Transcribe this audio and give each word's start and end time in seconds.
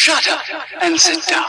Shut 0.00 0.28
up 0.28 0.44
and 0.80 0.96
sit 0.96 1.26
down. 1.26 1.44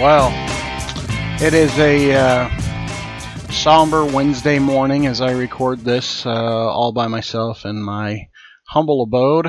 Well, 0.00 0.30
it 1.42 1.52
is 1.52 1.76
a 1.80 2.14
uh, 2.14 2.57
somber 3.50 4.04
Wednesday 4.04 4.58
morning 4.58 5.06
as 5.06 5.20
I 5.20 5.32
record 5.32 5.80
this 5.80 6.24
uh, 6.26 6.30
all 6.30 6.92
by 6.92 7.06
myself 7.08 7.64
in 7.64 7.82
my 7.82 8.28
humble 8.66 9.02
abode. 9.02 9.46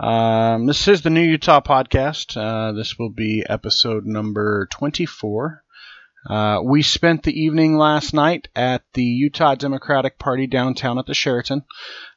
Um, 0.00 0.66
this 0.66 0.88
is 0.88 1.02
the 1.02 1.10
New 1.10 1.22
Utah 1.22 1.60
Podcast. 1.60 2.36
Uh, 2.36 2.72
this 2.72 2.98
will 2.98 3.10
be 3.10 3.44
episode 3.48 4.06
number 4.06 4.66
24. 4.72 5.62
Uh, 6.28 6.60
we 6.64 6.82
spent 6.82 7.22
the 7.22 7.38
evening 7.38 7.76
last 7.76 8.14
night 8.14 8.48
at 8.56 8.82
the 8.94 9.04
Utah 9.04 9.54
Democratic 9.54 10.18
Party 10.18 10.46
downtown 10.46 10.98
at 10.98 11.06
the 11.06 11.14
Sheraton. 11.14 11.64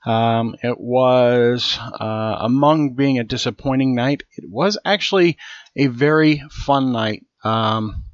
Um, 0.05 0.55
it 0.63 0.79
was, 0.79 1.77
uh, 1.99 2.37
among 2.39 2.95
being 2.95 3.19
a 3.19 3.25
disappointing 3.25 3.95
night, 3.95 4.23
it 4.37 4.45
was 4.49 4.77
actually 4.85 5.37
a 5.75 5.87
very 5.87 6.41
fun 6.49 6.93
night. 6.93 7.25
Um, 7.43 8.05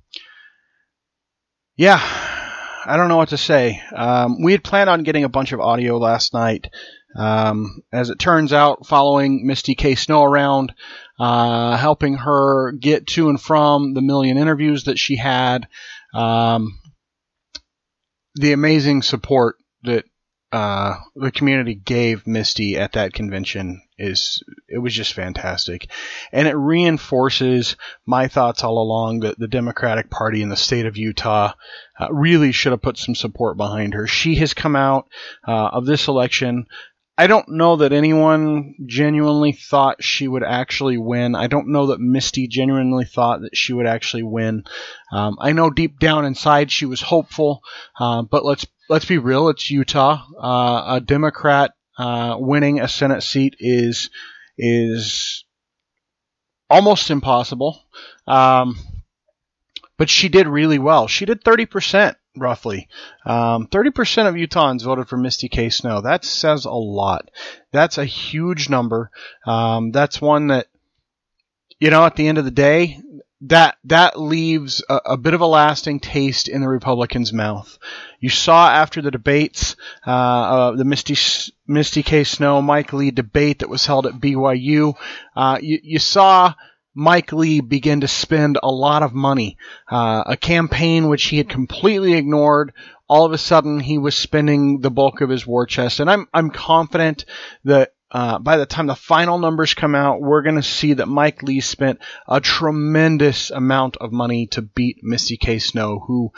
yeah, 1.76 2.00
I 2.86 2.98
don't 2.98 3.08
know 3.08 3.18
what 3.18 3.30
to 3.30 3.38
say. 3.38 3.82
Um, 3.96 4.42
we 4.44 4.52
had 4.52 4.64
planned 4.64 4.90
on 4.90 5.04
getting 5.04 5.24
a 5.24 5.30
bunch 5.30 5.52
of 5.52 5.60
audio 5.60 5.98
last 5.98 6.34
night. 6.34 6.68
Um, 7.16 7.82
as 7.92 8.10
it 8.10 8.18
turns 8.20 8.54
out, 8.54 8.88
following 8.88 9.46
Misty 9.46 9.76
K. 9.76 9.96
Snow 9.96 10.24
around, 10.24 10.74
uh, 11.20 11.78
helping 11.78 12.16
her 12.16 12.72
get 12.72 13.08
to 13.08 13.30
and 13.30 13.40
from 13.40 13.94
the 13.94 14.02
million 14.02 14.38
interviews 14.38 14.86
that 14.86 14.98
she 14.98 15.16
had, 15.16 15.68
um, 16.14 16.80
the 18.36 18.52
amazing 18.52 19.04
support 19.04 19.58
uh, 20.54 21.00
the 21.16 21.32
community 21.32 21.74
gave 21.74 22.28
Misty 22.28 22.78
at 22.78 22.92
that 22.92 23.12
convention 23.12 23.82
is 23.98 24.44
it 24.70 24.78
was 24.78 24.94
just 24.94 25.14
fantastic, 25.14 25.90
and 26.32 26.48
it 26.48 26.54
reinforces 26.56 27.76
my 28.06 28.28
thoughts 28.28 28.64
all 28.64 28.78
along 28.78 29.22
that 29.22 29.40
the 29.40 29.48
Democratic 29.48 30.12
Party 30.12 30.44
in 30.44 30.50
the 30.50 30.56
state 30.56 30.86
of 30.86 30.96
Utah 30.96 31.54
uh, 32.00 32.08
really 32.14 32.52
should 32.52 32.72
have 32.72 32.84
put 32.84 33.00
some 33.00 33.16
support 33.16 33.58
behind 33.58 33.96
her. 33.96 34.06
She 34.06 34.36
has 34.36 34.54
come 34.54 34.76
out 34.76 35.08
uh, 35.48 35.70
of 35.70 35.88
this 35.88 36.08
election. 36.08 36.68
I 37.18 37.26
don't 37.26 37.50
know 37.50 37.78
that 37.78 37.92
anyone 37.92 38.76
genuinely 38.86 39.54
thought 39.54 40.04
she 40.04 40.28
would 40.28 40.44
actually 40.44 40.98
win. 40.98 41.34
I 41.34 41.48
don't 41.48 41.72
know 41.72 41.88
that 41.88 42.00
Misty 42.00 42.48
genuinely 42.48 43.06
thought 43.06 43.42
that 43.42 43.56
she 43.56 43.74
would 43.74 43.88
actually 43.88 44.24
win. 44.24 44.66
Um, 45.12 45.38
I 45.40 45.54
know 45.54 45.72
deep 45.72 46.00
down 46.00 46.26
inside 46.26 46.72
she 46.72 46.86
was 46.86 47.02
hopeful, 47.02 47.62
uh, 48.00 48.22
but 48.22 48.46
let's 48.46 48.66
let's 48.90 49.06
be 49.06 49.18
real. 49.18 49.50
It's 49.50 49.70
Utah. 49.70 50.26
Uh, 50.38 50.96
a 50.96 51.02
Democrat 51.02 51.72
uh, 51.98 52.36
winning 52.40 52.80
a 52.80 52.88
Senate 52.88 53.24
seat 53.24 53.56
is 53.60 54.10
is 54.58 55.46
almost 56.70 57.10
impossible. 57.10 57.84
Um, 58.28 58.78
but 59.98 60.10
she 60.10 60.30
did 60.30 60.48
really 60.48 60.80
well. 60.80 61.08
She 61.08 61.26
did 61.26 61.44
30% 61.44 62.16
roughly. 62.36 62.88
Um, 63.26 63.68
30% 63.68 64.28
of 64.28 64.36
Utahns 64.36 64.84
voted 64.84 65.08
for 65.08 65.18
Misty 65.18 65.50
K. 65.50 65.70
Snow. 65.70 66.02
That 66.02 66.26
says 66.26 66.66
a 66.66 66.72
lot. 66.72 67.30
That's 67.72 67.98
a 67.98 68.06
huge 68.06 68.70
number. 68.70 69.12
Um, 69.46 69.92
that's 69.92 70.20
one 70.20 70.48
that, 70.48 70.68
you 71.80 71.92
know, 71.92 72.06
at 72.06 72.16
the 72.16 72.28
end 72.28 72.38
of 72.38 72.46
the 72.46 72.52
day, 72.52 73.00
that 73.44 73.78
that 73.84 74.20
leaves 74.20 74.84
a, 74.90 75.00
a, 75.06 75.18
bit 75.18 75.34
of 75.34 75.42
a 75.42 75.46
lasting 75.46 76.00
taste 76.00 76.48
in 76.48 76.62
the 76.62 76.70
Republicans' 76.70 77.34
mouth. 77.34 77.78
You 78.20 78.30
saw 78.30 78.70
after 78.70 79.02
the 79.02 79.12
debates, 79.12 79.76
uh, 80.08 80.12
uh, 80.12 80.72
the 80.72 80.86
Misty 80.86 81.16
Misty 81.68 82.04
K. 82.04 82.24
Snow 82.24 82.62
Mike 82.62 82.94
Lee 82.94 83.12
debate 83.12 83.60
that 83.60 83.70
was 83.70 83.86
held 83.86 84.06
at 84.06 84.14
BYU. 84.14 84.96
Uh, 85.36 85.60
you, 85.62 85.80
you 85.84 86.00
saw 86.00 86.54
Mike 86.96 87.34
Lee 87.34 87.60
begin 87.60 88.02
to 88.02 88.08
spend 88.08 88.60
a 88.62 88.72
lot 88.72 89.04
of 89.04 89.14
money. 89.14 89.58
Uh, 89.90 90.24
a 90.26 90.38
campaign 90.38 91.10
which 91.10 91.26
he 91.26 91.38
had 91.38 91.50
completely 91.50 92.14
ignored. 92.14 92.74
All 93.10 93.26
of 93.26 93.34
a 93.34 93.38
sudden, 93.38 93.82
he 93.82 93.98
was 93.98 94.16
spending 94.16 94.80
the 94.80 94.90
bulk 94.92 95.20
of 95.20 95.30
his 95.30 95.46
war 95.46 95.66
chest, 95.66 96.00
and 96.00 96.10
I'm 96.10 96.28
I'm 96.34 96.50
confident 96.50 97.26
that 97.66 97.93
uh, 98.14 98.38
by 98.38 98.58
the 98.58 98.66
time 98.68 98.86
the 98.86 98.96
final 98.96 99.40
numbers 99.40 99.74
come 99.74 99.96
out, 99.96 100.22
we're 100.22 100.44
going 100.44 100.56
to 100.56 100.64
see 100.64 100.94
that 100.94 101.08
Mike 101.08 101.42
Lee 101.42 101.62
spent 101.62 102.00
a 102.28 102.40
tremendous 102.40 103.50
amount 103.50 103.98
of 103.98 104.12
money 104.12 104.46
to 104.48 104.62
beat 104.62 105.00
Misty 105.02 105.36
K. 105.36 105.58
Snow, 105.58 106.00
who, 106.00 106.32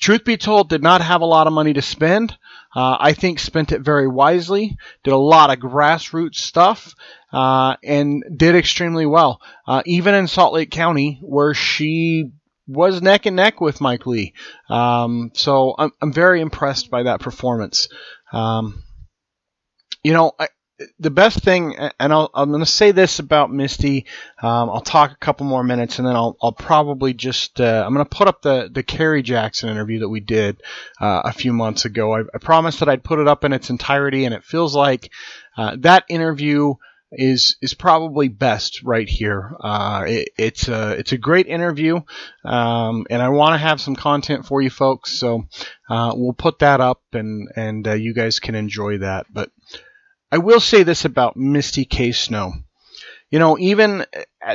truth 0.00 0.24
be 0.24 0.38
told, 0.38 0.70
did 0.70 0.82
not 0.82 1.02
have 1.02 1.20
a 1.20 1.26
lot 1.26 1.46
of 1.46 1.52
money 1.52 1.74
to 1.74 1.82
spend. 1.82 2.36
Uh, 2.74 2.96
I 2.98 3.12
think 3.12 3.38
spent 3.38 3.70
it 3.70 3.82
very 3.82 4.08
wisely, 4.08 4.76
did 5.04 5.12
a 5.12 5.18
lot 5.18 5.50
of 5.50 5.58
grassroots 5.58 6.36
stuff, 6.36 6.94
uh, 7.32 7.76
and 7.84 8.24
did 8.34 8.56
extremely 8.56 9.06
well. 9.06 9.40
Uh, 9.68 9.82
even 9.84 10.14
in 10.14 10.26
Salt 10.26 10.54
Lake 10.54 10.70
County, 10.70 11.20
where 11.22 11.52
she 11.52 12.32
was 12.66 13.02
neck 13.02 13.26
and 13.26 13.36
neck 13.36 13.60
with 13.60 13.80
Mike 13.80 14.06
Lee. 14.06 14.32
Um, 14.70 15.32
so 15.34 15.74
I'm, 15.78 15.92
I'm, 16.00 16.12
very 16.14 16.40
impressed 16.40 16.90
by 16.90 17.02
that 17.02 17.20
performance. 17.20 17.88
Um, 18.32 18.82
you 20.02 20.12
know, 20.12 20.32
I, 20.38 20.48
the 20.98 21.10
best 21.10 21.40
thing, 21.40 21.76
and 21.76 22.12
i 22.12 22.26
am 22.34 22.48
going 22.48 22.60
to 22.60 22.66
say 22.66 22.90
this 22.90 23.18
about 23.20 23.52
Misty. 23.52 24.06
Um, 24.42 24.70
I'll 24.70 24.80
talk 24.80 25.12
a 25.12 25.16
couple 25.16 25.46
more 25.46 25.62
minutes, 25.62 25.98
and 25.98 26.08
then 26.08 26.16
I'll, 26.16 26.36
I'll 26.42 26.52
probably 26.52 27.14
just 27.14 27.60
uh, 27.60 27.84
I'm 27.86 27.94
going 27.94 28.04
to 28.04 28.16
put 28.16 28.28
up 28.28 28.42
the 28.42 28.68
the 28.72 28.82
Kerry 28.82 29.22
Jackson 29.22 29.68
interview 29.68 30.00
that 30.00 30.08
we 30.08 30.20
did 30.20 30.60
uh, 31.00 31.22
a 31.24 31.32
few 31.32 31.52
months 31.52 31.84
ago. 31.84 32.14
I, 32.14 32.20
I, 32.20 32.38
promised 32.38 32.80
that 32.80 32.88
I'd 32.88 33.04
put 33.04 33.20
it 33.20 33.28
up 33.28 33.44
in 33.44 33.52
its 33.52 33.70
entirety, 33.70 34.24
and 34.24 34.34
it 34.34 34.44
feels 34.44 34.74
like 34.74 35.10
uh, 35.56 35.76
that 35.80 36.04
interview 36.08 36.74
is 37.12 37.56
is 37.62 37.74
probably 37.74 38.26
best 38.26 38.82
right 38.82 39.08
here. 39.08 39.54
Uh, 39.60 40.04
it, 40.08 40.28
it's 40.36 40.66
a 40.66 40.92
it's 40.98 41.12
a 41.12 41.18
great 41.18 41.46
interview, 41.46 42.00
um, 42.44 43.06
and 43.10 43.22
I 43.22 43.28
want 43.28 43.54
to 43.54 43.58
have 43.58 43.80
some 43.80 43.94
content 43.94 44.46
for 44.46 44.60
you 44.60 44.70
folks. 44.70 45.12
So 45.12 45.44
uh, 45.88 46.12
we'll 46.16 46.32
put 46.32 46.58
that 46.58 46.80
up, 46.80 47.02
and 47.12 47.48
and 47.54 47.86
uh, 47.86 47.92
you 47.92 48.12
guys 48.12 48.40
can 48.40 48.56
enjoy 48.56 48.98
that. 48.98 49.26
But 49.32 49.50
I 50.34 50.38
will 50.38 50.58
say 50.58 50.82
this 50.82 51.04
about 51.04 51.36
Misty 51.36 51.84
K. 51.84 52.10
Snow. 52.10 52.54
You 53.30 53.38
know, 53.38 53.56
even 53.56 54.04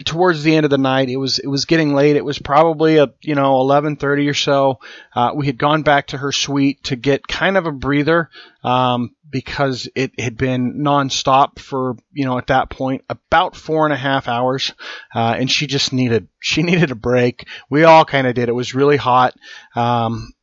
towards 0.03 0.44
the 0.44 0.53
end 0.53 0.66
of 0.66 0.69
the 0.69 0.78
night, 0.78 1.07
it 1.07 1.16
was 1.16 1.40
it 1.40 1.47
was 1.47 1.63
getting 1.63 1.95
late. 1.95 2.17
It 2.17 2.25
was 2.25 2.38
probably 2.38 2.97
a 2.97 3.13
you 3.22 3.34
know 3.34 3.53
11:30 3.59 4.29
or 4.29 4.34
so. 4.34 4.79
Uh, 5.16 5.31
we 5.34 5.45
had 5.45 5.57
gone 5.57 5.84
back 5.84 6.07
to 6.07 6.18
her 6.18 6.34
suite 6.34 6.84
to 6.85 6.97
get 6.97 7.25
kind 7.29 7.56
of 7.56 7.66
a 7.66 7.72
breather 7.72 8.29
um, 8.62 9.16
because 9.29 9.88
it 9.95 10.19
had 10.19 10.35
been 10.35 10.81
nonstop 10.84 11.59
for 11.59 11.95
you 12.12 12.25
know 12.25 12.38
at 12.38 12.47
that 12.47 12.69
point 12.69 13.06
about 13.07 13.56
four 13.56 13.85
and 13.85 13.94
a 13.94 13.97
half 13.97 14.28
hours, 14.28 14.73
uh, 15.16 15.35
and 15.39 15.50
she 15.50 15.66
just 15.66 15.94
needed 15.94 16.28
she 16.41 16.62
needed 16.69 16.91
a 16.91 16.95
break. 16.95 17.47
We 17.69 17.85
all 17.85 18.03
kind 18.03 18.28
of 18.28 18.35
did. 18.35 18.50
It 18.50 18.53
was 18.53 18.75
really 18.75 18.97
hot. 18.97 19.34
Um, 19.78 20.34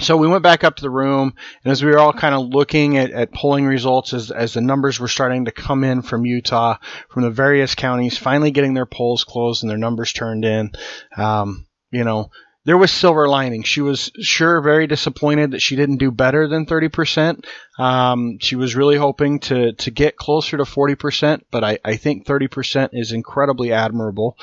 so 0.00 0.16
we 0.16 0.26
went 0.26 0.42
back 0.42 0.64
up 0.64 0.76
to 0.76 0.82
the 0.82 0.90
room, 0.90 1.34
and 1.62 1.70
as 1.70 1.84
we 1.84 1.90
were 1.90 1.98
all 1.98 2.12
kind 2.12 2.34
of 2.34 2.48
looking 2.48 2.96
at, 2.98 3.10
at 3.12 3.32
polling 3.32 3.64
results, 3.64 4.12
as, 4.12 4.30
as 4.30 4.54
the 4.54 4.60
numbers 4.60 4.98
were 4.98 5.08
starting 5.08 5.44
to 5.44 5.52
come 5.52 5.84
in 5.84 6.02
from 6.02 6.26
Utah, 6.26 6.78
from 7.10 7.22
the 7.22 7.30
various 7.30 7.74
counties, 7.74 8.18
finally 8.18 8.50
getting 8.50 8.74
their 8.74 8.86
polls 8.86 9.22
closed 9.24 9.62
and 9.62 9.70
their 9.70 9.78
numbers 9.78 10.12
turned 10.12 10.44
in, 10.44 10.72
um, 11.16 11.66
you 11.92 12.02
know, 12.02 12.30
there 12.64 12.78
was 12.78 12.90
silver 12.90 13.28
lining. 13.28 13.62
She 13.62 13.82
was 13.82 14.10
sure 14.20 14.60
very 14.62 14.86
disappointed 14.86 15.52
that 15.52 15.62
she 15.62 15.76
didn't 15.76 15.98
do 15.98 16.10
better 16.10 16.48
than 16.48 16.66
30%. 16.66 17.44
Um, 17.78 18.38
she 18.40 18.56
was 18.56 18.74
really 18.74 18.96
hoping 18.96 19.40
to, 19.40 19.74
to 19.74 19.90
get 19.90 20.16
closer 20.16 20.56
to 20.56 20.64
40%, 20.64 21.42
but 21.50 21.62
I, 21.62 21.78
I 21.84 21.96
think 21.96 22.26
30% 22.26 22.90
is 22.94 23.12
incredibly 23.12 23.72
admirable. 23.72 24.36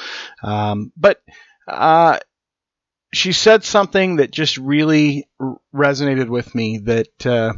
Um, 0.44 0.92
but, 0.96 1.22
uh, 1.68 2.20
she 3.14 3.34
said 3.34 3.64
something 3.64 4.18
that 4.18 4.32
just 4.32 4.58
really 4.58 5.28
resonated 5.74 6.30
with 6.30 6.54
me 6.56 6.80
that 6.80 7.26
uh, 7.26 7.54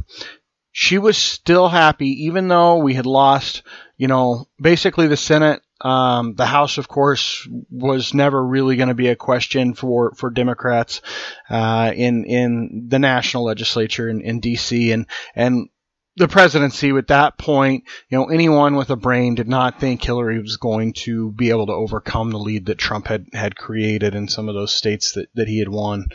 she 0.72 0.98
was 0.98 1.16
still 1.16 1.68
happy 1.68 2.24
even 2.24 2.48
though 2.48 2.78
we 2.78 2.94
had 2.94 3.06
lost 3.06 3.62
you 3.96 4.08
know 4.08 4.46
basically 4.60 5.06
the 5.06 5.16
senate 5.16 5.60
um, 5.80 6.34
the 6.34 6.46
house 6.46 6.78
of 6.78 6.88
course 6.88 7.46
was 7.70 8.14
never 8.14 8.42
really 8.44 8.76
going 8.76 8.88
to 8.88 8.94
be 8.94 9.08
a 9.08 9.16
question 9.16 9.74
for 9.74 10.12
for 10.14 10.30
democrats 10.30 11.00
uh, 11.48 11.92
in 11.94 12.24
in 12.24 12.86
the 12.88 12.98
national 12.98 13.44
legislature 13.44 14.08
in, 14.08 14.20
in 14.20 14.40
dc 14.40 14.92
and 14.92 15.06
and 15.34 15.68
the 16.16 16.28
presidency 16.28 16.90
at 16.90 17.08
that 17.08 17.38
point, 17.38 17.84
you 18.08 18.18
know, 18.18 18.26
anyone 18.26 18.76
with 18.76 18.90
a 18.90 18.96
brain 18.96 19.34
did 19.34 19.48
not 19.48 19.80
think 19.80 20.02
Hillary 20.02 20.40
was 20.40 20.56
going 20.56 20.92
to 20.92 21.32
be 21.32 21.50
able 21.50 21.66
to 21.66 21.72
overcome 21.72 22.30
the 22.30 22.38
lead 22.38 22.66
that 22.66 22.78
Trump 22.78 23.08
had, 23.08 23.26
had 23.32 23.56
created 23.56 24.14
in 24.14 24.28
some 24.28 24.48
of 24.48 24.54
those 24.54 24.72
states 24.72 25.12
that, 25.12 25.28
that 25.34 25.48
he 25.48 25.58
had 25.58 25.68
won. 25.68 26.06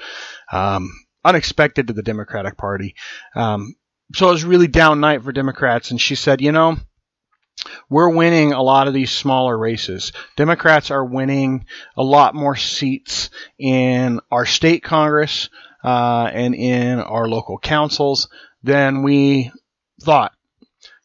Um, 0.52 0.90
unexpected 1.26 1.88
to 1.88 1.94
the 1.94 2.02
Democratic 2.02 2.58
Party. 2.58 2.96
Um, 3.36 3.76
so 4.16 4.30
it 4.30 4.32
was 4.32 4.46
really 4.46 4.68
down 4.68 5.02
night 5.02 5.24
for 5.24 5.32
Democrats, 5.32 5.92
and 5.92 6.00
she 6.00 6.16
said, 6.16 6.42
you 6.42 6.52
know, 6.52 6.78
we're 7.90 8.16
winning 8.16 8.54
a 8.54 8.62
lot 8.62 8.88
of 8.88 8.94
these 8.94 9.12
smaller 9.12 9.58
races. 9.58 10.14
Democrats 10.38 10.92
are 10.92 11.04
winning 11.04 11.66
a 11.98 12.04
lot 12.04 12.34
more 12.34 12.56
seats 12.56 13.30
in 13.58 14.22
our 14.32 14.46
state 14.46 14.82
Congress 14.82 15.50
uh, 15.84 16.30
and 16.34 16.56
in 16.56 17.00
our 17.00 17.28
local 17.28 17.58
councils 17.58 18.30
than 18.64 19.04
we 19.04 19.52
thought. 20.02 20.34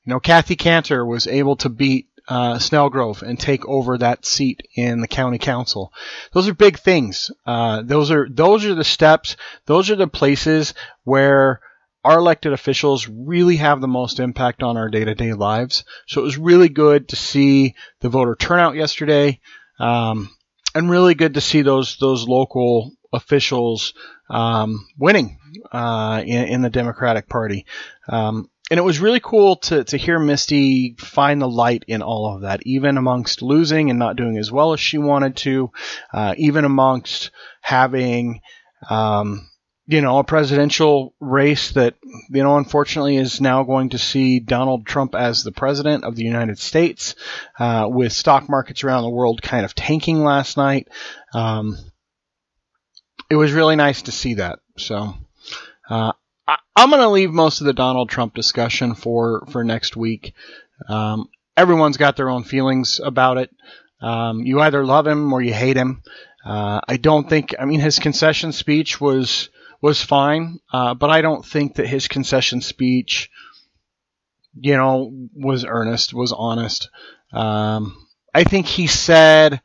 You 0.04 0.12
know, 0.12 0.20
Kathy 0.20 0.56
Cantor 0.56 1.04
was 1.04 1.26
able 1.26 1.56
to 1.56 1.68
beat 1.68 2.08
uh, 2.28 2.54
Snellgrove 2.54 3.22
and 3.22 3.38
take 3.38 3.66
over 3.66 3.98
that 3.98 4.24
seat 4.24 4.62
in 4.74 5.00
the 5.00 5.08
county 5.08 5.38
council. 5.38 5.92
Those 6.32 6.48
are 6.48 6.54
big 6.54 6.78
things. 6.78 7.30
Uh, 7.46 7.82
those 7.82 8.10
are 8.10 8.28
those 8.30 8.64
are 8.64 8.74
the 8.74 8.84
steps. 8.84 9.36
Those 9.66 9.90
are 9.90 9.96
the 9.96 10.08
places 10.08 10.74
where 11.04 11.60
our 12.04 12.18
elected 12.18 12.52
officials 12.52 13.08
really 13.08 13.56
have 13.56 13.80
the 13.80 13.88
most 13.88 14.20
impact 14.20 14.62
on 14.62 14.76
our 14.76 14.90
day-to-day 14.90 15.32
lives. 15.32 15.84
So 16.06 16.20
it 16.20 16.24
was 16.24 16.36
really 16.36 16.68
good 16.68 17.08
to 17.08 17.16
see 17.16 17.74
the 18.00 18.10
voter 18.10 18.36
turnout 18.38 18.74
yesterday, 18.74 19.40
um, 19.78 20.30
and 20.74 20.90
really 20.90 21.14
good 21.14 21.34
to 21.34 21.40
see 21.40 21.62
those 21.62 21.96
those 21.98 22.28
local 22.28 22.92
officials 23.12 23.94
um, 24.28 24.86
winning 24.98 25.38
uh, 25.70 26.22
in, 26.26 26.48
in, 26.48 26.62
the 26.62 26.70
Democratic 26.70 27.28
Party. 27.28 27.64
Um, 28.08 28.50
and 28.70 28.78
it 28.78 28.82
was 28.82 28.98
really 28.98 29.20
cool 29.20 29.56
to, 29.56 29.84
to 29.84 29.96
hear 29.96 30.18
Misty 30.18 30.96
find 30.98 31.40
the 31.40 31.48
light 31.48 31.84
in 31.86 32.02
all 32.02 32.34
of 32.34 32.42
that, 32.42 32.60
even 32.64 32.96
amongst 32.96 33.42
losing 33.42 33.90
and 33.90 33.98
not 33.98 34.16
doing 34.16 34.38
as 34.38 34.50
well 34.50 34.72
as 34.72 34.80
she 34.80 34.96
wanted 34.96 35.36
to, 35.38 35.70
uh, 36.12 36.34
even 36.38 36.64
amongst 36.64 37.30
having, 37.60 38.40
um, 38.88 39.48
you 39.86 40.00
know, 40.00 40.18
a 40.18 40.24
presidential 40.24 41.14
race 41.20 41.72
that, 41.72 41.94
you 42.30 42.42
know, 42.42 42.56
unfortunately 42.56 43.18
is 43.18 43.38
now 43.38 43.64
going 43.64 43.90
to 43.90 43.98
see 43.98 44.40
Donald 44.40 44.86
Trump 44.86 45.14
as 45.14 45.42
the 45.42 45.52
president 45.52 46.04
of 46.04 46.16
the 46.16 46.24
United 46.24 46.58
States, 46.58 47.16
uh, 47.58 47.86
with 47.90 48.12
stock 48.12 48.48
markets 48.48 48.82
around 48.82 49.02
the 49.02 49.10
world 49.10 49.42
kind 49.42 49.66
of 49.66 49.74
tanking 49.74 50.24
last 50.24 50.56
night. 50.56 50.88
Um, 51.34 51.76
it 53.28 53.36
was 53.36 53.52
really 53.52 53.76
nice 53.76 54.02
to 54.02 54.12
see 54.12 54.34
that. 54.34 54.60
So, 54.78 55.14
uh, 55.90 56.12
I, 56.46 56.56
am 56.76 56.90
going 56.90 57.00
to 57.00 57.08
leave 57.08 57.30
most 57.30 57.60
of 57.60 57.66
the 57.66 57.72
Donald 57.72 58.10
Trump 58.10 58.34
discussion 58.34 58.94
for, 58.94 59.46
for 59.50 59.64
next 59.64 59.96
week. 59.96 60.34
Um, 60.88 61.28
everyone's 61.56 61.96
got 61.96 62.16
their 62.16 62.28
own 62.28 62.44
feelings 62.44 63.00
about 63.02 63.38
it. 63.38 63.50
Um, 64.00 64.40
you 64.40 64.60
either 64.60 64.84
love 64.84 65.06
him 65.06 65.32
or 65.32 65.40
you 65.40 65.54
hate 65.54 65.76
him. 65.76 66.02
Uh, 66.44 66.80
I 66.86 66.98
don't 66.98 67.28
think, 67.28 67.54
I 67.58 67.64
mean, 67.64 67.80
his 67.80 67.98
concession 67.98 68.52
speech 68.52 69.00
was, 69.00 69.48
was 69.80 70.02
fine, 70.02 70.60
uh, 70.72 70.94
but 70.94 71.10
I 71.10 71.22
don't 71.22 71.44
think 71.44 71.76
that 71.76 71.86
his 71.86 72.08
concession 72.08 72.60
speech, 72.60 73.30
you 74.60 74.76
know, 74.76 75.28
was 75.34 75.64
earnest, 75.64 76.12
was 76.12 76.32
honest. 76.32 76.90
Um, 77.32 77.96
I 78.34 78.44
think 78.44 78.66
he 78.66 78.86
said 78.86 79.62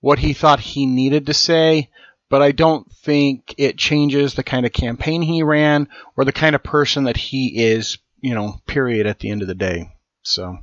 what 0.00 0.18
he 0.18 0.32
thought 0.32 0.60
he 0.60 0.86
needed 0.86 1.26
to 1.26 1.34
say, 1.34 1.90
but 2.32 2.40
I 2.40 2.52
don't 2.52 2.90
think 2.90 3.54
it 3.58 3.76
changes 3.76 4.32
the 4.32 4.42
kind 4.42 4.64
of 4.64 4.72
campaign 4.72 5.20
he 5.20 5.42
ran 5.42 5.86
or 6.16 6.24
the 6.24 6.32
kind 6.32 6.56
of 6.56 6.62
person 6.62 7.04
that 7.04 7.18
he 7.18 7.62
is, 7.62 7.98
you 8.22 8.34
know, 8.34 8.58
period 8.66 9.06
at 9.06 9.18
the 9.18 9.28
end 9.28 9.42
of 9.42 9.48
the 9.48 9.54
day. 9.54 9.92
So 10.22 10.56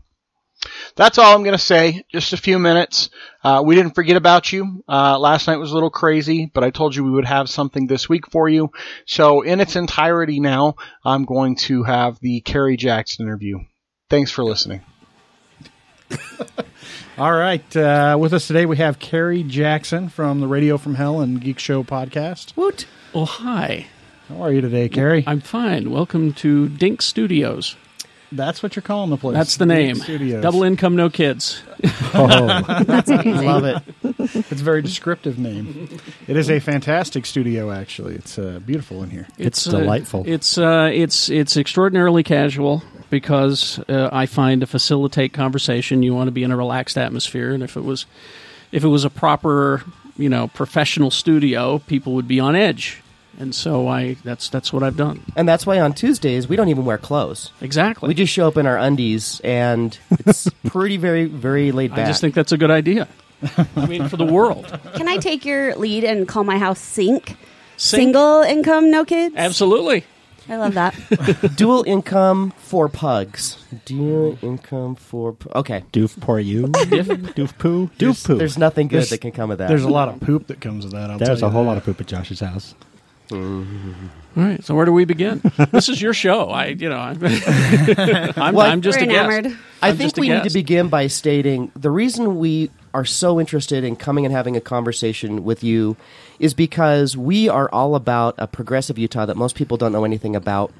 that's 0.96 1.20
all 1.20 1.36
I'm 1.36 1.44
going 1.44 1.56
to 1.56 1.60
say. 1.60 2.06
Just 2.12 2.34
a 2.34 2.38
few 2.38 2.58
minutes. 2.58 3.12
Uh, 3.44 3.62
we 3.64 3.76
didn't 3.76 3.94
forget 3.94 4.18
about 4.18 4.52
you. 4.52 4.84
Uh, 4.90 5.20
last 5.20 5.46
night 5.46 5.58
was 5.58 5.70
a 5.70 5.76
little 5.76 5.92
crazy, 5.92 6.50
but 6.52 6.64
I 6.64 6.72
told 6.72 6.96
you 6.96 7.04
we 7.04 7.12
would 7.12 7.26
have 7.26 7.52
something 7.52 7.86
this 7.86 8.10
week 8.10 8.32
for 8.32 8.50
you. 8.50 8.72
So 9.06 9.42
in 9.42 9.60
its 9.60 9.76
entirety 9.76 10.40
now, 10.40 10.74
I'm 11.06 11.26
going 11.26 11.56
to 11.68 11.84
have 11.84 12.20
the 12.20 12.42
Kerry 12.42 12.78
Jackson 12.78 13.28
interview. 13.28 13.60
Thanks 14.10 14.32
for 14.32 14.44
listening. 14.44 14.82
All 17.18 17.34
right. 17.34 17.76
Uh, 17.76 18.18
with 18.20 18.34
us 18.34 18.48
today, 18.48 18.66
we 18.66 18.78
have 18.78 19.00
Kerry 19.00 19.44
Jackson 19.44 20.10
from 20.10 20.40
the 20.40 20.48
Radio 20.48 20.78
from 20.78 20.96
Hell 20.96 21.20
and 21.22 21.42
Geek 21.42 21.60
Show 21.60 21.84
podcast. 21.84 22.56
Woot. 22.56 22.86
Oh, 23.14 23.26
hi. 23.26 23.88
How 24.30 24.44
are 24.44 24.52
you 24.54 24.62
today, 24.62 24.90
Kerry? 24.90 25.24
I'm 25.28 25.42
fine. 25.42 25.92
Welcome 25.92 26.34
to 26.34 26.70
Dink 26.70 27.02
Studios. 27.02 27.76
That's 28.32 28.62
what 28.62 28.76
you're 28.76 28.84
calling 28.84 29.10
the 29.10 29.18
place. 29.18 29.36
That's 29.36 29.58
the 29.58 29.66
name. 29.66 29.96
Studios. 29.96 30.44
Double 30.44 30.64
income, 30.64 30.96
no 30.96 31.10
kids. 31.10 31.62
Oh, 32.14 32.84
that's 32.84 33.10
I 33.10 33.22
love 33.22 33.66
it. 33.66 33.82
It's 34.04 34.62
a 34.62 34.64
very 34.64 34.82
descriptive 34.82 35.40
name. 35.40 35.90
It 36.28 36.38
is 36.38 36.50
a 36.50 36.60
fantastic 36.60 37.26
studio. 37.26 37.72
Actually, 37.72 38.16
it's 38.16 38.38
uh, 38.38 38.60
beautiful 38.66 39.02
in 39.04 39.10
here. 39.10 39.28
It's, 39.38 39.66
it's 39.66 39.76
delightful. 39.76 40.22
Uh, 40.22 40.26
it's 40.28 40.58
uh, 40.58 40.90
it's 40.94 41.30
it's 41.30 41.58
extraordinarily 41.58 42.24
casual 42.24 42.84
because 43.10 43.80
uh, 43.90 44.10
I 44.12 44.26
find 44.26 44.62
to 44.62 44.68
facilitate 44.68 45.34
conversation, 45.34 46.04
you 46.04 46.14
want 46.14 46.28
to 46.28 46.32
be 46.32 46.44
in 46.44 46.52
a 46.52 46.58
relaxed 46.58 46.98
atmosphere. 46.98 47.52
And 47.52 47.64
if 47.64 47.76
it 47.76 47.84
was, 47.84 48.06
if 48.72 48.84
it 48.84 48.88
was 48.88 49.04
a 49.04 49.10
proper, 49.10 49.84
you 50.18 50.30
know, 50.30 50.48
professional 50.50 51.12
studio, 51.12 51.80
people 51.80 52.14
would 52.14 52.28
be 52.28 52.40
on 52.40 52.56
edge. 52.56 53.02
And 53.38 53.54
so 53.56 53.88
I 53.88 54.16
that's 54.24 54.50
that's 54.50 54.74
what 54.74 54.84
I've 54.84 54.98
done. 54.98 55.24
And 55.36 55.48
that's 55.48 55.66
why 55.66 55.80
on 55.80 55.94
Tuesdays 55.94 56.48
we 56.50 56.56
don't 56.56 56.68
even 56.70 56.84
wear 56.86 56.98
clothes. 56.98 57.52
Exactly. 57.62 58.08
We 58.10 58.14
just 58.14 58.34
show 58.34 58.48
up 58.48 58.58
in 58.58 58.66
our 58.66 58.78
undies 58.78 59.40
and 59.44 59.98
it's 60.26 60.50
pretty 60.66 60.98
very 60.98 61.26
very 61.26 61.72
laid 61.72 61.92
back. 61.92 62.00
I 62.00 62.06
just 62.08 62.20
think 62.22 62.34
that's 62.36 62.52
a 62.52 62.58
good 62.58 62.72
idea. 62.72 63.08
I 63.78 63.86
mean 63.86 64.10
for 64.10 64.18
the 64.18 64.26
world. 64.26 64.66
Can 64.96 65.08
I 65.08 65.18
take 65.18 65.46
your 65.46 65.74
lead 65.76 66.04
and 66.04 66.28
call 66.28 66.44
my 66.44 66.58
house 66.58 66.80
Sink? 66.80 67.38
Sink? 67.78 68.02
Single 68.02 68.42
income, 68.42 68.92
no 68.92 69.06
kids? 69.06 69.36
Absolutely. 69.38 70.04
I 70.50 70.56
love 70.58 70.74
that. 70.74 70.96
Dual 71.56 71.84
income 71.86 72.52
for 72.58 72.90
pugs. 72.90 73.64
Dual 73.86 74.36
income 74.42 74.96
for 74.96 75.34
pu- 75.34 75.52
okay. 75.60 75.84
Doof 75.94 76.20
poor 76.20 76.40
you. 76.40 76.64
Doof 76.68 77.58
poo. 77.60 77.88
Doof 78.00 78.26
poo. 78.26 78.36
There's 78.36 78.58
nothing 78.58 78.88
good 78.88 78.96
There's- 78.98 79.10
that 79.12 79.20
can 79.22 79.32
come 79.32 79.52
of 79.52 79.60
that. 79.60 79.68
There's 79.70 79.84
a 79.84 79.90
lot 79.90 80.10
of 80.10 80.20
poop 80.20 80.48
that 80.48 80.60
comes 80.60 80.84
with 80.86 80.94
that. 80.94 81.12
I'll 81.12 81.20
There's 81.20 81.40
tell 81.42 81.50
a 81.50 81.52
whole 81.52 81.64
that. 81.64 81.68
lot 81.70 81.78
of 81.78 81.84
poop 81.86 82.02
at 82.02 82.08
Josh's 82.08 82.40
house. 82.40 82.74
Mm-hmm. 83.30 84.40
All 84.40 84.44
right. 84.44 84.64
So 84.64 84.76
where 84.76 84.86
do 84.86 84.94
we 84.94 85.06
begin? 85.06 85.42
this 85.72 85.90
is 85.90 86.02
your 86.02 86.14
show. 86.14 86.50
I, 86.50 86.68
you 86.68 86.90
know, 86.90 86.98
I'm, 86.98 87.20
I'm, 88.38 88.56
Well, 88.56 88.62
I'm 88.72 88.82
just 88.82 89.00
We're 89.00 89.06
a 89.06 89.08
guest. 89.08 89.30
enamored. 89.32 89.58
I 89.82 89.90
I'm 89.90 89.98
think 89.98 90.08
just 90.08 90.18
a 90.18 90.22
we 90.22 90.30
need 90.30 90.44
to 90.44 90.50
begin 90.52 90.90
by 90.90 91.08
stating 91.08 91.72
the 91.76 91.90
reason 91.92 92.38
we 92.38 92.70
are 92.94 93.06
so 93.06 93.40
interested 93.40 93.84
in 93.84 93.96
coming 93.96 94.26
and 94.26 94.34
having 94.34 94.56
a 94.58 94.62
conversation 94.62 95.44
with 95.44 95.64
you 95.64 95.96
is 96.40 96.54
because 96.54 97.16
we 97.16 97.48
are 97.50 97.70
all 97.72 97.96
about 97.96 98.36
a 98.38 98.48
progressive 98.48 98.98
Utah 98.98 99.26
that 99.26 99.38
most 99.38 99.56
people 99.56 99.78
don't 99.78 99.92
know 99.92 100.04
anything 100.06 100.36
about. 100.36 100.72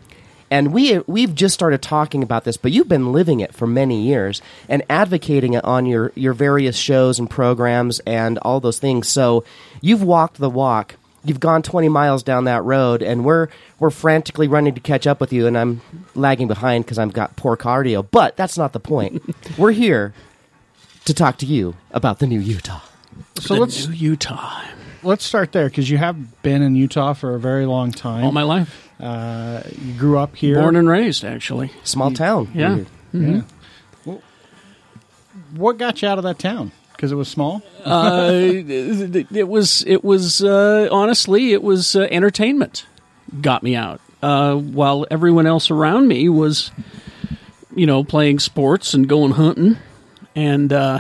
And 0.52 0.74
we 0.74 0.98
we've 1.00 1.36
just 1.36 1.54
started 1.54 1.82
talking 1.84 2.24
about 2.24 2.44
this, 2.44 2.58
but 2.58 2.72
you've 2.72 2.90
been 2.90 3.12
living 3.12 3.40
it 3.40 3.54
for 3.54 3.68
many 3.68 4.02
years 4.02 4.42
and 4.68 4.82
advocating 4.90 5.54
it 5.54 5.64
on 5.64 5.86
your 5.86 6.12
your 6.16 6.34
various 6.34 6.76
shows 6.76 7.20
and 7.20 7.30
programs 7.30 8.00
and 8.00 8.40
all 8.40 8.60
those 8.60 8.80
things. 8.80 9.08
So 9.08 9.44
you've 9.82 10.02
walked 10.04 10.38
the 10.40 10.50
walk. 10.50 10.96
You've 11.26 11.40
gone 11.40 11.62
20 11.62 11.90
miles 11.90 12.24
down 12.24 12.46
that 12.46 12.64
road, 12.64 13.02
and 13.02 13.26
we're 13.26 13.48
we're 13.80 13.90
frantically 13.90 14.48
running 14.48 14.74
to 14.76 14.80
catch 14.82 15.06
up 15.06 15.20
with 15.20 15.34
you, 15.34 15.48
and 15.48 15.58
I'm 15.58 15.82
lagging 16.16 16.48
behind 16.48 16.86
because 16.86 16.98
I've 16.98 17.12
got 17.14 17.36
poor 17.36 17.58
cardio. 17.58 18.08
But 18.10 18.38
that's 18.38 18.58
not 18.58 18.72
the 18.74 18.80
point. 18.80 19.22
we're 19.58 19.72
here 19.72 20.14
to 21.06 21.14
talk 21.14 21.38
to 21.40 21.46
you 21.46 21.76
about 21.92 22.20
the 22.20 22.28
new 22.28 22.40
Utah. 22.40 22.80
So 23.40 23.54
The 23.56 23.60
let's 23.62 23.88
new 23.88 23.94
Utah. 23.96 24.62
let's 25.04 25.26
start 25.26 25.52
there 25.52 25.68
because 25.68 25.90
you 25.90 25.98
have 25.98 26.42
been 26.42 26.62
in 26.62 26.76
Utah 26.76 27.14
for 27.14 27.36
a 27.36 27.40
very 27.40 27.66
long 27.66 27.92
time. 27.92 28.24
All 28.24 28.32
my 28.32 28.44
life. 28.44 28.90
uh, 29.00 29.64
you 29.78 29.94
grew 29.94 30.18
up 30.18 30.36
here. 30.38 30.56
Born 30.56 30.76
and 30.78 30.88
raised, 30.88 31.26
actually. 31.26 31.72
Small 31.84 32.12
town. 32.12 32.50
Yeah. 32.54 32.80
Yeah. 33.12 33.42
Well, 34.06 34.22
what 35.56 35.78
got 35.78 36.02
you 36.02 36.08
out 36.08 36.18
of 36.18 36.24
that 36.24 36.40
town? 36.40 36.72
Because 37.00 37.14
it 37.14 37.16
was 37.16 37.30
small. 37.30 37.62
uh, 37.86 38.30
it 38.34 39.48
was 39.48 39.86
it 39.88 40.04
was 40.04 40.44
uh, 40.44 40.90
honestly 40.92 41.54
it 41.54 41.64
was 41.64 41.96
uh, 41.96 42.02
entertainment 42.12 42.86
got 43.42 43.64
me 43.64 43.74
out. 43.74 44.02
Uh, 44.22 44.56
while 44.56 45.08
everyone 45.10 45.48
else 45.48 45.72
around 45.72 46.10
me 46.10 46.28
was 46.28 46.72
you 47.74 47.86
know 47.86 48.04
playing 48.04 48.38
sports 48.40 48.94
and 48.94 49.08
going 49.08 49.32
hunting 49.32 49.78
and 50.36 50.74
uh, 50.74 51.00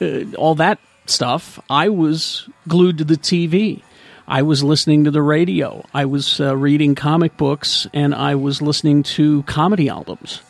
uh, 0.00 0.20
all 0.38 0.54
that 0.54 0.78
stuff 1.04 1.60
I 1.68 1.90
was 1.90 2.48
glued 2.66 2.96
to 2.96 3.04
the 3.04 3.16
TV 3.16 3.82
I 4.26 4.40
was 4.40 4.64
listening 4.64 5.04
to 5.04 5.10
the 5.10 5.22
radio. 5.22 5.84
I 5.92 6.06
was 6.06 6.40
reading 6.40 6.94
comic 6.94 7.36
books 7.36 7.86
and 7.92 8.14
I 8.14 8.34
was 8.36 8.62
listening 8.62 9.02
to 9.02 9.42
comedy 9.42 9.90
albums 9.90 10.40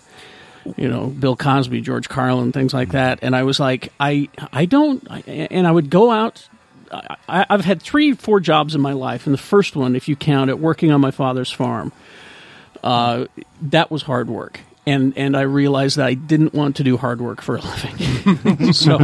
you 0.76 0.88
know 0.88 1.06
Bill 1.06 1.36
Cosby, 1.36 1.80
George 1.80 2.08
Carlin, 2.08 2.52
things 2.52 2.74
like 2.74 2.90
that. 2.90 3.20
And 3.22 3.34
I 3.34 3.42
was 3.44 3.60
like, 3.60 3.92
I 4.00 4.28
I 4.52 4.64
don't, 4.66 5.06
and 5.28 5.66
I 5.66 5.70
would 5.70 5.90
go 5.90 6.10
out. 6.10 6.48
I, 7.28 7.46
I've 7.50 7.64
had 7.64 7.82
three, 7.82 8.12
four 8.12 8.38
jobs 8.38 8.74
in 8.74 8.80
my 8.80 8.92
life, 8.92 9.26
and 9.26 9.34
the 9.34 9.38
first 9.38 9.74
one, 9.74 9.96
if 9.96 10.08
you 10.08 10.16
count 10.16 10.50
it, 10.50 10.58
working 10.58 10.92
on 10.92 11.00
my 11.00 11.10
father's 11.10 11.50
farm, 11.50 11.92
uh, 12.82 13.26
that 13.62 13.90
was 13.90 14.02
hard 14.02 14.28
work. 14.28 14.60
And 14.88 15.18
and 15.18 15.36
I 15.36 15.40
realized 15.42 15.96
that 15.96 16.06
I 16.06 16.14
didn't 16.14 16.54
want 16.54 16.76
to 16.76 16.84
do 16.84 16.96
hard 16.96 17.20
work 17.20 17.42
for 17.42 17.56
a 17.56 17.60
living. 18.36 18.72
so, 18.72 18.98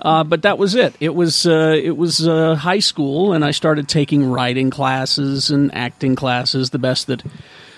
uh, 0.00 0.24
but 0.24 0.42
that 0.42 0.56
was 0.56 0.74
it. 0.74 0.94
It 1.00 1.14
was 1.14 1.46
uh, 1.46 1.78
it 1.78 1.96
was 1.96 2.26
uh, 2.26 2.54
high 2.54 2.78
school, 2.78 3.34
and 3.34 3.44
I 3.44 3.50
started 3.50 3.88
taking 3.88 4.24
writing 4.24 4.70
classes 4.70 5.50
and 5.50 5.74
acting 5.74 6.16
classes, 6.16 6.70
the 6.70 6.78
best 6.78 7.08
that 7.08 7.22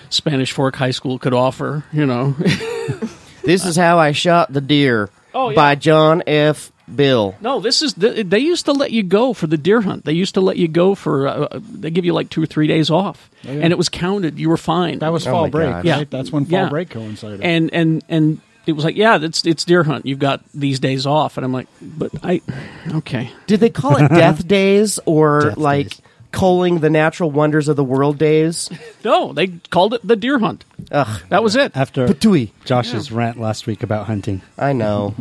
Spanish 0.09 0.51
Fork 0.51 0.75
High 0.75 0.91
School 0.91 1.19
could 1.19 1.33
offer. 1.33 1.83
You 1.91 2.05
know, 2.05 2.35
This 3.43 3.65
is 3.65 3.75
how 3.75 3.97
I 3.99 4.11
shot 4.11 4.51
the 4.53 4.61
deer. 4.61 5.09
Oh, 5.33 5.49
yeah. 5.49 5.55
By 5.55 5.75
John 5.75 6.23
F. 6.27 6.71
Bill. 6.93 7.35
no, 7.39 7.59
this 7.59 7.83
is 7.83 7.93
th- 7.93 8.25
they 8.25 8.39
used 8.39 8.65
to 8.65 8.71
let 8.71 8.89
you 8.89 9.03
go 9.03 9.33
for 9.35 9.45
the 9.45 9.57
deer 9.59 9.79
hunt. 9.81 10.05
They 10.05 10.13
used 10.13 10.33
to 10.33 10.41
let 10.41 10.57
you 10.57 10.67
go 10.67 10.95
for 10.95 11.27
uh, 11.27 11.59
they 11.61 11.91
give 11.91 12.03
you 12.03 12.13
like 12.13 12.31
two 12.31 12.41
or 12.41 12.47
three 12.47 12.65
days 12.65 12.89
off, 12.89 13.29
and 13.43 13.71
it 13.71 13.77
was 13.77 13.89
counted. 13.89 14.39
You 14.39 14.49
were 14.49 14.57
fine. 14.57 14.97
That 14.97 15.13
was 15.13 15.27
Oh 15.27 15.31
fall 15.31 15.43
my 15.43 15.49
break, 15.51 15.69
gosh. 15.69 15.75
right? 15.75 15.85
Yeah. 15.85 16.03
That's 16.09 16.31
when 16.31 16.45
fall 16.45 16.63
Yeah. 16.63 16.69
break 16.69 16.89
coincided. 16.89 17.41
and 17.41 17.71
and 17.73 18.03
and 18.09 18.41
it 18.65 18.71
was 18.71 18.83
like, 18.85 18.95
yeah, 18.95 19.19
it's 19.21 19.45
it's 19.45 19.65
deer 19.65 19.83
hunt. 19.83 20.07
You've 20.07 20.17
got 20.17 20.41
these 20.51 20.79
days 20.79 21.05
off, 21.05 21.37
and 21.37 21.45
I'm 21.45 21.53
like, 21.53 21.67
but 21.79 22.09
I, 22.23 22.41
okay, 22.95 23.29
Did 23.45 23.59
they 23.59 23.69
call 23.69 23.95
it 23.97 24.07
Death 24.09 24.47
Days 24.47 24.99
or 25.05 25.41
Death 25.41 25.57
like 25.57 25.89
Days. 25.89 26.01
Culling 26.31 26.79
the 26.79 26.89
natural 26.89 27.31
wonders 27.31 27.67
of 27.67 27.75
the 27.75 27.83
world 27.83 28.17
days? 28.17 28.69
no, 29.03 29.33
they 29.33 29.47
called 29.47 29.93
it 29.93 30.01
the 30.07 30.15
deer 30.15 30.39
hunt. 30.39 30.63
Ugh, 30.91 31.21
That 31.29 31.43
was 31.43 31.55
it. 31.55 31.71
After 31.75 32.07
patooey. 32.07 32.51
Josh's 32.65 33.11
rant 33.11 33.39
last 33.39 33.67
week 33.67 33.83
about 33.83 34.07
hunting. 34.07 34.41
I 34.57 34.73
know. 34.73 35.15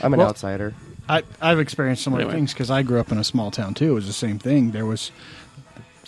I'm 0.00 0.12
an 0.14 0.18
Well- 0.20 0.28
outsider. 0.28 0.74
I, 1.08 1.24
I've 1.40 1.58
experienced 1.58 2.04
similar 2.04 2.22
Anyway. 2.22 2.36
things 2.36 2.52
because 2.54 2.70
I 2.70 2.82
grew 2.82 3.00
up 3.00 3.10
in 3.10 3.18
a 3.18 3.24
small 3.24 3.50
town 3.50 3.74
too. 3.74 3.90
It 3.90 3.94
was 3.94 4.06
the 4.06 4.12
same 4.12 4.38
thing. 4.38 4.70
There 4.70 4.86
was 4.86 5.10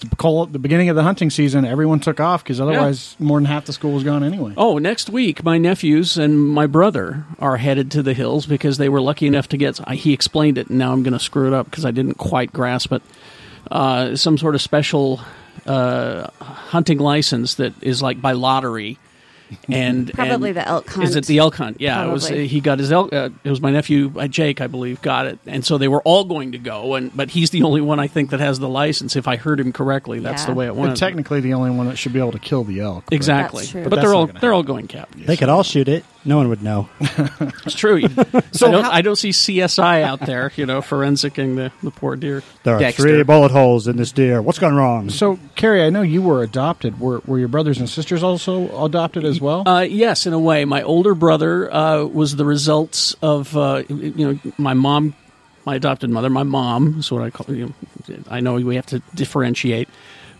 the, 0.01 0.15
call, 0.17 0.47
the 0.47 0.61
beginning 0.61 0.89
of 0.89 0.95
the 0.95 1.03
hunting 1.03 1.31
season. 1.31 1.65
Everyone 1.65 1.99
took 1.99 2.21
off 2.21 2.45
because 2.45 2.61
otherwise, 2.61 3.17
more 3.19 3.39
than 3.39 3.45
half 3.47 3.65
the 3.65 3.73
school 3.73 3.93
was 3.93 4.05
gone 4.05 4.23
anyway. 4.23 4.55
Oh, 4.57 4.79
next 4.79 5.11
week, 5.11 5.43
my 5.43 5.59
nephews 5.59 6.17
and 6.17 6.39
my 6.49 6.67
brother 6.69 7.25
are 7.41 7.57
headed 7.57 7.91
to 7.91 8.03
the 8.05 8.15
hills 8.15 8.47
because 8.47 8.79
they 8.79 8.89
were 8.89 9.01
lucky 9.01 9.27
enough 9.27 9.49
to 9.49 9.57
get. 9.57 9.81
I- 9.87 9.97
He 9.97 10.13
explained 10.13 10.59
it, 10.59 10.69
and 10.69 10.79
now 10.79 10.93
I'm 10.93 11.03
going 11.03 11.13
to 11.13 11.19
screw 11.19 11.49
it 11.49 11.53
up 11.53 11.67
because 11.71 11.85
I 11.85 11.91
didn't 11.91 12.15
quite 12.15 12.53
grasp 12.53 12.93
it. 12.93 13.03
Uh, 13.71 14.15
some 14.17 14.37
sort 14.39 14.55
of 14.55 14.61
special 14.63 15.21
uh, 15.67 16.29
hunting 16.41 16.99
license 16.99 17.55
that 17.55 17.73
is 17.83 18.03
like 18.03 18.21
by 18.21 18.33
lottery, 18.33 18.99
and 19.71 20.13
Probably 20.13 20.51
and- 20.51 20.59
the 20.59 20.67
elk 20.69 20.89
hunt. 20.91 21.09
Is 21.09 21.17
it 21.17 21.27
the 21.27 21.39
elk 21.39 21.55
hunt? 21.57 21.81
Yeah, 21.81 22.05
it 22.07 22.11
was. 22.13 22.29
He 22.29 22.61
got 22.61 22.79
his 22.79 22.91
elk. 22.93 23.13
Uh, 23.13 23.31
it 23.45 23.51
was 23.51 23.61
my 23.61 23.71
nephew, 23.71 24.13
uh, 24.19 24.27
Jake, 24.27 24.61
I 24.61 24.67
believe, 24.67 25.01
got 25.03 25.27
it, 25.27 25.39
and 25.47 25.65
so 25.65 25.79
they 25.79 25.89
were 25.89 26.03
all 26.03 26.25
going 26.25 26.53
to 26.53 26.59
go, 26.59 26.95
and 26.95 27.15
but 27.17 27.31
he's 27.31 27.51
the 27.51 27.63
only 27.63 27.81
one 27.81 27.99
I 28.01 28.07
think 28.07 28.31
that 28.31 28.41
has 28.41 28.59
the 28.59 28.69
license. 28.69 29.17
If 29.17 29.27
I 29.29 29.37
heard 29.37 29.61
him 29.61 29.73
correctly, 29.73 30.19
that's 30.19 30.43
Yeah. 30.43 30.47
the 30.49 30.55
way 30.55 30.67
it 30.67 30.71
But 30.71 30.77
went. 30.77 30.97
technically, 30.97 31.41
the 31.41 31.55
only 31.55 31.71
one 31.71 31.87
that 31.89 31.97
should 31.99 32.13
be 32.13 32.19
able 32.21 32.33
to 32.33 32.39
kill 32.39 32.65
the 32.65 32.81
elk. 32.81 33.05
but- 33.07 33.15
exactly, 33.15 33.61
That's 33.63 33.71
true. 33.73 33.83
but, 33.85 33.91
But 33.91 34.01
they're 34.03 34.15
all 34.15 34.27
they're 34.27 34.53
all 34.53 34.63
going 34.63 34.89
captive. 34.89 35.27
They 35.27 35.37
could 35.37 35.49
all 35.49 35.63
shoot 35.63 35.89
it. 35.89 36.05
No 36.27 36.39
one 36.39 36.49
would 36.49 36.63
know. 36.63 36.89
It's 37.67 37.75
true. 37.75 38.03
So 38.53 38.69
I 38.69 38.71
don't. 38.71 38.85
how- 38.85 38.91
I 38.93 39.03
don't 39.03 39.17
see 39.17 39.31
CSI 39.31 40.03
out 40.03 40.21
there, 40.21 40.53
you 40.57 40.65
know, 40.65 40.81
forensicing 40.81 41.57
the, 41.57 41.73
the 41.83 41.91
poor 41.91 42.15
deer. 42.15 42.43
There 42.63 42.77
are 42.77 42.79
Dexter. 42.79 43.03
three 43.03 43.23
bullet 43.25 43.51
holes 43.51 43.89
in 43.89 43.97
this 43.97 44.13
deer. 44.13 44.41
What's 44.41 44.59
gone 44.61 44.75
wrong? 44.75 45.11
So, 45.11 45.39
Kerry, 45.57 45.83
I 45.83 45.91
know 45.91 46.03
you 46.03 46.23
were 46.23 46.43
adopted. 46.45 47.01
Were, 47.01 47.21
were 47.27 47.39
your 47.39 47.49
brothers 47.49 47.79
and 47.81 47.89
sisters 47.89 48.23
also 48.23 48.85
adopted 48.85 49.25
as 49.25 49.41
well? 49.41 49.69
Uh, 49.69 49.81
yes, 49.81 50.27
in 50.27 50.33
a 50.33 50.39
way. 50.39 50.65
My 50.65 50.83
older 50.83 51.15
brother 51.17 51.73
uh, 51.73 52.05
was 52.05 52.37
the 52.37 52.45
results 52.45 53.15
of 53.23 53.57
uh, 53.57 53.83
you 53.89 54.13
know 54.35 54.39
my 54.57 54.75
mom, 54.75 55.15
my 55.67 55.75
adopted 55.75 56.11
mother. 56.11 56.31
My 56.31 56.45
mom 56.45 57.01
is 57.01 57.11
what 57.11 57.23
I 57.23 57.31
call. 57.31 57.55
You 57.55 57.75
know, 58.09 58.17
I 58.31 58.39
know 58.41 58.55
we 58.55 58.77
have 58.77 58.87
to 58.87 59.01
differentiate. 59.15 59.89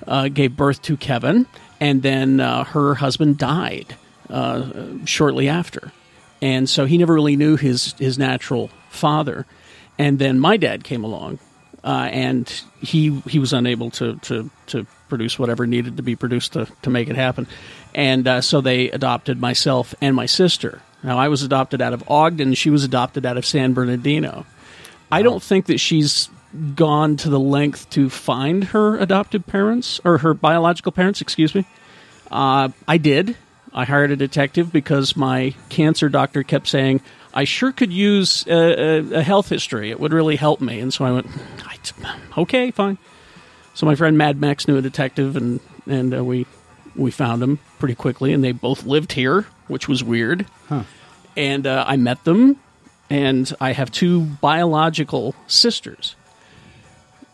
Uh, 0.07 0.29
gave 0.29 0.57
birth 0.57 0.83
to 0.83 0.97
Kevin, 0.97 1.47
and 1.81 2.03
then 2.03 2.39
uh, 2.39 2.63
her 2.65 2.95
husband 2.95 3.39
died 3.39 3.97
uh, 4.31 5.05
shortly 5.05 5.49
after, 5.49 5.93
and 6.41 6.69
so 6.69 6.85
he 6.85 6.99
never 6.99 7.15
really 7.15 7.37
knew 7.37 7.57
his 7.57 7.95
his 7.99 8.19
natural 8.19 8.71
father. 8.91 9.47
And 9.99 10.19
then 10.19 10.41
my 10.41 10.57
dad 10.57 10.83
came 10.83 11.05
along, 11.05 11.39
uh, 11.85 12.09
and 12.11 12.49
he 12.81 13.21
he 13.29 13.39
was 13.39 13.53
unable 13.53 13.91
to 13.93 14.17
to 14.17 14.51
to 14.69 14.87
produce 15.09 15.39
whatever 15.39 15.67
needed 15.67 15.97
to 15.99 16.03
be 16.03 16.17
produced 16.17 16.55
to 16.55 16.67
to 16.83 16.91
make 16.91 17.09
it 17.09 17.17
happen, 17.17 17.47
and 17.95 18.27
uh, 18.27 18.41
so 18.41 18.61
they 18.61 18.91
adopted 18.91 19.41
myself 19.41 19.95
and 20.01 20.17
my 20.17 20.27
sister. 20.27 20.81
Now 21.03 21.19
I 21.19 21.29
was 21.29 21.43
adopted 21.43 21.83
out 21.83 21.93
of 21.93 22.09
Ogden, 22.11 22.55
she 22.55 22.71
was 22.71 22.85
adopted 22.85 23.27
out 23.27 23.37
of 23.37 23.45
San 23.45 23.75
Bernardino. 23.75 24.47
I 25.13 25.23
don't 25.23 25.43
think 25.43 25.67
that 25.67 25.79
she's 25.79 26.29
gone 26.75 27.17
to 27.19 27.29
the 27.29 27.41
length 27.41 27.91
to 27.91 28.09
find 28.09 28.65
her 28.65 28.97
adopted 28.99 29.47
parents 29.47 30.01
or 30.05 30.19
her 30.19 30.35
biological 30.35 30.93
parents. 30.93 31.21
Excuse 31.21 31.55
me. 31.55 31.65
Uh, 32.31 32.71
I 32.87 32.99
did. 32.99 33.37
I 33.75 33.85
hired 33.85 34.11
a 34.13 34.17
detective 34.17 34.73
because 34.73 35.17
my 35.17 35.55
cancer 35.69 36.09
doctor 36.09 36.43
kept 36.45 36.69
saying 36.69 37.01
I 37.33 37.43
sure 37.45 37.73
could 37.73 37.93
use 37.93 38.47
a, 38.47 38.53
a, 38.53 39.15
a 39.19 39.23
health 39.23 39.49
history. 39.49 39.91
It 39.91 39.99
would 39.99 40.13
really 40.13 40.37
help 40.37 40.61
me. 40.61 40.79
And 40.81 40.95
so 40.95 41.05
I 41.05 41.11
went, 41.11 41.27
"I- 41.67 42.41
okay, 42.43 42.71
fine. 42.71 42.99
So 43.75 43.87
my 43.87 43.97
friend 43.97 44.17
Mad 44.17 44.41
Max 44.41 44.69
knew 44.69 44.77
a 44.77 44.83
detective, 44.83 45.35
and 45.37 45.59
and 45.87 46.15
uh, 46.15 46.25
we 46.25 46.47
we 46.95 47.11
found 47.11 47.43
him 47.43 47.59
pretty 47.81 47.97
quickly, 47.97 48.33
and 48.33 48.45
they 48.45 48.53
both 48.53 48.85
lived 48.85 49.13
here, 49.13 49.47
which 49.67 49.89
was 49.89 50.05
weird. 50.05 50.47
And 51.37 51.67
uh, 51.67 51.85
I 51.87 51.97
met 51.97 52.23
them, 52.23 52.61
and 53.11 53.53
I 53.61 53.73
have 53.73 53.91
two 53.91 54.21
biological 54.21 55.35
sisters. 55.49 56.15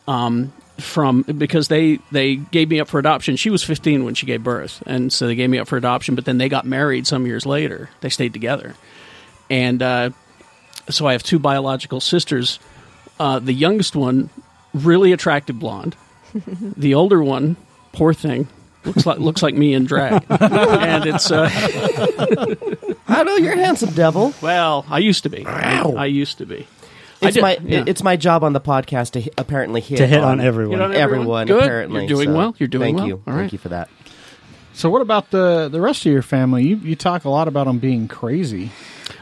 Um, 0.08 0.52
from 0.82 1.22
because 1.22 1.68
they 1.68 1.98
they 2.10 2.36
gave 2.36 2.68
me 2.68 2.80
up 2.80 2.88
for 2.88 2.98
adoption. 2.98 3.36
She 3.36 3.50
was 3.50 3.62
15 3.62 4.04
when 4.04 4.14
she 4.14 4.26
gave 4.26 4.42
birth, 4.42 4.82
and 4.86 5.12
so 5.12 5.26
they 5.26 5.34
gave 5.34 5.50
me 5.50 5.58
up 5.58 5.68
for 5.68 5.76
adoption. 5.76 6.14
But 6.14 6.24
then 6.24 6.38
they 6.38 6.48
got 6.48 6.64
married 6.64 7.06
some 7.06 7.26
years 7.26 7.46
later. 7.46 7.90
They 8.00 8.08
stayed 8.08 8.32
together, 8.32 8.74
and 9.48 9.82
uh, 9.82 10.10
so 10.88 11.06
I 11.06 11.12
have 11.12 11.22
two 11.22 11.38
biological 11.38 12.00
sisters. 12.00 12.58
Uh, 13.18 13.38
the 13.38 13.52
youngest 13.52 13.94
one, 13.94 14.30
really 14.72 15.12
attractive 15.12 15.58
blonde. 15.58 15.96
the 16.34 16.94
older 16.94 17.22
one, 17.22 17.56
poor 17.92 18.14
thing, 18.14 18.48
looks 18.84 19.06
like 19.06 19.18
looks 19.18 19.42
like 19.42 19.54
me 19.54 19.74
in 19.74 19.84
drag, 19.84 20.24
and 20.30 21.06
it's 21.06 21.30
uh, 21.30 21.50
I 23.08 23.22
know 23.24 23.36
you're 23.36 23.54
a 23.54 23.56
handsome 23.56 23.94
devil. 23.94 24.34
well, 24.40 24.86
I 24.88 24.98
used 24.98 25.24
to 25.24 25.28
be. 25.28 25.44
I, 25.46 25.82
I 25.82 26.06
used 26.06 26.38
to 26.38 26.46
be. 26.46 26.66
I 27.22 27.26
It's 27.28 27.34
did- 27.34 27.42
my 27.42 27.58
yeah. 27.62 27.84
it's 27.86 28.02
my 28.02 28.16
job 28.16 28.42
on 28.44 28.52
the 28.52 28.60
podcast 28.60 29.12
to 29.12 29.20
hi- 29.22 29.30
apparently 29.36 29.80
hit 29.80 29.98
to 29.98 30.06
hit 30.06 30.22
on 30.22 30.40
everyone. 30.40 30.72
You 30.80 30.88
know, 30.88 30.90
everyone. 30.92 31.46
Good. 31.46 31.62
Apparently, 31.62 32.00
You're 32.06 32.08
doing 32.08 32.28
so 32.30 32.36
well. 32.36 32.54
You're 32.58 32.68
doing 32.68 32.94
well. 32.94 32.98
thank 32.98 32.98
well. 32.98 33.06
you. 33.08 33.14
All 33.14 33.22
Thank 33.26 33.36
right. 33.36 33.52
you 33.52 33.58
for 33.58 33.68
that. 33.70 33.88
so, 34.72 34.88
what 34.90 35.02
about 35.02 35.30
the 35.30 35.68
the 35.70 35.80
rest 35.80 36.06
of 36.06 36.12
your 36.12 36.22
family? 36.22 36.64
You 36.66 36.76
you 36.76 36.96
talk 36.96 37.24
a 37.24 37.30
lot 37.30 37.46
about 37.48 37.66
them 37.66 37.78
being 37.78 38.08
crazy. 38.08 38.70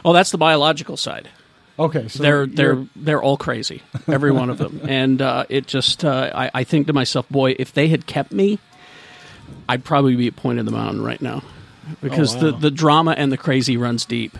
Oh, 0.05 0.13
that's 0.13 0.31
the 0.31 0.37
biological 0.37 0.95
side. 0.97 1.27
Okay, 1.77 2.07
so 2.09 2.21
they're 2.23 2.45
they're 2.45 2.73
you're- 2.73 2.87
they're 2.95 3.21
all 3.21 3.37
crazy, 3.37 3.81
every 4.07 4.31
one 4.31 4.49
of 4.49 4.57
them, 4.57 4.81
and 4.87 5.21
uh, 5.21 5.45
it 5.49 5.65
just 5.67 6.03
uh, 6.05 6.29
I, 6.33 6.51
I 6.53 6.63
think 6.65 6.87
to 6.87 6.93
myself, 6.93 7.27
boy, 7.29 7.55
if 7.57 7.73
they 7.73 7.87
had 7.87 8.05
kept 8.05 8.31
me, 8.33 8.59
I'd 9.67 9.83
probably 9.83 10.15
be 10.15 10.27
at 10.27 10.35
point 10.35 10.59
of 10.59 10.65
the 10.65 10.71
mountain 10.71 11.01
right 11.03 11.21
now, 11.21 11.41
because 12.01 12.35
Oh, 12.35 12.37
wow. 12.37 12.51
the 12.51 12.57
the 12.57 12.71
drama 12.71 13.11
and 13.17 13.31
the 13.31 13.37
crazy 13.37 13.77
runs 13.77 14.05
deep. 14.05 14.37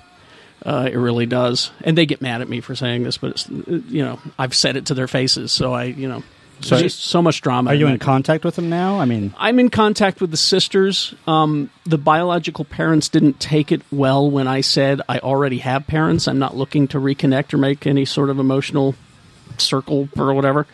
Uh, 0.66 0.89
it 0.92 0.98
really 0.98 1.25
does, 1.25 1.72
and 1.82 1.98
they 1.98 2.06
get 2.06 2.22
mad 2.22 2.42
at 2.42 2.50
me 2.50 2.60
for 2.62 2.75
saying 2.75 3.04
this, 3.04 3.18
but 3.18 3.32
it's, 3.32 3.50
you 3.50 4.04
know 4.04 4.20
I've 4.38 4.54
said 4.54 4.75
it 4.75 4.88
to 4.88 4.94
their 4.94 5.08
faces, 5.08 5.51
so 5.51 5.74
I 5.74 5.86
you 5.86 6.08
know 6.10 6.22
So- 6.62 6.75
there's 6.78 6.94
just 6.94 7.06
so 7.06 7.22
much 7.22 7.42
drama. 7.42 7.72
Are 7.72 7.74
you 7.74 7.88
in 7.88 7.94
in 7.94 8.00
contact 8.00 8.44
with 8.44 8.56
them 8.58 8.70
now? 8.70 9.00
I 9.00 9.06
mean, 9.06 9.34
I'm 9.38 9.60
in 9.60 9.70
contact 9.70 10.20
with 10.20 10.32
the 10.32 10.38
sisters. 10.38 11.16
Um, 11.28 11.70
the 11.86 11.98
biological 11.98 12.66
parents 12.66 13.08
didn't 13.08 13.39
take 13.39 13.72
it 13.72 13.82
well 13.92 14.30
when 14.30 14.48
I 14.50 14.60
said 14.62 15.01
I 15.08 15.20
already 15.20 15.60
have 15.60 15.88
parents. 15.88 16.28
I'm 16.28 16.39
not 16.39 16.58
looking 16.58 16.88
to 16.89 17.00
reconnect 17.00 17.54
or 17.54 17.58
make 17.58 17.88
any 17.88 18.04
sort 18.04 18.30
of 18.30 18.38
emotional 18.39 18.96
circle 19.58 20.10
or 20.18 20.34
whatever. 20.34 20.68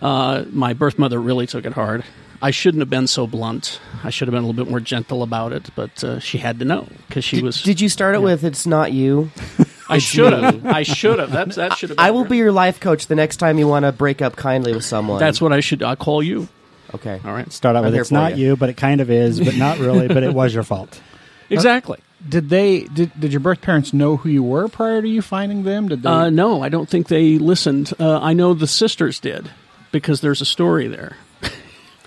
Uh, 0.00 0.44
my 0.50 0.72
birth 0.72 0.98
mother 0.98 1.20
really 1.20 1.46
took 1.46 1.66
it 1.66 1.74
hard. 1.74 2.04
I 2.42 2.50
shouldn't 2.50 2.80
have 2.80 2.90
been 2.90 3.06
so 3.06 3.26
blunt. 3.26 3.80
I 4.02 4.10
should 4.10 4.28
have 4.28 4.32
been 4.32 4.42
a 4.42 4.46
little 4.46 4.64
bit 4.64 4.70
more 4.70 4.80
gentle 4.80 5.22
about 5.22 5.52
it, 5.52 5.68
but 5.74 6.02
uh, 6.02 6.18
she 6.20 6.38
had 6.38 6.58
to 6.60 6.64
know 6.64 6.88
because 7.06 7.24
she 7.24 7.36
Did, 7.36 7.44
was. 7.44 7.62
did 7.62 7.80
you 7.80 7.88
start 7.88 8.14
it 8.14 8.22
with 8.22 8.44
"It's 8.44 8.66
not 8.66 8.92
you"? 8.92 9.30
I 9.88 9.98
should 9.98 10.32
have. 10.32 10.64
I 10.64 10.82
should 10.84 11.18
have. 11.18 11.32
That's 11.32 11.56
that 11.56 11.76
should 11.76 11.90
have. 11.90 11.98
I 11.98 12.12
will 12.12 12.24
be 12.24 12.36
your 12.36 12.52
life 12.52 12.80
coach 12.80 13.08
the 13.08 13.14
next 13.16 13.36
time 13.38 13.58
you 13.58 13.66
want 13.68 13.84
to 13.84 13.92
break 13.92 14.22
up 14.22 14.36
kindly 14.36 14.72
with 14.72 14.84
someone. 14.84 15.18
That's 15.18 15.40
what 15.40 15.52
I 15.52 15.60
should. 15.60 15.82
I'll 15.82 15.96
call 15.96 16.22
you. 16.22 16.48
okay. 16.94 17.20
All 17.24 17.32
right. 17.32 17.50
start 17.52 17.76
out 17.76 17.84
I'm 17.84 17.92
with 17.92 18.00
it's 18.00 18.10
not 18.10 18.38
you." 18.38 18.48
you, 18.48 18.56
but 18.56 18.68
it 18.70 18.76
kind 18.76 19.00
of 19.00 19.10
is, 19.10 19.40
but 19.40 19.56
not 19.56 19.78
really, 19.78 20.08
but 20.08 20.22
it 20.22 20.32
was 20.32 20.54
your 20.54 20.62
fault. 20.62 21.00
Exactly. 21.52 21.98
did 22.28 22.48
they 22.48 22.82
did, 22.84 23.10
did 23.18 23.32
your 23.32 23.40
birth 23.40 23.60
parents 23.60 23.92
know 23.92 24.16
who 24.16 24.28
you 24.28 24.40
were 24.44 24.68
prior 24.68 25.02
to 25.02 25.08
you 25.08 25.20
finding 25.20 25.64
them? 25.64 25.88
Did 25.88 26.04
they? 26.04 26.08
Uh, 26.08 26.30
no, 26.30 26.62
I 26.62 26.68
don't 26.68 26.88
think 26.88 27.08
they 27.08 27.38
listened. 27.38 27.92
Uh, 27.98 28.20
I 28.20 28.34
know 28.34 28.54
the 28.54 28.68
sisters 28.68 29.18
did 29.18 29.50
because 29.90 30.20
there's 30.20 30.40
a 30.40 30.44
story 30.44 30.86
there. 30.86 31.16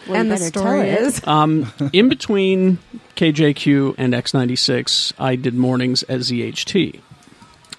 Well, 0.07 0.19
and 0.19 0.31
the 0.31 0.38
story 0.38 0.89
is 0.89 1.22
Um, 1.27 1.72
in 1.93 2.10
between 2.10 2.77
KJQ 3.15 3.95
and 3.98 4.13
X96, 4.13 5.13
I 5.17 5.36
did 5.36 5.53
mornings 5.53 6.03
at 6.03 6.19
ZHT, 6.19 7.00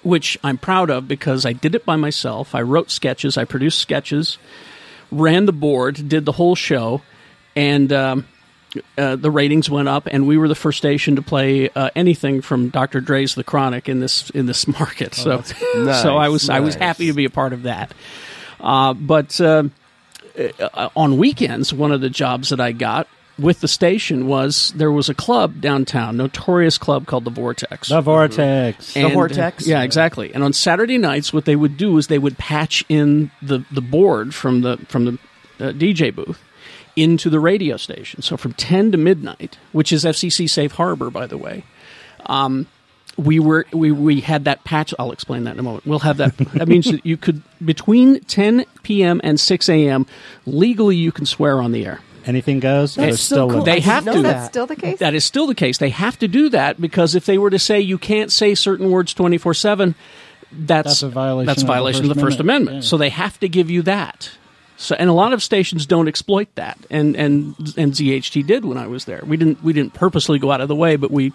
which 0.03 0.37
I'm 0.43 0.57
proud 0.57 0.89
of 0.89 1.07
because 1.07 1.45
I 1.45 1.53
did 1.53 1.75
it 1.75 1.85
by 1.85 1.95
myself. 1.95 2.55
I 2.55 2.61
wrote 2.61 2.89
sketches, 2.89 3.37
I 3.37 3.45
produced 3.45 3.79
sketches, 3.79 4.37
ran 5.11 5.45
the 5.45 5.53
board, 5.53 6.07
did 6.07 6.25
the 6.25 6.31
whole 6.31 6.55
show, 6.55 7.01
and 7.55 7.91
um, 7.93 8.27
uh, 8.97 9.15
the 9.15 9.31
ratings 9.31 9.69
went 9.69 9.87
up. 9.87 10.07
And 10.07 10.27
we 10.27 10.37
were 10.37 10.47
the 10.47 10.55
first 10.55 10.77
station 10.77 11.15
to 11.17 11.21
play 11.21 11.69
uh, 11.69 11.89
anything 11.95 12.41
from 12.41 12.69
Dr. 12.69 13.01
Dre's 13.01 13.35
The 13.35 13.43
Chronic 13.43 13.87
in 13.87 13.99
this 13.99 14.29
in 14.31 14.45
this 14.45 14.67
market. 14.79 15.13
so, 15.13 15.37
Nice, 15.37 15.53
so 16.01 16.17
I 16.17 16.29
was 16.29 16.49
I 16.49 16.59
was 16.59 16.75
happy 16.75 17.07
to 17.07 17.13
be 17.13 17.25
a 17.25 17.29
part 17.29 17.53
of 17.53 17.63
that. 17.63 17.93
Uh, 18.59 18.93
but 18.93 19.39
uh, 20.37 20.69
uh, 20.73 20.89
on 20.95 21.17
weekends, 21.17 21.73
one 21.73 21.91
of 21.91 22.01
the 22.01 22.09
jobs 22.09 22.49
that 22.49 22.59
I 22.59 22.71
got 22.71 23.07
with 23.37 23.59
the 23.59 23.67
station 23.67 24.27
was 24.27 24.71
there 24.75 24.91
was 24.91 25.09
a 25.09 25.13
club 25.13 25.59
downtown, 25.59 26.17
notorious 26.17 26.77
club 26.77 27.05
called 27.05 27.25
the 27.25 27.29
Vortex. 27.31 27.89
The 27.89 28.01
vortex. 28.01 28.95
And- 28.95 29.13
Vortex? 29.13 29.67
Yeah, 29.67 29.83
exactly. 29.83 30.33
And 30.33 30.43
on 30.43 30.53
Saturday 30.53 30.97
nights, 30.97 31.33
what 31.33 31.45
they 31.45 31.55
would 31.55 31.77
do 31.77 31.97
is 31.97 32.07
they 32.07 32.19
would 32.19 32.37
patch 32.37 32.85
in 32.87 33.31
the, 33.41 33.65
the 33.71 33.81
board 33.81 34.33
from 34.33 34.61
the 34.61 34.77
from 34.87 35.05
the 35.05 35.11
uh, 35.59 35.71
DJ 35.71 36.13
booth 36.15 36.41
into 36.95 37.29
the 37.29 37.39
radio 37.39 37.75
station. 37.77 38.21
So 38.21 38.37
from 38.37 38.53
ten 38.53 38.91
to 38.93 38.97
midnight, 38.97 39.57
which 39.73 39.91
is 39.91 40.05
FCC 40.05 40.49
safe 40.49 40.71
harbor, 40.73 41.09
by 41.09 41.27
the 41.27 41.37
way. 41.37 41.63
Um, 42.27 42.67
we 43.17 43.39
were 43.39 43.65
we, 43.71 43.91
we 43.91 44.21
had 44.21 44.45
that 44.45 44.63
patch. 44.63 44.93
I'll 44.99 45.11
explain 45.11 45.45
that 45.45 45.51
in 45.51 45.59
a 45.59 45.63
moment. 45.63 45.85
We'll 45.85 45.99
have 45.99 46.17
that. 46.17 46.37
that 46.37 46.67
means 46.67 46.91
that 46.91 47.05
you 47.05 47.17
could 47.17 47.41
between 47.63 48.19
10 48.21 48.65
p.m. 48.83 49.21
and 49.23 49.39
6 49.39 49.69
a.m. 49.69 50.05
legally 50.45 50.95
you 50.95 51.11
can 51.11 51.25
swear 51.25 51.61
on 51.61 51.71
the 51.71 51.85
air. 51.85 52.01
Anything 52.25 52.59
goes. 52.59 52.95
That's 52.95 53.21
so 53.21 53.35
still 53.35 53.49
cool. 53.51 53.63
They 53.63 53.77
I 53.77 53.79
have 53.81 54.05
know 54.05 54.13
to. 54.13 54.21
that. 54.23 54.33
That's 54.33 54.47
still 54.47 54.65
the 54.65 54.75
case. 54.75 54.99
That 54.99 55.13
is 55.13 55.23
still 55.23 55.45
the 55.45 55.53
case. 55.55 55.77
They 55.77 55.91
have 55.91 56.17
to 56.19 56.27
do 56.27 56.49
that 56.49 56.81
because 56.81 57.13
if 57.13 57.25
they 57.25 57.37
were 57.37 57.51
to 57.51 57.59
say 57.59 57.79
you 57.79 57.99
can't 57.99 58.31
say 58.31 58.55
certain 58.55 58.89
words 58.89 59.13
24 59.13 59.53
7, 59.53 59.93
that's, 60.51 60.87
That's 60.87 61.03
a 61.03 61.09
violation 61.09 61.45
That's 61.45 61.61
a 61.61 61.65
of 61.65 61.67
the 61.67 61.73
violation 61.73 62.01
First 62.01 62.11
of 62.11 62.15
the 62.15 62.21
First 62.21 62.39
Amendment. 62.39 62.69
Amendment. 62.69 62.83
Yeah. 62.85 62.89
So 62.89 62.97
they 62.97 63.09
have 63.09 63.39
to 63.41 63.49
give 63.49 63.69
you 63.69 63.81
that. 63.83 64.31
So, 64.77 64.95
and 64.97 65.09
a 65.09 65.13
lot 65.13 65.31
of 65.31 65.41
stations 65.41 65.85
don't 65.85 66.07
exploit 66.07 66.53
that, 66.55 66.77
and 66.89 67.15
and 67.15 67.55
and 67.77 67.93
ZHT 67.93 68.45
did 68.45 68.65
when 68.65 68.77
I 68.77 68.87
was 68.87 69.05
there. 69.05 69.21
We 69.25 69.37
didn't 69.37 69.63
we 69.63 69.71
didn't 69.71 69.93
purposely 69.93 70.37
go 70.37 70.51
out 70.51 70.61
of 70.61 70.67
the 70.67 70.75
way, 70.75 70.97
but 70.97 71.11
we 71.11 71.31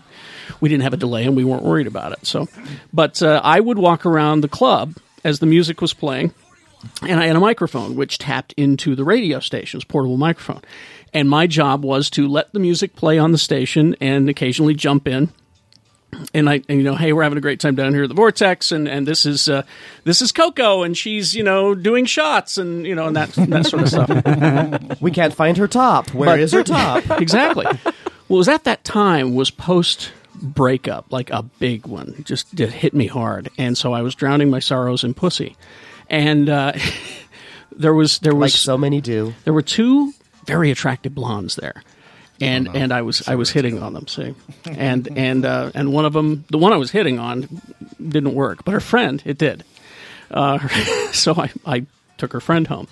we 0.61 0.69
didn't 0.69 0.83
have 0.83 0.93
a 0.93 0.99
delay, 0.99 1.25
and 1.25 1.37
we 1.37 1.45
weren't 1.45 1.63
worried 1.63 1.87
about 1.87 2.13
it. 2.13 2.27
So, 2.27 2.49
but 2.93 3.23
uh, 3.23 3.41
I 3.43 3.61
would 3.61 3.79
walk 3.79 4.05
around 4.05 4.43
the 4.43 4.49
club 4.49 4.95
as 5.25 5.39
the 5.39 5.47
music 5.47 5.81
was 5.81 5.95
playing, 5.95 6.35
and 7.03 7.19
I 7.19 7.27
had 7.27 7.37
a 7.37 7.41
microphone 7.41 7.97
which 7.97 8.19
tapped 8.19 8.53
into 8.55 8.95
the 8.95 9.05
radio 9.05 9.41
station's 9.41 9.85
portable 9.85 10.17
microphone. 10.17 10.63
And 11.13 11.29
my 11.29 11.47
job 11.47 11.85
was 11.85 12.09
to 12.11 12.29
let 12.29 12.53
the 12.53 12.61
music 12.61 12.95
play 12.95 13.19
on 13.19 13.33
the 13.33 13.39
station 13.39 13.97
and 14.01 14.29
occasionally 14.29 14.75
jump 14.75 15.09
in. 15.09 15.31
And 16.35 16.49
I, 16.49 16.63
and, 16.69 16.79
you 16.79 16.83
know, 16.83 16.97
hey, 16.97 17.13
we're 17.13 17.23
having 17.23 17.39
a 17.39 17.41
great 17.41 17.61
time 17.61 17.75
down 17.75 17.93
here 17.93 18.05
at 18.05 18.09
the 18.09 18.15
Vortex, 18.15 18.73
and, 18.73 18.89
and 18.89 19.07
this 19.07 19.27
is 19.27 19.49
uh, 19.49 19.63
this 20.05 20.23
is 20.23 20.33
Coco, 20.33 20.83
and 20.83 20.97
she's 20.97 21.35
you 21.35 21.43
know 21.43 21.75
doing 21.75 22.05
shots, 22.05 22.59
and 22.59 22.87
you 22.87 22.95
know, 22.95 23.07
and 23.07 23.17
that 23.17 23.31
that 23.33 23.67
sort 23.67 23.83
of 23.83 23.89
stuff. 23.89 25.01
We 25.01 25.11
can't 25.11 25.33
find 25.33 25.57
her 25.57 25.69
top. 25.69 26.13
Where 26.13 26.39
is 26.39 26.53
her 26.53 26.63
top? 26.63 27.09
exactly. 27.21 27.65
Well, 27.65 27.95
it 27.95 28.29
was 28.29 28.49
at 28.49 28.65
that 28.65 28.85
time 28.85 29.35
was 29.35 29.51
post 29.51 30.13
breakup, 30.35 31.13
like 31.13 31.31
a 31.31 31.43
big 31.43 31.87
one, 31.87 32.23
just 32.25 32.59
it 32.59 32.73
hit 32.73 32.95
me 32.95 33.07
hard, 33.07 33.51
and 33.59 33.77
so 33.77 33.93
I 33.93 34.03
was 34.03 34.15
drowning 34.15 34.51
my 34.51 34.59
sorrows 34.59 35.05
in 35.05 35.15
pussy, 35.15 35.57
and 36.09 36.49
uh, 36.49 36.73
there 37.73 37.95
was 37.95 38.19
there 38.21 38.33
like 38.33 38.43
was 38.43 38.55
so 38.55 38.77
many 38.77 39.01
do. 39.01 39.35
there 39.45 39.55
were 39.55 39.63
two 39.63 40.13
very 40.47 40.71
attractive 40.71 41.15
blondes 41.15 41.57
there 41.57 41.83
and 42.41 42.69
and 42.75 42.93
I 42.93 43.03
was 43.03 43.27
I 43.29 43.35
was 43.35 43.51
hitting 43.51 43.83
on 43.83 43.93
them 43.93 44.09
see. 44.09 44.35
And 44.67 45.09
and 45.17 45.45
uh, 45.45 45.71
and 45.75 45.93
one 45.93 46.05
of 46.05 46.13
them 46.13 46.45
the 46.51 46.59
one 46.59 46.73
I 46.73 46.77
was 46.77 46.91
hitting 46.91 47.19
on 47.19 47.49
didn't 47.99 48.35
work 48.35 48.65
but 48.65 48.73
her 48.73 48.81
friend 48.81 49.23
it 49.25 49.39
did. 49.39 49.65
Uh, 50.31 50.59
so 51.13 51.35
I, 51.35 51.51
I 51.67 51.87
took 52.19 52.33
her 52.33 52.41
friend 52.41 52.67
home. 52.67 52.89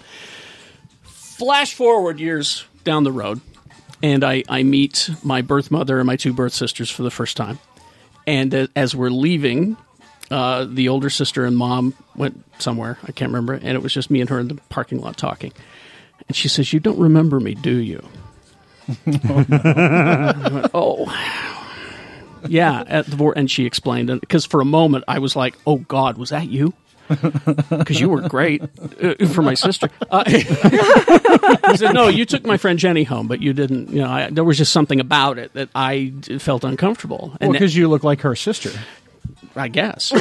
Flash 1.02 1.74
forward 1.74 2.18
years 2.18 2.64
down 2.84 3.04
the 3.04 3.12
road 3.12 3.40
and 4.02 4.24
I, 4.24 4.42
I 4.48 4.62
meet 4.62 5.10
my 5.22 5.42
birth 5.42 5.70
mother 5.70 5.98
and 5.98 6.06
my 6.06 6.16
two 6.16 6.32
birth 6.32 6.52
sisters 6.52 6.90
for 6.90 7.02
the 7.02 7.10
first 7.10 7.36
time. 7.36 7.58
And 8.26 8.54
uh, 8.54 8.66
as 8.74 8.94
we're 8.94 9.10
leaving 9.10 9.76
uh, 10.30 10.66
the 10.68 10.88
older 10.88 11.10
sister 11.10 11.44
and 11.44 11.56
mom 11.56 11.94
went 12.16 12.44
somewhere 12.58 12.98
I 13.04 13.12
can't 13.12 13.30
remember 13.30 13.54
and 13.54 13.68
it 13.68 13.82
was 13.82 13.94
just 13.94 14.10
me 14.10 14.20
and 14.20 14.28
her 14.30 14.40
in 14.40 14.48
the 14.48 14.56
parking 14.68 15.00
lot 15.00 15.16
talking. 15.16 15.52
And 16.26 16.36
she 16.36 16.48
says, 16.48 16.72
"You 16.74 16.80
don't 16.80 16.98
remember 16.98 17.40
me, 17.40 17.54
do 17.54 17.74
you?" 17.74 18.06
I 19.06 20.50
went, 20.52 20.70
oh, 20.74 21.06
yeah. 22.46 22.84
At 22.86 23.06
the 23.06 23.16
vor- 23.16 23.34
and 23.36 23.50
she 23.50 23.64
explained, 23.66 24.10
and 24.10 24.20
because 24.20 24.46
for 24.46 24.60
a 24.60 24.64
moment 24.64 25.04
I 25.08 25.18
was 25.18 25.36
like, 25.36 25.56
"Oh 25.66 25.76
God, 25.78 26.18
was 26.18 26.30
that 26.30 26.48
you?" 26.48 26.72
Because 27.70 27.98
you 28.00 28.08
were 28.10 28.28
great 28.28 28.62
uh, 28.62 29.26
for 29.28 29.40
my 29.40 29.54
sister. 29.54 29.88
Uh, 30.10 30.24
he 30.28 31.76
said, 31.76 31.94
"No, 31.94 32.08
you 32.08 32.24
took 32.26 32.44
my 32.44 32.56
friend 32.58 32.78
Jenny 32.78 33.04
home, 33.04 33.28
but 33.28 33.40
you 33.40 33.52
didn't. 33.52 33.90
You 33.90 34.02
know, 34.02 34.10
I, 34.10 34.30
there 34.30 34.44
was 34.44 34.58
just 34.58 34.72
something 34.72 35.00
about 35.00 35.38
it 35.38 35.52
that 35.54 35.70
I 35.74 36.12
felt 36.38 36.64
uncomfortable." 36.64 37.36
And 37.40 37.52
because 37.52 37.74
you 37.76 37.88
look 37.88 38.04
like 38.04 38.20
her 38.22 38.36
sister. 38.36 38.70
I 39.56 39.68
guess, 39.68 40.12
you 40.12 40.18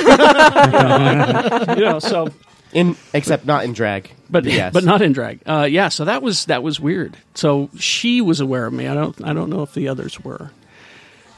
know, 1.83 1.99
so 1.99 2.29
In 2.73 2.95
except 3.13 3.45
not 3.45 3.63
in 3.63 3.73
drag. 3.73 4.11
but 4.29 4.43
yes. 4.45 4.73
but 4.73 4.83
not 4.83 5.01
in 5.01 5.13
drag. 5.13 5.39
Uh, 5.45 5.67
yeah, 5.69 5.89
so 5.89 6.05
that 6.05 6.21
was 6.21 6.45
that 6.45 6.63
was 6.63 6.79
weird. 6.79 7.17
So 7.33 7.69
she 7.77 8.21
was 8.21 8.39
aware 8.39 8.65
of 8.65 8.73
me. 8.73 8.87
I 8.87 8.93
don't 8.93 9.23
I 9.23 9.33
don't 9.33 9.49
know 9.49 9.61
if 9.61 9.73
the 9.73 9.87
others 9.87 10.19
were. 10.19 10.51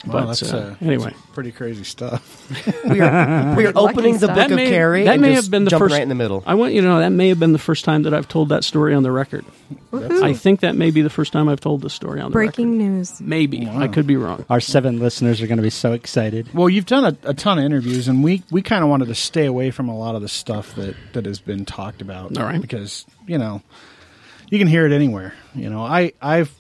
Wow, 0.05 0.13
But, 0.13 0.25
that's, 0.27 0.43
uh, 0.53 0.75
uh, 0.81 0.85
anyway. 0.85 1.11
that's 1.11 1.25
pretty 1.33 1.51
crazy 1.51 1.83
stuff. 1.83 2.49
we 2.89 3.01
are 3.01 3.55
we 3.55 3.65
are 3.65 3.73
opening 3.75 4.13
the 4.13 4.19
stuff. 4.19 4.29
book 4.29 4.35
That 4.37 4.51
of 4.51 4.55
may, 4.55 4.69
Kerry. 4.69 5.03
that 5.03 5.19
may 5.19 5.33
have 5.33 5.51
been 5.51 5.65
the 5.65 5.71
first 5.77 5.91
right 5.93 6.01
in 6.01 6.07
the 6.07 6.15
middle. 6.15 6.41
I 6.45 6.53
want 6.55 6.73
you 6.73 6.81
to 6.81 6.87
know 6.87 6.99
that 6.99 7.09
may 7.09 7.27
have 7.29 7.39
been 7.39 7.51
the 7.51 7.59
first 7.59 7.83
time 7.83 8.03
that 8.03 8.13
I've 8.13 8.27
told 8.29 8.47
that 8.49 8.63
story 8.63 8.93
on 8.93 9.03
the 9.03 9.11
record. 9.11 9.43
I 9.93 10.33
think 10.33 10.61
that 10.61 10.75
may 10.75 10.91
be 10.91 11.01
the 11.01 11.09
first 11.09 11.33
time 11.33 11.49
I've 11.49 11.59
told 11.59 11.81
this 11.81 11.93
story 11.93 12.21
on 12.21 12.31
the 12.31 12.33
Breaking 12.33 12.77
record. 12.77 12.91
news. 12.91 13.19
Maybe 13.21 13.67
I 13.67 13.87
could 13.89 14.07
be 14.07 14.15
wrong. 14.15 14.45
Our 14.49 14.61
seven 14.61 14.99
listeners 14.99 15.41
are 15.41 15.47
going 15.47 15.57
to 15.57 15.63
be 15.63 15.69
so 15.69 15.91
excited. 15.91 16.53
Well, 16.53 16.69
you've 16.69 16.85
done 16.85 17.03
a, 17.05 17.29
a 17.29 17.33
ton 17.33 17.59
of 17.59 17.65
interviews, 17.65 18.07
and 18.07 18.23
we, 18.23 18.41
we 18.51 18.61
kind 18.61 18.83
of 18.83 18.89
wanted 18.89 19.09
to 19.09 19.15
stay 19.15 19.45
away 19.47 19.69
from 19.71 19.89
a 19.89 19.97
lot 19.97 20.15
of 20.15 20.21
the 20.21 20.29
stuff 20.29 20.75
that, 20.75 20.95
that 21.13 21.25
has 21.25 21.39
been 21.41 21.65
talked 21.65 22.01
about. 22.01 22.37
All 22.37 22.45
right. 22.45 22.61
Because, 22.61 23.05
you 23.27 23.37
know, 23.37 23.61
you 24.49 24.57
can 24.59 24.67
hear 24.67 24.85
it 24.85 24.91
anywhere. 24.93 25.33
You 25.53 25.69
know, 25.69 25.83
I, 25.83 26.13
I've 26.21 26.51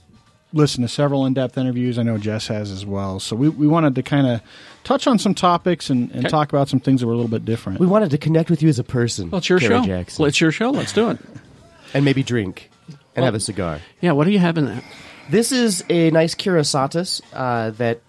listened 0.53 0.87
to 0.87 0.93
several 0.93 1.25
in 1.25 1.33
depth 1.33 1.57
interviews. 1.57 1.99
I 1.99 2.03
know 2.03 2.17
Jess 2.17 2.47
has 2.47 2.71
as 2.71 2.85
well. 2.85 3.19
So 3.19 3.35
we, 3.35 3.49
we 3.49 3.67
wanted 3.67 3.95
to 3.95 4.03
kind 4.03 4.25
of 4.27 4.41
touch 4.83 5.05
on 5.07 5.19
some 5.19 5.35
topics 5.35 5.89
and, 5.89 6.09
and 6.11 6.19
Okay. 6.21 6.29
talk 6.29 6.49
about 6.51 6.67
some 6.69 6.79
things 6.79 7.01
that 7.01 7.07
were 7.07 7.13
a 7.13 7.15
little 7.15 7.29
bit 7.29 7.45
different. 7.45 7.79
we 7.79 7.85
wanted 7.87 8.09
to 8.11 8.17
connect 8.17 8.49
with 8.49 8.61
you 8.63 8.69
as 8.69 8.79
a 8.79 8.83
person. 8.83 9.29
Well, 9.29 9.39
it's 9.39 9.49
your 9.49 9.59
Kerry 9.59 9.75
show. 9.81 9.85
Jackson. 9.85 10.21
Well, 10.23 10.27
it's 10.29 10.41
your 10.41 10.51
show. 10.51 10.71
Let's 10.71 10.93
do 10.93 11.09
it. 11.11 11.19
and 11.93 12.03
maybe 12.05 12.23
drink 12.23 12.69
and 12.87 12.97
Well- 13.17 13.25
have 13.25 13.35
a 13.35 13.39
cigar. 13.39 13.79
Yeah. 14.01 14.13
What 14.13 14.25
do 14.25 14.31
you 14.31 14.39
have 14.39 14.57
in 14.57 14.65
that? 14.65 14.83
This 15.29 15.51
is 15.51 15.83
a 15.89 16.09
nice 16.09 16.33
Curasatus 16.33 17.21
uh, 17.33 17.69
that 17.71 18.01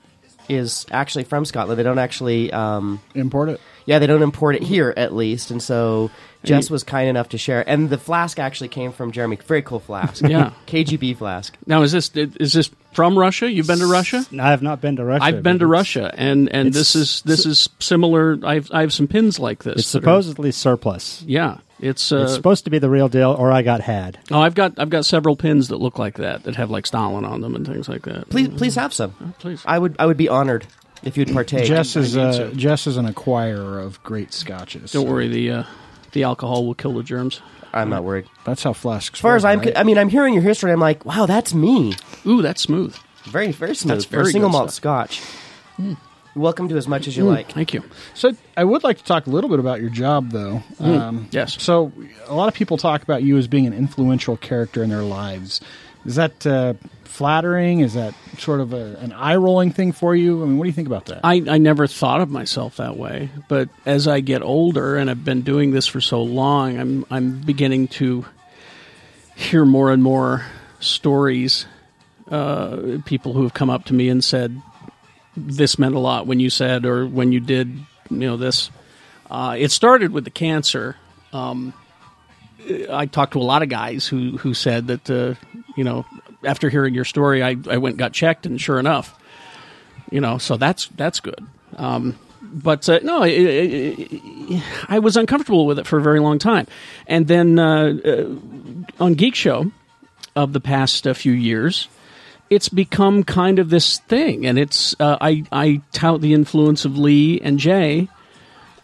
is 0.48 0.86
actually 0.90 1.24
from 1.24 1.44
Scotland. 1.44 1.78
They 1.78 1.82
don't 1.84 1.98
actually, 1.98 2.50
um, 2.52 3.00
Import 3.14 3.50
it. 3.50 3.60
yeah, 3.84 3.98
they 3.98 4.06
don't 4.06 4.22
import 4.22 4.56
it 4.56 4.62
here 4.62 4.92
at 4.96 5.14
least, 5.14 5.50
and 5.50 5.62
so 5.62 6.10
Jess 6.44 6.70
was 6.70 6.82
kind 6.84 7.08
enough 7.08 7.30
to 7.30 7.38
share. 7.38 7.68
And 7.68 7.90
the 7.90 7.98
flask 7.98 8.38
actually 8.38 8.68
came 8.68 8.92
from 8.92 9.12
Jeremy. 9.12 9.36
Very 9.36 9.62
cool 9.62 9.80
flask. 9.80 10.22
Yeah. 10.26 10.52
KGB 10.66 11.16
flask. 11.16 11.56
Now 11.66 11.82
is 11.82 11.92
this 11.92 12.10
is 12.14 12.52
this 12.52 12.70
from 12.92 13.18
Russia? 13.18 13.50
You've 13.50 13.66
been 13.66 13.78
to 13.80 13.86
Russia? 13.86 14.24
I 14.32 14.50
have 14.50 14.62
not 14.62 14.80
been 14.80 14.96
to 14.96 15.04
Russia. 15.04 15.24
I've 15.24 15.42
been 15.42 15.58
but 15.58 15.66
to 15.66 15.72
it's- 15.72 15.78
Russia, 15.78 16.14
and 16.16 16.48
and 16.52 16.72
this 16.72 16.96
is 16.96 17.22
this 17.22 17.44
is 17.46 17.68
similar. 17.78 18.38
I've 18.42 18.70
I 18.72 18.80
have 18.80 18.92
some 18.92 19.06
pins 19.06 19.38
like 19.38 19.64
this. 19.64 19.80
It's 19.80 19.92
that 19.92 19.98
are- 19.98 20.02
supposedly 20.02 20.50
surplus. 20.52 21.22
yeah, 21.26 21.58
it's. 21.78 22.10
Uh, 22.12 22.22
it's 22.24 22.34
supposed 22.34 22.64
to 22.64 22.70
be 22.70 22.78
the 22.78 22.90
real 22.90 23.08
deal, 23.08 23.32
or 23.32 23.52
I 23.52 23.62
got 23.62 23.80
had. 23.80 24.18
oh, 24.30 24.40
I've 24.40 24.54
got 24.54 24.78
I've 24.78 24.90
got 24.90 25.04
several 25.04 25.36
pins 25.36 25.68
that 25.68 25.76
look 25.76 25.98
like 25.98 26.16
that 26.16 26.44
that 26.44 26.56
have 26.56 26.70
like 26.70 26.86
Stalin 26.86 27.24
on 27.24 27.40
them 27.42 27.54
and 27.54 27.66
things 27.66 27.88
like 27.88 28.02
that. 28.02 28.28
Please, 28.30 28.48
please 28.48 28.74
have 28.76 28.92
some. 28.94 29.34
please. 29.38 29.62
I 29.66 29.78
would, 29.78 29.96
I 29.98 30.06
would 30.06 30.16
be 30.16 30.28
honored 30.28 30.66
if 31.02 31.16
you'd 31.16 31.32
partake. 31.32 31.66
Jess 31.66 31.96
is, 31.96 32.16
I 32.16 32.22
uh. 32.22 32.50
Jess 32.54 32.86
is 32.86 32.96
an 32.96 33.06
acquirer 33.12 33.84
of 33.84 34.02
great 34.02 34.32
scotches. 34.32 34.92
Don't 34.92 35.08
worry, 35.08 35.28
the 35.28 35.50
uh, 35.50 35.62
the 36.12 36.24
alcohol 36.24 36.66
will 36.66 36.74
kill 36.74 36.94
the 36.94 37.02
germs. 37.02 37.40
I'm 37.72 37.88
not 37.90 38.02
worried. 38.02 38.26
That's 38.44 38.62
how 38.64 38.72
flasks 38.72 39.18
As 39.18 39.20
far 39.20 39.36
as 39.36 39.44
I'm, 39.44 39.60
right? 39.60 39.76
I 39.76 39.84
mean, 39.84 39.96
I'm 39.96 40.08
hearing 40.08 40.34
your 40.34 40.42
history. 40.42 40.72
I'm 40.72 40.80
like, 40.80 41.04
wow, 41.04 41.26
that's 41.26 41.54
me. 41.54 41.94
Ooh, 42.26 42.42
that's 42.42 42.60
smooth. 42.62 42.96
Very, 43.24 43.52
very 43.52 43.76
smooth 43.76 43.96
That's 43.96 44.04
for 44.06 44.10
very 44.16 44.22
a 44.30 44.32
single 44.32 44.50
good 44.50 44.56
malt 44.56 44.70
stuff. 44.72 45.12
Scotch. 45.12 45.22
Welcome 46.36 46.68
to 46.68 46.76
as 46.76 46.86
much 46.88 47.08
as 47.08 47.16
you 47.16 47.24
like. 47.24 47.52
Thank 47.52 47.74
you. 47.74 47.82
So 48.14 48.32
I 48.56 48.64
would 48.64 48.84
like 48.84 48.98
to 48.98 49.04
talk 49.04 49.26
a 49.26 49.30
little 49.30 49.50
bit 49.50 49.58
about 49.58 49.80
your 49.80 49.90
job, 49.90 50.30
though. 50.30 50.62
Um, 50.78 51.28
Yes. 51.32 51.60
So 51.62 51.92
a 52.28 52.34
lot 52.34 52.48
of 52.48 52.54
people 52.54 52.76
talk 52.76 53.02
about 53.02 53.22
you 53.22 53.36
as 53.36 53.48
being 53.48 53.66
an 53.66 53.72
influential 53.72 54.36
character 54.36 54.82
in 54.82 54.90
their 54.90 55.02
lives. 55.02 55.60
Is 56.06 56.14
that 56.16 56.46
uh, 56.46 56.74
flattering? 57.20 57.80
Is 57.80 57.92
that 57.92 58.14
sort 58.38 58.60
of 58.60 58.72
a, 58.72 58.96
an 58.96 59.12
eye 59.12 59.36
rolling 59.36 59.72
thing 59.72 59.92
for 59.92 60.16
you? 60.16 60.42
I 60.42 60.46
mean, 60.46 60.56
what 60.56 60.64
do 60.64 60.70
you 60.70 60.74
think 60.74 60.88
about 60.88 61.04
that? 61.06 61.20
I, 61.22 61.42
I 61.46 61.58
never 61.58 61.86
thought 61.86 62.22
of 62.22 62.30
myself 62.30 62.78
that 62.78 62.96
way, 62.96 63.28
but 63.46 63.68
as 63.84 64.08
I 64.08 64.20
get 64.20 64.40
older 64.40 64.96
and 64.96 65.10
I've 65.10 65.22
been 65.22 65.42
doing 65.42 65.70
this 65.70 65.86
for 65.86 66.00
so 66.00 66.22
long, 66.22 66.78
I'm 66.78 67.04
I'm 67.10 67.42
beginning 67.42 67.88
to 67.88 68.24
hear 69.36 69.66
more 69.66 69.92
and 69.92 70.02
more 70.02 70.46
stories. 70.78 71.66
Uh, 72.30 73.00
people 73.04 73.34
who 73.34 73.42
have 73.42 73.52
come 73.52 73.68
up 73.68 73.84
to 73.86 73.92
me 73.92 74.08
and 74.08 74.24
said, 74.24 74.58
"This 75.36 75.78
meant 75.78 75.94
a 75.94 75.98
lot 75.98 76.26
when 76.26 76.40
you 76.40 76.48
said 76.48 76.86
or 76.86 77.06
when 77.06 77.32
you 77.32 77.40
did, 77.40 77.68
you 78.08 78.16
know 78.16 78.38
this." 78.38 78.70
Uh, 79.30 79.56
it 79.58 79.70
started 79.72 80.10
with 80.10 80.24
the 80.24 80.30
cancer. 80.30 80.96
Um, 81.34 81.74
I 82.90 83.04
talked 83.04 83.34
to 83.34 83.40
a 83.40 83.44
lot 83.44 83.62
of 83.62 83.68
guys 83.68 84.06
who 84.06 84.38
who 84.38 84.54
said 84.54 84.86
that 84.86 85.10
uh, 85.10 85.34
you 85.76 85.84
know 85.84 86.06
after 86.44 86.68
hearing 86.68 86.94
your 86.94 87.04
story, 87.04 87.42
I, 87.42 87.56
I 87.68 87.78
went 87.78 87.94
and 87.94 87.98
got 87.98 88.12
checked, 88.12 88.46
and 88.46 88.60
sure 88.60 88.78
enough, 88.78 89.18
you 90.10 90.20
know, 90.20 90.38
so 90.38 90.56
that's 90.56 90.88
that's 90.88 91.20
good. 91.20 91.46
Um, 91.76 92.18
but 92.42 92.88
uh, 92.88 93.00
no, 93.02 93.22
it, 93.22 93.32
it, 93.32 94.12
it, 94.12 94.62
I 94.88 94.98
was 94.98 95.16
uncomfortable 95.16 95.66
with 95.66 95.78
it 95.78 95.86
for 95.86 95.98
a 95.98 96.02
very 96.02 96.20
long 96.20 96.38
time, 96.38 96.66
and 97.06 97.26
then 97.28 97.58
uh, 97.58 97.94
uh, 98.04 99.04
on 99.04 99.14
Geek 99.14 99.34
Show 99.34 99.70
of 100.34 100.52
the 100.52 100.60
past 100.60 101.06
uh, 101.06 101.14
few 101.14 101.32
years, 101.32 101.88
it's 102.48 102.68
become 102.68 103.22
kind 103.22 103.58
of 103.58 103.70
this 103.70 103.98
thing, 103.98 104.46
and 104.46 104.58
it's 104.58 104.96
uh, 104.98 105.18
I 105.20 105.44
I 105.52 105.82
tout 105.92 106.20
the 106.20 106.34
influence 106.34 106.84
of 106.84 106.98
Lee 106.98 107.40
and 107.40 107.58
Jay, 107.58 108.08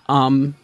um, 0.09 0.55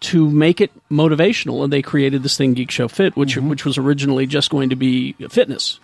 to 0.00 0.30
make 0.30 0.60
it 0.60 0.70
motivational, 0.88 1.64
and 1.64 1.72
they 1.72 1.82
created 1.82 2.22
this 2.22 2.36
thing, 2.36 2.54
Geek 2.54 2.70
Show 2.70 2.88
Fit, 2.88 3.16
which 3.16 3.36
which 3.36 3.64
was 3.64 3.78
originally 3.78 4.26
just 4.26 4.50
going 4.50 4.70
to 4.70 4.76
be 4.76 5.14
fitness, 5.28 5.80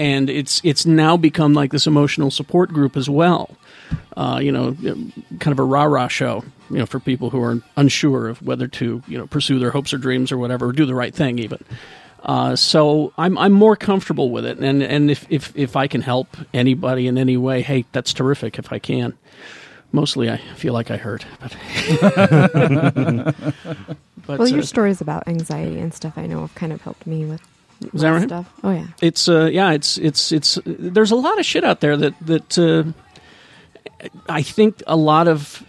and 0.00 0.30
it's 0.30 0.62
it's 0.64 0.86
now 0.86 1.18
become 1.18 1.52
like 1.52 1.72
this 1.72 1.86
emotional 1.86 2.30
support 2.30 2.72
group 2.72 2.96
as 2.96 3.10
well. 3.10 3.54
Uh, 4.16 4.40
you 4.42 4.50
know, 4.50 4.74
kind 5.40 5.52
of 5.52 5.58
a 5.58 5.62
rah 5.64 5.84
rah 5.84 6.08
show. 6.08 6.42
You 6.70 6.78
know, 6.78 6.86
for 6.86 6.98
people 7.00 7.28
who 7.28 7.42
are 7.42 7.60
unsure 7.76 8.28
of 8.28 8.40
whether 8.40 8.66
to 8.66 9.02
you 9.06 9.18
know 9.18 9.26
pursue 9.26 9.58
their 9.58 9.70
hopes 9.70 9.92
or 9.92 9.98
dreams 9.98 10.32
or 10.32 10.38
whatever, 10.38 10.68
or 10.68 10.72
do 10.72 10.86
the 10.86 10.94
right 10.94 11.14
thing 11.14 11.38
even. 11.38 11.62
Uh, 12.24 12.56
so 12.56 13.12
I'm 13.18 13.36
I'm 13.36 13.52
more 13.52 13.76
comfortable 13.76 14.30
with 14.30 14.46
it, 14.46 14.58
and 14.58 14.82
and 14.82 15.10
if, 15.10 15.26
if 15.28 15.52
if 15.54 15.76
I 15.76 15.86
can 15.86 16.00
help 16.00 16.34
anybody 16.54 17.06
in 17.06 17.18
any 17.18 17.36
way, 17.36 17.60
hey, 17.60 17.84
that's 17.92 18.14
terrific. 18.14 18.58
If 18.58 18.72
I 18.72 18.78
can, 18.78 19.18
mostly 19.92 20.30
I 20.30 20.38
feel 20.56 20.72
like 20.72 20.90
I 20.90 20.96
hurt, 20.96 21.26
but. 21.40 21.54
but 24.26 24.38
well, 24.38 24.48
your 24.48 24.60
uh, 24.60 24.62
stories 24.62 25.02
about 25.02 25.28
anxiety 25.28 25.78
and 25.78 25.92
stuff 25.92 26.14
I 26.16 26.26
know 26.26 26.40
have 26.40 26.54
kind 26.54 26.72
of 26.72 26.80
helped 26.80 27.06
me 27.06 27.26
with 27.26 27.42
Is 27.94 28.02
that 28.02 28.10
right? 28.10 28.22
stuff. 28.28 28.52
Oh 28.62 28.70
yeah. 28.72 28.86
it's 29.00 29.28
uh 29.28 29.46
yeah 29.46 29.72
it's 29.72 29.96
it's 29.98 30.32
it's 30.32 30.58
there's 30.66 31.10
a 31.10 31.16
lot 31.16 31.38
of 31.38 31.46
shit 31.46 31.64
out 31.64 31.80
there 31.80 31.96
that 31.96 32.14
that 32.26 32.58
uh, 32.58 32.84
I 34.28 34.42
think 34.42 34.82
a 34.86 34.96
lot 34.96 35.28
of 35.28 35.62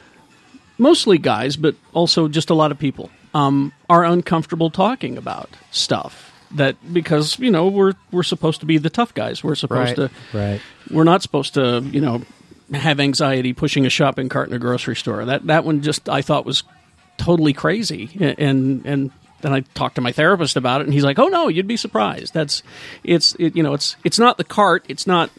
mostly 0.77 1.17
guys 1.17 1.55
but 1.57 1.75
also 1.93 2.27
just 2.27 2.49
a 2.49 2.53
lot 2.53 2.71
of 2.71 2.79
people 2.79 3.09
um 3.33 3.71
are 3.89 4.03
uncomfortable 4.03 4.69
talking 4.69 5.17
about 5.17 5.49
stuff 5.71 6.27
that 6.51 6.75
because 6.93 7.37
you 7.39 7.51
know 7.51 7.67
we're 7.67 7.93
we're 8.11 8.23
supposed 8.23 8.59
to 8.61 8.65
be 8.65 8.77
the 8.77 8.89
tough 8.89 9.13
guys 9.13 9.43
we're 9.43 9.55
supposed 9.55 9.97
Right. 9.97 10.09
to 10.31 10.37
Right. 10.37 10.61
we're 10.89 11.03
not 11.05 11.21
supposed 11.21 11.53
to 11.53 11.81
you 11.81 12.01
know 12.01 12.23
have 12.73 12.99
anxiety 12.99 13.53
pushing 13.53 13.85
a 13.85 13.89
shopping 13.89 14.27
cart 14.27 14.47
in 14.49 14.53
a 14.55 14.59
grocery 14.59 14.95
store 14.95 15.23
that 15.25 15.45
that 15.47 15.63
one 15.65 15.81
just 15.81 16.09
I 16.09 16.21
thought 16.21 16.45
was 16.45 16.63
totally 17.17 17.53
crazy 17.53 18.09
and 18.37 18.85
and 18.85 19.11
then 19.41 19.53
I 19.53 19.61
talked 19.73 19.95
to 19.95 20.01
my 20.01 20.11
therapist 20.11 20.55
about 20.55 20.81
it 20.81 20.85
and 20.85 20.93
he's 20.93 21.03
like 21.03 21.19
oh 21.19 21.27
no 21.27 21.47
you'd 21.47 21.67
be 21.67 21.77
surprised. 21.77 22.33
That's 22.33 22.63
it's 23.03 23.35
it, 23.39 23.55
you 23.55 23.63
know 23.63 23.73
it's 23.73 23.95
it's 24.03 24.19
not 24.19 24.37
the 24.37 24.43
cart 24.43 24.85
it's 24.87 25.05
not 25.07 25.29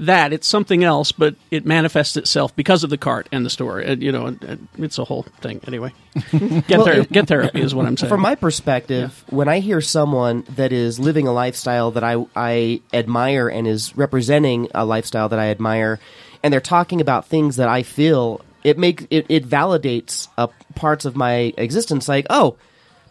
that 0.00 0.32
it's 0.32 0.48
something 0.48 0.82
else 0.82 1.12
but 1.12 1.36
it 1.52 1.64
manifests 1.64 2.16
itself 2.16 2.56
because 2.56 2.82
of 2.82 2.90
the 2.90 2.98
cart 2.98 3.28
and 3.30 3.46
the 3.46 3.50
store 3.50 3.78
and, 3.78 4.02
you 4.02 4.10
know 4.10 4.26
and, 4.26 4.42
and 4.42 4.68
it's 4.78 4.98
a 4.98 5.04
whole 5.04 5.22
thing. 5.40 5.60
Anyway 5.66 5.92
get 6.32 6.68
Well, 6.70 6.84
there 6.84 7.00
it- 7.02 7.12
get 7.12 7.28
therapy 7.28 7.60
is 7.60 7.74
what 7.74 7.86
I'm 7.86 7.96
saying. 7.98 8.08
From 8.08 8.20
my 8.20 8.34
perspective, 8.34 9.22
when 9.28 9.48
I 9.48 9.60
hear 9.60 9.80
someone 9.80 10.44
that 10.56 10.72
is 10.72 10.98
living 10.98 11.28
a 11.28 11.32
lifestyle 11.32 11.92
that 11.92 12.02
I, 12.04 12.24
I 12.34 12.80
admire 12.92 13.48
and 13.48 13.66
is 13.68 13.96
representing 13.96 14.68
a 14.74 14.84
lifestyle 14.84 15.28
that 15.28 15.38
I 15.38 15.50
admire, 15.50 16.00
and 16.42 16.52
they're 16.52 16.60
talking 16.60 17.00
about 17.00 17.26
things 17.26 17.56
that 17.56 17.68
I 17.68 17.82
feel, 17.84 18.40
it 18.64 18.76
makes 18.78 19.06
it, 19.10 19.26
it 19.28 19.48
validates 19.48 20.26
uh, 20.36 20.48
parts 20.74 21.04
of 21.04 21.14
my 21.16 21.52
existence. 21.56 22.08
Like, 22.08 22.26
oh, 22.28 22.56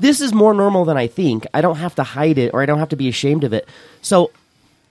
this 0.01 0.19
is 0.19 0.33
more 0.33 0.53
normal 0.53 0.83
than 0.83 0.97
I 0.97 1.07
think. 1.07 1.45
I 1.53 1.61
don't 1.61 1.77
have 1.77 1.93
to 1.95 2.03
hide 2.03 2.37
it, 2.39 2.53
or 2.53 2.61
I 2.61 2.65
don't 2.65 2.79
have 2.79 2.89
to 2.89 2.95
be 2.95 3.07
ashamed 3.07 3.43
of 3.43 3.53
it. 3.53 3.67
So, 4.01 4.31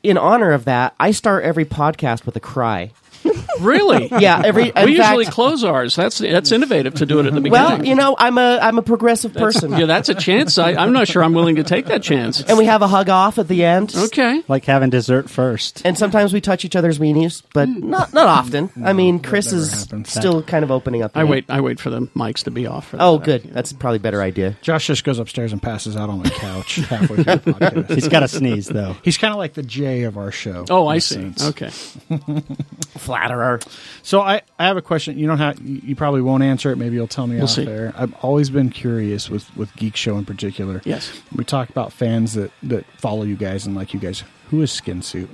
in 0.02 0.16
honor 0.16 0.52
of 0.52 0.64
that, 0.64 0.94
I 1.00 1.10
start 1.10 1.44
every 1.44 1.64
podcast 1.64 2.24
with 2.24 2.36
a 2.36 2.40
cry. 2.40 2.92
really 3.60 4.08
Yeah, 4.18 4.42
every 4.44 4.68
in 4.74 4.84
we 4.84 4.96
usually 4.96 5.26
close 5.26 5.64
ours 5.64 5.94
that's 5.96 6.18
that's 6.18 6.52
innovative 6.52 6.94
to 6.94 7.06
do 7.06 7.20
it 7.20 7.26
at 7.26 7.34
the 7.34 7.40
beginning 7.40 7.50
Well, 7.78 7.84
you 7.84 7.94
know, 7.94 8.14
I'm 8.18 8.38
a 8.38 8.58
I'm 8.60 8.78
a 8.78 8.82
progressive 8.82 9.34
person, 9.34 9.72
yeah 9.72 9.86
that's 9.86 10.08
a 10.08 10.14
chance 10.14 10.58
I, 10.58 10.72
I'm 10.74 10.92
not 10.92 11.08
sure 11.08 11.22
I'm 11.22 11.34
willing 11.34 11.56
to 11.56 11.64
take 11.64 11.86
that 11.86 12.02
chance 12.02 12.40
and 12.42 12.56
we 12.58 12.64
have 12.66 12.82
a 12.82 12.88
hug 12.88 13.08
off 13.08 13.38
at 13.38 13.48
the 13.48 13.64
end. 13.64 13.94
okay 13.96 14.42
Like 14.48 14.64
having 14.64 14.90
dessert 14.90 15.28
first. 15.30 15.82
and 15.84 15.96
sometimes 15.98 16.32
we 16.32 16.40
touch 16.40 16.64
each 16.64 16.76
other's 16.76 16.98
weenies, 16.98 17.42
but 17.52 17.68
hmm. 17.68 17.90
not 17.90 18.12
not 18.14 18.26
often. 18.26 18.70
I 18.84 18.92
mean, 18.92 19.20
Chris 19.20 19.52
is 19.52 19.84
happens. 19.84 20.10
still 20.10 20.42
kind 20.42 20.64
of 20.64 20.70
opening 20.70 21.02
up. 21.02 21.12
I 21.14 21.24
me. 21.24 21.30
wait. 21.30 21.44
I 21.48 21.60
wait 21.60 21.78
for 21.80 21.90
the 21.90 22.00
mics 22.16 22.44
to 22.44 22.50
be 22.50 22.66
off. 22.66 22.88
For 22.88 22.96
Oh, 23.00 23.18
that. 23.18 23.24
good. 23.24 23.54
That's 23.54 23.72
probably 23.72 23.96
a 23.96 24.00
better 24.00 24.22
idea. 24.22 24.56
Josh 24.62 24.86
just 24.86 25.04
goes 25.04 25.18
upstairs 25.18 25.52
and 25.52 25.62
passes 25.62 25.96
out 25.96 26.08
on 26.10 26.22
the 26.22 26.30
couch 26.30 26.76
halfway 26.88 27.16
through 27.16 27.24
the 27.24 27.38
podcast. 27.52 27.90
He's 27.94 28.08
got 28.08 28.22
a 28.22 28.28
sneeze 28.28 28.66
though. 28.68 28.96
He's 29.02 29.18
kind 29.18 29.32
of 29.32 29.38
like 29.38 29.54
the 29.54 29.62
J 29.62 30.02
of 30.04 30.16
our 30.16 30.32
show. 30.32 30.64
Oh, 30.70 30.86
I 30.86 30.94
I 30.94 30.96
a 30.96 31.00
see. 31.00 31.14
sense. 31.14 31.44
Okay. 31.48 31.70
Flatterer. 33.10 33.60
So 34.02 34.20
I, 34.20 34.42
I 34.58 34.66
have 34.66 34.76
a 34.76 34.82
question. 34.82 35.18
You 35.18 35.26
don't 35.26 35.38
have 35.38 35.60
you 35.60 35.96
probably 35.96 36.22
won't 36.22 36.42
answer 36.42 36.70
it. 36.70 36.76
Maybe 36.76 36.94
you'll 36.96 37.06
tell 37.08 37.26
me 37.26 37.36
We'll 37.36 37.44
off 37.44 37.50
see. 37.50 37.64
there. 37.64 37.92
I've 37.96 38.14
always 38.22 38.50
been 38.50 38.70
curious 38.70 39.28
with 39.28 39.54
with 39.56 39.74
Geek 39.76 39.96
Show 39.96 40.16
in 40.18 40.24
particular. 40.24 40.80
Yes. 40.84 41.12
We 41.34 41.44
talk 41.44 41.68
about 41.70 41.92
fans 41.92 42.34
that 42.34 42.50
that 42.62 42.86
follow 42.98 43.24
you 43.24 43.36
guys 43.36 43.66
and 43.66 43.74
like 43.74 43.92
you 43.94 44.00
guys. 44.00 44.22
Who 44.50 44.62
is 44.62 44.70
Skin 44.72 45.02
Suit? 45.02 45.30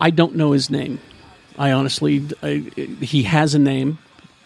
I 0.00 0.10
don't 0.10 0.36
know 0.36 0.52
his 0.52 0.68
name. 0.70 1.00
I 1.58 1.72
honestly, 1.72 2.22
I, 2.42 2.70
he 3.00 3.22
has 3.22 3.54
a 3.54 3.58
name. 3.58 3.98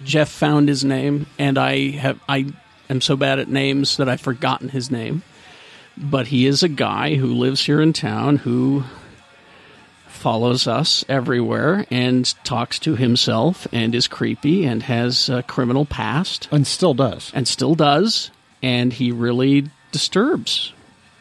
Jeff 0.04 0.30
found 0.30 0.68
his 0.68 0.84
name, 0.84 1.26
and 1.38 1.58
I 1.58 1.90
have. 1.90 2.20
I 2.28 2.46
am 2.88 3.00
so 3.00 3.16
bad 3.16 3.38
at 3.38 3.48
names 3.48 3.96
that 3.98 4.08
I've 4.08 4.20
forgotten 4.20 4.68
his 4.68 4.90
name. 4.90 5.22
But 5.96 6.28
he 6.28 6.46
is 6.46 6.62
a 6.62 6.68
guy 6.68 7.16
who 7.16 7.26
lives 7.34 7.64
here 7.64 7.80
in 7.80 7.92
town 7.92 8.36
who 8.36 8.84
follows 10.20 10.66
us 10.66 11.04
everywhere 11.08 11.86
and 11.90 12.32
talks 12.44 12.78
to 12.80 12.94
himself 12.94 13.66
and 13.72 13.94
is 13.94 14.06
creepy 14.06 14.66
and 14.66 14.82
has 14.82 15.28
a 15.30 15.42
criminal 15.42 15.86
past. 15.86 16.48
And 16.52 16.66
still 16.66 16.92
does. 16.94 17.32
and 17.34 17.48
still 17.48 17.74
does, 17.74 18.30
and 18.62 18.92
he 18.92 19.12
really 19.12 19.70
disturbs 19.92 20.72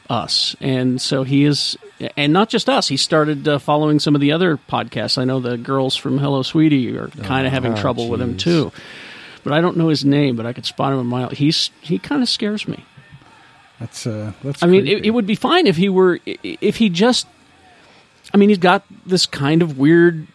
us. 0.09 0.55
And 0.59 1.01
so 1.01 1.23
he 1.23 1.45
is, 1.45 1.77
and 2.17 2.33
not 2.33 2.49
just 2.49 2.67
us. 2.67 2.87
He 2.89 2.97
started 2.97 3.47
uh, 3.47 3.59
following 3.59 3.99
some 3.99 4.15
of 4.15 4.21
the 4.21 4.33
other 4.33 4.57
podcasts. 4.57 5.17
I 5.17 5.23
know 5.23 5.39
the 5.39 5.57
girls 5.57 5.95
from 5.95 6.17
Hello 6.17 6.41
Sweetie 6.41 6.97
are 6.97 7.07
kind 7.07 7.47
of 7.47 7.53
having 7.53 7.75
trouble 7.75 8.09
with 8.09 8.21
him 8.21 8.35
too. 8.35 8.71
But 9.43 9.53
I 9.53 9.61
don't 9.61 9.77
know 9.77 9.87
his 9.87 10.03
name, 10.03 10.35
but 10.35 10.45
I 10.45 10.51
could 10.51 10.65
spot 10.65 10.91
him 10.91 10.99
a 10.99 11.03
mile. 11.05 11.29
He's 11.29 11.71
he 11.79 11.99
kind 11.99 12.21
of 12.21 12.27
scares 12.27 12.67
me. 12.67 12.83
That's 13.79 14.05
uh. 14.05 14.33
That's. 14.43 14.61
I 14.61 14.67
mean, 14.67 14.85
it, 14.85 15.05
it 15.05 15.11
would 15.11 15.25
be 15.25 15.35
fine 15.35 15.67
if 15.67 15.77
he 15.77 15.87
were 15.87 16.19
if 16.25 16.75
he 16.75 16.89
just. 16.89 17.25
I 18.33 18.37
mean, 18.37 18.49
he's 18.49 18.57
got 18.57 18.83
this 19.05 19.25
kind 19.25 19.61
of 19.61 19.77
weird 19.77 20.27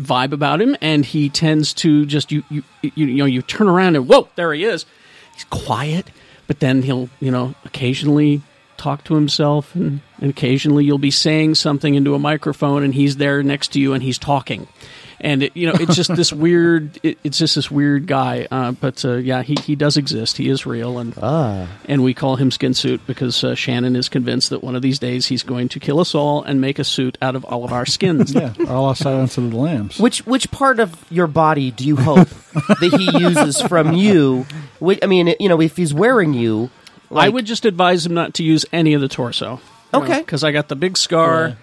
vibe 0.00 0.32
about 0.32 0.60
him, 0.60 0.76
and 0.80 1.04
he 1.04 1.28
tends 1.28 1.72
to 1.74 2.06
just 2.06 2.32
you 2.32 2.44
you 2.50 2.62
you, 2.82 3.06
know 3.06 3.24
you 3.24 3.42
turn 3.42 3.68
around 3.68 3.96
and 3.96 4.08
whoa, 4.08 4.28
there 4.36 4.52
he 4.52 4.64
is. 4.64 4.86
He's 5.34 5.44
quiet, 5.44 6.10
but 6.46 6.60
then 6.60 6.82
he'll 6.82 7.08
you 7.20 7.30
know 7.30 7.54
occasionally 7.64 8.42
talk 8.76 9.04
to 9.04 9.14
himself, 9.14 9.74
and, 9.74 10.00
and 10.20 10.30
occasionally 10.30 10.84
you'll 10.84 10.98
be 10.98 11.10
saying 11.10 11.54
something 11.56 11.94
into 11.94 12.14
a 12.14 12.18
microphone, 12.18 12.82
and 12.82 12.94
he's 12.94 13.16
there 13.16 13.42
next 13.42 13.68
to 13.72 13.80
you, 13.80 13.92
and 13.92 14.02
he's 14.02 14.18
talking. 14.18 14.66
And 15.18 15.44
it, 15.44 15.56
you 15.56 15.66
know, 15.66 15.72
it's 15.80 15.96
just 15.96 16.14
this 16.14 16.30
weird. 16.44 17.00
It, 17.02 17.18
it's 17.24 17.38
just 17.38 17.54
this 17.54 17.70
weird 17.70 18.06
guy. 18.06 18.46
Uh, 18.50 18.72
but 18.72 19.02
uh, 19.02 19.14
yeah, 19.14 19.42
he, 19.42 19.56
he 19.64 19.74
does 19.74 19.96
exist. 19.96 20.36
He 20.36 20.50
is 20.50 20.66
real, 20.66 20.98
and 20.98 21.16
and 21.86 22.04
we 22.04 22.12
call 22.12 22.36
him 22.36 22.50
Skin 22.50 22.74
Suit 22.74 23.00
because 23.06 23.42
uh, 23.42 23.54
Shannon 23.54 23.96
is 23.96 24.10
convinced 24.10 24.50
that 24.50 24.62
one 24.62 24.76
of 24.76 24.82
these 24.82 24.98
days 24.98 25.26
he's 25.26 25.42
going 25.42 25.68
to 25.70 25.80
kill 25.80 26.00
us 26.00 26.14
all 26.14 26.42
and 26.42 26.60
make 26.60 26.78
a 26.78 26.84
suit 26.84 27.16
out 27.22 27.34
of 27.34 27.46
all 27.46 27.64
of 27.64 27.72
our 27.72 27.86
skins. 27.86 28.34
Yeah. 28.36 28.52
All 28.68 28.84
our 28.84 28.94
Silence 28.94 29.38
of 29.38 29.50
the 29.50 29.56
Lambs. 29.56 29.98
Which 29.98 30.26
which 30.26 30.50
part 30.50 30.78
of 30.78 30.94
your 31.10 31.26
body 31.26 31.70
do 31.70 31.86
you 31.86 31.96
hope 31.96 32.28
that 32.54 32.94
he 32.98 33.18
uses 33.18 33.62
from 33.62 33.94
you? 33.94 34.44
I 35.02 35.06
mean, 35.06 35.34
you 35.40 35.48
know, 35.48 35.60
if 35.62 35.76
he's 35.78 35.94
wearing 35.94 36.34
you, 36.34 36.70
I 37.10 37.30
would 37.30 37.46
just 37.46 37.64
advise 37.64 38.04
him 38.04 38.12
not 38.12 38.34
to 38.34 38.42
use 38.42 38.66
any 38.72 38.92
of 38.92 39.00
the 39.00 39.08
torso. 39.08 39.60
Okay. 39.94 40.20
because 40.20 40.44
I 40.44 40.52
got 40.52 40.68
the 40.68 40.76
big 40.76 40.96
scar. 40.96 41.56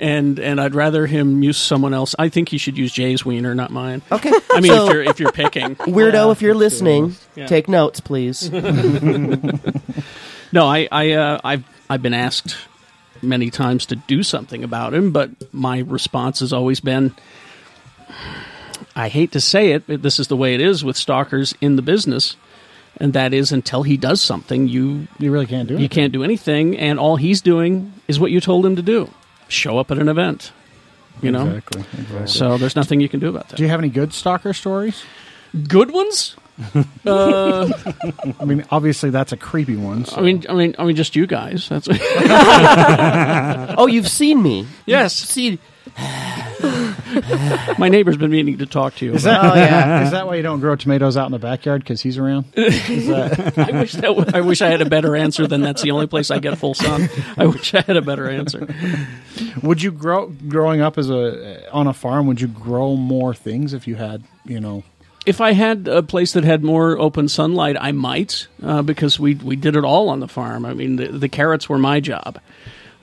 And 0.00 0.38
and 0.38 0.60
I'd 0.60 0.76
rather 0.76 1.06
him 1.08 1.42
use 1.42 1.56
someone 1.56 1.92
else. 1.92 2.14
I 2.20 2.28
think 2.28 2.50
he 2.50 2.58
should 2.58 2.78
use 2.78 2.92
Jay's 2.92 3.24
wiener, 3.24 3.52
not 3.52 3.72
mine. 3.72 4.00
Okay. 4.12 4.30
I 4.52 4.60
mean, 4.60 4.70
So- 4.70 4.86
if 4.86 4.92
you're 4.92 5.02
if 5.02 5.18
you're 5.20 5.32
picking, 5.32 5.74
weirdo, 5.76 6.30
if 6.30 6.40
you're 6.40 6.54
listening, 6.54 7.16
Yeah. 7.34 7.46
take 7.48 7.66
notes, 7.68 7.98
please. 7.98 8.48
No, 10.52 10.66
I, 10.66 10.88
I, 10.90 11.12
uh, 11.12 11.40
I've, 11.44 11.64
I've 11.90 12.00
been 12.02 12.14
asked 12.14 12.56
many 13.20 13.50
times 13.50 13.84
to 13.86 13.96
do 13.96 14.22
something 14.22 14.64
about 14.64 14.94
him, 14.94 15.10
but 15.12 15.30
my 15.52 15.80
response 15.80 16.40
has 16.40 16.54
always 16.54 16.80
been, 16.80 17.14
I 18.96 19.08
hate 19.08 19.32
to 19.32 19.40
say 19.42 19.72
it, 19.72 19.86
but 19.86 20.00
this 20.02 20.18
is 20.18 20.28
the 20.28 20.36
way 20.38 20.54
it 20.54 20.62
is 20.62 20.82
with 20.84 20.96
stalkers 20.96 21.54
in 21.60 21.76
the 21.76 21.82
business, 21.82 22.36
and 23.00 23.12
that 23.12 23.32
is 23.32 23.52
until 23.52 23.82
he 23.82 23.96
does 23.96 24.20
something, 24.20 24.68
you 24.68 25.06
You 25.18 25.30
really 25.32 25.46
can't 25.46 25.68
do 25.68 25.74
it. 25.76 25.80
you 25.80 25.88
can't 25.88 26.12
do 26.12 26.22
anything, 26.24 26.76
and 26.78 26.98
all 26.98 27.16
he's 27.16 27.40
doing 27.40 27.92
is 28.08 28.18
what 28.20 28.30
you 28.30 28.40
told 28.40 28.64
him 28.66 28.76
to 28.76 28.82
do: 28.82 29.08
show 29.48 29.78
up 29.78 29.90
at 29.90 29.98
an 29.98 30.08
event. 30.08 30.52
You 31.20 31.32
know, 31.32 31.46
Exactly. 31.48 31.84
exactly. 31.98 32.26
so 32.28 32.58
there's 32.58 32.76
nothing 32.76 33.00
you 33.00 33.08
can 33.08 33.18
do 33.18 33.28
about 33.28 33.48
that. 33.48 33.56
do 33.56 33.62
you 33.64 33.68
have 33.70 33.80
any 33.80 33.88
good 33.88 34.12
stalker 34.12 34.52
stories? 34.52 35.02
Good 35.66 35.90
ones? 35.90 36.36
uh, 37.06 37.68
I 38.40 38.44
mean, 38.44 38.64
obviously 38.70 39.10
that's 39.10 39.32
a 39.32 39.36
creepy 39.36 39.76
one. 39.76 40.04
so- 40.04 40.16
I 40.16 40.20
mean, 40.22 40.44
I 40.48 40.54
mean, 40.54 40.74
I 40.78 40.84
mean, 40.84 40.94
just 40.96 41.16
you 41.16 41.26
guys. 41.26 41.68
That's 41.68 41.88
oh, 43.78 43.86
you've 43.88 44.08
seen 44.08 44.42
me. 44.42 44.66
Yes. 44.86 45.20
You've 45.20 45.28
seen. 45.30 45.58
My 47.78 47.88
neighbor's 47.88 48.16
been 48.16 48.30
meaning 48.30 48.58
to 48.58 48.66
talk 48.66 48.94
to 48.96 49.04
you. 49.04 49.14
Is 49.14 49.22
that, 49.24 49.42
Oh, 49.42 49.54
yeah. 49.54 50.04
is 50.04 50.10
that 50.12 50.26
why 50.26 50.36
you 50.36 50.42
don't 50.42 50.60
grow 50.60 50.76
tomatoes 50.76 51.16
out 51.16 51.26
in 51.26 51.32
the 51.32 51.38
backyard 51.38 51.82
because 51.82 52.00
he's 52.00 52.18
around? 52.18 52.44
Is 52.54 53.06
that, 53.08 53.58
I 53.58 53.70
wish 53.80 53.92
that 53.92 54.02
w- 54.02 54.26
I 54.32 54.40
wish 54.40 54.62
I 54.62 54.68
had 54.68 54.80
a 54.80 54.88
better 54.88 55.16
answer 55.16 55.46
than 55.46 55.60
that's 55.62 55.82
the 55.82 55.90
only 55.90 56.06
place 56.06 56.30
I 56.30 56.38
get 56.38 56.56
full 56.58 56.74
sun. 56.74 57.08
I 57.36 57.46
wish 57.46 57.74
I 57.74 57.80
had 57.82 57.96
a 57.96 58.02
better 58.02 58.28
answer. 58.28 58.66
would 59.62 59.82
you 59.82 59.90
grow 59.90 60.26
growing 60.48 60.80
up 60.80 60.98
as 60.98 61.10
a 61.10 61.68
on 61.72 61.86
a 61.86 61.92
farm? 61.94 62.26
Would 62.26 62.40
you 62.40 62.48
grow 62.48 62.94
more 62.96 63.34
things 63.34 63.72
if 63.72 63.86
you 63.88 63.96
had 63.96 64.22
you 64.44 64.60
know? 64.60 64.82
If 65.26 65.40
I 65.40 65.52
had 65.52 65.88
a 65.88 66.02
place 66.02 66.32
that 66.32 66.44
had 66.44 66.62
more 66.64 66.98
open 66.98 67.28
sunlight, 67.28 67.76
I 67.78 67.92
might, 67.92 68.46
uh, 68.62 68.82
because 68.82 69.18
we 69.20 69.34
we 69.34 69.56
did 69.56 69.76
it 69.76 69.84
all 69.84 70.08
on 70.10 70.20
the 70.20 70.28
farm. 70.28 70.64
I 70.64 70.74
mean, 70.74 70.96
the, 70.96 71.08
the 71.08 71.28
carrots 71.28 71.68
were 71.68 71.78
my 71.78 72.00
job. 72.00 72.40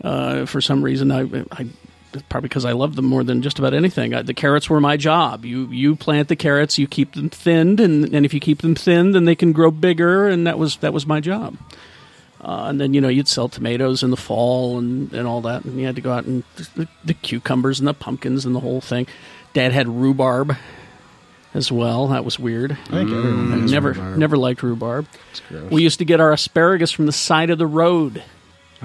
Uh, 0.03 0.45
for 0.45 0.59
some 0.61 0.83
reason, 0.83 1.11
I, 1.11 1.21
I 1.51 1.67
probably 2.29 2.49
because 2.49 2.65
I 2.65 2.71
loved 2.73 2.95
them 2.95 3.05
more 3.05 3.23
than 3.23 3.41
just 3.41 3.59
about 3.59 3.73
anything. 3.73 4.13
Uh, 4.13 4.21
the 4.21 4.33
carrots 4.33 4.69
were 4.69 4.79
my 4.79 4.97
job. 4.97 5.45
You 5.45 5.67
you 5.67 5.95
plant 5.95 6.27
the 6.27 6.35
carrots, 6.35 6.77
you 6.77 6.87
keep 6.87 7.13
them 7.13 7.29
thinned, 7.29 7.79
and, 7.79 8.13
and 8.13 8.25
if 8.25 8.33
you 8.33 8.39
keep 8.39 8.61
them 8.61 8.75
thinned, 8.75 9.15
then 9.15 9.25
they 9.25 9.35
can 9.35 9.51
grow 9.51 9.71
bigger, 9.71 10.27
and 10.27 10.47
that 10.47 10.57
was 10.57 10.77
that 10.77 10.93
was 10.93 11.05
my 11.05 11.19
job. 11.19 11.57
Uh, 12.41 12.65
and 12.67 12.79
then 12.79 12.93
you 12.93 13.01
know 13.01 13.07
you'd 13.07 13.27
sell 13.27 13.49
tomatoes 13.49 14.03
in 14.03 14.11
the 14.11 14.17
fall 14.17 14.77
and, 14.77 15.11
and 15.13 15.27
all 15.27 15.41
that, 15.41 15.65
and 15.65 15.79
you 15.79 15.85
had 15.85 15.95
to 15.95 16.01
go 16.01 16.11
out 16.11 16.25
and 16.25 16.43
the, 16.75 16.87
the 17.03 17.13
cucumbers 17.13 17.79
and 17.79 17.87
the 17.87 17.93
pumpkins 17.93 18.45
and 18.45 18.55
the 18.55 18.59
whole 18.59 18.81
thing. 18.81 19.07
Dad 19.53 19.71
had 19.71 19.87
rhubarb 19.87 20.55
as 21.55 21.71
well. 21.71 22.09
That 22.09 22.25
was 22.25 22.37
weird. 22.37 22.73
I 22.73 22.75
think 22.91 23.11
everyone 23.11 23.61
has 23.61 23.71
never 23.71 23.93
rhubarb. 23.93 24.17
never 24.17 24.37
liked 24.37 24.61
rhubarb. 24.61 25.07
We 25.71 25.81
used 25.81 25.99
to 25.99 26.05
get 26.05 26.19
our 26.19 26.33
asparagus 26.33 26.91
from 26.91 27.05
the 27.05 27.11
side 27.11 27.49
of 27.49 27.57
the 27.57 27.65
road. 27.65 28.21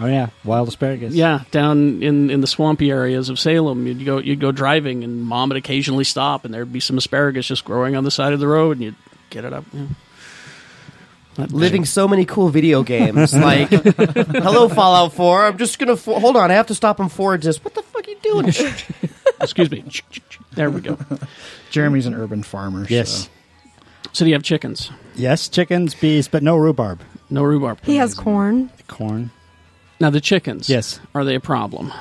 Oh 0.00 0.06
yeah, 0.06 0.28
wild 0.44 0.68
asparagus. 0.68 1.12
Yeah, 1.14 1.42
down 1.50 2.02
in, 2.02 2.30
in 2.30 2.40
the 2.40 2.46
swampy 2.46 2.90
areas 2.90 3.28
of 3.28 3.38
Salem, 3.38 3.86
you'd 3.86 4.04
go 4.06 4.18
you'd 4.18 4.40
go 4.40 4.50
driving, 4.52 5.04
and 5.04 5.22
mom 5.22 5.50
would 5.50 5.58
occasionally 5.58 6.04
stop, 6.04 6.44
and 6.44 6.54
there'd 6.54 6.72
be 6.72 6.80
some 6.80 6.96
asparagus 6.96 7.46
just 7.46 7.64
growing 7.64 7.96
on 7.96 8.04
the 8.04 8.10
side 8.10 8.32
of 8.32 8.40
the 8.40 8.46
road, 8.48 8.78
and 8.78 8.84
you'd 8.84 8.94
get 9.28 9.44
it 9.44 9.52
up. 9.52 9.64
Yeah. 9.72 9.86
That- 11.36 11.52
Living 11.52 11.84
so 11.84 12.08
many 12.08 12.24
cool 12.24 12.48
video 12.48 12.82
games, 12.82 13.34
like 13.34 13.68
"Hello 13.70 14.68
Fallout 14.68 15.12
4." 15.12 15.46
I'm 15.46 15.58
just 15.58 15.78
gonna 15.78 15.96
fo- 15.96 16.18
hold 16.18 16.36
on. 16.36 16.50
I 16.50 16.54
have 16.54 16.66
to 16.68 16.74
stop 16.74 16.98
and 16.98 17.10
forward 17.10 17.42
this. 17.42 17.62
What 17.62 17.74
the 17.74 17.82
fuck 17.82 18.06
are 18.06 18.10
you 18.10 18.16
doing? 18.22 18.46
Excuse 19.40 19.70
me. 19.70 19.84
There 20.52 20.70
we 20.70 20.80
go. 20.80 20.98
Jeremy's 21.70 22.06
an 22.06 22.14
urban 22.14 22.42
farmer. 22.42 22.86
Yes. 22.88 23.10
so- 23.24 23.30
So 24.12 24.24
do 24.24 24.28
you 24.30 24.34
have 24.34 24.42
chickens? 24.42 24.90
Yes, 25.14 25.48
chickens, 25.48 25.94
bees, 25.94 26.26
but 26.26 26.42
no 26.42 26.56
rhubarb. 26.56 27.00
No 27.30 27.42
rhubarb. 27.44 27.78
He 27.84 27.96
has 27.96 28.12
corn 28.14 28.70
Corn. 28.88 29.30
Now 30.00 30.10
the 30.10 30.20
chickens. 30.20 30.68
Yes. 30.68 30.98
Are 31.14 31.24
they 31.24 31.34
a 31.34 31.40
problem? 31.40 31.92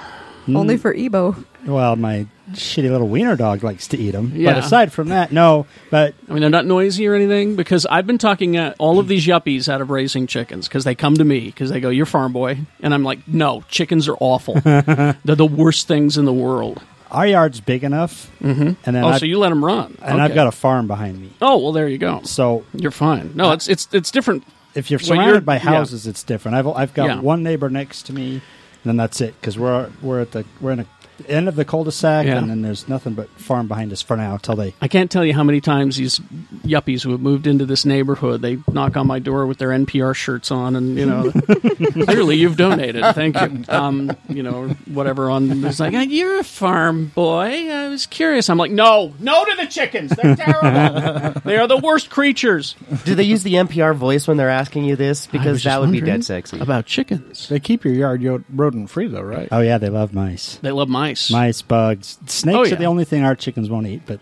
only 0.47 0.77
for 0.77 0.93
Ebo. 0.93 1.35
Well, 1.65 1.95
my 1.95 2.25
shitty 2.53 2.89
little 2.89 3.07
wiener 3.07 3.35
dog 3.35 3.63
likes 3.63 3.87
to 3.89 3.97
eat 3.97 4.11
them. 4.11 4.31
Yeah. 4.33 4.53
But 4.53 4.63
aside 4.63 4.91
from 4.91 5.09
that, 5.09 5.31
no. 5.31 5.67
But 5.91 6.15
I 6.27 6.31
mean, 6.31 6.41
they're 6.41 6.49
not 6.49 6.65
noisy 6.65 7.05
or 7.07 7.13
anything 7.13 7.55
because 7.55 7.85
I've 7.85 8.07
been 8.07 8.17
talking 8.17 8.57
uh, 8.57 8.73
all 8.79 8.97
of 8.99 9.07
these 9.07 9.27
yuppies 9.27 9.67
out 9.69 9.81
of 9.81 9.89
raising 9.89 10.25
chickens 10.25 10.67
because 10.67 10.85
they 10.85 10.95
come 10.95 11.15
to 11.15 11.23
me 11.25 11.41
because 11.41 11.69
they 11.69 11.79
go, 11.79 11.89
"You're 11.89 12.05
farm 12.05 12.33
boy," 12.33 12.59
and 12.81 12.93
I'm 12.93 13.03
like, 13.03 13.27
"No, 13.27 13.63
chickens 13.67 14.07
are 14.07 14.15
awful. 14.19 14.55
they're 14.63 15.15
the 15.23 15.45
worst 15.45 15.87
things 15.87 16.17
in 16.17 16.25
the 16.25 16.33
world." 16.33 16.81
our 17.11 17.25
yard's 17.25 17.59
big 17.59 17.83
enough, 17.83 18.31
mm-hmm. 18.39 18.73
and 18.85 18.95
then 18.95 19.03
Oh, 19.03 19.07
I've, 19.07 19.19
so 19.19 19.25
you 19.25 19.39
let 19.39 19.49
them 19.49 19.65
run? 19.65 19.97
and 20.01 20.21
I've 20.21 20.35
got 20.35 20.45
a 20.45 20.51
farm 20.51 20.85
behind 20.87 21.19
me. 21.19 21.31
Oh, 21.41 21.57
well, 21.57 21.71
there 21.71 21.87
you 21.87 21.97
go. 21.97 22.21
So 22.23 22.65
You're 22.73 22.91
fine. 22.91 23.31
No, 23.35 23.51
it's 23.51 23.67
it's 23.67 23.87
it's 23.91 24.11
different. 24.11 24.43
If 24.75 24.89
you're 24.91 24.99
Well, 24.99 25.15
you're- 25.15 25.23
surrounded 25.25 25.45
by 25.45 25.55
yeah. 25.55 25.59
houses, 25.59 26.05
it's 26.07 26.23
different. 26.23 26.55
I've 26.57 26.67
I've 26.67 26.93
got 26.93 27.07
Yeah. 27.07 27.19
one 27.21 27.43
neighbor 27.43 27.69
next 27.69 28.03
to 28.07 28.13
me, 28.13 28.33
and 28.33 28.41
then 28.85 28.97
that's 28.97 29.21
it 29.21 29.35
because 29.39 29.57
we're 29.57 29.89
we're 30.01 30.21
at 30.21 30.31
the 30.31 30.45
we're 30.61 30.71
in 30.71 30.79
a 30.81 30.85
end 31.27 31.47
of 31.47 31.55
the 31.55 31.65
cul-de-sac, 31.65 32.25
Yeah. 32.25 32.37
and 32.37 32.49
then 32.49 32.61
there's 32.61 32.87
nothing 32.87 33.13
but 33.13 33.29
farm 33.31 33.67
behind 33.67 33.91
us 33.91 34.01
for 34.01 34.15
now 34.17 34.37
till 34.37 34.55
they. 34.55 34.73
I 34.81 34.87
can't 34.87 35.09
tell 35.09 35.25
you 35.25 35.33
how 35.33 35.43
many 35.43 35.61
times 35.61 35.97
these 35.97 36.19
yuppies 36.65 37.03
who 37.03 37.11
have 37.11 37.21
moved 37.21 37.47
into 37.47 37.65
this 37.65 37.85
neighborhood, 37.85 38.41
they 38.41 38.57
knock 38.71 38.95
on 38.97 39.07
my 39.07 39.19
door 39.19 39.45
with 39.47 39.57
their 39.57 39.69
NPR 39.69 40.15
shirts 40.15 40.51
on, 40.51 40.75
and 40.75 40.97
you 40.97 41.05
know, 41.05 41.31
clearly 42.05 42.35
you've 42.37 42.57
donated. 42.57 43.03
Thank 43.15 43.39
you. 43.39 43.63
Um, 43.69 44.11
you 44.27 44.43
know, 44.43 44.69
whatever. 44.85 45.29
On 45.29 45.63
it's 45.65 45.79
like 45.79 45.93
you're 46.09 46.39
a 46.39 46.43
farm 46.43 47.07
boy. 47.15 47.69
I 47.71 47.89
was 47.89 48.05
curious. 48.05 48.49
I'm 48.49 48.57
like, 48.57 48.71
no, 48.71 49.13
no 49.19 49.45
to 49.45 49.55
the 49.55 49.65
chickens. 49.67 50.11
They're 50.11 50.35
terrible. 50.35 51.41
they 51.45 51.57
are 51.57 51.67
the 51.67 51.77
worst 51.77 52.09
creatures. 52.09 52.75
Do 53.05 53.15
they 53.15 53.23
use 53.23 53.43
the 53.43 53.53
NPR 53.55 53.95
voice 53.95 54.27
when 54.27 54.37
they're 54.37 54.49
asking 54.49 54.85
you 54.85 54.95
this? 54.95 55.27
Because 55.27 55.63
that 55.63 55.79
would 55.81 55.91
be 55.91 56.01
dead 56.01 56.23
sexy. 56.25 56.59
about 56.59 56.85
chickens. 56.85 57.47
They 57.49 57.59
keep 57.59 57.85
your 57.85 58.15
yard 58.15 58.43
rodent 58.53 58.89
free 58.89 59.07
though, 59.07 59.21
right? 59.21 59.47
Oh 59.51 59.61
yeah, 59.61 59.77
they 59.77 59.89
love 59.89 60.13
mice, 60.13 60.57
They 60.61 60.71
love 60.71 60.89
mice. 60.89 61.08
Mice, 61.31 61.61
bugs, 61.61 62.17
snakes 62.27 62.57
Oh, 62.71 62.73
are 62.73 62.77
the 62.77 62.85
only 62.85 63.05
thing 63.05 63.23
our 63.23 63.35
chickens 63.35 63.69
won't 63.69 63.87
eat. 63.87 64.01
But 64.05 64.19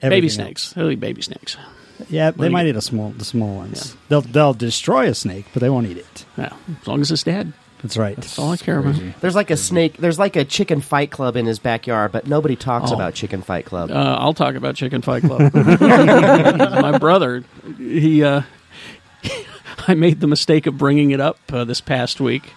baby 0.00 0.16
everything 0.16 0.30
snakes. 0.30 0.72
They'll 0.72 0.90
eat 0.90 1.00
baby 1.00 1.22
snakes. 1.22 1.56
else- 1.56 2.10
yeah, 2.10 2.30
they 2.30 2.48
might 2.48 2.62
you- 2.62 2.70
eat 2.70 2.76
a 2.76 2.80
small 2.82 3.10
the 3.10 3.24
small 3.24 3.54
ones. 3.56 3.96
They'll 4.08 4.22
they'll 4.22 4.54
destroy 4.54 5.06
a 5.08 5.14
snake, 5.14 5.46
but 5.52 5.60
they 5.60 5.68
won't 5.70 5.86
eat 5.86 5.98
it. 5.98 6.24
Yeah, 6.38 6.52
as 6.80 6.86
long 6.86 7.00
as 7.02 7.10
it's 7.10 7.22
dead. 7.24 7.52
That's 7.82 7.96
right. 7.96 8.14
That's 8.16 8.38
all 8.38 8.52
I 8.52 8.58
care 8.58 8.78
about. 8.78 9.00
There's 9.22 9.34
like 9.34 9.50
a 9.50 9.56
snake. 9.56 9.96
There's 9.96 10.18
like 10.18 10.36
a 10.36 10.44
chicken 10.44 10.82
fight 10.82 11.10
club 11.10 11.34
in 11.36 11.46
his 11.46 11.58
backyard, 11.58 12.12
but 12.12 12.26
nobody 12.26 12.54
talks 12.54 12.90
Oh. 12.90 12.94
about 12.94 13.14
chicken 13.14 13.40
fight 13.40 13.64
club. 13.64 13.90
Uh, 13.90 14.16
I'll 14.18 14.34
talk 14.34 14.54
about 14.54 14.74
Chicken 14.74 15.00
Fight 15.00 15.22
Club. 15.22 15.50
My 15.80 16.98
brother, 16.98 17.42
he, 17.78 18.22
uh, 18.22 18.42
I 19.88 19.94
made 19.94 20.20
the 20.20 20.26
mistake 20.26 20.66
of 20.66 20.76
bringing 20.76 21.10
it 21.10 21.20
up 21.20 21.38
uh, 21.52 21.64
this 21.64 21.80
past 21.80 22.20
week, 22.20 22.52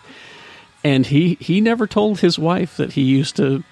and 0.83 1.05
he 1.05 1.35
he 1.39 1.61
never 1.61 1.87
told 1.87 2.19
his 2.19 2.37
wife 2.37 2.75
that 2.77 2.93
he 2.93 3.01
used 3.03 3.37
to 3.37 3.63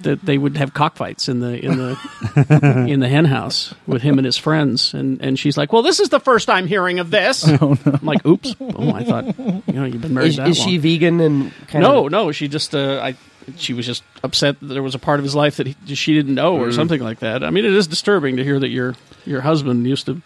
that 0.00 0.20
they 0.24 0.36
would 0.38 0.56
have 0.56 0.74
cockfights 0.74 1.28
in 1.28 1.40
the 1.40 1.64
in 1.64 1.78
the 1.78 2.86
in 2.88 3.00
the 3.00 3.08
hen 3.08 3.24
house 3.24 3.74
with 3.86 4.02
him 4.02 4.18
and 4.18 4.24
his 4.26 4.36
friends, 4.36 4.92
and 4.94 5.20
and 5.22 5.38
she's 5.38 5.56
like, 5.56 5.72
"Well, 5.72 5.82
this 5.82 6.00
is 6.00 6.08
the 6.08 6.20
first 6.20 6.50
I'm 6.50 6.66
hearing 6.66 6.98
of 6.98 7.10
this." 7.10 7.44
I'm 7.48 7.78
like, 8.02 8.24
"Oops!" 8.26 8.54
Oh, 8.60 8.92
I 8.92 9.04
thought 9.04 9.38
you 9.38 9.62
know 9.72 9.84
you've 9.84 10.02
been 10.02 10.14
married 10.14 10.28
is 10.30 10.36
that 10.36 10.48
is 10.48 10.58
long. 10.58 10.68
she 10.68 10.76
vegan 10.78 11.20
and 11.20 11.52
kind 11.68 11.82
no, 11.82 12.06
of? 12.06 12.12
no. 12.12 12.32
She 12.32 12.48
just, 12.48 12.74
uh, 12.74 13.00
I, 13.02 13.16
she 13.56 13.72
was 13.72 13.86
just 13.86 14.02
upset 14.22 14.58
that 14.60 14.66
there 14.66 14.82
was 14.82 14.94
a 14.94 14.98
part 14.98 15.20
of 15.20 15.24
his 15.24 15.34
life 15.34 15.56
that 15.58 15.66
he, 15.68 15.94
she 15.94 16.12
didn't 16.14 16.34
know, 16.34 16.56
or 16.58 16.72
something 16.72 17.00
like 17.00 17.20
that. 17.20 17.44
I 17.44 17.50
mean, 17.50 17.64
it 17.64 17.72
is 17.72 17.86
disturbing 17.86 18.36
to 18.38 18.44
hear 18.44 18.58
that 18.58 18.68
your 18.68 18.94
your 19.24 19.40
husband 19.42 19.86
used 19.86 20.06
to, 20.06 20.20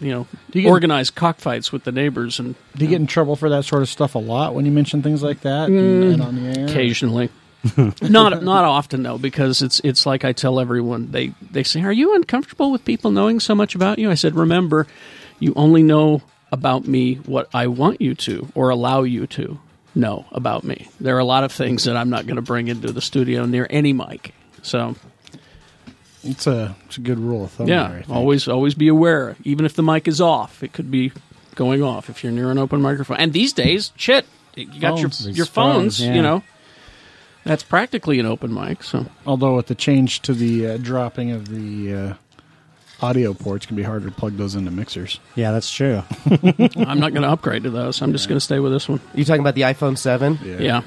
you 0.00 0.10
know, 0.12 0.26
you 0.52 0.62
get- 0.62 0.68
organize 0.70 1.10
cockfights 1.10 1.72
with 1.72 1.84
the 1.84 1.92
neighbors, 1.92 2.38
and 2.38 2.54
Do 2.76 2.84
you 2.84 2.90
get 2.90 3.00
in 3.00 3.06
trouble 3.06 3.34
for 3.36 3.48
that 3.50 3.64
sort 3.64 3.82
of 3.82 3.88
stuff 3.88 4.14
a 4.14 4.18
lot 4.18 4.54
when 4.54 4.64
you 4.66 4.72
mention 4.72 5.02
things 5.02 5.22
like 5.22 5.40
that 5.40 5.68
and, 5.68 6.04
and 6.14 6.22
on 6.22 6.36
the 6.36 6.58
air? 6.60 6.66
occasionally. 6.66 7.28
not 8.02 8.42
not 8.42 8.64
often 8.64 9.02
though, 9.02 9.18
because 9.18 9.60
it's 9.62 9.80
it's 9.84 10.06
like 10.06 10.24
I 10.24 10.32
tell 10.32 10.60
everyone. 10.60 11.10
They 11.10 11.32
they 11.50 11.62
say, 11.62 11.82
"Are 11.82 11.92
you 11.92 12.14
uncomfortable 12.14 12.70
with 12.72 12.84
people 12.84 13.10
knowing 13.10 13.38
so 13.40 13.54
much 13.54 13.74
about 13.74 13.98
you?" 13.98 14.10
I 14.10 14.14
said, 14.14 14.34
"Remember, 14.34 14.86
you 15.38 15.52
only 15.56 15.82
know 15.82 16.22
about 16.52 16.86
me 16.86 17.14
what 17.26 17.48
I 17.54 17.66
want 17.68 18.00
you 18.00 18.14
to 18.14 18.48
or 18.54 18.70
allow 18.70 19.02
you 19.02 19.26
to 19.28 19.58
know 19.94 20.24
about 20.32 20.64
me. 20.64 20.88
There 21.00 21.14
are 21.16 21.20
a 21.20 21.24
lot 21.24 21.44
of 21.44 21.52
things 21.52 21.84
that 21.84 21.96
I'm 21.96 22.10
not 22.10 22.26
going 22.26 22.36
to 22.36 22.42
bring 22.42 22.68
into 22.68 22.92
the 22.92 23.00
studio 23.00 23.44
near 23.44 23.66
any 23.70 23.92
mic. 23.92 24.32
So 24.62 24.96
It's 26.24 26.46
a 26.46 26.74
it's 26.86 26.96
a 26.96 27.00
good 27.00 27.18
rule 27.18 27.44
of 27.44 27.50
thumb. 27.52 27.68
yeah, 27.68 27.88
there, 27.88 28.04
always 28.08 28.46
always 28.48 28.74
be 28.74 28.88
aware. 28.88 29.36
Even 29.44 29.64
if 29.64 29.74
the 29.74 29.82
mic 29.82 30.06
is 30.08 30.20
off, 30.20 30.62
it 30.62 30.72
could 30.72 30.90
be 30.90 31.12
going 31.54 31.82
off 31.82 32.08
if 32.10 32.22
you're 32.22 32.32
near 32.32 32.50
an 32.50 32.58
open 32.58 32.80
microphone. 32.82 33.16
And 33.18 33.32
these 33.32 33.52
days, 33.52 33.92
shit, 33.96 34.26
you 34.56 34.66
got 34.80 34.98
Phones, 34.98 35.26
your 35.26 35.34
your 35.36 35.46
phones. 35.46 35.98
phones, 35.98 36.00
yeah. 36.02 36.14
You 36.14 36.22
know, 36.22 36.42
that's 37.44 37.62
practically 37.62 38.18
an 38.18 38.26
open 38.26 38.52
mic. 38.52 38.82
So 38.82 39.06
Although 39.26 39.56
with 39.56 39.66
the 39.66 39.74
change 39.74 40.20
to 40.22 40.34
the 40.34 40.66
uh, 40.66 40.76
dropping 40.76 41.30
of 41.30 41.48
the 41.48 41.94
uh, 41.94 42.14
audio 43.00 43.34
ports, 43.34 43.66
can 43.66 43.76
be 43.76 43.82
harder 43.82 44.06
to 44.08 44.14
plug 44.14 44.36
those 44.36 44.54
into 44.54 44.70
mixers. 44.70 45.20
Yeah, 45.34 45.52
that's 45.52 45.70
true. 45.72 46.02
I'm 46.76 47.00
not 47.00 47.12
going 47.12 47.22
to 47.22 47.28
upgrade 47.30 47.64
to 47.64 47.70
those. 47.70 48.02
I'm 48.02 48.12
just 48.12 48.28
going 48.28 48.36
to 48.36 48.44
stay 48.44 48.60
with 48.60 48.72
this 48.72 48.88
one. 48.88 49.00
You 49.14 49.24
talking 49.24 49.40
about 49.40 49.54
the 49.54 49.62
iPhone 49.62 49.96
Seven? 49.96 50.38
Yeah. 50.44 50.82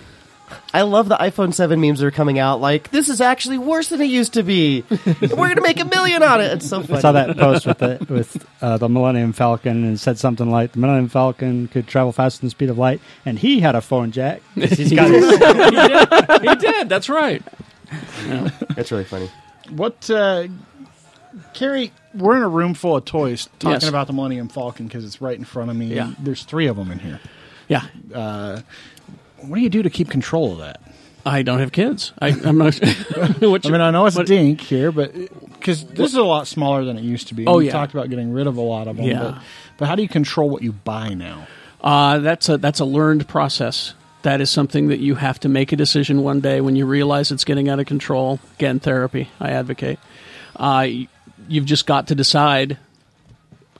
I 0.73 0.81
love 0.83 1.07
the 1.09 1.15
iPhone 1.15 1.53
7 1.53 1.79
memes 1.79 1.99
that 1.99 2.05
are 2.05 2.11
coming 2.11 2.37
out. 2.37 2.61
Like, 2.61 2.91
this 2.91 3.09
is 3.09 3.21
actually 3.21 3.57
worse 3.57 3.89
than 3.89 4.01
it 4.01 4.05
used 4.05 4.33
to 4.33 4.43
be. 4.43 4.83
We're 5.05 5.27
going 5.27 5.55
to 5.55 5.61
make 5.61 5.79
a 5.79 5.85
million 5.85 6.21
on 6.21 6.41
it. 6.41 6.51
It's 6.51 6.69
so 6.69 6.81
funny. 6.83 6.97
I 6.97 7.01
saw 7.01 7.11
that 7.13 7.37
post 7.37 7.65
with 7.65 7.77
the 7.79 8.05
with 8.09 8.45
uh, 8.61 8.77
the 8.77 8.89
Millennium 8.89 9.33
Falcon 9.33 9.83
and 9.83 9.99
said 9.99 10.19
something 10.19 10.49
like 10.51 10.73
the 10.73 10.79
Millennium 10.79 11.09
Falcon 11.09 11.67
could 11.69 11.87
travel 11.87 12.11
faster 12.11 12.41
than 12.41 12.47
the 12.47 12.51
speed 12.51 12.69
of 12.69 12.77
light, 12.77 13.01
and 13.25 13.39
he 13.39 13.61
had 13.61 13.75
a 13.75 13.81
phone 13.81 14.11
jack. 14.11 14.41
He's 14.55 14.93
got 14.93 15.09
his, 15.09 15.29
he 15.31 15.37
did. 15.37 16.41
He 16.49 16.55
did. 16.55 16.89
That's 16.89 17.09
right. 17.09 17.41
That's 18.75 18.91
really 18.91 19.05
funny. 19.05 19.29
What, 19.69 20.09
uh, 20.09 20.47
Kerry? 21.53 21.91
We're 22.13 22.35
in 22.37 22.43
a 22.43 22.49
room 22.49 22.73
full 22.75 22.95
of 22.97 23.05
toys 23.05 23.49
talking 23.59 23.71
Yes. 23.81 23.87
about 23.87 24.07
the 24.07 24.13
Millennium 24.13 24.49
Falcon 24.49 24.87
because 24.87 25.03
it's 25.03 25.19
right 25.21 25.37
in 25.37 25.45
front 25.45 25.71
of 25.71 25.75
me. 25.77 25.95
Yeah. 25.95 26.13
There's 26.19 26.43
three 26.43 26.67
of 26.67 26.75
them 26.77 26.91
in 26.91 26.99
here. 26.99 27.19
Yeah. 27.67 27.87
What 29.47 29.57
do 29.57 29.61
you 29.61 29.69
do 29.69 29.83
to 29.83 29.89
keep 29.89 30.09
control 30.09 30.53
of 30.53 30.57
that? 30.59 30.81
I 31.25 31.41
don't 31.41 31.59
have 31.59 31.71
kids. 31.71 32.11
I, 32.19 32.29
I'm 32.29 32.57
not. 32.57 32.75
what 33.39 33.65
I 33.65 33.69
mean, 33.69 33.81
I 33.81 33.91
know 33.91 34.05
it's 34.05 34.15
what- 34.15 34.27
Dink 34.27 34.61
here, 34.61 34.91
but 34.91 35.13
because 35.13 35.85
this 35.85 36.11
is 36.11 36.15
a 36.15 36.23
lot 36.23 36.47
smaller 36.47 36.83
than 36.83 36.97
it 36.97 37.03
used 37.03 37.29
to 37.29 37.33
be. 37.33 37.47
Oh, 37.47 37.57
we 37.57 37.67
yeah. 37.67 37.71
talked 37.71 37.93
about 37.93 38.09
getting 38.09 38.33
rid 38.33 38.47
of 38.47 38.57
a 38.57 38.61
lot 38.61 38.87
of 38.87 38.97
them. 38.97 39.05
Yeah. 39.05 39.19
But, 39.19 39.41
but 39.77 39.87
how 39.87 39.95
do 39.95 40.01
you 40.01 40.09
control 40.09 40.49
what 40.49 40.61
you 40.61 40.73
buy 40.73 41.13
now? 41.13 41.47
Uh, 41.81 42.19
that's 42.19 42.49
a 42.49 42.57
that's 42.57 42.79
a 42.79 42.85
learned 42.85 43.27
process. 43.27 43.93
That 44.23 44.39
is 44.39 44.49
something 44.49 44.87
that 44.87 44.99
you 44.99 45.15
have 45.15 45.39
to 45.41 45.49
make 45.49 45.73
a 45.73 45.75
decision 45.75 46.23
one 46.23 46.39
day 46.39 46.61
when 46.61 46.77
you 46.77 46.85
realize 46.85 47.31
it's 47.31 47.43
getting 47.43 47.67
out 47.67 47.79
of 47.79 47.85
control. 47.85 48.39
Again, 48.55 48.79
therapy, 48.79 49.29
I 49.39 49.51
advocate. 49.51 49.99
Uh, 50.55 50.87
you've 51.47 51.65
just 51.65 51.85
got 51.85 52.07
to 52.07 52.15
decide. 52.15 52.77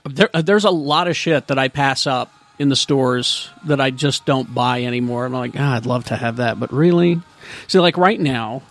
There, 0.04 0.28
there's 0.34 0.64
a 0.64 0.70
lot 0.70 1.08
of 1.08 1.16
shit 1.16 1.46
that 1.46 1.58
I 1.58 1.68
pass 1.68 2.06
up 2.06 2.30
in 2.58 2.68
the 2.68 2.76
stores 2.76 3.48
that 3.64 3.80
I 3.80 3.90
just 3.90 4.24
don't 4.24 4.54
buy 4.54 4.84
anymore. 4.84 5.24
I'm 5.24 5.32
like, 5.32 5.54
ah, 5.56 5.76
I'd 5.76 5.86
love 5.86 6.04
to 6.06 6.16
have 6.16 6.36
that, 6.36 6.58
but 6.60 6.72
really? 6.72 7.20
See, 7.66 7.78
like 7.78 7.96
right 7.96 8.20
now, 8.20 8.62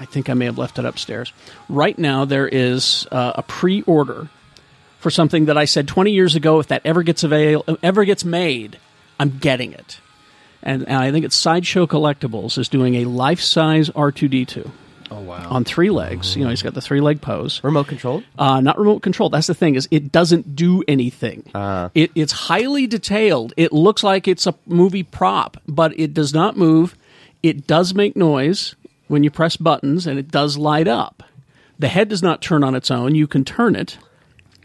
I 0.00 0.06
think 0.06 0.28
I 0.28 0.34
may 0.34 0.46
have 0.46 0.58
left 0.58 0.78
it 0.78 0.84
upstairs. 0.84 1.32
Right 1.68 1.98
now, 1.98 2.24
there 2.24 2.48
is 2.48 3.06
uh, 3.12 3.32
a 3.36 3.42
pre-order 3.42 4.28
for 4.98 5.10
something 5.10 5.46
that 5.46 5.58
I 5.58 5.66
said 5.66 5.86
20 5.86 6.12
years 6.12 6.34
ago. 6.34 6.58
If 6.60 6.68
that 6.68 6.82
ever 6.84 7.02
gets 7.02 7.22
avail- 7.22 7.64
ever 7.82 8.04
gets 8.04 8.24
made, 8.24 8.78
I'm 9.20 9.38
getting 9.38 9.72
it. 9.72 10.00
And, 10.62 10.82
and 10.88 10.96
I 10.96 11.12
think 11.12 11.26
it's 11.26 11.36
Sideshow 11.36 11.86
Collectibles 11.86 12.56
is 12.56 12.68
doing 12.70 12.94
a 12.96 13.04
life-size 13.04 13.90
R2D2 13.90 14.70
Oh 15.14 15.20
wow. 15.20 15.48
on 15.50 15.64
three 15.64 15.90
legs. 15.90 16.36
You 16.36 16.44
know, 16.44 16.50
he's 16.50 16.62
got 16.62 16.74
the 16.74 16.80
three-leg 16.80 17.20
pose. 17.20 17.62
Remote 17.62 17.86
controlled. 17.86 18.24
Uh, 18.38 18.60
not 18.60 18.78
remote 18.78 19.00
control. 19.00 19.28
That's 19.30 19.46
the 19.46 19.54
thing 19.54 19.74
is 19.76 19.86
it 19.90 20.10
doesn't 20.10 20.56
do 20.56 20.82
anything. 20.88 21.44
it, 21.94 22.10
it's 22.14 22.32
highly 22.32 22.86
detailed. 22.86 23.52
It 23.56 23.72
looks 23.72 24.02
like 24.02 24.26
it's 24.26 24.46
a 24.46 24.54
movie 24.66 25.02
prop, 25.04 25.56
but 25.68 25.98
it 25.98 26.14
does 26.14 26.34
not 26.34 26.56
move. 26.56 26.96
It 27.42 27.66
does 27.66 27.94
make 27.94 28.16
noise 28.16 28.74
when 29.08 29.22
you 29.22 29.30
press 29.30 29.56
buttons, 29.56 30.06
and 30.06 30.18
it 30.18 30.30
does 30.30 30.56
light 30.56 30.88
up. 30.88 31.22
The 31.78 31.88
head 31.88 32.08
does 32.08 32.22
not 32.22 32.40
turn 32.40 32.64
on 32.64 32.74
its 32.74 32.90
own. 32.90 33.14
You 33.14 33.26
can 33.26 33.44
turn 33.44 33.76
it. 33.76 33.98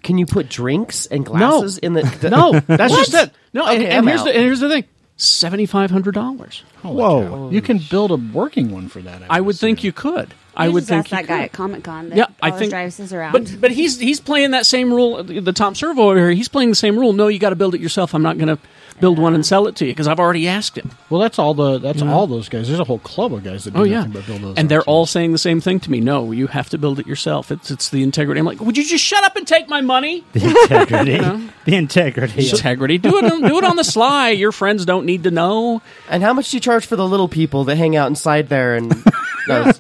Can 0.02 0.18
you 0.18 0.26
put 0.26 0.48
drinks 0.48 1.06
and 1.08 1.26
glasses 1.26 1.78
in 1.78 1.94
the? 1.94 2.04
the 2.22 2.30
No, 2.30 2.52
that's 2.68 2.96
just 2.96 3.14
it. 3.14 3.32
No, 3.54 3.66
and, 3.68 3.82
Okay, 3.82 3.90
and 3.90 3.98
I'm 3.98 4.08
here's 4.08 4.22
out. 4.22 4.26
the 4.26 4.36
and 4.36 4.44
here's 4.46 4.60
the 4.62 4.70
thing: 4.70 4.86
seventy 5.20 5.66
five 5.68 5.92
hundred 5.92 6.16
dollars. 6.16 6.64
Whoa! 6.82 7.50
You 7.52 7.62
can 7.62 7.78
build 7.90 8.12
a 8.12 8.16
working 8.16 8.72
one 8.72 8.88
for 8.90 9.00
that. 9.02 9.22
I 9.30 9.40
would 9.42 9.56
think 9.58 9.84
you 9.84 9.92
could. 9.92 10.34
I 10.56 10.66
You 10.68 10.74
would 10.74 10.82
just 10.82 10.90
think 10.90 11.00
ask 11.06 11.12
you 11.12 11.18
that 11.18 11.28
guy 11.28 11.38
could. 11.38 11.46
at 11.46 11.52
Comic 11.54 11.84
Con. 11.84 12.10
That 12.10 12.18
Yeah, 12.18 12.26
I 12.42 12.52
think- 12.52 12.72
drives 12.72 13.00
us 13.00 13.14
around. 13.14 13.32
But 13.34 13.62
but 13.62 13.72
he's 13.72 14.00
he's 14.00 14.20
playing 14.20 14.52
that 14.52 14.66
same 14.66 14.92
rule. 14.92 15.24
The 15.24 15.54
Tom 15.54 15.76
Servo 15.76 16.10
over 16.10 16.18
here, 16.18 16.32
he's 16.32 16.50
playing 16.50 16.70
the 16.70 16.76
same 16.76 16.98
rule. 17.00 17.14
No, 17.14 17.28
you 17.28 17.40
got 17.40 17.52
to 17.52 17.56
build 17.56 17.76
it 17.76 17.82
yourself. 17.82 18.14
I'm 18.16 18.24
not 18.24 18.38
going 18.38 18.48
to 18.48 18.58
build 19.00 19.18
one 19.20 19.34
and 19.36 19.46
sell 19.46 19.68
it 19.68 19.76
to 19.78 19.86
you 19.86 19.92
because 19.92 20.08
I've 20.08 20.20
already 20.20 20.48
asked 20.48 20.78
him. 20.78 20.92
Well, 21.10 21.20
that's 21.22 21.40
all 21.40 21.54
the 21.54 21.78
that's 21.80 22.02
all 22.02 22.28
those 22.28 22.50
guys. 22.50 22.68
There's 22.68 22.80
a 22.80 22.84
whole 22.84 23.00
club 23.00 23.34
of 23.34 23.44
guys 23.44 23.64
that 23.66 23.74
do 23.74 23.80
Oh 23.80 23.84
yeah, 23.84 24.00
nothing 24.00 24.12
but 24.14 24.26
build 24.28 24.42
those. 24.42 24.58
and 24.58 24.70
they're 24.70 24.84
all 24.84 25.06
saying 25.06 25.32
the 25.32 25.38
same 25.38 25.62
thing 25.62 25.80
to 25.82 25.92
me. 25.92 26.00
No, 26.00 26.32
you 26.32 26.48
have 26.48 26.70
to 26.70 26.78
build 26.78 27.00
it 27.00 27.08
yourself. 27.08 27.52
It's 27.52 27.72
it's 27.72 27.90
the 27.90 28.04
integrity. 28.04 28.40
I'm 28.40 28.46
like, 28.46 28.60
would 28.60 28.78
you 28.78 28.84
just 28.84 29.04
shut 29.04 29.24
up 29.24 29.36
and 29.36 29.48
take 29.48 29.68
my 29.70 29.82
money? 29.82 30.24
The 30.34 30.46
integrity. 30.46 31.50
the 31.66 31.76
integrity. 31.76 32.50
integrity. 32.50 32.98
Do 32.98 33.18
it 33.18 33.26
on, 33.32 33.42
do 33.42 33.58
it 33.58 33.64
on 33.64 33.76
the 33.76 33.84
sly. 33.84 34.30
Your 34.30 34.52
friends 34.52 34.86
don't 34.86 35.06
need 35.06 35.24
to 35.24 35.32
know. 35.32 35.82
And 36.10 36.24
how 36.24 36.34
much 36.34 36.50
do 36.52 36.58
you 36.58 36.62
charge 36.62 36.86
for 36.86 36.96
the 36.96 37.08
little 37.08 37.28
people 37.28 37.64
that 37.66 37.76
hang 37.76 37.96
out 37.96 38.08
inside 38.08 38.50
there? 38.50 38.76
And 38.76 38.90
no, 39.48 39.72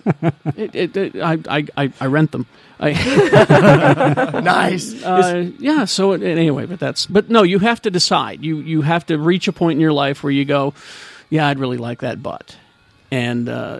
It, 0.55 0.75
it, 0.75 0.97
it, 0.97 1.15
I, 1.21 1.37
I 1.49 1.67
I 1.77 1.93
I 2.01 2.05
rent 2.07 2.31
them. 2.31 2.45
I, 2.79 2.91
nice. 4.43 5.03
uh, 5.03 5.51
yeah. 5.59 5.85
So 5.85 6.13
it, 6.13 6.23
anyway, 6.23 6.65
but 6.65 6.79
that's 6.79 7.05
but 7.05 7.29
no. 7.29 7.43
You 7.43 7.59
have 7.59 7.81
to 7.81 7.91
decide. 7.91 8.43
You 8.43 8.57
you 8.59 8.81
have 8.81 9.05
to 9.07 9.17
reach 9.17 9.47
a 9.47 9.53
point 9.53 9.77
in 9.77 9.81
your 9.81 9.93
life 9.93 10.23
where 10.23 10.31
you 10.31 10.45
go, 10.45 10.73
yeah, 11.29 11.47
I'd 11.47 11.59
really 11.59 11.77
like 11.77 11.99
that 11.99 12.23
butt. 12.23 12.57
And 13.11 13.49
uh, 13.49 13.79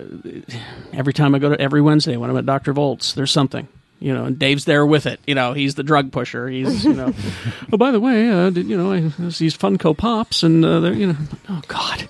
every 0.92 1.14
time 1.14 1.36
I 1.36 1.40
go 1.40 1.50
to 1.50 1.62
every 1.62 1.82
Wednesday 1.82 2.18
when 2.18 2.30
I'm 2.30 2.38
at 2.38 2.46
Dr. 2.46 2.74
Volt's, 2.74 3.14
there's 3.14 3.32
something. 3.32 3.68
You 4.02 4.14
know, 4.14 4.24
and 4.26 4.40
Dave's 4.40 4.64
there 4.64 4.86
with 4.86 5.06
it. 5.06 5.20
You 5.28 5.36
know, 5.36 5.52
he's 5.52 5.76
the 5.76 5.84
drug 5.84 6.14
pusher. 6.14 6.48
He's, 6.48 6.86
you 6.86 6.94
know, 6.94 7.14
oh, 7.74 7.78
by 7.78 7.92
the 7.92 8.00
way, 8.00 8.30
uh, 8.30 8.50
did, 8.50 8.66
you 8.68 8.78
know, 8.78 8.94
I, 8.94 9.02
there's 9.20 9.40
these 9.40 9.58
Funko 9.58 9.96
Pops, 9.96 10.42
and 10.42 10.64
uh, 10.64 10.80
they're, 10.80 10.94
you 10.94 11.08
know, 11.08 11.18
oh 11.50 11.62
God, 11.68 12.08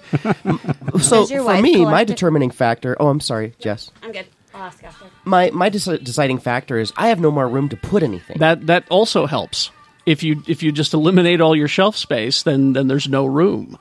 So 1.02 1.26
for 1.26 1.44
wife 1.44 1.64
me, 1.64 1.84
my 1.84 2.04
determining 2.04 2.52
factor. 2.52 2.96
Oh, 3.00 3.08
I'm 3.08 3.20
sorry, 3.20 3.56
Jess. 3.58 3.90
I'm 4.04 4.12
good. 4.12 4.28
I'll 4.60 4.68
ask 4.68 4.84
after. 4.84 5.06
My 5.26 5.50
my 5.52 5.70
deci- 5.70 6.04
deciding 6.04 6.40
factor 6.40 6.78
is 6.78 6.92
I 6.98 7.08
have 7.10 7.20
no 7.20 7.32
more 7.32 7.48
room 7.48 7.70
to 7.70 7.78
put 7.78 8.04
anything. 8.04 8.38
that 8.40 8.68
that 8.68 8.86
also 8.90 9.26
helps. 9.26 9.72
If 10.06 10.24
you 10.24 10.44
if 10.48 10.64
you 10.64 10.72
just 10.72 10.94
eliminate 10.94 11.42
all 11.42 11.56
your 11.56 11.68
shelf 11.68 11.96
space, 11.98 12.44
then 12.44 12.74
then 12.74 12.88
there's 12.88 13.08
no 13.08 13.26
room. 13.26 13.78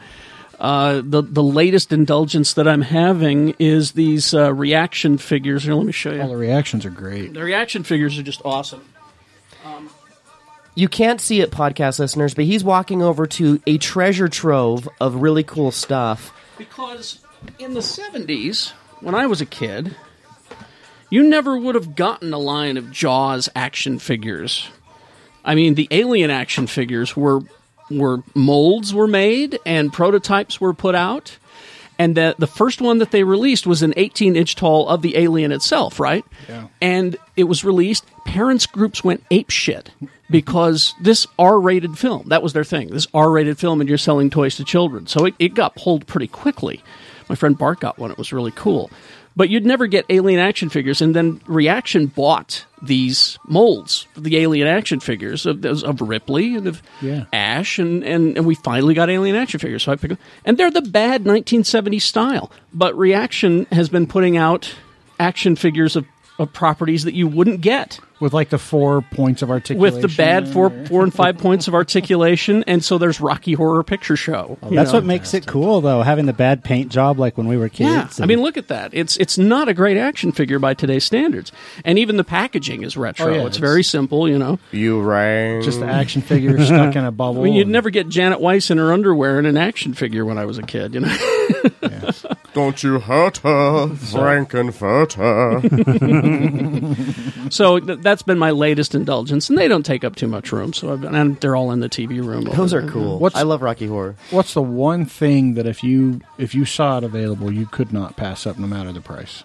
Uh, 0.58 1.02
the 1.04 1.22
the 1.22 1.42
latest 1.42 1.92
indulgence 1.92 2.54
that 2.54 2.66
I'm 2.66 2.82
having 2.82 3.54
is 3.58 3.92
these 3.92 4.34
uh, 4.34 4.52
reaction 4.52 5.16
figures. 5.18 5.64
Here, 5.64 5.74
let 5.74 5.86
me 5.86 5.92
show 5.92 6.12
you. 6.12 6.20
all 6.22 6.28
the 6.28 6.36
reactions 6.36 6.84
are 6.84 6.90
great. 6.90 7.32
The 7.32 7.42
reaction 7.44 7.84
figures 7.84 8.18
are 8.18 8.24
just 8.24 8.42
awesome. 8.44 8.82
you 10.74 10.88
can't 10.88 11.20
see 11.20 11.40
it, 11.40 11.50
podcast 11.50 11.98
listeners, 11.98 12.34
but 12.34 12.44
he's 12.44 12.62
walking 12.62 13.02
over 13.02 13.26
to 13.26 13.60
a 13.66 13.78
treasure 13.78 14.28
trove 14.28 14.88
of 15.00 15.16
really 15.16 15.42
cool 15.42 15.70
stuff. 15.72 16.32
Because 16.56 17.20
in 17.58 17.74
the 17.74 17.80
70s, 17.80 18.70
when 19.00 19.14
I 19.14 19.26
was 19.26 19.40
a 19.40 19.46
kid, 19.46 19.94
you 21.10 21.28
never 21.28 21.56
would 21.56 21.74
have 21.74 21.94
gotten 21.94 22.32
a 22.32 22.38
line 22.38 22.76
of 22.76 22.90
Jaws 22.90 23.48
action 23.54 23.98
figures. 23.98 24.68
I 25.44 25.54
mean, 25.54 25.74
the 25.74 25.88
alien 25.90 26.30
action 26.30 26.66
figures 26.66 27.16
were 27.16 27.40
were 27.90 28.22
molds 28.34 28.92
were 28.92 29.06
made 29.06 29.58
and 29.64 29.92
prototypes 29.92 30.60
were 30.60 30.74
put 30.74 30.94
out. 30.94 31.38
And 32.00 32.16
the, 32.16 32.36
the 32.38 32.46
first 32.46 32.80
one 32.80 32.98
that 32.98 33.10
they 33.10 33.24
released 33.24 33.66
was 33.66 33.82
an 33.82 33.92
18 33.96 34.36
inch 34.36 34.54
tall 34.54 34.88
of 34.88 35.02
the 35.02 35.16
alien 35.16 35.50
itself, 35.50 35.98
right? 35.98 36.24
Yeah. 36.48 36.68
And 36.80 37.16
it 37.36 37.44
was 37.44 37.64
released. 37.64 38.04
Parents 38.24 38.66
groups 38.66 39.02
went 39.02 39.24
ape 39.30 39.50
shit 39.50 39.90
because 40.30 40.94
this 41.00 41.26
R 41.38 41.58
rated 41.58 41.98
film, 41.98 42.28
that 42.28 42.42
was 42.42 42.52
their 42.52 42.62
thing. 42.62 42.88
This 42.90 43.08
R 43.14 43.30
rated 43.30 43.58
film, 43.58 43.80
and 43.80 43.88
you're 43.88 43.98
selling 43.98 44.30
toys 44.30 44.56
to 44.56 44.64
children. 44.64 45.08
So 45.08 45.24
it, 45.24 45.34
it 45.40 45.54
got 45.54 45.74
pulled 45.74 46.06
pretty 46.06 46.28
quickly. 46.28 46.82
My 47.28 47.34
friend 47.34 47.58
Bart 47.58 47.80
got 47.80 47.98
one. 47.98 48.10
It 48.12 48.18
was 48.18 48.32
really 48.32 48.52
cool. 48.52 48.90
But 49.38 49.50
you'd 49.50 49.64
never 49.64 49.86
get 49.86 50.04
alien 50.10 50.40
action 50.40 50.68
figures. 50.68 51.00
And 51.00 51.14
then 51.14 51.40
Reaction 51.46 52.06
bought 52.06 52.66
these 52.82 53.38
molds, 53.46 54.08
the 54.16 54.36
alien 54.36 54.66
action 54.66 54.98
figures 54.98 55.46
of, 55.46 55.64
of 55.64 56.00
Ripley 56.00 56.56
and 56.56 56.66
of 56.66 56.82
Yeah. 57.00 57.26
Ash, 57.32 57.78
and, 57.78 58.02
and, 58.02 58.36
and 58.36 58.44
we 58.44 58.56
finally 58.56 58.94
got 58.94 59.08
alien 59.08 59.36
action 59.36 59.60
figures. 59.60 59.84
So 59.84 59.92
I 59.92 59.96
picked, 59.96 60.16
and 60.44 60.58
they're 60.58 60.72
the 60.72 60.82
bad 60.82 61.22
1970s 61.22 62.02
style. 62.02 62.50
But 62.74 62.98
Reaction 62.98 63.66
has 63.70 63.88
been 63.88 64.08
putting 64.08 64.36
out 64.36 64.74
action 65.20 65.54
figures 65.54 65.94
of, 65.94 66.04
of 66.40 66.52
properties 66.52 67.04
that 67.04 67.14
you 67.14 67.28
wouldn't 67.28 67.60
get 67.60 68.00
With 68.20 68.32
like 68.32 68.48
the 68.50 68.58
four 68.58 69.02
points 69.02 69.42
of 69.42 69.50
articulation. 69.50 69.80
with 70.00 70.02
the 70.02 70.14
bad 70.16 70.48
four 70.48 70.70
four 70.86 71.04
and 71.04 71.14
five 71.14 71.38
points 71.38 71.68
of 71.68 71.74
articulation. 71.74 72.64
And 72.66 72.84
so 72.84 72.98
there's 72.98 73.20
Rocky 73.20 73.52
Horror 73.52 73.82
Picture 73.84 74.16
Show. 74.16 74.58
you 74.68 74.74
That's 74.76 74.90
know? 74.92 74.98
what 74.98 75.04
makes 75.04 75.34
it 75.34 75.46
cool, 75.46 75.80
though, 75.80 76.02
having 76.02 76.26
the 76.26 76.32
bad 76.32 76.64
paint 76.64 76.90
job 76.90 77.18
like 77.18 77.36
when 77.38 77.46
we 77.46 77.56
were 77.56 77.68
kids. 77.68 78.18
Yeah, 78.18 78.24
I 78.24 78.26
mean, 78.26 78.40
look 78.42 78.56
at 78.56 78.68
that. 78.68 78.90
It's 78.92 79.16
it's 79.18 79.38
not 79.38 79.68
a 79.68 79.74
great 79.74 79.96
action 79.96 80.32
figure 80.32 80.58
by 80.58 80.74
today's 80.74 81.04
standards, 81.04 81.52
and 81.84 81.98
even 81.98 82.16
the 82.16 82.24
packaging 82.24 82.82
is 82.82 82.96
retro. 82.96 83.26
Oh, 83.26 83.30
yeah, 83.30 83.36
it's, 83.46 83.56
it's- 83.56 83.58
very 83.58 83.84
simple, 83.84 84.28
you 84.28 84.38
know. 84.38 84.58
You 84.72 85.00
rang. 85.00 85.62
Just 85.62 85.78
the 85.80 85.86
action 85.86 86.20
figure 86.22 86.58
stuck 86.64 86.96
in 86.96 87.04
a 87.04 87.12
bubble. 87.12 87.40
I 87.42 87.44
mean, 87.44 87.54
you'd 87.54 87.62
and- 87.68 87.72
never 87.72 87.90
get 87.90 88.08
Janet 88.08 88.40
Weiss 88.40 88.70
in 88.70 88.78
her 88.78 88.92
underwear 88.92 89.38
in 89.38 89.46
an 89.46 89.56
action 89.56 89.94
figure 89.94 90.24
when 90.24 90.38
I 90.38 90.44
was 90.44 90.58
a 90.58 90.62
kid, 90.62 90.94
you 90.94 91.00
know. 91.00 91.16
Don't 92.54 92.82
you 92.82 92.98
hurt 92.98 93.36
her, 93.38 93.88
Frank-N-Furter. 93.94 95.62
so 97.50 97.78
th- 97.80 97.98
that's 98.00 98.22
been 98.22 98.38
my 98.38 98.50
latest 98.50 98.94
indulgence, 98.94 99.48
and 99.48 99.58
they 99.58 99.68
don't 99.68 99.84
take 99.84 100.04
up 100.04 100.16
too 100.16 100.28
much 100.28 100.52
room. 100.52 100.72
So 100.72 100.92
I've 100.92 101.00
been, 101.00 101.14
and 101.14 101.40
they're 101.40 101.56
all 101.56 101.70
in 101.72 101.80
the 101.80 101.88
TV 101.88 102.24
room. 102.24 102.44
Those 102.44 102.72
are 102.74 102.80
there. 102.82 102.90
cool. 102.90 103.18
What's- 103.18 103.36
I 103.36 103.42
love 103.42 103.62
Rocky 103.62 103.86
Horror. 103.86 104.16
What's 104.30 104.54
the 104.54 104.62
one 104.62 105.04
thing 105.06 105.54
that 105.54 105.66
if 105.66 105.82
you 105.84 106.20
if 106.38 106.54
you 106.54 106.64
saw 106.64 106.98
it 106.98 107.04
available, 107.04 107.52
you 107.52 107.66
could 107.66 107.92
not 107.92 108.16
pass 108.16 108.46
up, 108.46 108.58
no 108.58 108.66
matter 108.66 108.92
the 108.92 109.00
price? 109.00 109.44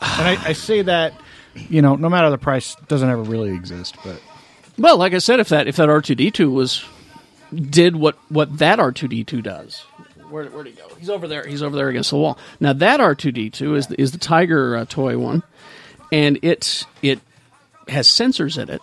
And 0.00 0.28
I, 0.38 0.48
I 0.50 0.52
say 0.52 0.82
that, 0.82 1.12
you 1.54 1.82
know, 1.82 1.96
no 1.96 2.08
matter 2.08 2.30
the 2.30 2.38
price, 2.38 2.76
doesn't 2.86 3.08
ever 3.08 3.22
really 3.22 3.50
exist. 3.52 3.96
But 4.04 4.20
Well, 4.78 4.96
like 4.96 5.12
I 5.14 5.18
said, 5.18 5.40
if 5.40 5.48
that 5.48 5.66
if 5.66 5.76
that 5.76 5.88
R 5.88 6.00
two 6.00 6.14
D 6.14 6.30
two 6.30 6.50
was 6.50 6.84
did 7.54 7.96
what 7.96 8.16
what 8.28 8.58
that 8.58 8.78
R 8.78 8.92
two 8.92 9.08
D 9.08 9.24
two 9.24 9.42
does, 9.42 9.80
where 10.30 10.44
where'd 10.46 10.66
he 10.66 10.72
go? 10.72 10.86
He's 10.98 11.10
over 11.10 11.26
there. 11.26 11.44
He's 11.46 11.62
over 11.62 11.74
there 11.74 11.88
against 11.88 12.10
the 12.10 12.16
wall. 12.16 12.38
Now 12.60 12.72
that 12.74 13.00
R 13.00 13.14
two 13.14 13.32
D 13.32 13.50
two 13.50 13.74
is 13.74 13.86
the, 13.88 14.00
is 14.00 14.12
the 14.12 14.18
Tiger 14.18 14.76
uh, 14.76 14.84
toy 14.84 15.18
one, 15.18 15.42
and 16.12 16.38
it 16.42 16.84
it 17.02 17.18
has 17.88 18.08
sensors 18.08 18.60
in 18.60 18.68
it, 18.70 18.82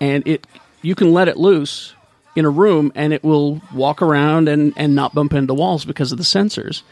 and 0.00 0.26
it 0.26 0.46
you 0.82 0.94
can 0.94 1.12
let 1.12 1.28
it 1.28 1.36
loose 1.36 1.94
in 2.36 2.44
a 2.44 2.50
room, 2.50 2.92
and 2.94 3.12
it 3.12 3.22
will 3.24 3.60
walk 3.74 4.02
around 4.02 4.48
and 4.48 4.72
and 4.76 4.94
not 4.94 5.14
bump 5.14 5.32
into 5.34 5.54
walls 5.54 5.84
because 5.84 6.12
of 6.12 6.18
the 6.18 6.24
sensors. 6.24 6.82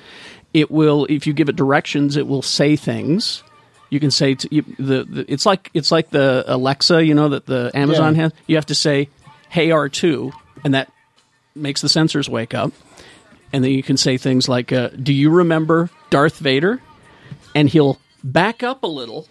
It 0.55 0.71
will, 0.71 1.07
if 1.11 1.27
you 1.27 1.33
give 1.35 1.49
it 1.49 1.57
directions, 1.57 2.17
it 2.17 2.27
will 2.27 2.43
say 2.43 2.75
things. 2.77 3.43
You 3.91 4.01
can 4.01 4.11
say 4.11 4.35
to, 4.35 4.49
you, 4.55 4.63
the, 4.79 5.05
the 5.05 5.25
it's 5.33 5.47
like 5.47 5.71
it's 5.75 5.91
like 5.93 6.11
the 6.11 6.45
Alexa, 6.47 7.05
you 7.05 7.15
know 7.15 7.31
that 7.31 7.47
the 7.47 7.71
Amazon 7.75 8.15
Yeah. 8.15 8.23
has. 8.23 8.33
You 8.47 8.57
have 8.57 8.67
to 8.67 8.75
say, 8.75 9.09
"Hey 9.49 9.71
R 9.71 9.89
2 9.89 10.33
and 10.65 10.75
that 10.75 10.91
makes 11.55 11.81
the 11.83 11.89
sensors 11.89 12.29
wake 12.29 12.55
up. 12.55 12.73
And 13.53 13.65
then 13.65 13.71
you 13.73 13.83
can 13.83 13.97
say 13.97 14.19
things 14.19 14.49
like, 14.49 14.73
uh, 14.73 14.89
"Do 14.89 15.13
you 15.13 15.31
remember 15.31 15.89
Darth 16.11 16.39
Vader?" 16.39 16.83
And 17.55 17.69
he'll 17.69 17.99
back 18.23 18.63
up 18.63 18.83
a 18.83 18.87
little 18.87 19.27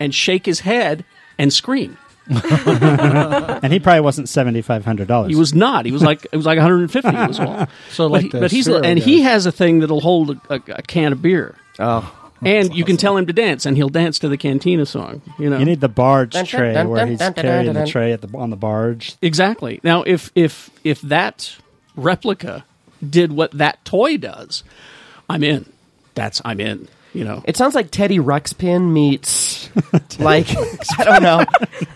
and 0.00 0.14
shake 0.14 0.46
his 0.46 0.60
head 0.60 1.04
and 1.38 1.52
scream. 1.52 1.96
and 2.28 3.72
he 3.72 3.78
probably 3.78 4.00
wasn't 4.00 4.28
seventy 4.28 4.60
five 4.62 4.84
hundred 4.84 5.06
dollars. 5.08 5.30
He 5.30 5.36
was 5.36 5.54
not. 5.54 5.86
He 5.86 5.92
was 5.92 6.02
like 6.02 6.26
it 6.32 6.36
was 6.36 6.44
like 6.46 6.56
150 6.58 7.08
as 7.08 7.38
well. 7.38 7.68
So 7.90 8.08
but, 8.08 8.12
like 8.12 8.22
he- 8.24 8.28
but 8.40 8.50
he's 8.50 8.66
and 8.68 8.82
guy. 8.98 9.04
he 9.04 9.22
has 9.22 9.46
a 9.46 9.52
thing 9.52 9.78
that'll 9.80 10.00
hold 10.00 10.30
a, 10.30 10.40
a, 10.50 10.60
a 10.78 10.82
can 10.82 11.12
of 11.12 11.22
beer, 11.22 11.54
Oh, 11.78 12.12
and 12.44 12.74
you 12.74 12.84
can 12.84 12.96
tell 12.96 13.16
him 13.16 13.26
to 13.26 13.32
dance, 13.32 13.64
and 13.64 13.76
he'll 13.76 13.88
dance 13.88 14.18
to 14.20 14.28
the 14.28 14.36
Cantina 14.36 14.84
song. 14.86 15.22
You 15.38 15.50
know, 15.50 15.58
You 15.58 15.64
need 15.64 15.80
the 15.80 15.88
barge 15.88 16.32
Dun, 16.32 16.44
dun, 16.44 16.60
tray 16.60 16.72
dun, 16.74 16.88
where 16.88 17.06
he's 17.06 17.18
dun, 17.20 17.32
dun, 17.32 17.42
carrying 17.44 17.72
the 17.72 17.86
tray 17.86 18.12
at 18.12 18.22
the 18.22 18.36
on 18.36 18.50
the 18.50 18.56
barge. 18.56 19.14
exactly. 19.22 19.78
Now, 19.84 20.02
if 20.02 20.32
if 20.34 20.70
if 20.82 21.00
that 21.02 21.56
replica 21.94 22.64
did 23.08 23.30
what 23.32 23.52
that 23.52 23.84
toy 23.84 24.16
does, 24.16 24.64
I'm 25.30 25.44
in. 25.44 25.66
That's 26.16 26.42
I'm 26.44 26.58
in. 26.60 26.88
You 27.16 27.24
know, 27.24 27.42
it 27.46 27.56
sounds 27.56 27.74
like 27.74 27.90
Teddy 27.90 28.18
Ruxpin 28.18 28.92
meets 28.92 29.70
like 30.20 30.48
I 30.98 31.04
don't 31.04 31.22
know, 31.22 31.44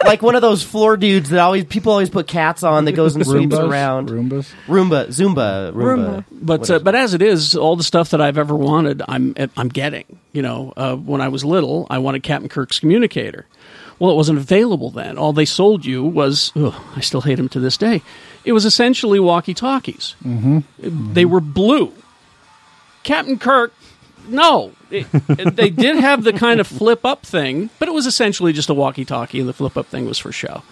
like 0.05 0.23
one 0.23 0.35
of 0.35 0.41
those 0.41 0.63
floor 0.63 0.97
dudes 0.97 1.29
that 1.31 1.41
always 1.41 1.65
people 1.65 1.93
always 1.93 2.09
put 2.09 2.27
cats 2.27 2.63
on 2.63 2.87
that 2.87 2.93
goes 2.93 3.17
and 3.17 3.27
sweeps 3.27 3.55
Roombas? 3.55 3.69
around. 3.69 4.09
Roombas. 4.09 4.51
Roomba, 4.67 5.09
Zumba, 5.09 5.73
Roomba. 5.73 5.75
Roomba. 5.75 6.25
but 6.33 6.71
uh, 6.71 6.79
but 6.79 6.95
as 6.95 7.13
it 7.13 7.21
is, 7.21 7.55
all 7.55 7.77
the 7.77 7.85
stuff 7.85 8.11
that 8.11 8.21
I've 8.23 8.39
ever 8.39 8.57
wanted, 8.57 9.03
I'm 9.07 9.35
I'm 9.57 9.69
getting. 9.69 10.05
You 10.33 10.43
know, 10.43 10.73
uh, 10.77 10.97
when 10.97 11.21
I 11.21 11.29
was 11.29 11.45
little, 11.45 11.87
I 11.91 11.99
wanted 11.99 12.23
Captain 12.23 12.49
Kirk's 12.49 12.81
communicator. 12.81 13.47
Well, 13.99 14.13
it 14.13 14.15
wasn't 14.15 14.39
available 14.39 14.91
then. 14.91 15.19
All 15.19 15.35
they 15.35 15.45
sold 15.45 15.85
you 15.85 16.03
was 16.03 16.53
ugh, 16.57 16.75
I 16.97 17.01
still 17.01 17.21
hate 17.21 17.39
him 17.39 17.51
to 17.51 17.61
this 17.61 17.77
day. 17.77 18.01
It 18.45 18.53
was 18.53 18.65
essentially 18.65 19.21
walkie 19.21 19.53
talkies. 19.53 20.15
Mm-hmm. 20.25 21.13
They 21.13 21.27
were 21.27 21.41
blue. 21.41 21.93
Captain 23.03 23.39
Kirk, 23.39 23.73
no, 24.31 24.73
It- 24.91 25.07
it- 25.29 25.57
they 25.57 25.71
did 25.71 25.97
have 25.97 26.25
the 26.25 26.33
kind 26.33 26.59
of 26.61 26.67
flip 26.67 27.05
up 27.05 27.25
thing, 27.25 27.71
but 27.79 27.89
it 27.89 27.93
was 27.93 28.07
essentially 28.07 28.53
just 28.53 28.69
a 28.69 28.75
walkie 28.75 29.05
talkie, 29.05 29.39
and 29.41 29.49
the 29.49 29.53
flip 29.53 29.77
up 29.77 29.87
thing 29.87 30.07
was 30.07 30.19
for 30.19 30.33
show. 30.33 30.63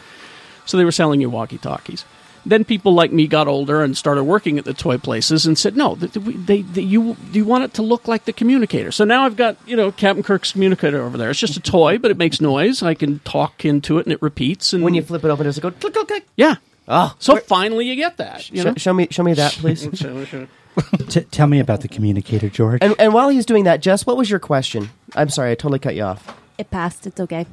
So 0.66 0.76
they 0.76 0.84
were 0.84 0.92
selling 0.92 1.20
you 1.20 1.30
walkie 1.30 1.59
talkies. 1.59 2.04
Then 2.46 2.64
people 2.64 2.94
like 2.94 3.12
me 3.12 3.26
got 3.26 3.46
older 3.48 3.82
and 3.82 3.96
started 3.96 4.24
working 4.24 4.59
at 4.59 4.64
the 4.64 4.72
toy 4.72 4.96
places 4.96 5.44
and 5.44 5.59
said, 5.59 5.76
"No, 5.76 5.96
th- 5.96 6.12
th- 6.12 6.24
they, 6.46 6.62
they, 6.62 6.80
you 6.82 7.16
you 7.32 7.44
want 7.44 7.64
it 7.64 7.74
to 7.74 7.82
look 7.82 8.09
like 8.09 8.24
the 8.24 8.32
communicator." 8.32 8.90
So 8.92 9.04
now 9.04 9.24
I've 9.26 9.36
got 9.36 9.56
you 9.66 9.76
know 9.76 9.90
Captain 9.92 10.22
Kirk's 10.22 10.52
communicator 10.52 11.02
over 11.02 11.18
there. 11.18 11.30
It's 11.30 11.40
just 11.40 11.56
a 11.56 11.61
toy, 11.61 11.98
but 11.98 12.11
it 12.11 12.16
makes 12.16 12.40
noise. 12.40 12.82
I 12.82 12.94
can 12.94 13.18
talk 13.20 13.64
into 13.64 13.98
it 13.98 14.06
and 14.06 14.12
it 14.12 14.22
repeats. 14.22 14.72
And 14.72 14.82
When 14.84 14.94
you 14.94 15.02
flip 15.02 15.24
it 15.24 15.28
open, 15.30 15.44
does 15.44 15.59
it 15.59 15.61
go 15.61 15.70
click 15.72 15.92
click 15.92 16.09
click? 16.09 16.26
yeah, 16.36 16.56
Oh, 16.86 17.14
so 17.18 17.36
finally 17.36 17.86
you 17.86 17.96
get 17.96 18.16
that. 18.16 18.50
You 18.50 18.62
Sh- 18.62 18.64
know? 18.64 18.74
show 18.76 18.94
me, 18.94 19.09
show 19.11 19.22
me 19.24 19.34
that, 19.34 19.52
please. 19.52 19.82
T- 21.09 21.20
tell 21.22 21.47
me 21.47 21.61
about 21.61 21.81
the 21.81 21.89
communicator, 21.89 22.49
George. 22.49 22.79
and 22.83 22.95
and 22.99 23.12
while 23.14 23.29
he's 23.29 23.47
doing 23.47 23.64
that, 23.64 23.81
Jess, 23.81 24.07
what 24.07 24.16
was 24.16 24.31
your 24.31 24.39
question? 24.39 24.91
I'm 25.16 25.29
sorry, 25.29 25.51
I 25.51 25.55
totally 25.55 25.79
cut 25.79 25.95
you 25.95 26.03
off. 26.03 26.37
It 26.59 26.70
passed. 26.70 27.07
It's 27.07 27.20
okay. 27.20 27.47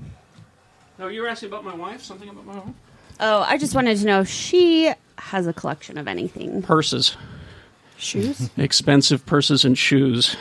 No, 0.98 1.08
you 1.08 1.22
were 1.22 1.28
asking 1.28 1.50
about 1.50 1.64
my 1.66 1.76
wife. 1.76 2.02
Something 2.02 2.30
about 2.30 2.46
my 2.46 2.56
wife. 2.56 2.74
Oh, 3.20 3.42
I 3.48 3.58
just 3.58 3.76
wanted 3.76 3.98
to 3.98 4.06
know 4.06 4.22
if 4.22 4.30
she 4.30 4.92
has 5.18 5.48
a 5.48 5.54
collection 5.54 5.98
of 5.98 6.08
anything. 6.08 6.62
Purses, 6.62 7.16
Shoes? 7.98 8.50
expensive 8.58 9.26
purses 9.26 9.64
and 9.64 9.78
shoes. 9.78 10.36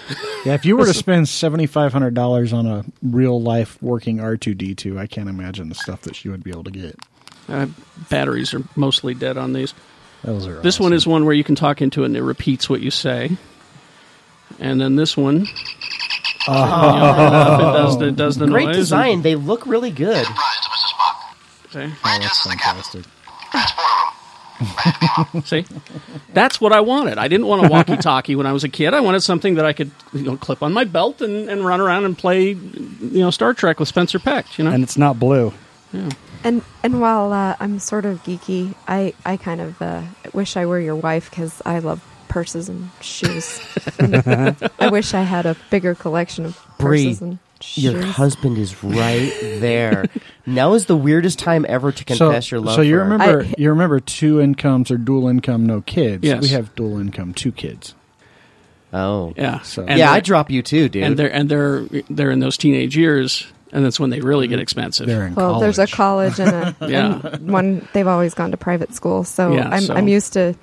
Yeah, 0.44 0.54
if 0.54 0.64
you 0.64 0.76
were 0.76 0.86
to 0.86 0.94
spend 1.04 1.28
seventy 1.28 1.66
five 1.66 1.92
hundred 1.92 2.14
dollars 2.14 2.52
on 2.52 2.66
a 2.66 2.84
real 3.02 3.40
life 3.40 3.80
working 3.82 4.20
R 4.20 4.36
two 4.36 4.54
D 4.54 4.74
two, 4.74 4.98
I 4.98 5.06
can't 5.06 5.28
imagine 5.28 5.68
the 5.68 5.74
stuff 5.74 6.02
that 6.02 6.16
she 6.16 6.28
would 6.28 6.42
be 6.42 6.50
able 6.50 6.64
to 6.64 6.70
get. 6.70 6.98
Uh, 7.48 7.66
batteries 8.08 8.54
are 8.54 8.62
mostly 8.74 9.14
dead 9.14 9.36
on 9.36 9.52
these. 9.52 9.74
Those 10.24 10.46
are 10.46 10.60
This 10.60 10.80
one 10.80 10.92
is 10.92 11.06
one 11.06 11.24
where 11.24 11.34
you 11.34 11.44
can 11.44 11.54
talk 11.54 11.82
into 11.82 12.02
it 12.02 12.06
and 12.06 12.16
it 12.16 12.22
repeats 12.22 12.68
what 12.68 12.80
you 12.80 12.90
say. 12.90 13.36
And 14.58 14.80
then 14.80 14.96
this 14.96 15.16
one, 15.16 15.46
oh. 16.48 17.58
it 17.58 17.72
does 17.72 17.98
the, 17.98 18.06
it 18.06 18.16
does 18.16 18.38
the 18.38 18.46
Great 18.46 18.66
noise. 18.66 18.76
design. 18.76 19.22
They 19.22 19.34
look 19.34 19.66
really 19.66 19.90
good. 19.90 20.26
See? 21.70 21.90
Oh, 22.04 22.18
that's 22.20 22.46
fantastic. 22.46 23.04
See? 25.44 25.66
That's 26.32 26.60
what 26.60 26.72
I 26.72 26.80
wanted. 26.80 27.18
I 27.18 27.28
didn't 27.28 27.46
want 27.46 27.66
a 27.66 27.68
walkie-talkie 27.68 28.36
when 28.36 28.46
I 28.46 28.52
was 28.52 28.64
a 28.64 28.68
kid. 28.68 28.94
I 28.94 29.00
wanted 29.00 29.22
something 29.22 29.56
that 29.56 29.66
I 29.66 29.72
could 29.72 29.90
you 30.12 30.22
know, 30.22 30.36
clip 30.36 30.62
on 30.62 30.72
my 30.72 30.84
belt 30.84 31.20
and, 31.20 31.48
and 31.50 31.66
run 31.66 31.80
around 31.80 32.04
and 32.04 32.16
play, 32.16 32.50
you 32.50 33.18
know, 33.18 33.30
Star 33.30 33.52
Trek 33.54 33.80
with 33.80 33.88
Spencer 33.88 34.18
Peck. 34.18 34.56
You 34.56 34.64
know, 34.64 34.70
and 34.70 34.82
it's 34.82 34.96
not 34.96 35.18
blue. 35.18 35.52
And 36.44 36.62
and 36.82 37.00
while 37.00 37.32
uh, 37.32 37.56
I'm 37.58 37.78
sort 37.78 38.04
of 38.04 38.22
geeky, 38.22 38.74
I, 38.86 39.14
I 39.24 39.36
kind 39.38 39.60
of 39.62 39.80
uh, 39.80 40.02
wish 40.34 40.56
I 40.56 40.66
were 40.66 40.78
your 40.78 40.94
wife 40.96 41.30
because 41.30 41.62
I 41.64 41.78
love 41.78 42.04
purses 42.28 42.68
and 42.68 42.90
shoes. 43.00 43.60
And 43.98 44.14
I 44.78 44.88
wish 44.90 45.14
I 45.14 45.22
had 45.22 45.46
a 45.46 45.56
bigger 45.70 45.94
collection 45.94 46.44
of 46.44 46.60
Bree, 46.78 47.04
purses 47.06 47.22
and 47.22 47.38
shoes. 47.60 47.84
Your 47.84 48.02
husband 48.02 48.58
is 48.58 48.84
right 48.84 49.32
there. 49.60 50.04
now 50.44 50.74
is 50.74 50.84
the 50.86 50.96
weirdest 50.96 51.38
time 51.38 51.64
ever 51.68 51.92
to 51.92 52.04
confess 52.04 52.50
your 52.50 52.60
love. 52.60 52.74
So 52.74 52.82
you 52.82 52.96
for 52.96 53.04
remember 53.04 53.42
I- 53.44 53.54
you 53.56 53.70
remember 53.70 54.00
two 54.00 54.40
incomes 54.40 54.90
or 54.90 54.98
dual 54.98 55.28
income, 55.28 55.64
no 55.64 55.80
kids. 55.80 56.24
Yes. 56.24 56.42
We 56.42 56.48
have 56.48 56.74
dual 56.74 56.98
income, 56.98 57.32
two 57.32 57.52
kids. 57.52 57.94
Oh, 58.92 59.32
yeah. 59.36 59.60
So- 59.62 59.84
And 59.84 59.98
yeah, 59.98 60.12
I 60.12 60.20
drop 60.20 60.50
you 60.50 60.62
too, 60.62 60.88
dude. 60.88 61.02
and 61.04 61.16
they're 61.16 61.32
and 61.32 61.48
they're 61.48 61.84
they're 62.10 62.30
in 62.30 62.40
those 62.40 62.56
teenage 62.56 62.96
years, 62.96 63.46
and 63.74 63.84
that's 63.84 64.00
when 64.00 64.08
they 64.10 64.20
really 64.20 64.48
get 64.48 64.58
expensive. 64.60 65.06
They're 65.06 65.26
in 65.26 65.34
well, 65.34 65.52
college. 65.54 65.76
there's 65.76 65.78
a 65.92 65.94
college 65.94 66.38
and 66.40 66.50
a 66.50 66.76
Yeah. 66.88 67.20
and 67.24 67.50
one. 67.52 67.86
They've 67.92 68.06
always 68.06 68.32
gone 68.32 68.52
to 68.52 68.56
private 68.56 68.94
school, 68.94 69.24
so 69.24 69.52
Yeah, 69.52 69.68
I'm 69.68 69.82
so- 69.82 69.94
I'm 69.94 70.08
used 70.08 70.32
to 70.34 70.54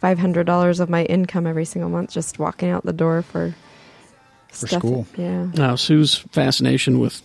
five 0.00 0.18
hundred 0.18 0.46
dollars 0.46 0.80
of 0.80 0.88
my 0.88 1.04
income 1.04 1.46
every 1.46 1.66
single 1.66 1.90
month 1.90 2.10
just 2.10 2.38
walking 2.38 2.70
out 2.70 2.86
the 2.86 2.92
door 2.94 3.20
for 3.20 3.54
For 4.48 4.66
stuff. 4.68 4.80
school. 4.80 5.06
Yeah. 5.18 5.46
Now 5.54 5.74
Sue's 5.76 6.14
fascination 6.32 6.98
with 6.98 7.20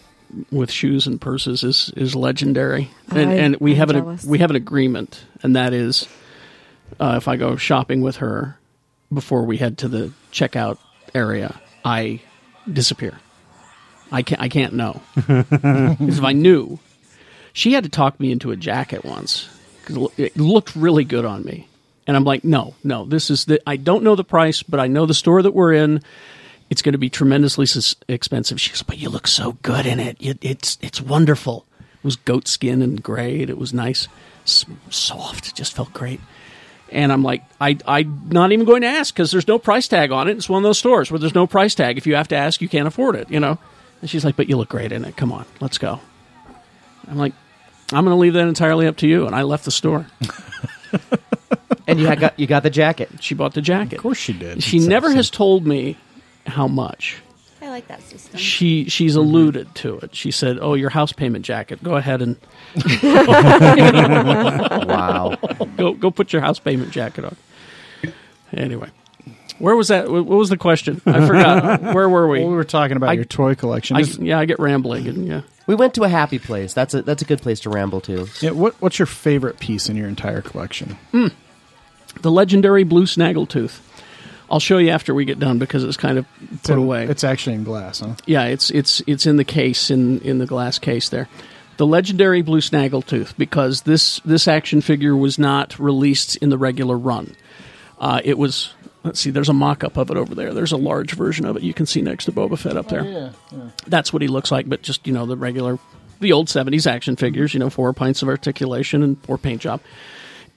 with 0.51 0.69
shoes 0.71 1.07
and 1.07 1.21
purses 1.21 1.63
is 1.63 1.93
is 1.95 2.15
legendary, 2.15 2.89
and 3.09 3.29
I- 3.29 3.33
and 3.35 3.55
we 3.61 3.71
I'm 3.71 3.77
have 3.77 3.89
an 3.91 4.19
we 4.27 4.39
have 4.39 4.49
an 4.49 4.55
agreement, 4.57 5.23
and 5.43 5.55
that 5.55 5.71
is, 5.73 6.07
uh, 6.99 7.13
if 7.17 7.27
I 7.27 7.37
go 7.37 7.55
shopping 7.55 8.01
with 8.01 8.17
her 8.17 8.57
before 9.13 9.43
we 9.43 9.57
head 9.57 9.77
to 9.77 9.87
the 9.87 10.11
checkout 10.33 10.77
area, 11.13 11.55
I 11.85 12.19
disappear. 12.71 13.19
I 14.11 14.21
can't 14.21 14.41
I 14.41 14.49
can't 14.49 14.73
know 14.73 15.01
because 15.15 15.47
if 16.19 16.23
I 16.23 16.33
knew, 16.33 16.79
she 17.53 17.73
had 17.73 17.83
to 17.83 17.89
talk 17.89 18.19
me 18.19 18.31
into 18.31 18.51
a 18.51 18.55
jacket 18.55 19.03
once 19.03 19.49
because 19.81 20.09
it 20.17 20.37
looked 20.37 20.75
really 20.75 21.03
good 21.03 21.25
on 21.25 21.43
me, 21.43 21.67
and 22.07 22.15
I'm 22.15 22.23
like, 22.23 22.43
no, 22.43 22.75
no, 22.83 23.05
this 23.05 23.29
is 23.29 23.45
the 23.45 23.61
I 23.67 23.77
don't 23.77 24.03
know 24.03 24.15
the 24.15 24.23
price, 24.23 24.63
but 24.63 24.79
I 24.79 24.87
know 24.87 25.05
the 25.05 25.13
store 25.13 25.41
that 25.41 25.53
we're 25.53 25.73
in 25.73 26.01
it's 26.69 26.81
going 26.81 26.93
to 26.93 26.99
be 26.99 27.09
tremendously 27.09 27.67
expensive. 28.07 28.59
She 28.59 28.71
goes, 28.71 28.83
but 28.83 28.97
you 28.97 29.09
look 29.09 29.27
so 29.27 29.53
good 29.61 29.85
in 29.85 29.99
it. 29.99 30.17
it 30.19 30.37
it's 30.41 30.77
it's 30.81 31.01
wonderful. 31.01 31.65
It 31.79 32.03
was 32.03 32.15
goat 32.15 32.47
skin 32.47 32.81
and 32.81 33.01
gray. 33.01 33.41
and 33.41 33.49
It 33.49 33.57
was 33.57 33.73
nice, 33.73 34.07
S- 34.45 34.65
soft. 34.89 35.55
Just 35.55 35.73
felt 35.73 35.93
great. 35.93 36.19
And 36.91 37.11
I'm 37.11 37.23
like, 37.23 37.43
I 37.59 37.77
I'm 37.87 38.29
not 38.29 38.51
even 38.51 38.65
going 38.65 38.81
to 38.81 38.87
ask 38.87 39.13
because 39.13 39.31
there's 39.31 39.47
no 39.47 39.59
price 39.59 39.87
tag 39.87 40.11
on 40.11 40.27
it. 40.27 40.37
It's 40.37 40.49
one 40.49 40.59
of 40.59 40.63
those 40.63 40.77
stores 40.79 41.11
where 41.11 41.19
there's 41.19 41.35
no 41.35 41.47
price 41.47 41.75
tag. 41.75 41.97
If 41.97 42.07
you 42.07 42.15
have 42.15 42.27
to 42.29 42.35
ask, 42.35 42.61
you 42.61 42.69
can't 42.69 42.87
afford 42.87 43.15
it. 43.15 43.29
You 43.29 43.39
know. 43.39 43.59
And 44.05 44.09
she's 44.11 44.23
like, 44.23 44.35
but 44.35 44.47
you 44.47 44.55
look 44.55 44.69
great 44.69 44.91
in 44.91 45.03
it. 45.03 45.17
Come 45.17 45.31
on, 45.31 45.47
let's 45.61 45.79
go. 45.79 45.99
I'm 47.07 47.17
like, 47.17 47.33
I'm 47.91 48.05
going 48.05 48.15
to 48.15 48.19
leave 48.21 48.33
that 48.33 48.47
entirely 48.47 48.85
up 48.85 48.97
to 48.97 49.07
you. 49.07 49.25
And 49.25 49.35
I 49.35 49.41
left 49.41 49.65
the 49.65 49.71
store. 49.71 50.05
and 51.87 51.99
you 51.99 52.05
had 52.05 52.19
got 52.19 52.39
you 52.39 52.45
got 52.45 52.61
the 52.61 52.69
jacket. 52.69 53.09
She 53.19 53.33
bought 53.33 53.55
the 53.55 53.63
jacket. 53.63 53.95
Of 53.95 54.03
course 54.03 54.19
she 54.19 54.31
did. 54.31 54.61
She 54.61 54.77
It's 54.77 54.85
never 54.85 55.07
awesome. 55.07 55.15
has 55.17 55.31
told 55.31 55.65
me 55.65 55.97
how 56.45 56.67
much. 56.67 57.17
I 57.63 57.69
like 57.69 57.87
that 57.87 58.03
system. 58.03 58.39
she 58.39 58.89
she's 58.89 59.13
mm-hmm. 59.13 59.21
alluded 59.27 59.73
to 59.73 59.97
it. 59.97 60.13
She 60.13 60.29
said, 60.29 60.59
"Oh, 60.61 60.75
your 60.75 60.91
house 60.91 61.11
payment 61.11 61.43
jacket. 61.43 61.83
Go 61.83 61.95
ahead 61.95 62.21
and 62.21 62.37
Wow. 64.87 65.35
go 65.77 65.93
go 65.93 66.11
put 66.11 66.31
your 66.31 66.43
house 66.43 66.59
payment 66.59 66.91
jacket 66.91 67.25
on." 67.25 67.35
Anyway, 68.53 68.91
where 69.59 69.75
was 69.75 69.87
that? 69.89 70.09
What 70.09 70.25
was 70.25 70.49
the 70.49 70.57
question? 70.57 71.01
I 71.05 71.25
forgot. 71.25 71.81
Where 71.95 72.09
were 72.09 72.27
we? 72.27 72.39
Well, 72.41 72.49
we 72.49 72.55
were 72.55 72.63
talking 72.63 72.97
about 72.97 73.09
I- 73.09 73.13
your 73.13 73.25
toy 73.25 73.55
collection. 73.55 73.97
I, 73.97 74.01
Is- 74.01 74.17
yeah, 74.17 74.37
I 74.39 74.45
get 74.45 74.59
rambling 74.59 75.07
and 75.07 75.27
yeah. 75.27 75.41
we 75.67 75.75
went 75.75 75.93
to 75.95 76.03
a 76.03 76.09
happy 76.09 76.39
place. 76.39 76.73
That's 76.73 76.93
a 76.93 77.01
that's 77.01 77.21
a 77.21 77.25
good 77.25 77.41
place 77.41 77.59
to 77.61 77.69
ramble 77.69 78.01
to. 78.01 78.27
yeah, 78.41 78.51
what, 78.51 78.75
what's 78.81 78.99
your 78.99 79.05
favorite 79.05 79.59
piece 79.59 79.87
in 79.89 79.95
your 79.95 80.07
entire 80.07 80.41
collection? 80.41 80.97
The 82.21 82.31
legendary 82.31 82.83
blue 82.83 83.05
snaggletooth. 83.05 83.79
I'll 84.49 84.59
show 84.59 84.77
you 84.77 84.91
after 84.91 85.13
we 85.13 85.25
get 85.25 85.39
done 85.39 85.57
because 85.57 85.83
it's 85.83 85.97
kind 85.97 86.17
of 86.19 86.25
It's 86.53 86.67
put 86.67 86.73
in- 86.73 86.79
away. 86.79 87.05
It's 87.05 87.23
actually 87.23 87.55
in 87.55 87.63
glass, 87.63 87.99
huh? 87.99 88.15
Yeah, 88.25 88.43
it's 88.45 88.69
it's 88.69 89.01
it's 89.07 89.25
in 89.25 89.37
the 89.37 89.43
case 89.43 89.89
in 89.89 90.19
in 90.21 90.37
the 90.37 90.45
glass 90.45 90.77
case 90.79 91.09
there. 91.09 91.27
The 91.77 91.85
legendary 91.87 92.41
blue 92.41 92.61
snaggletooth 92.61 93.35
because 93.37 93.81
this 93.81 94.19
this 94.23 94.47
action 94.47 94.81
figure 94.81 95.15
was 95.15 95.39
not 95.39 95.77
released 95.79 96.35
in 96.37 96.49
the 96.49 96.57
regular 96.57 96.97
run. 96.97 97.35
Uh, 97.99 98.21
it 98.23 98.37
was 98.37 98.73
let's 99.05 99.19
see, 99.19 99.29
there's 99.29 99.49
a 99.49 99.53
mock-up 99.53 99.97
of 99.97 100.09
it 100.09 100.17
over 100.17 100.35
there. 100.35 100.53
There's 100.53 100.71
a 100.71 100.77
large 100.77 101.13
version 101.13 101.45
of 101.45 101.55
it 101.55 101.63
you 101.63 101.73
can 101.73 101.85
see 101.85 102.01
next 102.01 102.25
to 102.25 102.31
Boba 102.31 102.57
Fett 102.57 102.75
up 102.75 102.87
oh, 102.87 102.89
there. 102.89 103.03
Yeah, 103.05 103.69
That's 103.87 104.11
what 104.11 104.21
he 104.21 104.27
looks 104.27 104.51
like, 104.51 104.67
but 104.67 104.81
just 104.81 105.05
you 105.07 105.13
know 105.13 105.25
the 105.25 105.37
regular, 105.37 105.79
the 106.19 106.33
old 106.33 106.47
'70s 106.47 106.87
action 106.87 107.15
figures. 107.15 107.53
You 107.53 107.59
know, 107.59 107.69
four 107.69 107.93
points 107.93 108.21
of 108.21 108.27
articulation 108.27 109.03
and 109.03 109.21
poor 109.21 109.37
paint 109.37 109.61
job. 109.61 109.81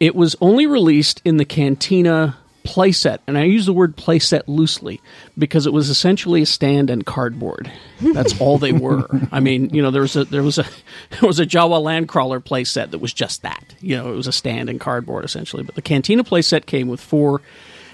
It 0.00 0.14
was 0.14 0.34
only 0.40 0.66
released 0.66 1.20
in 1.24 1.36
the 1.36 1.44
Cantina 1.44 2.36
playset, 2.64 3.18
and 3.26 3.38
I 3.38 3.44
use 3.44 3.66
the 3.66 3.72
word 3.72 3.96
playset 3.96 4.42
loosely 4.46 5.00
because 5.36 5.66
it 5.66 5.72
was 5.72 5.88
essentially 5.88 6.42
a 6.42 6.46
stand 6.46 6.90
and 6.90 7.04
cardboard. 7.04 7.70
That's 8.00 8.38
all 8.40 8.58
they 8.58 8.72
were. 8.72 9.08
I 9.32 9.40
mean, 9.40 9.70
you 9.70 9.82
know, 9.82 9.90
there 9.90 10.02
was 10.02 10.16
a 10.16 10.24
there 10.24 10.42
was 10.42 10.58
a 10.58 10.66
there 11.10 11.26
was 11.26 11.40
a 11.40 11.46
Jawa 11.46 11.82
Landcrawler 11.82 12.42
playset 12.42 12.90
that 12.90 12.98
was 12.98 13.12
just 13.12 13.42
that. 13.42 13.74
You 13.80 13.96
know, 13.96 14.12
it 14.12 14.16
was 14.16 14.26
a 14.26 14.32
stand 14.32 14.68
and 14.68 14.80
cardboard 14.80 15.24
essentially. 15.24 15.62
But 15.62 15.74
the 15.74 15.82
Cantina 15.82 16.24
playset 16.24 16.66
came 16.66 16.88
with 16.88 17.00
four 17.00 17.40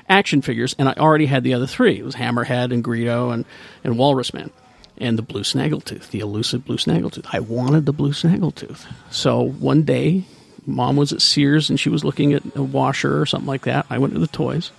action 0.09 0.43
figures, 0.43 0.75
and 0.79 0.89
I 0.89 0.95
already 0.95 1.27
had 1.27 1.45
the 1.45 1.55
other 1.55 1.67
three. 1.67 1.99
It 1.99 2.05
was 2.05 2.15
Hammerhead 2.15 2.73
and 2.73 2.85
Greedo 2.85 3.33
and 3.33 3.45
and 3.83 3.99
Walrus 3.99 4.35
Man. 4.35 4.51
And 4.97 5.19
the 5.19 5.23
blue 5.23 5.43
snaggletooth, 5.43 6.11
the 6.11 6.21
elusive 6.21 6.65
blue 6.65 6.77
snaggletooth. 6.77 7.27
I 7.33 7.41
wanted 7.41 7.85
the 7.85 7.93
blue 7.93 8.13
snaggletooth. 8.13 8.87
So 9.11 9.41
one 9.41 9.83
day, 9.83 10.25
mom 10.67 10.95
was 10.95 11.13
at 11.13 11.21
Sears 11.21 11.69
and 11.69 11.81
she 11.81 11.89
was 11.89 12.05
looking 12.05 12.33
at 12.33 12.43
a 12.55 12.63
washer 12.63 13.21
or 13.21 13.27
something 13.27 13.49
like 13.49 13.63
that. 13.63 13.87
I 13.91 13.99
went 13.99 14.15
to 14.15 14.21
the 14.21 14.29
toys, 14.29 14.71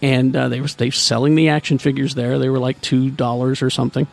and 0.00 0.34
uh, 0.36 0.48
they 0.48 0.60
were 0.60 0.68
they 0.68 0.86
were 0.86 0.92
selling 0.92 1.34
the 1.34 1.48
action 1.48 1.78
figures 1.78 2.14
there. 2.14 2.38
They 2.38 2.48
were 2.48 2.60
like 2.60 2.80
two 2.80 3.10
dollars 3.10 3.62
or 3.62 3.70
something. 3.70 4.06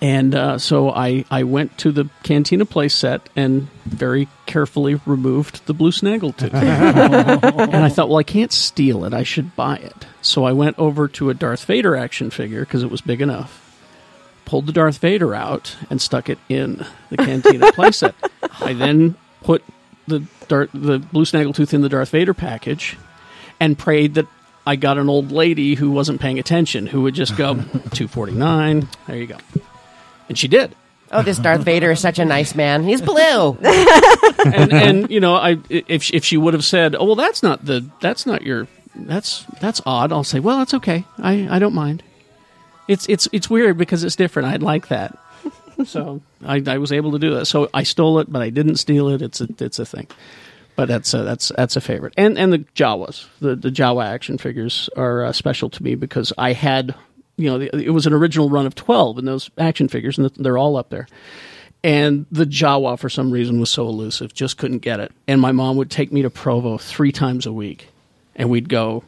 And 0.00 0.34
uh, 0.34 0.58
so 0.58 0.90
I, 0.90 1.24
I 1.30 1.42
went 1.42 1.76
to 1.78 1.90
the 1.90 2.08
Cantina 2.22 2.64
place 2.64 2.94
set 2.94 3.28
and 3.34 3.68
very 3.84 4.28
carefully 4.46 5.00
removed 5.06 5.66
the 5.66 5.74
blue 5.74 5.90
snaggle 5.90 6.32
tooth. 6.32 6.54
and 6.54 7.76
I 7.76 7.88
thought, 7.88 8.08
well, 8.08 8.18
I 8.18 8.22
can't 8.22 8.52
steal 8.52 9.04
it. 9.04 9.12
I 9.12 9.24
should 9.24 9.56
buy 9.56 9.76
it. 9.76 10.06
So 10.22 10.44
I 10.44 10.52
went 10.52 10.78
over 10.78 11.08
to 11.08 11.30
a 11.30 11.34
Darth 11.34 11.64
Vader 11.64 11.96
action 11.96 12.30
figure 12.30 12.60
because 12.60 12.84
it 12.84 12.90
was 12.90 13.00
big 13.00 13.20
enough. 13.20 13.64
Pulled 14.44 14.66
the 14.66 14.72
Darth 14.72 14.98
Vader 14.98 15.34
out 15.34 15.76
and 15.90 16.00
stuck 16.00 16.28
it 16.28 16.38
in 16.48 16.86
the 17.10 17.16
Cantina 17.16 17.66
playset. 17.72 18.14
I 18.60 18.74
then 18.74 19.16
put 19.42 19.64
the 20.06 20.20
Darth, 20.46 20.70
the 20.72 21.00
blue 21.00 21.24
snaggletooth 21.24 21.74
in 21.74 21.80
the 21.80 21.88
Darth 21.88 22.10
Vader 22.10 22.34
package 22.34 22.96
and 23.60 23.76
prayed 23.76 24.14
that 24.14 24.26
I 24.66 24.76
got 24.76 24.98
an 24.98 25.08
old 25.08 25.32
lady 25.32 25.74
who 25.74 25.90
wasn't 25.90 26.20
paying 26.20 26.38
attention, 26.38 26.86
who 26.86 27.02
would 27.02 27.14
just 27.14 27.36
go 27.36 27.62
two 27.92 28.06
forty 28.06 28.32
nine. 28.32 28.88
There 29.06 29.16
you 29.16 29.26
go, 29.26 29.38
and 30.28 30.38
she 30.38 30.48
did. 30.48 30.74
Oh, 31.10 31.22
this 31.22 31.38
Darth 31.38 31.62
Vader 31.62 31.90
is 31.90 32.00
such 32.00 32.18
a 32.18 32.24
nice 32.24 32.54
man. 32.54 32.84
He's 32.84 33.00
blue. 33.00 33.56
and, 34.44 34.72
and 34.72 35.10
you 35.10 35.20
know, 35.20 35.34
I 35.34 35.58
if 35.70 36.02
she, 36.02 36.16
if 36.16 36.24
she 36.24 36.36
would 36.36 36.52
have 36.54 36.64
said, 36.64 36.94
"Oh, 36.94 37.04
well, 37.04 37.14
that's 37.14 37.42
not 37.42 37.64
the 37.64 37.88
that's 38.00 38.26
not 38.26 38.42
your 38.42 38.68
that's 38.94 39.44
that's 39.60 39.80
odd," 39.86 40.12
I'll 40.12 40.24
say, 40.24 40.38
"Well, 40.38 40.58
that's 40.58 40.74
okay. 40.74 41.04
I 41.18 41.48
I 41.50 41.58
don't 41.58 41.74
mind." 41.74 42.02
It's 42.88 43.08
it's 43.08 43.26
it's 43.32 43.48
weird 43.48 43.78
because 43.78 44.04
it's 44.04 44.16
different. 44.16 44.48
I'd 44.48 44.62
like 44.62 44.88
that. 44.88 45.18
so 45.84 46.20
I, 46.44 46.62
I 46.66 46.78
was 46.78 46.92
able 46.92 47.12
to 47.12 47.18
do 47.18 47.34
that. 47.34 47.46
So 47.46 47.70
I 47.72 47.84
stole 47.84 48.18
it, 48.18 48.30
but 48.30 48.42
I 48.42 48.50
didn't 48.50 48.76
steal 48.76 49.08
it. 49.08 49.22
It's 49.22 49.40
a 49.40 49.48
it's 49.60 49.78
a 49.78 49.86
thing. 49.86 50.08
But 50.76 50.88
that's 50.88 51.12
a, 51.12 51.22
that's 51.22 51.52
that's 51.56 51.76
a 51.76 51.80
favorite. 51.80 52.14
And 52.16 52.38
and 52.38 52.52
the 52.52 52.58
Jawas, 52.58 53.26
the 53.40 53.56
the 53.56 53.70
Jawa 53.70 54.04
action 54.04 54.38
figures 54.38 54.88
are 54.96 55.24
uh, 55.24 55.32
special 55.32 55.70
to 55.70 55.82
me 55.82 55.94
because 55.94 56.32
I 56.38 56.52
had 56.52 56.94
you 57.38 57.48
know 57.48 57.58
the, 57.58 57.74
it 57.74 57.90
was 57.90 58.06
an 58.06 58.12
original 58.12 58.50
run 58.50 58.66
of 58.66 58.74
twelve 58.74 59.16
in 59.18 59.24
those 59.24 59.50
action 59.56 59.88
figures, 59.88 60.18
and 60.18 60.30
they're 60.36 60.58
all 60.58 60.76
up 60.76 60.90
there. 60.90 61.08
And 61.84 62.26
the 62.32 62.44
Jawa, 62.44 62.98
for 62.98 63.08
some 63.08 63.30
reason, 63.30 63.60
was 63.60 63.70
so 63.70 63.88
elusive, 63.88 64.34
just 64.34 64.58
couldn't 64.58 64.80
get 64.80 64.98
it. 64.98 65.12
And 65.28 65.40
my 65.40 65.52
mom 65.52 65.76
would 65.76 65.90
take 65.90 66.12
me 66.12 66.22
to 66.22 66.30
Provo 66.30 66.76
three 66.76 67.12
times 67.12 67.46
a 67.46 67.52
week, 67.52 67.88
and 68.34 68.50
we'd 68.50 68.68
go 68.68 69.04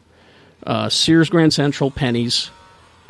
uh, 0.65 0.89
Sears 0.89 1.29
Grand 1.29 1.53
Central, 1.53 1.91
Penney's, 1.91 2.49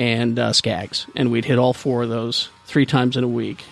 and 0.00 0.38
uh, 0.38 0.52
Skaggs, 0.52 1.06
and 1.14 1.30
we'd 1.30 1.44
hit 1.44 1.58
all 1.58 1.72
four 1.72 2.02
of 2.02 2.08
those 2.08 2.48
three 2.66 2.86
times 2.86 3.16
in 3.16 3.22
a 3.22 3.28
week. 3.28 3.62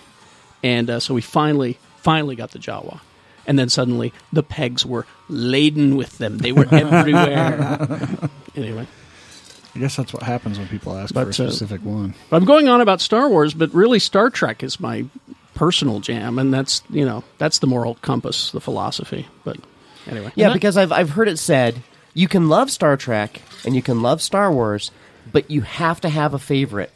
And 0.63 0.89
uh, 0.89 0.99
so 0.99 1.13
we 1.13 1.21
finally, 1.21 1.77
finally 1.97 2.35
got 2.35 2.51
the 2.51 2.59
Jawa. 2.59 3.01
And 3.47 3.57
then 3.57 3.69
suddenly 3.69 4.13
the 4.31 4.43
pegs 4.43 4.85
were 4.85 5.07
laden 5.27 5.97
with 5.97 6.19
them. 6.19 6.37
They 6.37 6.51
were 6.51 6.67
everywhere. 6.71 7.89
anyway. 8.55 8.87
I 9.75 9.79
guess 9.79 9.95
that's 9.95 10.13
what 10.13 10.23
happens 10.23 10.59
when 10.59 10.67
people 10.67 10.95
ask 10.97 11.13
But, 11.13 11.33
for 11.33 11.43
a 11.43 11.47
uh, 11.47 11.49
specific 11.49 11.81
one. 11.83 12.13
I'm 12.31 12.45
going 12.45 12.67
on 12.67 12.81
about 12.81 12.99
Star 12.99 13.29
Wars, 13.29 13.53
but 13.53 13.73
really 13.73 13.99
Star 13.99 14.29
Trek 14.29 14.63
is 14.63 14.79
my 14.79 15.05
personal 15.53 15.99
jam, 15.99 16.39
and 16.39 16.53
that's 16.53 16.81
you 16.89 17.05
know 17.05 17.23
that's 17.37 17.59
the 17.59 17.67
moral 17.67 17.95
compass, 17.95 18.51
the 18.51 18.61
philosophy. 18.61 19.27
But 19.43 19.57
anyway, 20.07 20.31
Yeah, 20.35 20.53
because 20.53 20.77
I've 20.77 20.91
I've 20.91 21.11
heard 21.11 21.27
it 21.27 21.39
said 21.39 21.81
you 22.13 22.27
can 22.27 22.49
love 22.49 22.69
Star 22.69 22.97
Trek 22.97 23.41
and 23.65 23.75
you 23.75 23.81
can 23.81 24.01
love 24.01 24.21
Star 24.21 24.51
Wars, 24.51 24.91
but 25.31 25.49
you 25.49 25.61
have 25.61 26.01
to 26.01 26.09
have 26.09 26.33
a 26.33 26.39
favorite. 26.39 26.91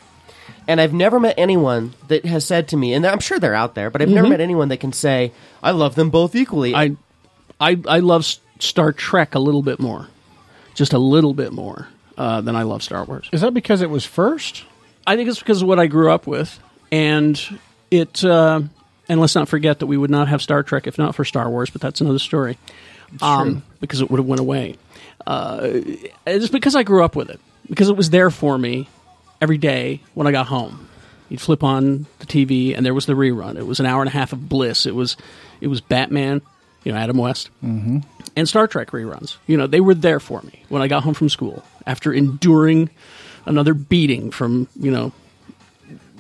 And 0.68 0.82
I've 0.82 0.94
never 0.94 1.20
met 1.20 1.36
anyone 1.38 1.94
that 2.08 2.26
has 2.26 2.44
said 2.44 2.68
to 2.70 2.78
me, 2.78 2.94
and 2.94 3.06
I'm 3.06 3.20
sure 3.20 3.40
they're 3.40 3.54
out 3.54 3.76
there, 3.76 3.90
but 3.92 4.02
I've 4.02 4.10
never 4.10 4.28
met 4.28 4.42
anyone 4.42 4.70
that 4.70 4.80
can 4.80 4.94
say 4.94 5.32
I 5.62 5.72
love 5.72 5.96
them 5.96 6.10
both 6.10 6.36
equally. 6.36 6.76
I, 6.76 6.96
I 7.60 7.80
I 7.88 8.00
love 8.00 8.26
Star 8.60 8.92
Trek 8.92 9.36
a 9.36 9.40
little 9.40 9.62
bit 9.62 9.80
more, 9.80 10.08
just 10.74 10.92
a 10.92 10.98
little 11.00 11.34
bit 11.34 11.54
more 11.54 11.88
uh, 12.18 12.42
than 12.42 12.56
I 12.56 12.64
love 12.64 12.84
Star 12.84 13.04
Wars. 13.04 13.30
Is 13.32 13.42
that 13.42 13.54
because 13.54 13.82
it 13.82 13.90
was 13.90 14.06
first? 14.06 14.64
I 15.08 15.16
think 15.16 15.30
it's 15.30 15.40
because 15.40 15.62
of 15.62 15.68
what 15.68 15.80
I 15.80 15.88
grew 15.88 16.12
up 16.12 16.28
with, 16.28 16.60
and 16.92 17.40
it. 17.92 18.24
Uh, 18.24 18.62
and 19.08 19.20
let's 19.20 19.36
not 19.36 19.48
forget 19.48 19.80
that 19.80 19.86
we 19.86 19.98
would 19.98 20.10
not 20.10 20.28
have 20.28 20.42
Star 20.42 20.64
Trek 20.64 20.88
if 20.88 20.98
not 20.98 21.16
for 21.16 21.24
Star 21.24 21.50
Wars, 21.50 21.70
but 21.70 21.82
that's 21.82 22.02
another 22.02 22.20
story. 22.20 22.58
Um, 23.22 23.64
because 23.80 24.02
it 24.02 24.10
would 24.10 24.18
have 24.18 24.26
went 24.26 24.40
away. 24.40 24.78
Uh, 25.28 25.70
it's 26.26 26.50
because 26.50 26.76
I 26.76 26.84
grew 26.84 27.04
up 27.04 27.16
with 27.16 27.30
it. 27.30 27.40
Because 27.70 27.90
it 27.90 27.96
was 27.96 28.10
there 28.10 28.30
for 28.30 28.58
me 28.58 28.90
every 29.42 29.58
day 29.58 30.02
when 30.16 30.28
I 30.28 30.32
got 30.32 30.48
home. 30.48 30.90
You'd 31.30 31.42
flip 31.42 31.64
on 31.64 32.06
the 32.20 32.26
TV, 32.26 32.76
and 32.76 32.86
there 32.86 32.94
was 32.94 33.06
the 33.06 33.14
rerun. 33.14 33.58
It 33.58 33.66
was 33.66 33.80
an 33.80 33.86
hour 33.86 34.02
and 34.02 34.10
a 34.10 34.12
half 34.12 34.34
of 34.34 34.50
bliss. 34.50 34.86
It 34.86 34.94
was, 34.94 35.18
it 35.62 35.68
was 35.68 35.82
Batman, 35.82 36.42
you 36.84 36.92
know, 36.92 36.98
Adam 36.98 37.18
West, 37.18 37.50
mm-hmm. 37.64 38.00
and 38.36 38.48
Star 38.50 38.68
Trek 38.68 38.92
reruns. 38.92 39.38
You 39.48 39.58
know, 39.58 39.66
they 39.66 39.82
were 39.82 39.96
there 39.96 40.20
for 40.20 40.42
me 40.42 40.64
when 40.70 40.82
I 40.82 40.88
got 40.88 41.04
home 41.04 41.16
from 41.16 41.30
school 41.30 41.64
after 41.88 42.14
enduring 42.14 42.90
another 43.46 43.74
beating 43.74 44.32
from 44.32 44.68
you 44.80 44.92
know 44.92 45.12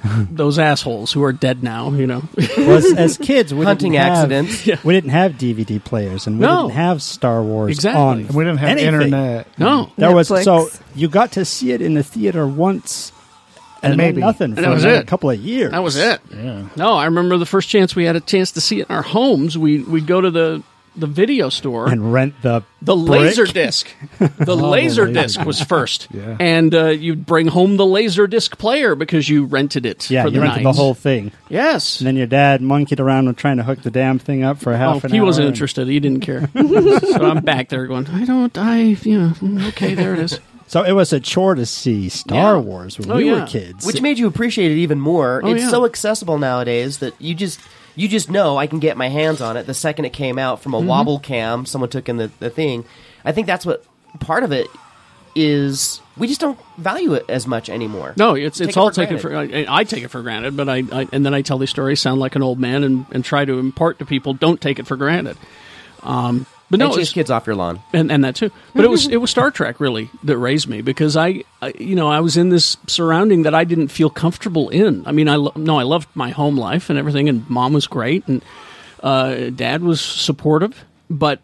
those 0.32 0.60
assholes 0.60 1.12
who 1.12 1.24
are 1.24 1.34
dead 1.34 1.64
now. 1.64 1.92
You 1.92 2.06
know, 2.08 2.24
was 2.58 2.94
as 2.94 3.18
kids 3.18 3.54
we 3.54 3.66
Hunting 3.66 3.94
didn't 3.94 4.04
have- 4.06 4.32
accidents. 4.32 4.84
We 4.84 4.94
didn't 4.94 5.10
have 5.12 5.34
DVD 5.34 5.84
players, 5.84 6.28
and 6.28 6.38
we 6.40 6.46
No. 6.46 6.64
didn't 6.64 6.76
have 6.76 7.02
Star 7.02 7.42
Wars 7.42 7.72
Exactly. 7.72 8.02
on. 8.02 8.18
And 8.20 8.26
And 8.28 8.36
we 8.36 8.44
didn't 8.44 8.60
have 8.60 8.70
anything. 8.70 8.94
internet. 8.94 9.48
no. 9.58 9.92
There 9.98 10.14
was 10.14 10.28
so 10.28 10.70
you 10.96 11.08
got 11.08 11.32
to 11.34 11.46
see 11.46 11.72
it 11.72 11.82
in 11.82 11.96
the 11.96 12.04
theater 12.04 12.46
once, 12.46 13.12
and, 13.82 13.94
And 13.94 13.98
maybe. 13.98 14.22
nothing 14.22 14.54
for 14.56 14.62
that 14.62 14.70
was 14.70 14.84
another 14.84 15.00
it. 15.02 15.08
couple 15.08 15.30
of 15.32 15.40
years. 15.40 15.72
That 15.72 15.82
was 15.84 15.96
it. 15.96 16.20
Yeah. 16.32 16.68
No, 16.76 16.94
I 16.94 17.06
remember 17.06 17.38
the 17.38 17.46
first 17.46 17.70
chance 17.70 17.96
we 17.96 18.06
had 18.06 18.16
a 18.16 18.22
chance 18.22 18.52
to 18.54 18.62
see 18.62 18.82
it 18.82 18.90
in 18.90 18.96
our 18.96 19.02
homes. 19.02 19.58
We 19.58 19.80
we'd 19.82 20.06
go 20.08 20.22
to 20.22 20.30
the 20.30 20.62
the 20.98 21.08
video 21.08 21.50
store. 21.50 21.88
And 21.90 22.14
rent 22.14 22.36
the 22.42 22.64
the 22.82 22.96
brick. 22.96 23.22
laser 23.22 23.46
disc. 23.46 23.88
The 24.20 24.56
laser 24.56 25.12
disc 25.12 25.44
was 25.46 25.62
first, 25.62 26.08
Yeah. 26.14 26.38
and 26.40 26.74
uh, 26.74 26.88
you'd 26.90 27.26
bring 27.26 27.48
home 27.48 27.78
the 27.78 27.86
laser 27.86 28.28
disc 28.28 28.58
player 28.58 28.96
because 28.96 29.28
you 29.28 29.46
rented 29.46 29.86
it. 29.86 30.10
Yeah, 30.10 30.24
for 30.24 30.28
you 30.30 30.36
the 30.36 30.42
rented 30.42 30.64
night. 30.64 30.72
the 30.72 30.78
whole 30.78 30.94
thing. 30.94 31.32
Yes. 31.50 32.00
And 32.00 32.08
then 32.08 32.16
your 32.16 32.28
dad 32.28 32.62
monkeyed 32.62 33.00
around 33.00 33.28
with 33.28 33.38
trying 33.38 33.58
to 33.58 33.64
hook 33.64 33.82
the 33.82 33.92
damn 33.92 34.20
thing 34.20 34.44
up 34.44 34.60
for 34.60 34.76
half 34.76 35.04
Oh, 35.04 35.08
an 35.08 35.12
he 35.12 35.18
hour. 35.18 35.24
He 35.24 35.26
wasn't 35.26 35.48
and- 35.48 35.56
interested. 35.56 35.88
He 35.88 36.00
didn't 36.00 36.22
care. 36.22 36.50
so 36.56 37.26
I'm 37.26 37.44
back 37.44 37.70
there 37.70 37.88
going, 37.88 38.08
I 38.08 38.26
don't, 38.26 38.58
I, 38.58 38.82
you 38.82 39.20
know, 39.20 39.30
mm, 39.30 39.68
okay, 39.70 39.94
there 39.96 40.14
it 40.14 40.20
is. 40.20 40.40
So 40.68 40.82
it 40.84 40.94
was 40.94 41.14
a 41.14 41.20
chore 41.20 41.54
to 41.56 41.66
see 41.66 42.10
Star 42.10 42.56
Yeah. 42.56 42.62
Wars 42.62 42.98
when 42.98 43.12
Oh, 43.12 43.18
we 43.18 43.26
yeah. 43.28 43.42
were 43.42 43.46
kids. 43.48 43.86
which 43.86 44.02
made 44.02 44.18
you 44.18 44.26
appreciate 44.28 44.72
it 44.72 44.78
even 44.78 45.00
more. 45.00 45.42
Oh, 45.44 45.54
it's 45.54 45.64
yeah. 45.64 45.70
so 45.70 45.86
accessible 45.86 46.40
nowadays 46.40 47.00
that 47.00 47.14
you 47.22 47.36
just 47.36 47.60
you 47.96 48.08
just 48.08 48.30
know 48.30 48.58
I 48.58 48.68
can 48.68 48.80
get 48.80 48.98
my 48.98 49.08
hands 49.10 49.42
on 49.42 49.58
it 49.58 49.66
the 49.68 49.74
second 49.74 50.06
it 50.06 50.14
came 50.14 50.38
out 50.38 50.62
from 50.62 50.74
a 50.74 50.78
Mm-hmm. 50.78 50.88
wobble 50.88 51.20
cam. 51.20 51.66
Someone 51.66 51.90
took 51.90 52.10
in 52.10 52.18
the, 52.18 52.32
the 52.40 52.50
thing. 52.50 52.86
I 53.24 53.32
think 53.32 53.48
that's 53.48 53.66
what 53.66 53.84
part 54.20 54.44
of 54.44 54.52
it 54.52 54.68
is. 55.36 56.02
We 56.18 56.28
just 56.28 56.40
don't 56.40 56.58
value 56.78 57.14
it 57.14 57.26
as 57.28 57.46
much 57.46 57.70
anymore. 57.70 58.14
No, 58.18 58.36
it's 58.36 58.58
Take 58.58 58.70
it's 58.70 58.78
it 58.78 58.80
all 58.80 58.90
for 58.90 58.96
taken 58.96 59.20
for. 59.20 59.36
I, 59.36 59.66
I 59.68 59.84
take 59.84 60.04
it 60.04 60.08
for 60.10 60.22
granted, 60.22 60.56
but 60.56 60.70
I, 60.70 60.84
I 60.92 61.08
and 61.12 61.26
then 61.26 61.34
I 61.34 61.42
tell 61.42 61.58
these 61.58 61.70
stories, 61.70 62.00
sound 62.00 62.20
like 62.22 62.36
an 62.36 62.42
old 62.44 62.60
man, 62.60 62.84
and, 62.84 63.06
and 63.12 63.24
try 63.26 63.44
to 63.44 63.60
impart 63.60 64.00
to 64.00 64.06
people, 64.06 64.34
don't 64.34 64.62
take 64.62 64.80
it 64.80 64.88
for 64.88 64.96
granted. 64.96 65.38
Um, 66.04 66.46
but 66.70 66.80
no, 66.80 66.96
chase 66.96 67.12
kids 67.14 67.30
off 67.30 67.46
your 67.46 67.56
lawn. 67.56 67.80
and, 67.94 68.12
and 68.12 68.24
that 68.24 68.36
too. 68.36 68.52
But 68.74 68.86
it 68.86 68.90
was 68.90 69.08
it 69.08 69.18
was 69.18 69.30
Star 69.30 69.52
Trek 69.52 69.80
really 69.80 70.10
that 70.24 70.38
raised 70.38 70.68
me 70.68 70.82
because 70.82 71.16
I, 71.16 71.44
I 71.62 71.74
you 71.78 71.96
know 71.96 72.08
I 72.08 72.22
was 72.22 72.38
in 72.38 72.50
this 72.50 72.78
surrounding 72.88 73.44
that 73.44 73.54
I 73.54 73.64
didn't 73.64 73.90
feel 73.90 74.10
comfortable 74.10 74.70
in. 74.70 75.06
I 75.06 75.12
mean 75.12 75.30
I 75.30 75.36
lo- 75.36 75.54
no 75.56 75.78
I 75.78 75.84
loved 75.84 76.10
my 76.16 76.32
home 76.32 76.58
life 76.58 76.90
and 76.90 76.98
everything, 76.98 77.30
and 77.30 77.48
mom 77.50 77.74
was 77.74 77.88
great 77.88 78.28
and 78.28 78.44
uh, 79.04 79.50
dad 79.52 79.84
was 79.84 80.02
supportive, 80.02 80.84
but 81.10 81.40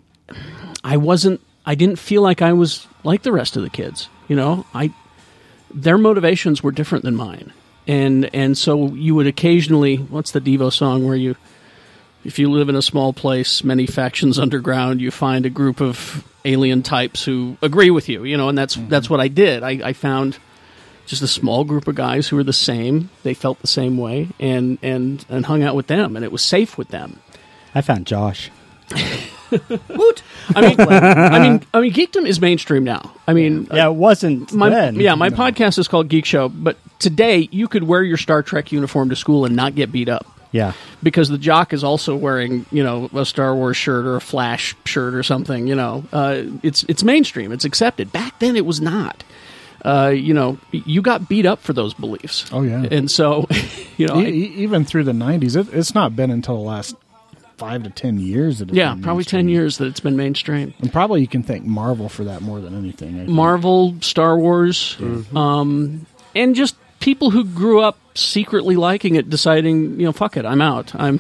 I 0.84 0.98
wasn't. 0.98 1.42
I 1.66 1.76
didn't 1.76 2.00
feel 2.00 2.24
like 2.24 2.42
I 2.42 2.54
was 2.54 2.88
like 3.04 3.22
the 3.22 3.32
rest 3.32 3.56
of 3.56 3.62
the 3.62 3.70
kids. 3.70 4.10
You 4.28 4.36
know 4.36 4.66
I 4.74 4.92
their 5.74 5.98
motivations 5.98 6.64
were 6.64 6.72
different 6.72 7.06
than 7.06 7.16
mine, 7.16 7.54
and 7.88 8.34
and 8.34 8.58
so 8.58 8.88
you 8.94 9.14
would 9.16 9.28
occasionally 9.28 9.98
what's 9.98 10.32
the 10.32 10.42
Devo 10.42 10.74
song 10.74 11.06
where 11.06 11.16
you 11.16 11.36
if 12.24 12.40
you 12.40 12.52
live 12.52 12.70
in 12.70 12.76
a 12.76 12.82
small 12.82 13.14
place, 13.14 13.64
many 13.64 13.86
factions 13.86 14.38
underground, 14.38 15.02
you 15.02 15.12
find 15.12 15.46
a 15.46 15.50
group 15.50 15.82
of 15.82 16.28
alien 16.46 16.84
types 16.84 17.24
who 17.24 17.58
agree 17.62 17.90
with 17.90 18.10
you, 18.10 18.24
you 18.24 18.38
know, 18.38 18.50
and 18.50 18.58
that's 18.58 18.76
mm-hmm. 18.76 18.90
that's 18.90 19.10
what 19.10 19.20
I 19.20 19.28
did. 19.28 19.64
I, 19.64 19.90
I 19.90 19.94
found 19.94 20.38
just 21.06 21.22
a 21.22 21.28
small 21.28 21.64
group 21.64 21.88
of 21.88 21.96
guys 21.96 22.28
who 22.28 22.36
were 22.36 22.44
the 22.44 22.54
same. 22.54 23.10
They 23.24 23.34
felt 23.34 23.60
the 23.60 23.68
same 23.68 23.98
way, 23.98 24.30
and 24.40 24.78
and 24.82 25.26
and 25.30 25.46
hung 25.46 25.64
out 25.64 25.76
with 25.76 25.88
them, 25.88 26.16
and 26.16 26.24
it 26.24 26.32
was 26.32 26.44
safe 26.44 26.78
with 26.78 26.90
them. 26.90 27.20
I 27.74 27.82
found 27.82 28.06
Josh. 28.06 28.52
Woot! 29.52 30.24
I 30.56 30.62
mean, 30.62 30.80
I 30.80 31.40
mean, 31.40 31.66
I 31.74 31.82
mean, 31.82 31.92
geekdom 31.92 32.26
is 32.26 32.40
mainstream 32.40 32.86
now. 32.86 33.14
I 33.28 33.34
mean, 33.34 33.68
Yeah, 33.72 33.88
it 33.88 33.96
wasn't 33.96 34.54
my 34.54 34.70
then. 34.70 34.96
yeah, 34.96 35.16
my 35.16 35.30
podcast 35.30 35.78
is 35.78 35.90
called 35.90 36.08
Geek 36.08 36.26
Show, 36.26 36.48
but 36.48 36.78
today 37.00 37.50
you 37.52 37.68
could 37.68 37.84
wear 37.84 38.02
your 38.02 38.16
Star 38.18 38.44
Trek 38.44 38.72
uniform 38.72 39.10
to 39.10 39.16
school 39.16 39.44
and 39.44 39.56
not 39.56 39.76
get 39.76 39.92
beat 39.92 40.08
up 40.08 40.26
Yeah. 40.52 40.74
because 41.02 41.30
the 41.30 41.38
jock 41.38 41.72
is 41.74 41.84
also 41.84 42.16
wearing 42.16 42.66
you 42.72 42.84
know 42.84 43.10
a 43.14 43.26
Star 43.26 43.56
Wars 43.56 43.78
shirt 43.78 44.06
or 44.06 44.16
a 44.18 44.22
Flash 44.22 44.76
shirt 44.86 45.14
or 45.16 45.24
something. 45.24 45.68
You 45.68 45.76
know, 45.76 46.04
uh, 46.12 46.44
it's 46.64 46.84
it's 46.84 47.04
mainstream. 47.04 47.52
It's 47.52 47.66
accepted. 47.66 48.12
Back 48.12 48.40
then, 48.40 48.56
it 48.56 48.66
was 48.66 48.82
not. 48.82 49.24
Uh, 49.84 50.10
you 50.14 50.34
know, 50.34 50.60
you 50.72 51.02
got 51.02 51.28
beat 51.28 51.46
up 51.48 51.60
for 51.60 51.74
those 51.74 51.94
beliefs. 51.96 52.46
Oh, 52.52 52.62
yeah. 52.62 52.84
and 52.92 53.10
so 53.10 53.48
you 53.98 54.06
know, 54.08 54.20
E- 54.20 54.26
I- 54.28 54.60
even 54.60 54.86
through 54.86 55.06
the 55.06 55.12
'90s, 55.12 55.56
it, 55.56 55.74
it's 55.74 55.96
not 55.96 56.16
been 56.16 56.30
until 56.30 56.56
the 56.56 56.62
last 56.62 56.96
five 57.58 57.82
to 57.84 57.90
ten 57.90 58.20
years 58.20 58.60
that 58.60 58.70
it's 58.70 58.78
yeah, 58.78 58.96
probably 59.02 59.24
ten 59.24 59.48
years 59.50 59.78
that 59.80 59.86
it's 59.88 60.00
been 60.00 60.16
mainstream. 60.18 60.74
And 60.80 60.92
probably 60.92 61.22
you 61.22 61.28
can 61.28 61.42
thank 61.44 61.64
Marvel 61.66 62.10
for 62.10 62.26
that 62.26 62.42
more 62.42 62.60
than 62.60 62.78
anything. 62.78 63.16
I 63.16 63.18
think. 63.20 63.30
Marvel, 63.30 63.96
Star 64.02 64.38
Wars, 64.38 64.98
um, 65.36 66.06
and 66.36 66.54
just 66.56 66.76
people 67.00 67.32
who 67.32 67.44
grew 67.44 67.82
up 67.82 67.98
secretly 68.14 68.76
liking 68.76 69.16
it, 69.16 69.30
deciding, 69.30 70.00
you 70.00 70.06
know, 70.06 70.12
fuck 70.12 70.38
it, 70.38 70.46
I'm 70.46 70.62
out. 70.62 70.94
I'm 70.96 71.20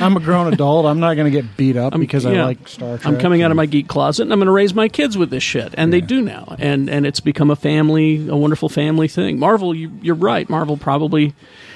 I'm 0.00 0.16
a 0.16 0.20
grown 0.20 0.52
adult. 0.52 0.86
I'm 0.86 1.00
not 1.00 1.14
going 1.14 1.30
to 1.32 1.42
get 1.42 1.56
beat 1.56 1.76
up 1.76 1.92
I'm- 1.92 2.00
because 2.00 2.24
I 2.26 2.32
like 2.32 2.66
Star 2.68 2.98
Trek. 2.98 3.06
I'm 3.06 3.18
coming 3.20 3.42
out 3.42 3.50
of 3.50 3.56
my 3.56 3.66
geek 3.66 3.88
closet 3.88 4.22
and 4.22 4.32
I'm 4.32 4.38
going 4.38 4.46
to 4.46 4.52
raise 4.52 4.74
my 4.74 4.88
kids 4.88 5.16
with 5.18 5.30
this 5.30 5.42
shit, 5.42 5.74
and 5.76 5.92
they 5.92 6.00
do 6.00 6.20
now, 6.20 6.56
and 6.58 6.88
and 6.88 7.06
it's 7.06 7.20
become 7.20 7.50
a 7.50 7.56
family, 7.56 8.28
a 8.28 8.36
wonderful 8.36 8.68
family 8.68 9.08
thing. 9.08 9.38
Marvel, 9.38 9.74
you, 9.74 9.92
you're 10.02 10.14
right. 10.14 10.48
Marvel 10.48 10.76
probably 10.76 11.34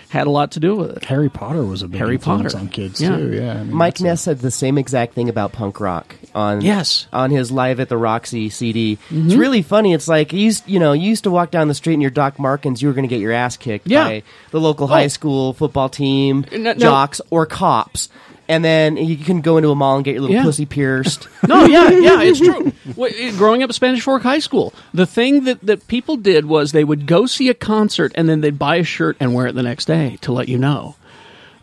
had 0.09 0.27
a 0.27 0.31
lot 0.31 0.53
to 0.53 0.61
do 0.61 0.77
with 0.77 0.97
it. 0.97 1.05
Harry 1.05 1.29
Potter 1.29 1.65
was 1.65 1.83
a 1.83 1.89
big 1.89 1.99
Harry 1.99 2.15
influence 2.15 2.53
Potter. 2.55 2.59
on 2.65 2.69
kids 2.69 3.01
Yeah. 3.01 3.17
too. 3.17 3.33
Yeah, 3.35 3.53
I 3.55 3.63
mean, 3.65 3.73
Mike 3.75 3.95
that's 3.95 4.01
a- 4.01 4.05
Ness 4.05 4.21
said 4.23 4.39
the 4.41 4.51
same 4.51 4.79
exact 4.79 5.15
thing 5.15 5.29
about 5.29 5.53
punk 5.53 5.81
rock 5.81 6.15
on 6.35 6.61
Yes. 6.61 7.07
on 7.13 7.31
his 7.31 7.51
live 7.51 7.81
at 7.81 7.89
the 7.89 7.97
Roxy 7.97 8.49
CD. 8.51 8.99
Mm-hmm. 9.11 9.27
It's 9.27 9.35
really 9.35 9.63
funny. 9.63 9.93
It's 9.95 10.09
like 10.09 10.33
you 10.33 10.41
used 10.41 10.69
you 10.69 10.79
know 10.79 10.93
you 10.93 11.09
used 11.09 11.25
to 11.25 11.31
walk 11.31 11.51
down 11.51 11.69
the 11.69 11.75
street 11.75 11.95
in 11.95 12.01
your 12.01 12.11
Doc 12.11 12.39
Martens, 12.39 12.81
you 12.83 12.89
were 12.89 12.95
going 12.95 13.09
to 13.09 13.13
get 13.15 13.21
your 13.21 13.33
ass 13.33 13.57
kicked 13.57 13.89
Yeah. 13.89 14.05
by 14.05 14.23
the 14.51 14.61
local 14.61 14.85
Oh. 14.85 14.89
high 14.89 15.07
school 15.09 15.53
football 15.53 15.89
team, 15.89 16.45
No- 16.53 16.59
no. 16.59 16.75
jocks 16.75 17.21
or 17.31 17.47
cops, 17.47 18.09
and 18.49 18.65
then 18.65 18.97
you 18.97 19.17
can 19.17 19.41
go 19.41 19.57
into 19.57 19.71
a 19.71 19.75
mall 19.75 19.97
and 19.97 20.05
get 20.05 20.13
your 20.13 20.23
little 20.23 20.37
Yeah. 20.37 20.43
pussy 20.45 20.67
pierced. 20.67 21.29
No, 21.49 21.65
yeah, 21.65 21.91
yeah, 21.91 22.23
it's 22.23 22.39
true. 22.41 22.73
Wh- 22.97 23.11
it- 23.13 23.37
Growing 23.37 23.63
up 23.63 23.71
at 23.71 23.75
Spanish 23.75 24.03
Fork 24.03 24.23
High 24.23 24.39
School, 24.41 24.73
the 24.95 25.07
thing 25.07 25.45
that, 25.45 25.61
that 25.63 25.87
people 25.89 26.17
did 26.17 26.47
was 26.47 26.73
they 26.73 26.85
would 26.85 27.07
go 27.07 27.27
see 27.27 27.49
a 27.49 27.55
concert 27.55 28.13
and 28.15 28.29
then 28.29 28.41
they'd 28.41 28.59
buy 28.59 28.77
a 28.77 28.85
shirt 28.85 29.17
and 29.21 29.35
wear 29.35 29.47
it 29.47 29.55
the 29.55 29.63
next 29.63 29.85
day 29.87 30.19
to 30.23 30.33
let 30.33 30.49
you 30.49 30.59
know. 30.59 30.97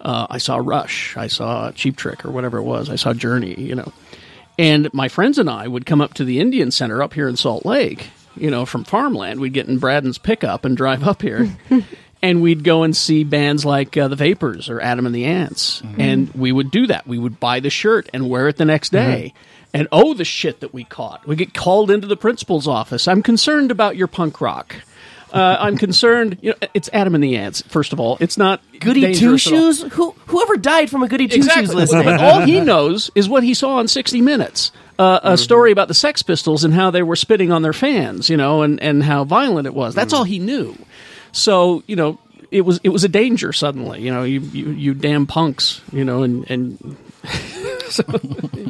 Uh, 0.02 0.28
I 0.30 0.38
saw 0.38 0.58
Rush, 0.58 1.16
I 1.18 1.28
saw 1.28 1.72
Cheap 1.72 1.96
Trick 1.98 2.26
or 2.26 2.32
whatever 2.32 2.58
it 2.58 2.64
was, 2.64 2.90
I 2.90 2.96
saw 2.96 3.14
Journey, 3.14 3.56
you 3.60 3.76
know. 3.76 3.92
And 4.60 4.94
my 4.94 5.08
friends 5.08 5.38
and 5.40 5.50
I 5.50 5.68
would 5.68 5.86
come 5.86 6.02
up 6.02 6.14
to 6.16 6.24
the 6.26 6.40
Indian 6.40 6.72
Center 6.72 7.02
up 7.02 7.14
here 7.14 7.28
in 7.28 7.36
Salt 7.38 7.66
Lake, 7.66 8.10
you 8.36 8.52
know, 8.52 8.66
from 8.66 8.84
farmland. 8.84 9.40
We'd 9.40 9.54
get 9.54 9.68
in 9.68 9.80
Braden's 9.80 10.18
pickup 10.18 10.64
and 10.66 10.76
drive 10.78 11.04
up 11.08 11.22
here. 11.22 11.50
and 12.24 12.42
we'd 12.42 12.64
go 12.64 12.82
and 12.82 12.98
see 12.98 13.24
bands 13.24 13.64
like 13.66 13.96
uh, 13.96 14.08
the 14.08 14.16
Vapors 14.16 14.70
or 14.70 14.82
Adam 14.82 15.06
and 15.06 15.14
the 15.14 15.26
Ants, 15.26 15.84
and 16.00 16.34
we 16.34 16.52
would 16.52 16.72
do 16.72 16.88
that. 16.88 17.06
We 17.06 17.20
would 17.20 17.40
buy 17.40 17.60
the 17.60 17.70
shirt 17.70 18.10
and 18.14 18.30
wear 18.30 18.48
it 18.48 18.58
the 18.58 18.66
next 18.66 18.92
day. 18.92 19.34
And 19.76 19.88
oh, 19.92 20.14
the 20.14 20.24
shit 20.26 20.60
that 20.62 20.74
we 20.74 20.84
caught! 20.84 21.28
We 21.28 21.36
get 21.36 21.54
called 21.54 21.92
into 21.92 22.08
the 22.08 22.16
principal's 22.16 22.68
office. 22.68 23.08
I'm 23.08 23.22
concerned 23.22 23.70
about 23.72 23.96
your 23.96 24.08
punk 24.08 24.40
rock. 24.40 24.76
Uh, 25.34 25.58
I'm 25.60 25.78
concerned. 25.78 26.38
You 26.42 26.52
know, 26.52 26.68
it's 26.76 26.92
Adam 26.94 27.16
and 27.16 27.24
the 27.24 27.36
Ants. 27.36 27.64
First 27.68 27.92
of 27.92 28.00
all, 28.00 28.18
it's 28.20 28.38
not 28.38 28.62
Goody 28.80 29.16
two 29.16 29.32
all. 29.32 29.38
shoes? 29.38 29.82
Who 29.94 30.12
whoever 30.28 30.58
died 30.58 30.92
from 30.92 31.02
a 31.02 31.08
goody 31.08 31.28
two 31.28 31.42
shoes 31.42 31.48
Exactly. 31.48 31.76
listening? 31.76 32.08
all 32.08 32.42
he 32.42 32.60
knows 32.60 33.10
is 33.16 33.28
what 33.28 33.42
he 33.44 33.56
saw 33.56 33.78
on 33.78 33.88
60 33.88 34.22
Minutes. 34.22 34.72
Uh, 35.00 35.20
a 35.24 35.38
story 35.40 35.72
about 35.72 35.88
the 35.88 35.96
Sex 35.96 36.22
Pistols 36.22 36.64
and 36.64 36.72
how 36.72 36.92
they 36.92 37.02
were 37.02 37.16
spitting 37.16 37.52
on 37.52 37.64
their 37.64 37.74
fans, 37.74 38.30
you 38.30 38.38
know, 38.38 38.62
and, 38.62 38.80
and 38.80 39.02
how 39.02 39.24
violent 39.24 39.66
it 39.66 39.74
was. 39.74 39.96
That's 39.96 40.14
all 40.14 40.24
he 40.24 40.38
knew. 40.38 40.78
So, 41.34 41.84
you 41.88 41.96
know, 41.98 42.18
it 42.52 42.62
was 42.62 42.80
it 42.84 42.90
was 42.90 43.04
a 43.04 43.10
danger 43.10 43.52
suddenly, 43.52 44.02
you 44.02 44.12
know, 44.14 44.24
you 44.24 44.40
you, 44.40 44.70
you 44.72 44.94
damn 44.94 45.26
punks, 45.28 45.82
you 45.92 46.06
know, 46.06 46.24
and 46.24 46.50
and 46.50 46.96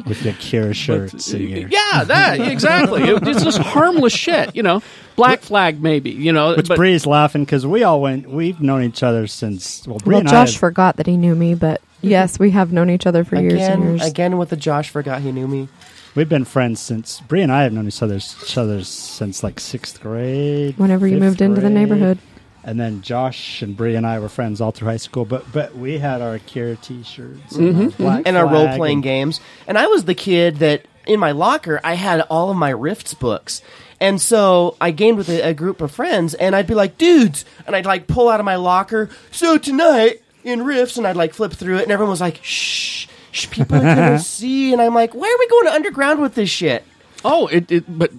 With 0.06 0.20
the 0.22 0.34
Cure 0.38 0.74
shirts 0.74 1.32
uh, 1.32 1.36
in 1.38 1.48
your 1.48 1.68
yeah, 1.68 2.04
that 2.04 2.40
exactly. 2.40 3.02
It- 3.04 3.26
it's 3.26 3.42
just 3.44 3.58
harmless 3.58 4.12
shit, 4.12 4.54
you 4.54 4.62
know. 4.62 4.82
Black 5.16 5.40
Flag, 5.40 5.80
maybe, 5.82 6.10
you 6.10 6.32
know. 6.32 6.54
Which 6.56 6.68
but- 6.68 6.76
Bree's 6.76 7.06
laughing 7.06 7.44
because 7.44 7.66
we 7.66 7.84
all 7.84 8.00
went. 8.02 8.28
We've 8.28 8.60
known 8.60 8.82
each 8.82 9.02
other 9.02 9.26
since. 9.26 9.86
Well, 9.86 9.98
Bree 9.98 10.16
Well, 10.16 10.24
Josh 10.24 10.32
I. 10.32 10.38
have- 10.52 10.56
forgot 10.60 10.96
that 10.96 11.06
he 11.06 11.16
knew 11.16 11.34
me, 11.34 11.54
but 11.54 11.80
yes, 12.02 12.38
we 12.38 12.50
have 12.50 12.72
known 12.72 12.90
each 12.90 13.06
other 13.06 13.24
for 13.24 13.36
years 13.36 13.54
and 13.62 13.82
Again, 13.82 13.96
years. 13.98 14.08
again 14.08 14.38
with 14.38 14.50
the 14.50 14.56
Josh 14.56 14.90
forgot 14.90 15.22
he 15.22 15.32
knew 15.32 15.48
me. 15.48 15.68
We've 16.14 16.28
been 16.28 16.44
friends 16.44 16.80
since 16.80 17.20
Bree 17.20 17.42
and 17.42 17.50
I 17.50 17.62
have 17.62 17.72
known 17.72 17.88
each 17.88 18.02
other, 18.02 18.16
each 18.16 18.56
other 18.58 18.84
since 18.84 19.42
like 19.42 19.58
sixth 19.58 20.00
grade. 20.00 20.78
Whenever 20.78 21.06
you 21.08 21.16
fifth 21.16 21.22
moved 21.24 21.40
into 21.42 21.60
the 21.60 21.70
neighborhood. 21.70 22.18
And 22.64 22.80
then 22.80 23.02
Josh 23.02 23.62
and 23.62 23.76
Bree 23.76 23.94
and 23.94 24.06
I 24.06 24.18
were 24.18 24.28
friends 24.28 24.60
all 24.60 24.70
through 24.72 24.88
high 24.88 24.96
school. 24.96 25.24
But 25.24 25.50
but 25.52 25.76
we 25.76 25.98
had 25.98 26.20
our 26.22 26.38
Cure 26.38 26.76
T-shirts 26.76 27.56
Mm-hmm, 27.56 28.02
and, 28.02 28.08
our 28.10 28.22
and 28.26 28.36
our 28.36 28.46
role 28.48 28.76
playing 28.76 28.96
and- 28.98 29.02
games. 29.02 29.40
And 29.66 29.76
I 29.78 29.86
was 29.86 30.04
the 30.04 30.14
kid 30.14 30.56
that 30.58 30.86
in 31.06 31.20
my 31.20 31.32
locker 31.32 31.80
I 31.84 31.94
had 31.94 32.22
all 32.22 32.50
of 32.50 32.56
my 32.56 32.70
Rifts 32.70 33.14
books. 33.14 33.60
And 34.00 34.20
so 34.20 34.76
I 34.80 34.90
gamed 34.90 35.18
with 35.18 35.28
a, 35.28 35.40
a 35.50 35.54
group 35.54 35.80
of 35.80 35.90
friends, 35.90 36.34
and 36.34 36.54
I'd 36.56 36.66
be 36.66 36.74
like, 36.74 36.98
"Dudes," 36.98 37.44
and 37.66 37.76
I'd 37.76 37.86
like 37.86 38.06
pull 38.06 38.28
out 38.28 38.40
of 38.40 38.44
my 38.44 38.56
locker. 38.56 39.08
So 39.30 39.56
tonight 39.56 40.20
in 40.42 40.64
Rifts, 40.64 40.96
and 40.98 41.06
I'd 41.06 41.16
like 41.16 41.32
flip 41.32 41.52
through 41.52 41.76
it, 41.78 41.84
and 41.84 41.92
everyone 41.92 42.10
was 42.10 42.20
like, 42.20 42.40
"Shh, 42.42 43.06
shh, 43.30 43.48
people 43.50 43.76
are 43.76 43.80
gonna 43.80 44.18
see." 44.38 44.72
And 44.72 44.82
I'm 44.82 44.94
like, 44.94 45.14
"Why 45.14 45.26
are 45.28 45.38
we 45.38 45.48
going 45.48 45.66
to 45.66 45.72
underground 45.74 46.20
with 46.20 46.34
this 46.34 46.50
shit?" 46.50 46.82
Oh, 47.24 47.46
it, 47.46 47.70
it 47.70 47.84
but 47.98 48.10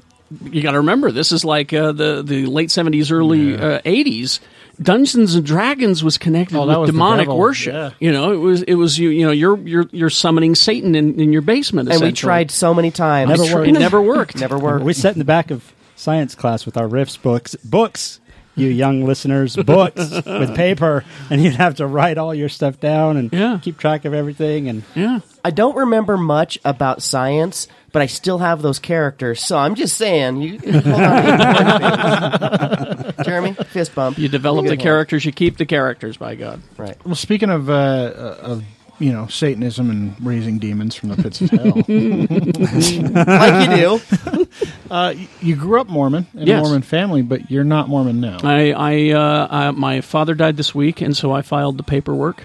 you 0.51 0.61
got 0.63 0.71
to 0.71 0.79
remember 0.79 1.11
this 1.11 1.31
is 1.31 1.45
like 1.45 1.71
uh, 1.73 1.91
the 1.91 2.23
the 2.23 2.45
late 2.47 2.71
seventies, 2.71 3.11
early 3.11 3.55
uh, 3.57 3.79
eighties. 3.85 4.39
Dungeons 4.81 5.35
and 5.35 5.45
Dragons 5.45 6.03
was 6.03 6.17
connected 6.17 6.57
Oh, 6.57 6.67
with 6.67 6.77
was 6.79 6.89
demonic 6.89 7.29
worship. 7.29 7.73
yeah. 7.73 7.91
You 7.99 8.11
know, 8.11 8.33
it 8.33 8.37
was 8.37 8.61
it 8.63 8.73
was 8.75 8.99
you 8.99 9.09
you 9.09 9.25
know 9.25 9.31
you're 9.31 9.57
you're 9.59 9.87
you're 9.91 10.09
summoning 10.09 10.53
Satan 10.55 10.95
in, 10.95 11.19
in 11.19 11.31
your 11.31 11.41
basement. 11.43 11.89
And 11.89 12.01
we 12.01 12.11
tried 12.11 12.51
so 12.51 12.73
many 12.73 12.91
times. 12.91 13.29
Never 13.29 13.43
It 13.43 13.47
tr- 13.49 13.55
worked. 13.57 13.71
Never 13.71 14.01
worked. 14.01 14.35
Never 14.37 14.57
worked. 14.59 14.83
We 14.83 14.91
sat 14.93 15.13
in 15.13 15.19
the 15.19 15.25
back 15.25 15.49
of 15.51 15.71
science 15.95 16.35
class 16.35 16.65
with 16.65 16.75
our 16.75 16.87
Rifts 16.89 17.15
books, 17.15 17.55
books. 17.63 18.19
You 18.55 18.69
young 18.69 19.05
listeners, 19.05 19.55
books 19.65 20.09
with 20.25 20.55
paper, 20.55 21.03
and 21.29 21.43
you'd 21.43 21.55
have 21.55 21.75
to 21.75 21.85
write 21.87 22.17
all 22.17 22.33
your 22.33 22.49
stuff 22.49 22.79
down 22.79 23.17
and 23.17 23.31
Yeah. 23.33 23.59
keep 23.61 23.77
track 23.77 24.05
of 24.05 24.13
everything. 24.13 24.69
And 24.69 24.83
Yeah. 24.95 25.19
I 25.43 25.51
don't 25.51 25.75
remember 25.75 26.17
much 26.17 26.57
about 26.65 27.01
science, 27.03 27.67
but 27.91 28.01
I 28.01 28.05
still 28.07 28.37
have 28.39 28.61
those 28.61 28.79
characters. 28.79 29.43
So 29.43 29.57
I'm 29.57 29.75
just 29.75 29.95
saying, 29.97 30.41
you 30.41 30.59
hold 30.59 30.87
on. 30.87 33.13
Jeremy, 33.23 33.53
fist 33.53 33.95
bump. 33.95 34.17
You 34.17 34.27
develop 34.29 34.65
the 34.67 34.77
characters, 34.77 35.25
you 35.25 35.31
keep 35.31 35.57
the 35.57 35.65
characters. 35.65 36.17
By 36.17 36.35
God. 36.35 36.61
Right. 36.77 36.95
Well, 37.05 37.15
speaking 37.15 37.49
of 37.49 37.69
uh, 37.69 37.73
uh, 37.73 38.37
of 38.41 38.63
you 38.99 39.11
know 39.11 39.27
Satanism 39.27 39.89
and 39.89 40.15
raising 40.25 40.57
demons 40.59 40.95
from 40.95 41.09
the 41.09 41.17
pits 41.21 41.41
of 41.41 41.49
hell, 41.51 41.75
Like 42.65 43.69
you 43.69 43.75
do. 43.75 44.47
uh, 44.91 45.13
you 45.41 45.55
grew 45.55 45.81
up 45.81 45.87
Mormon 45.87 46.27
in 46.33 46.47
Yes. 46.47 46.59
a 46.59 46.63
Mormon 46.63 46.81
family, 46.81 47.21
but 47.21 47.49
you're 47.51 47.63
not 47.63 47.89
Mormon 47.89 48.19
now. 48.21 48.37
I, 48.43 48.71
I, 48.71 49.09
uh, 49.11 49.47
I, 49.49 49.71
my 49.71 50.01
father 50.01 50.35
died 50.35 50.57
this 50.57 50.73
week, 50.73 51.01
and 51.01 51.15
so 51.15 51.31
I 51.31 51.41
filed 51.41 51.77
the 51.77 51.83
paperwork. 51.83 52.43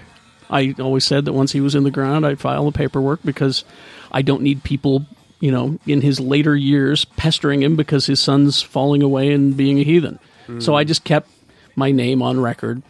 I 0.49 0.75
always 0.79 1.05
said 1.05 1.25
that 1.25 1.33
once 1.33 1.51
he 1.53 1.61
was 1.61 1.75
in 1.75 1.83
the 1.83 1.91
ground, 1.91 2.25
I'd 2.25 2.39
file 2.39 2.65
the 2.69 2.77
paperwork 2.77 3.21
because 3.23 3.63
I 4.11 4.21
don't 4.21 4.41
need 4.41 4.63
people, 4.63 5.05
you 5.39 5.51
know, 5.51 5.79
in 5.87 6.01
his 6.01 6.19
later 6.19 6.55
years 6.55 7.05
pestering 7.05 7.63
him 7.63 7.77
because 7.77 8.05
his 8.05 8.19
son's 8.19 8.61
falling 8.61 9.01
away 9.01 9.31
and 9.31 9.55
being 9.55 9.79
a 9.79 9.83
heathen. 9.83 10.19
So 10.59 10.75
I 10.75 10.83
just 10.83 11.05
kept 11.05 11.29
my 11.77 11.91
name 11.91 12.21
on 12.21 12.37
record 12.41 12.81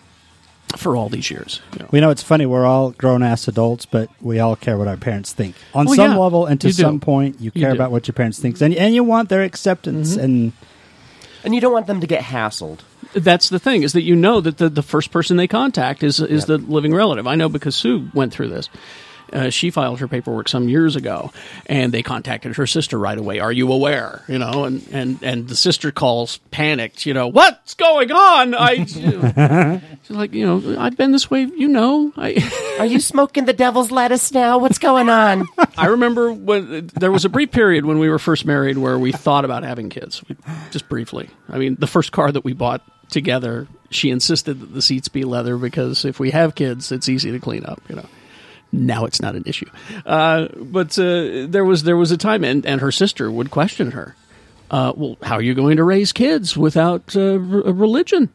for 0.78 0.96
all 0.96 1.10
these 1.10 1.30
years. 1.32 1.62
you 1.74 1.80
know. 1.80 1.88
we 1.92 2.00
know 2.00 2.10
it's 2.10 2.24
funny. 2.24 2.46
We're 2.46 2.66
all 2.66 2.92
grown 2.92 3.24
ass 3.24 3.48
adults, 3.48 3.86
but 3.86 4.10
we 4.22 4.40
all 4.40 4.56
care 4.56 4.78
what 4.78 4.88
our 4.88 4.98
parents 4.98 5.34
think. 5.34 5.56
On 5.74 5.88
Oh, 5.88 5.94
some 5.94 6.12
yeah. 6.12 6.18
level, 6.18 6.46
and 6.46 6.60
to 6.62 6.68
You 6.68 6.74
do. 6.74 6.82
some 6.84 7.00
point, 7.00 7.40
you 7.40 7.52
You 7.54 7.62
care 7.62 7.72
do. 7.72 7.76
about 7.76 7.92
what 7.92 8.08
your 8.08 8.14
parents 8.14 8.40
think, 8.40 8.60
and 8.62 8.74
and 8.74 8.94
you 8.96 9.04
want 9.04 9.30
their 9.30 9.44
acceptance. 9.44 10.12
Mm-hmm. 10.12 10.20
And 10.24 10.54
And 11.44 11.56
you 11.56 11.62
don't 11.62 11.74
want 11.74 11.88
them 11.88 12.02
to 12.02 12.08
get 12.08 12.22
hassled. 12.24 12.80
That's 13.14 13.50
the 13.50 13.60
thing 13.60 13.84
is 13.84 13.94
that 13.94 14.04
you 14.04 14.16
know 14.16 14.40
that 14.42 14.58
the, 14.58 14.70
the 14.70 14.84
first 14.84 15.12
person 15.12 15.36
they 15.38 15.48
contact 15.48 16.04
is 16.04 16.20
is 16.20 16.46
the 16.46 16.58
living 16.58 16.94
relative. 16.94 17.28
I 17.28 17.36
know 17.36 17.50
because 17.50 17.76
Sue 17.76 18.10
went 18.14 18.32
through 18.34 18.50
this. 18.50 18.70
Uh, 19.32 19.50
she 19.50 19.72
filed 19.72 20.00
her 20.00 20.08
paperwork 20.08 20.50
some 20.50 20.68
years 20.68 20.96
ago, 20.96 21.32
and 21.66 21.94
they 21.94 22.04
contacted 22.04 22.56
her 22.58 22.68
sister 22.68 22.98
right 22.98 23.18
away. 23.18 23.40
Are 23.40 23.52
you 23.52 23.72
aware? 23.72 24.24
You 24.28 24.40
know, 24.40 24.66
and 24.66 24.86
and 24.92 25.24
and 25.24 25.48
the 25.48 25.56
sister 25.56 25.92
calls 25.92 26.38
panicked. 26.52 27.06
You 27.06 27.14
know, 27.14 27.28
what's 27.28 27.74
going 27.76 28.12
on? 28.12 28.54
I, 28.56 28.86
she's 30.04 30.10
like, 30.10 30.34
you 30.34 30.46
know, 30.46 30.80
I've 30.80 30.98
been 30.98 31.12
this 31.12 31.30
way. 31.32 31.44
You 31.44 31.68
know, 31.68 32.12
I. 32.18 32.76
Are 32.80 32.86
you 32.86 33.00
smoking 33.00 33.46
the 33.46 33.54
devil's 33.54 33.92
lettuce 33.92 34.32
now? 34.32 34.58
What's 34.58 34.80
going 34.80 35.10
on? 35.10 35.48
I 35.78 35.88
remember 35.88 36.34
when 36.34 36.88
there 36.96 37.12
was 37.12 37.26
a 37.26 37.30
brief 37.30 37.52
period 37.52 37.86
when 37.86 38.00
we 38.00 38.10
were 38.10 38.20
first 38.20 38.46
married 38.46 38.78
where 38.78 38.98
we 38.98 39.12
thought 39.12 39.46
about 39.46 39.64
having 39.64 39.90
kids, 39.90 40.24
just 40.72 40.90
briefly. 40.90 41.30
I 41.48 41.58
mean, 41.58 41.76
the 41.80 41.88
first 41.88 42.12
car 42.12 42.32
that 42.32 42.44
we 42.44 42.54
bought 42.54 42.82
together, 43.10 43.68
she 43.92 44.10
insisted 44.10 44.60
that 44.60 44.74
the 44.74 44.82
seats 44.82 45.10
be 45.10 45.24
leather 45.24 45.58
because 45.58 46.06
if 46.06 46.20
we 46.20 46.32
have 46.32 46.56
kids, 46.56 46.92
it's 46.92 47.08
easy 47.08 47.32
to 47.32 47.40
clean 47.40 47.66
up. 47.66 47.82
You 47.88 47.98
know, 47.98 48.06
Now 48.72 49.06
it's 49.06 49.22
not 49.22 49.36
an 49.36 49.44
issue. 49.46 49.70
Uh, 50.06 50.48
but 50.58 50.98
uh, 50.98 51.46
there 51.48 51.66
was 51.66 51.84
there 51.84 51.98
was 51.98 52.12
a 52.12 52.18
time, 52.18 52.44
and, 52.44 52.66
and 52.66 52.80
her 52.82 52.92
sister 52.92 53.30
would 53.30 53.52
question 53.52 53.92
her. 53.92 54.16
Uh, 54.70 54.94
well, 54.96 55.18
how 55.22 55.36
are 55.36 55.42
you 55.42 55.54
going 55.54 55.76
to 55.78 55.84
raise 55.84 56.14
kids 56.14 56.56
without 56.56 57.16
uh, 57.16 57.34
r- 57.34 57.38
religion? 57.38 58.30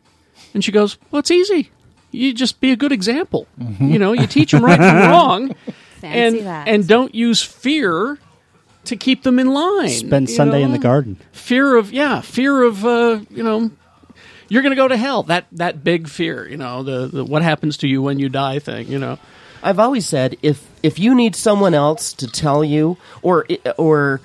And 0.53 0.63
she 0.63 0.73
goes, 0.73 0.99
"Well, 1.11 1.21
it's 1.21 1.31
easy. 1.31 1.71
You 2.11 2.35
just 2.35 2.61
be 2.61 2.71
a 2.73 2.77
good 2.77 2.93
example. 2.93 3.47
You 3.81 3.99
know, 3.99 4.13
you 4.13 4.27
teach 4.27 4.51
them 4.53 4.65
right 4.65 4.77
from 4.79 5.11
wrong, 5.11 5.55
Fancy 6.01 6.39
and 6.39 6.47
that. 6.47 6.69
and 6.69 6.87
don't 6.87 7.15
use 7.15 7.43
fear 7.43 8.19
to 8.85 8.97
keep 8.97 9.23
them 9.23 9.39
in 9.39 9.49
line. 9.49 9.89
Spend 9.89 10.29
Sunday 10.31 10.63
in 10.63 10.73
the 10.73 10.79
garden. 10.79 11.17
fear 11.33 11.77
of 11.77 11.93
yeah 11.93 12.21
fear 12.21 12.63
of 12.63 12.85
uh, 12.85 13.21
you 13.31 13.43
know 13.43 13.71
you're 14.49 14.63
going 14.63 14.71
to 14.71 14.77
go 14.77 14.87
to 14.89 14.97
hell 14.97 15.25
that 15.25 15.47
that 15.53 15.83
big 15.83 16.09
fear 16.09 16.47
you 16.49 16.57
know 16.57 16.83
the, 16.85 17.07
the 17.09 17.25
what 17.25 17.43
happens 17.43 17.79
to 17.79 17.89
you 17.89 18.01
when 18.01 18.19
you 18.19 18.29
die 18.29 18.59
thing 18.61 18.87
you 18.89 18.99
know 18.99 19.19
I've 19.67 19.79
always 19.79 20.07
said 20.07 20.37
if 20.43 20.67
if 20.83 20.99
you 20.99 21.15
need 21.15 21.35
someone 21.37 21.75
else 21.75 22.13
to 22.15 22.27
tell 22.27 22.63
you, 22.65 22.97
or 23.23 23.47
or 23.77 24.21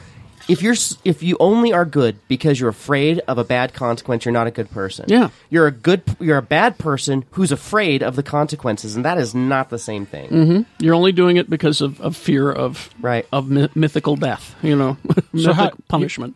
if 0.47 0.61
you're 0.61 0.75
if 1.05 1.21
you 1.23 1.37
only 1.39 1.71
are 1.73 1.85
good 1.85 2.17
because 2.27 2.59
you're 2.59 2.69
afraid 2.69 3.19
of 3.27 3.37
a 3.37 3.43
bad 3.43 3.73
consequence, 3.73 4.25
you're 4.25 4.31
not 4.33 4.47
a 4.47 4.51
good 4.51 4.69
person. 4.71 5.05
Yeah. 5.07 5.29
you're 5.49 5.67
a 5.67 5.71
good 5.71 6.01
you're 6.19 6.37
a 6.37 6.41
bad 6.41 6.77
person 6.77 7.23
who's 7.31 7.51
afraid 7.51 8.03
of 8.03 8.15
the 8.15 8.23
consequences, 8.23 8.95
and 8.95 9.05
that 9.05 9.17
is 9.17 9.33
not 9.35 9.69
the 9.69 9.79
same 9.79 10.05
thing. 10.05 10.29
Mm-hmm. 10.29 10.61
you're 10.83 10.95
only 10.95 11.11
doing 11.11 11.37
it 11.37 11.49
because 11.49 11.81
of, 11.81 11.99
of 12.01 12.15
fear 12.17 12.51
of 12.51 12.89
Right. 13.01 13.25
of 13.31 13.49
my- 13.49 13.69
mythical 13.75 14.15
death 14.15 14.55
you 14.61 14.75
know 14.75 14.97
so 15.37 15.53
how- 15.53 15.71
punishment 15.87 16.35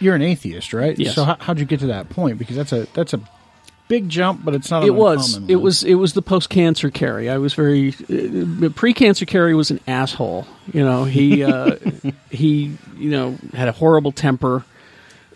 You're 0.00 0.16
an 0.16 0.22
atheist, 0.22 0.72
right? 0.74 0.98
Yes. 0.98 1.14
So 1.14 1.24
how, 1.24 1.36
how'd 1.40 1.58
you 1.60 1.64
get 1.64 1.80
to 1.80 1.86
that 1.86 2.10
point? 2.10 2.38
Because 2.38 2.56
that's 2.56 2.72
a 2.72 2.86
that's 2.94 3.14
a 3.14 3.20
big 3.88 4.08
jump, 4.08 4.44
but 4.44 4.54
it's 4.54 4.70
not. 4.70 4.84
It 4.84 4.90
was 4.90 5.38
it 5.48 5.56
was 5.56 5.82
it 5.84 5.94
was 5.94 6.12
the 6.12 6.22
post 6.22 6.50
cancer 6.50 6.90
Kerry. 6.90 7.28
I 7.28 7.38
was 7.38 7.54
very 7.54 7.94
uh, 8.10 8.68
pre 8.70 8.94
cancer 8.94 9.24
Kerry 9.24 9.54
was 9.54 9.70
an 9.70 9.80
asshole. 9.86 10.46
You 10.72 10.84
know 10.84 11.04
he 11.04 11.42
uh, 11.44 11.76
he 12.30 12.76
you 12.96 13.10
know 13.10 13.38
had 13.52 13.68
a 13.68 13.72
horrible 13.72 14.12
temper. 14.12 14.64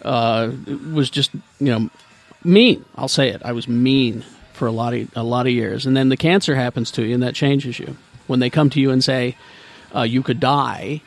Uh, 0.03 0.53
was 0.93 1.11
just 1.11 1.33
you 1.59 1.67
know 1.67 1.91
mean. 2.45 2.85
I'll 2.97 3.09
say 3.09 3.31
it. 3.31 3.43
I 3.45 3.53
was 3.53 3.69
mean 3.69 4.25
for 4.53 4.67
a 4.67 4.73
lot 4.73 4.95
of 4.95 5.11
a 5.17 5.23
lot 5.23 5.47
of 5.47 5.53
years, 5.53 5.87
and 5.87 5.97
then 5.97 6.09
the 6.09 6.17
cancer 6.17 6.55
happens 6.55 6.91
to 6.93 7.05
you, 7.05 7.15
and 7.15 7.23
that 7.23 7.35
changes 7.35 7.79
you. 7.79 7.97
When 8.27 8.41
they 8.41 8.51
come 8.51 8.71
to 8.71 8.81
you 8.81 8.91
and 8.91 9.03
say 9.03 9.37
uh, 9.95 10.03
you 10.03 10.23
could 10.23 10.39
die, 10.39 11.01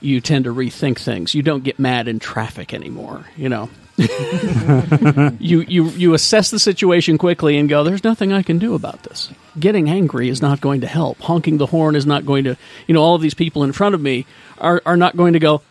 you 0.00 0.20
tend 0.20 0.46
to 0.46 0.54
rethink 0.54 0.98
things. 0.98 1.34
You 1.34 1.42
don't 1.42 1.62
get 1.62 1.78
mad 1.78 2.08
in 2.08 2.18
traffic 2.18 2.72
anymore. 2.72 3.26
You 3.36 3.48
know 3.48 3.70
you, 5.38 5.60
you 5.60 5.88
you 5.88 6.14
assess 6.14 6.50
the 6.50 6.58
situation 6.58 7.16
quickly 7.16 7.56
and 7.56 7.68
go, 7.68 7.82
"There's 7.82 8.04
nothing 8.04 8.32
I 8.32 8.42
can 8.42 8.58
do 8.58 8.74
about 8.74 9.02
this." 9.04 9.30
Getting 9.58 9.88
angry 9.88 10.28
is 10.28 10.42
not 10.42 10.60
going 10.60 10.82
to 10.82 10.86
help. 10.86 11.18
Honking 11.20 11.56
the 11.56 11.66
horn 11.66 11.96
is 11.96 12.04
not 12.04 12.26
going 12.26 12.44
to. 12.44 12.56
You 12.86 12.94
know, 12.94 13.02
all 13.02 13.14
of 13.14 13.22
these 13.22 13.34
people 13.34 13.64
in 13.64 13.72
front 13.72 13.94
of 13.94 14.00
me 14.00 14.26
are 14.58 14.82
are 14.84 14.96
not 14.98 15.16
going 15.16 15.32
to 15.32 15.38
go, 15.38 15.62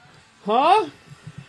"Huh? 0.46 0.90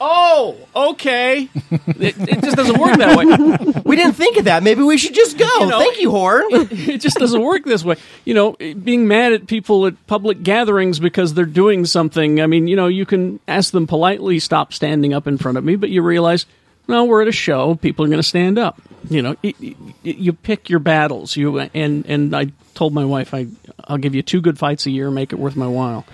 Oh, 0.00 0.56
okay." 0.74 1.48
it, 1.70 2.14
it 2.18 2.42
just 2.42 2.56
doesn't 2.56 2.78
work 2.78 2.98
that 2.98 3.16
way. 3.16 3.72
We 3.86 3.94
didn't 3.94 4.14
think 4.14 4.36
of 4.36 4.46
that. 4.46 4.64
Maybe 4.64 4.82
we 4.82 4.98
should 4.98 5.14
just 5.14 5.38
go. 5.38 5.48
You 5.60 5.66
know, 5.66 5.78
Thank 5.78 6.00
you, 6.00 6.10
Horn. 6.10 6.44
it 6.50 7.00
just 7.00 7.16
doesn't 7.18 7.40
work 7.40 7.64
this 7.64 7.84
way. 7.84 7.96
You 8.24 8.34
know, 8.34 8.52
being 8.52 9.06
mad 9.06 9.32
at 9.32 9.46
people 9.46 9.86
at 9.86 10.06
public 10.08 10.42
gatherings 10.42 10.98
because 10.98 11.34
they're 11.34 11.44
doing 11.44 11.86
something. 11.86 12.40
I 12.40 12.46
mean, 12.46 12.66
you 12.66 12.74
know, 12.74 12.88
you 12.88 13.06
can 13.06 13.38
ask 13.46 13.70
them 13.70 13.86
politely, 13.86 14.40
stop 14.40 14.72
standing 14.72 15.14
up 15.14 15.28
in 15.28 15.38
front 15.38 15.56
of 15.56 15.62
me, 15.64 15.76
but 15.76 15.88
you 15.88 16.02
realize, 16.02 16.46
no, 16.88 17.04
we're 17.04 17.22
at 17.22 17.28
a 17.28 17.32
show. 17.32 17.74
People 17.74 18.04
are 18.04 18.08
going 18.08 18.18
to 18.20 18.22
stand 18.28 18.58
up. 18.58 18.80
You 19.08 19.22
know, 19.22 19.36
y- 19.44 19.54
y- 19.60 19.74
you 20.02 20.32
pick 20.32 20.68
your 20.68 20.80
battles. 20.80 21.36
You 21.36 21.58
and 21.60 22.04
and 22.06 22.34
I 22.34 22.46
told 22.74 22.92
my 22.92 23.04
wife, 23.04 23.32
I 23.34 23.46
I'll 23.84 23.98
give 23.98 24.14
you 24.14 24.22
two 24.22 24.40
good 24.40 24.58
fights 24.58 24.86
a 24.86 24.90
year, 24.90 25.10
make 25.10 25.32
it 25.32 25.38
worth 25.38 25.54
my 25.56 25.68
while. 25.68 26.04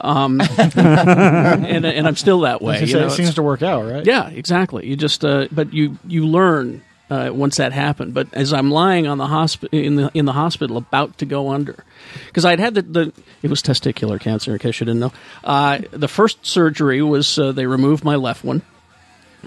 Um, 0.00 0.40
and 0.76 1.84
and 1.86 2.06
I'm 2.06 2.16
still 2.16 2.40
that 2.40 2.60
way. 2.60 2.80
you 2.80 2.86
gonna 2.92 3.06
know, 3.06 3.12
it 3.12 3.16
seems 3.16 3.34
to 3.34 3.42
work 3.42 3.62
out, 3.62 3.82
right? 3.88 4.04
yeah, 4.04 4.28
exactly. 4.28 4.86
You 4.86 4.96
just, 4.96 5.24
uh, 5.24 5.46
but 5.52 5.72
you 5.72 5.96
you 6.06 6.26
learn 6.26 6.82
uh, 7.08 7.30
once 7.32 7.56
that 7.58 7.72
happened. 7.72 8.14
But 8.14 8.28
as 8.34 8.52
I'm 8.52 8.70
lying 8.70 9.06
on 9.06 9.18
the 9.18 9.26
hospital 9.28 9.78
in 9.78 9.96
the 9.96 10.10
in 10.14 10.24
the 10.24 10.32
hospital, 10.32 10.76
about 10.76 11.18
to 11.18 11.26
go 11.26 11.50
under, 11.50 11.84
because 12.26 12.44
I'd 12.44 12.58
had 12.60 12.74
the, 12.74 12.82
the 12.82 13.12
it 13.42 13.48
was 13.50 13.62
testicular 13.62 14.20
cancer. 14.20 14.52
In 14.52 14.58
case 14.58 14.80
you 14.80 14.86
didn't 14.86 15.00
know, 15.00 15.12
uh, 15.44 15.78
the 15.92 16.08
first 16.08 16.44
surgery 16.44 17.00
was 17.00 17.38
uh, 17.38 17.52
they 17.52 17.66
removed 17.66 18.02
my 18.04 18.16
left 18.16 18.44
one. 18.44 18.62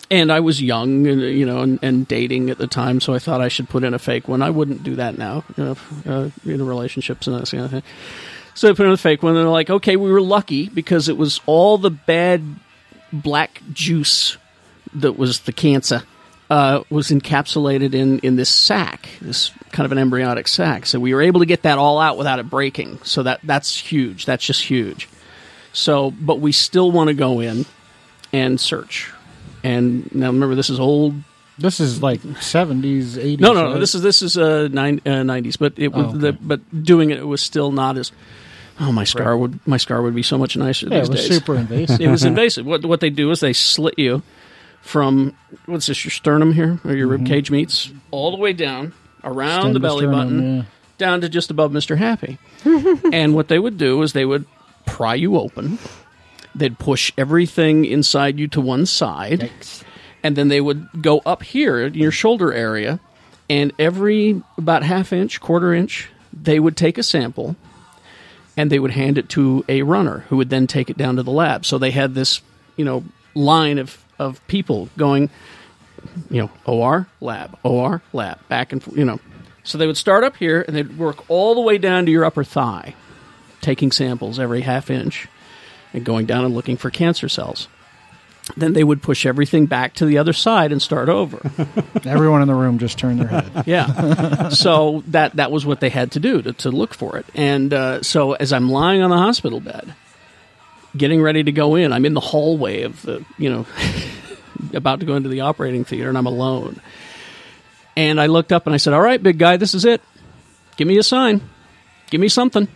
And 0.09 0.31
I 0.31 0.39
was 0.39 0.61
young, 0.61 1.07
and, 1.07 1.21
you 1.21 1.45
know, 1.45 1.61
and, 1.61 1.79
and 1.81 2.07
dating 2.07 2.49
at 2.49 2.57
the 2.57 2.67
time, 2.67 2.99
so 2.99 3.13
I 3.13 3.19
thought 3.19 3.41
I 3.41 3.47
should 3.47 3.69
put 3.69 3.83
in 3.83 3.93
a 3.93 3.99
fake 3.99 4.27
one. 4.27 4.41
I 4.41 4.49
wouldn't 4.49 4.83
do 4.83 4.95
that 4.95 5.17
now, 5.17 5.43
you 5.55 5.63
know, 5.63 5.77
uh, 6.05 6.29
in 6.45 6.65
relationships 6.65 7.27
and 7.27 7.35
that 7.35 7.49
kind 7.49 7.63
of 7.63 7.71
thing. 7.71 7.83
So 8.53 8.69
I 8.69 8.73
put 8.73 8.85
in 8.85 8.91
a 8.91 8.97
fake 8.97 9.23
one, 9.23 9.35
and 9.35 9.43
they're 9.43 9.51
like, 9.51 9.69
okay, 9.69 9.95
we 9.95 10.11
were 10.11 10.21
lucky 10.21 10.69
because 10.69 11.09
it 11.09 11.17
was 11.17 11.41
all 11.45 11.77
the 11.77 11.91
bad 11.91 12.43
black 13.13 13.61
juice 13.73 14.37
that 14.95 15.17
was 15.17 15.41
the 15.41 15.53
cancer 15.53 16.03
uh, 16.49 16.83
was 16.89 17.09
encapsulated 17.09 17.93
in, 17.93 18.19
in 18.19 18.35
this 18.35 18.49
sac, 18.49 19.09
this 19.21 19.51
kind 19.71 19.85
of 19.85 19.91
an 19.91 19.97
embryonic 19.97 20.47
sac. 20.47 20.85
So 20.85 20.99
we 20.99 21.13
were 21.13 21.21
able 21.21 21.41
to 21.41 21.45
get 21.45 21.63
that 21.63 21.77
all 21.77 21.99
out 21.99 22.17
without 22.17 22.39
it 22.39 22.49
breaking. 22.49 22.99
So 23.03 23.23
that 23.23 23.41
that's 23.43 23.77
huge. 23.77 24.25
That's 24.25 24.45
just 24.45 24.63
huge. 24.63 25.09
So, 25.73 26.11
but 26.11 26.39
we 26.39 26.51
still 26.51 26.91
want 26.91 27.09
to 27.09 27.13
go 27.13 27.39
in 27.39 27.65
and 28.33 28.59
search. 28.59 29.11
And 29.67 30.13
now 30.15 30.27
remember, 30.27 30.55
this 30.55 30.69
is 30.69 30.79
old. 30.79 31.13
This 31.57 31.79
is 31.79 32.01
like 32.03 32.21
seventies, 32.39 33.17
eighties. 33.17 33.39
No, 33.39 33.53
no, 33.53 33.73
no. 33.73 33.79
This 33.79 33.95
is 33.95 34.01
this 34.01 34.21
is 34.21 34.37
uh, 34.37 34.43
uh, 34.43 34.67
90s, 34.69 35.57
but 35.57 35.73
it 35.77 35.91
was 35.91 36.05
Oh, 36.05 36.09
okay. 36.09 36.17
the, 36.19 36.33
but 36.33 36.83
doing 36.83 37.09
it, 37.09 37.17
it 37.17 37.27
was 37.27 37.41
still 37.41 37.71
not 37.71 37.97
as. 37.97 38.11
Oh, 38.79 38.91
my 38.91 39.03
scar 39.05 39.35
would 39.35 39.59
my 39.65 39.77
scar 39.77 40.03
would 40.03 40.13
be 40.13 40.21
so 40.21 40.37
much 40.37 40.55
nicer 40.55 40.87
yeah, 40.87 40.99
these 40.99 41.09
it 41.09 41.11
was 41.11 41.19
days. 41.27 41.35
super 41.39 41.55
invasive. 41.55 41.99
it 41.99 42.07
was 42.09 42.23
invasive. 42.31 42.65
What 42.65 42.85
what 42.85 42.99
they 42.99 43.09
do 43.09 43.31
is 43.31 43.39
they 43.39 43.53
slit 43.53 43.95
you 43.97 44.21
from 44.81 45.35
what's 45.65 45.87
this 45.87 46.05
your 46.05 46.11
sternum 46.11 46.53
here 46.53 46.79
or 46.85 46.93
your 46.95 47.07
rib 47.07 47.25
cage 47.25 47.49
meets 47.49 47.91
all 48.11 48.29
the 48.31 48.37
way 48.37 48.53
down 48.53 48.93
around 49.23 49.57
Extend 49.57 49.75
the 49.75 49.79
belly 49.79 50.01
sternum, 50.05 50.19
button 50.19 50.55
yeah. 50.57 50.63
down 50.99 51.21
to 51.21 51.29
just 51.29 51.49
above 51.49 51.71
Mr. 51.71 51.97
Happy. 51.97 52.37
and 53.11 53.33
what 53.33 53.47
they 53.47 53.57
would 53.57 53.77
do 53.79 53.99
is 54.03 54.13
they 54.13 54.25
would 54.25 54.45
pry 54.85 55.15
you 55.15 55.37
open. 55.37 55.79
They'd 56.57 56.79
push 56.79 57.11
everything 57.17 57.85
inside 57.85 58.39
you 58.39 58.47
to 58.49 58.61
one 58.61 58.85
side. 58.85 59.51
And 60.23 60.35
then 60.35 60.47
they 60.47 60.59
would 60.59 60.89
go 61.01 61.21
up 61.25 61.43
here 61.43 61.79
in 61.85 61.93
your 61.93 62.11
shoulder 62.11 62.51
area 62.51 62.99
and 63.49 63.71
every 63.79 64.41
about 64.57 64.83
half 64.83 65.13
inch, 65.13 65.39
quarter 65.39 65.73
inch, 65.73 66.09
they 66.33 66.59
would 66.59 66.75
take 66.75 66.97
a 66.97 67.03
sample 67.03 67.55
and 68.57 68.71
they 68.71 68.79
would 68.79 68.91
hand 68.91 69.17
it 69.17 69.29
to 69.29 69.63
a 69.69 69.83
runner 69.83 70.25
who 70.29 70.37
would 70.37 70.49
then 70.49 70.67
take 70.67 70.89
it 70.89 70.97
down 70.97 71.15
to 71.15 71.23
the 71.23 71.31
lab. 71.31 71.65
So 71.65 71.77
they 71.77 71.91
had 71.91 72.13
this, 72.13 72.41
you 72.75 72.83
know, 72.83 73.03
line 73.35 73.77
of, 73.77 74.03
of 74.19 74.45
people 74.47 74.89
going, 74.97 75.29
you 76.29 76.41
know, 76.41 76.49
OR, 76.65 77.07
lab, 77.21 77.57
OR, 77.63 78.01
lab, 78.13 78.45
back 78.49 78.73
and 78.73 78.85
you 78.87 79.05
know. 79.05 79.19
So 79.63 79.77
they 79.77 79.87
would 79.87 79.97
start 79.97 80.23
up 80.23 80.37
here 80.37 80.61
and 80.61 80.75
they'd 80.75 80.97
work 80.97 81.29
all 81.29 81.55
the 81.55 81.61
way 81.61 81.77
down 81.77 82.05
to 82.05 82.11
your 82.11 82.25
upper 82.25 82.43
thigh, 82.43 82.95
taking 83.61 83.91
samples 83.91 84.39
every 84.39 84.61
half 84.61 84.89
inch 84.89 85.27
and 85.93 86.05
going 86.05 86.25
down 86.25 86.45
and 86.45 86.53
looking 86.53 86.77
for 86.77 86.89
cancer 86.89 87.29
cells. 87.29 87.67
Then 88.55 88.73
they 88.73 88.83
would 88.83 89.01
push 89.01 89.25
everything 89.25 89.65
back 89.65 89.95
to 89.95 90.05
the 90.05 90.19
other 90.19 90.31
side 90.31 90.71
and 90.71 90.81
start 90.81 91.09
over. 91.09 91.39
Everyone 92.05 92.41
in 92.41 92.47
the 92.47 92.55
room 92.55 92.79
just 92.79 92.97
turned 92.97 93.19
their 93.19 93.27
head. 93.27 93.63
Yeah. 93.65 94.49
so 94.49 95.03
that 95.07 95.35
that 95.35 95.51
was 95.51 95.65
what 95.65 95.81
they 95.81 95.89
had 95.89 96.13
to 96.13 96.19
do 96.21 96.41
to, 96.41 96.53
to 96.53 96.71
look 96.71 96.93
for 96.93 97.17
it. 97.17 97.25
And 97.35 97.73
uh, 97.73 98.03
so 98.03 98.33
as 98.33 98.53
I'm 98.53 98.69
lying 98.69 99.01
on 99.01 99.09
the 99.09 99.17
hospital 99.17 99.59
bed, 99.59 99.93
getting 100.95 101.21
ready 101.21 101.43
to 101.43 101.51
go 101.51 101.75
in, 101.75 101.91
I'm 101.91 102.05
in 102.05 102.13
the 102.13 102.21
hallway 102.21 102.83
of 102.83 103.01
the, 103.01 103.25
you 103.37 103.49
know, 103.49 103.65
about 104.73 105.01
to 105.01 105.05
go 105.05 105.15
into 105.15 105.29
the 105.29 105.41
operating 105.41 105.83
theater, 105.83 106.09
and 106.09 106.17
I'm 106.17 106.25
alone. 106.25 106.81
And 107.95 108.21
I 108.21 108.27
looked 108.27 108.51
up 108.51 108.65
and 108.65 108.73
I 108.73 108.77
said, 108.77 108.93
"All 108.93 109.01
right, 109.01 109.21
big 109.21 109.37
guy, 109.39 109.57
this 109.57 109.73
is 109.73 109.83
it. 109.83 110.01
Give 110.77 110.87
me 110.87 110.97
a 110.97 111.03
sign. 111.03 111.41
Give 112.09 112.21
me 112.21 112.29
something." 112.29 112.67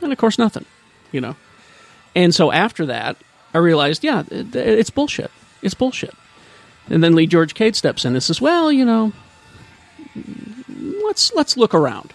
And 0.00 0.12
of 0.12 0.18
course, 0.18 0.38
nothing. 0.38 0.64
You 1.12 1.20
know. 1.20 1.36
And 2.18 2.34
so 2.34 2.50
after 2.50 2.86
that, 2.86 3.16
I 3.54 3.58
realized, 3.58 4.02
yeah, 4.02 4.24
it, 4.28 4.54
it's 4.56 4.90
bullshit. 4.90 5.30
It's 5.62 5.74
bullshit. 5.74 6.14
And 6.90 7.02
then 7.02 7.14
Lee 7.14 7.28
George 7.28 7.54
Cade 7.54 7.76
steps 7.76 8.04
in 8.04 8.14
and 8.14 8.22
says, 8.22 8.40
"Well, 8.40 8.72
you 8.72 8.84
know, 8.84 9.12
let's 11.04 11.32
let's 11.34 11.56
look 11.56 11.74
around. 11.74 12.12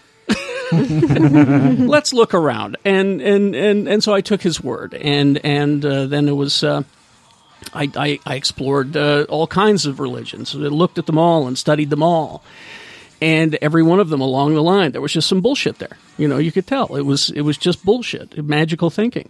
let's 0.73 2.11
look 2.11 2.33
around." 2.33 2.75
And 2.83 3.21
and 3.21 3.55
and 3.55 3.87
and 3.87 4.03
so 4.03 4.13
I 4.13 4.19
took 4.19 4.41
his 4.41 4.61
word, 4.61 4.93
and 4.93 5.37
and 5.45 5.85
uh, 5.85 6.07
then 6.07 6.27
it 6.27 6.33
was. 6.33 6.63
Uh, 6.63 6.83
I, 7.73 7.89
I, 7.95 8.19
I 8.25 8.35
explored 8.35 8.97
uh, 8.97 9.25
all 9.29 9.47
kinds 9.47 9.85
of 9.85 10.01
religions, 10.01 10.53
I 10.53 10.57
looked 10.57 10.97
at 10.97 11.05
them 11.05 11.17
all 11.17 11.47
and 11.47 11.57
studied 11.57 11.89
them 11.89 12.03
all, 12.03 12.43
and 13.21 13.55
every 13.61 13.83
one 13.83 14.01
of 14.01 14.09
them 14.09 14.19
along 14.19 14.53
the 14.53 14.61
line, 14.61 14.91
there 14.91 14.99
was 14.99 15.13
just 15.13 15.29
some 15.29 15.39
bullshit 15.39 15.79
there. 15.79 15.97
You 16.17 16.27
know, 16.27 16.39
you 16.39 16.51
could 16.51 16.67
tell 16.67 16.93
it 16.97 17.03
was 17.03 17.29
it 17.29 17.41
was 17.41 17.57
just 17.57 17.85
bullshit, 17.85 18.37
magical 18.43 18.89
thinking. 18.89 19.29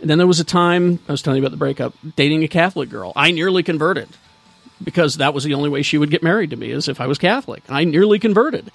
And 0.00 0.08
then 0.08 0.18
there 0.18 0.26
was 0.26 0.40
a 0.40 0.44
time 0.44 1.00
I 1.08 1.12
was 1.12 1.22
telling 1.22 1.38
you 1.38 1.42
about 1.42 1.50
the 1.52 1.58
breakup, 1.58 1.94
dating 2.16 2.44
a 2.44 2.48
Catholic 2.48 2.88
girl. 2.88 3.12
I 3.16 3.30
nearly 3.30 3.62
converted 3.62 4.08
because 4.82 5.16
that 5.16 5.34
was 5.34 5.44
the 5.44 5.54
only 5.54 5.68
way 5.68 5.82
she 5.82 5.98
would 5.98 6.10
get 6.10 6.22
married 6.22 6.50
to 6.50 6.56
me 6.56 6.70
is 6.70 6.88
if 6.88 7.00
I 7.00 7.06
was 7.06 7.18
Catholic. 7.18 7.62
I 7.68 7.84
nearly 7.84 8.18
converted 8.18 8.70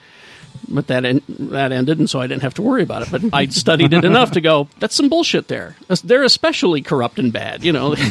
but 0.70 0.88
that 0.88 1.06
en- 1.06 1.22
that 1.28 1.72
ended, 1.72 2.00
and 2.00 2.10
so 2.10 2.20
I 2.20 2.28
didn't 2.28 2.44
have 2.44 2.54
to 2.56 2.62
worry 2.62 2.84
about 2.84 3.04
it. 3.04 3.12
But 3.12 3.34
I 3.34 3.48
studied 3.48 3.94
it 3.94 4.06
enough 4.06 4.32
to 4.32 4.42
go, 4.42 4.68
that's 4.80 4.96
some 4.96 5.10
bullshit 5.10 5.48
there. 5.48 5.76
They're 6.04 6.24
especially 6.24 6.82
corrupt 6.82 7.20
and 7.20 7.32
bad, 7.32 7.64
you 7.64 7.72
know. 7.72 7.96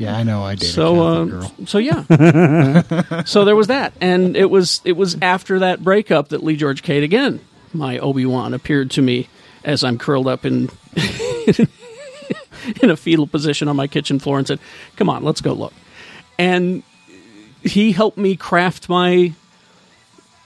Yeah, 0.00 0.16
I 0.16 0.22
know. 0.22 0.44
I 0.44 0.54
did. 0.54 0.68
so 0.68 1.02
a 1.02 1.22
uh, 1.22 1.24
girl. 1.24 1.54
so 1.66 1.78
yeah 1.78 3.22
so 3.24 3.44
there 3.44 3.56
was 3.56 3.66
that 3.66 3.92
and 4.00 4.36
it 4.36 4.48
was 4.48 4.80
it 4.84 4.92
was 4.92 5.16
after 5.20 5.58
that 5.58 5.82
breakup 5.82 6.28
that 6.28 6.40
lee 6.44 6.54
george 6.54 6.84
cade 6.84 7.02
again 7.02 7.40
my 7.74 7.98
obi-wan 7.98 8.54
appeared 8.54 8.92
to 8.92 9.02
me 9.02 9.28
as 9.64 9.82
i'm 9.82 9.98
curled 9.98 10.28
up 10.28 10.46
in 10.46 10.70
in 12.82 12.90
a 12.90 12.96
fetal 12.96 13.26
position 13.26 13.68
on 13.68 13.76
my 13.76 13.86
kitchen 13.86 14.18
floor 14.18 14.38
and 14.38 14.46
said 14.46 14.60
come 14.96 15.08
on 15.08 15.22
let's 15.22 15.40
go 15.40 15.52
look 15.52 15.72
and 16.38 16.82
he 17.62 17.92
helped 17.92 18.18
me 18.18 18.36
craft 18.36 18.88
my 18.88 19.32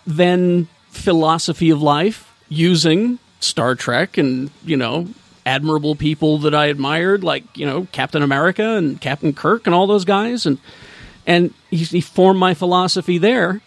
then 0.07 0.69
philosophy 0.91 1.71
of 1.71 1.83
life 1.83 2.33
using 2.49 3.19
Star 3.41 3.75
Trek 3.75 4.19
and, 4.19 4.51
you 4.65 4.77
know, 4.77 5.09
admirable 5.45 5.95
people 5.95 6.39
that 6.39 6.55
I 6.55 6.67
admired, 6.67 7.25
like, 7.25 7.57
you 7.57 7.67
know, 7.67 7.87
Captain 7.93 8.23
America 8.23 8.77
and 8.77 9.01
Captain 9.01 9.33
Kirk 9.33 9.67
and 9.67 9.75
all 9.75 9.87
those 9.87 10.05
guys. 10.05 10.47
And, 10.47 10.59
and 11.27 11.53
he, 11.71 11.79
he 11.79 12.01
formed 12.01 12.39
my 12.39 12.55
philosophy 12.55 13.19
there. 13.19 13.61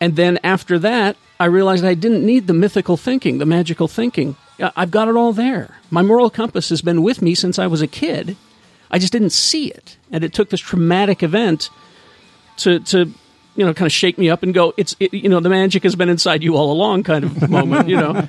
And 0.00 0.16
then 0.16 0.38
after 0.42 0.78
that, 0.78 1.16
I 1.38 1.46
realized 1.46 1.84
I 1.84 1.94
didn't 1.94 2.24
need 2.24 2.46
the 2.46 2.54
mythical 2.54 2.96
thinking, 2.96 3.38
the 3.38 3.46
magical 3.46 3.88
thinking. 3.88 4.36
I've 4.60 4.90
got 4.90 5.08
it 5.08 5.16
all 5.16 5.32
there. 5.32 5.76
My 5.90 6.02
moral 6.02 6.30
compass 6.30 6.68
has 6.68 6.82
been 6.82 7.02
with 7.02 7.22
me 7.22 7.34
since 7.34 7.58
I 7.58 7.66
was 7.66 7.82
a 7.82 7.86
kid. 7.86 8.36
I 8.90 8.98
just 8.98 9.12
didn't 9.12 9.30
see 9.30 9.68
it. 9.68 9.96
And 10.10 10.24
it 10.24 10.32
took 10.32 10.50
this 10.50 10.60
traumatic 10.60 11.22
event 11.22 11.70
to 12.58 12.80
to 12.80 13.12
you 13.56 13.64
know 13.64 13.74
kind 13.74 13.86
of 13.86 13.92
shake 13.92 14.16
me 14.18 14.30
up 14.30 14.42
and 14.42 14.54
go 14.54 14.72
it's 14.76 14.94
it, 15.00 15.12
you 15.12 15.28
know 15.28 15.40
the 15.40 15.48
magic 15.48 15.82
has 15.82 15.94
been 15.94 16.08
inside 16.08 16.42
you 16.42 16.56
all 16.56 16.72
along 16.72 17.02
kind 17.02 17.24
of 17.24 17.50
moment 17.50 17.88
you 17.88 17.96
know 17.96 18.26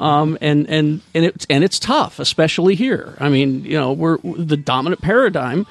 um, 0.00 0.36
and 0.40 0.68
and 0.68 1.00
and 1.14 1.24
it's 1.24 1.46
and 1.48 1.62
it's 1.62 1.78
tough 1.78 2.18
especially 2.18 2.74
here 2.74 3.16
i 3.20 3.28
mean 3.28 3.64
you 3.64 3.78
know 3.78 3.92
we're 3.92 4.18
the 4.18 4.56
dominant 4.56 5.00
paradigm 5.00 5.66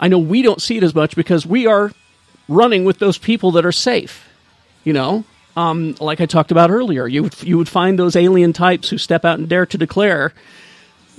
i 0.00 0.08
know 0.08 0.18
we 0.18 0.42
don't 0.42 0.60
see 0.60 0.76
it 0.76 0.82
as 0.82 0.94
much 0.94 1.16
because 1.16 1.46
we 1.46 1.66
are 1.66 1.92
running 2.48 2.84
with 2.84 2.98
those 2.98 3.16
people 3.18 3.52
that 3.52 3.64
are 3.64 3.72
safe 3.72 4.28
you 4.84 4.92
know 4.92 5.24
um, 5.56 5.94
like 6.00 6.20
i 6.20 6.26
talked 6.26 6.50
about 6.50 6.70
earlier 6.70 7.06
you 7.06 7.22
would 7.22 7.42
you 7.42 7.56
would 7.58 7.68
find 7.68 7.98
those 7.98 8.14
alien 8.16 8.52
types 8.52 8.90
who 8.90 8.98
step 8.98 9.24
out 9.24 9.38
and 9.38 9.48
dare 9.48 9.66
to 9.66 9.78
declare 9.78 10.32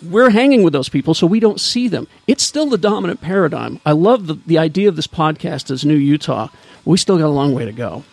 we're 0.03 0.29
hanging 0.29 0.63
with 0.63 0.73
those 0.73 0.89
people, 0.89 1.13
so 1.13 1.25
we 1.25 1.39
don't 1.39 1.59
see 1.59 1.87
them. 1.87 2.07
It's 2.27 2.43
still 2.43 2.67
the 2.67 2.77
dominant 2.77 3.21
paradigm. 3.21 3.79
I 3.85 3.93
love 3.93 4.27
the, 4.27 4.35
the 4.45 4.57
idea 4.57 4.89
of 4.89 4.95
this 4.95 5.07
podcast 5.07 5.71
as 5.71 5.83
New 5.85 5.95
Utah. 5.95 6.49
We 6.85 6.97
still 6.97 7.17
got 7.17 7.25
a 7.25 7.29
long 7.29 7.53
way 7.53 7.65
to 7.65 7.71
go. 7.71 8.03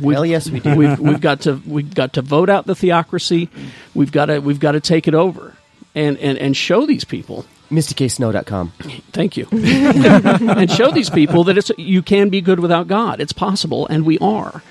We, 0.00 0.14
Hell 0.14 0.24
yes, 0.24 0.48
we 0.48 0.60
do. 0.60 0.74
We've, 0.74 0.98
we've 0.98 1.20
got 1.20 1.42
to 1.42 1.60
we've 1.66 1.94
got 1.94 2.14
to 2.14 2.22
vote 2.22 2.48
out 2.48 2.66
the 2.66 2.74
theocracy. 2.74 3.48
We've 3.94 4.12
got 4.12 4.26
to 4.26 4.38
we've 4.38 4.60
got 4.60 4.72
to 4.72 4.80
take 4.80 5.06
it 5.06 5.14
over 5.14 5.54
and 5.94 6.16
and, 6.18 6.38
and 6.38 6.56
show 6.56 6.86
these 6.86 7.04
people. 7.04 7.44
MistyKSnow.com. 7.70 8.72
Thank 9.12 9.38
you, 9.38 9.48
and 9.52 10.70
show 10.70 10.90
these 10.90 11.08
people 11.08 11.44
that 11.44 11.56
it's 11.56 11.70
you 11.78 12.02
can 12.02 12.28
be 12.28 12.42
good 12.42 12.60
without 12.60 12.86
God. 12.86 13.18
It's 13.20 13.32
possible, 13.32 13.86
and 13.86 14.04
we 14.04 14.18
are. 14.18 14.62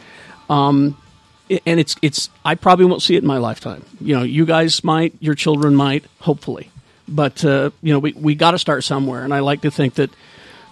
Um, 0.51 0.97
and 1.65 1.79
it's 1.79 1.95
it's 2.01 2.29
I 2.45 2.55
probably 2.55 2.85
won't 2.85 3.01
see 3.01 3.15
it 3.15 3.23
in 3.23 3.27
my 3.27 3.37
lifetime. 3.37 3.85
You 3.99 4.15
know, 4.17 4.23
you 4.23 4.45
guys 4.45 4.83
might, 4.83 5.13
your 5.19 5.35
children 5.35 5.75
might, 5.75 6.05
hopefully, 6.19 6.69
but 7.07 7.43
uh, 7.43 7.71
you 7.81 7.93
know, 7.93 7.99
we 7.99 8.13
we 8.13 8.35
got 8.35 8.51
to 8.51 8.59
start 8.59 8.83
somewhere. 8.83 9.23
And 9.23 9.33
I 9.33 9.39
like 9.39 9.61
to 9.61 9.71
think 9.71 9.95
that 9.95 10.09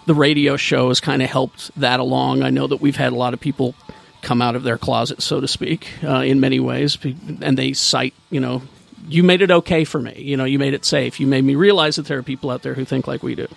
the 0.06 0.14
radio 0.14 0.56
show 0.56 0.88
has 0.88 1.00
kind 1.00 1.22
of 1.22 1.30
helped 1.30 1.70
that 1.78 2.00
along. 2.00 2.42
I 2.42 2.50
know 2.50 2.66
that 2.66 2.80
we've 2.80 2.96
had 2.96 3.12
a 3.12 3.16
lot 3.16 3.34
of 3.34 3.40
people 3.40 3.74
come 4.22 4.42
out 4.42 4.56
of 4.56 4.62
their 4.62 4.78
closet, 4.78 5.22
so 5.22 5.40
to 5.40 5.48
speak, 5.48 5.90
uh, 6.04 6.20
in 6.20 6.40
many 6.40 6.60
ways, 6.60 6.98
and 7.40 7.56
they 7.56 7.72
cite, 7.72 8.14
you 8.30 8.40
know, 8.40 8.62
you 9.08 9.22
made 9.22 9.40
it 9.40 9.50
okay 9.50 9.84
for 9.84 10.00
me. 10.00 10.14
You 10.18 10.36
know, 10.36 10.44
you 10.44 10.58
made 10.58 10.74
it 10.74 10.84
safe. 10.84 11.20
You 11.20 11.26
made 11.26 11.44
me 11.44 11.54
realize 11.54 11.96
that 11.96 12.06
there 12.06 12.18
are 12.18 12.22
people 12.22 12.50
out 12.50 12.62
there 12.62 12.74
who 12.74 12.84
think 12.84 13.06
like 13.06 13.22
we 13.22 13.34
do. 13.34 13.48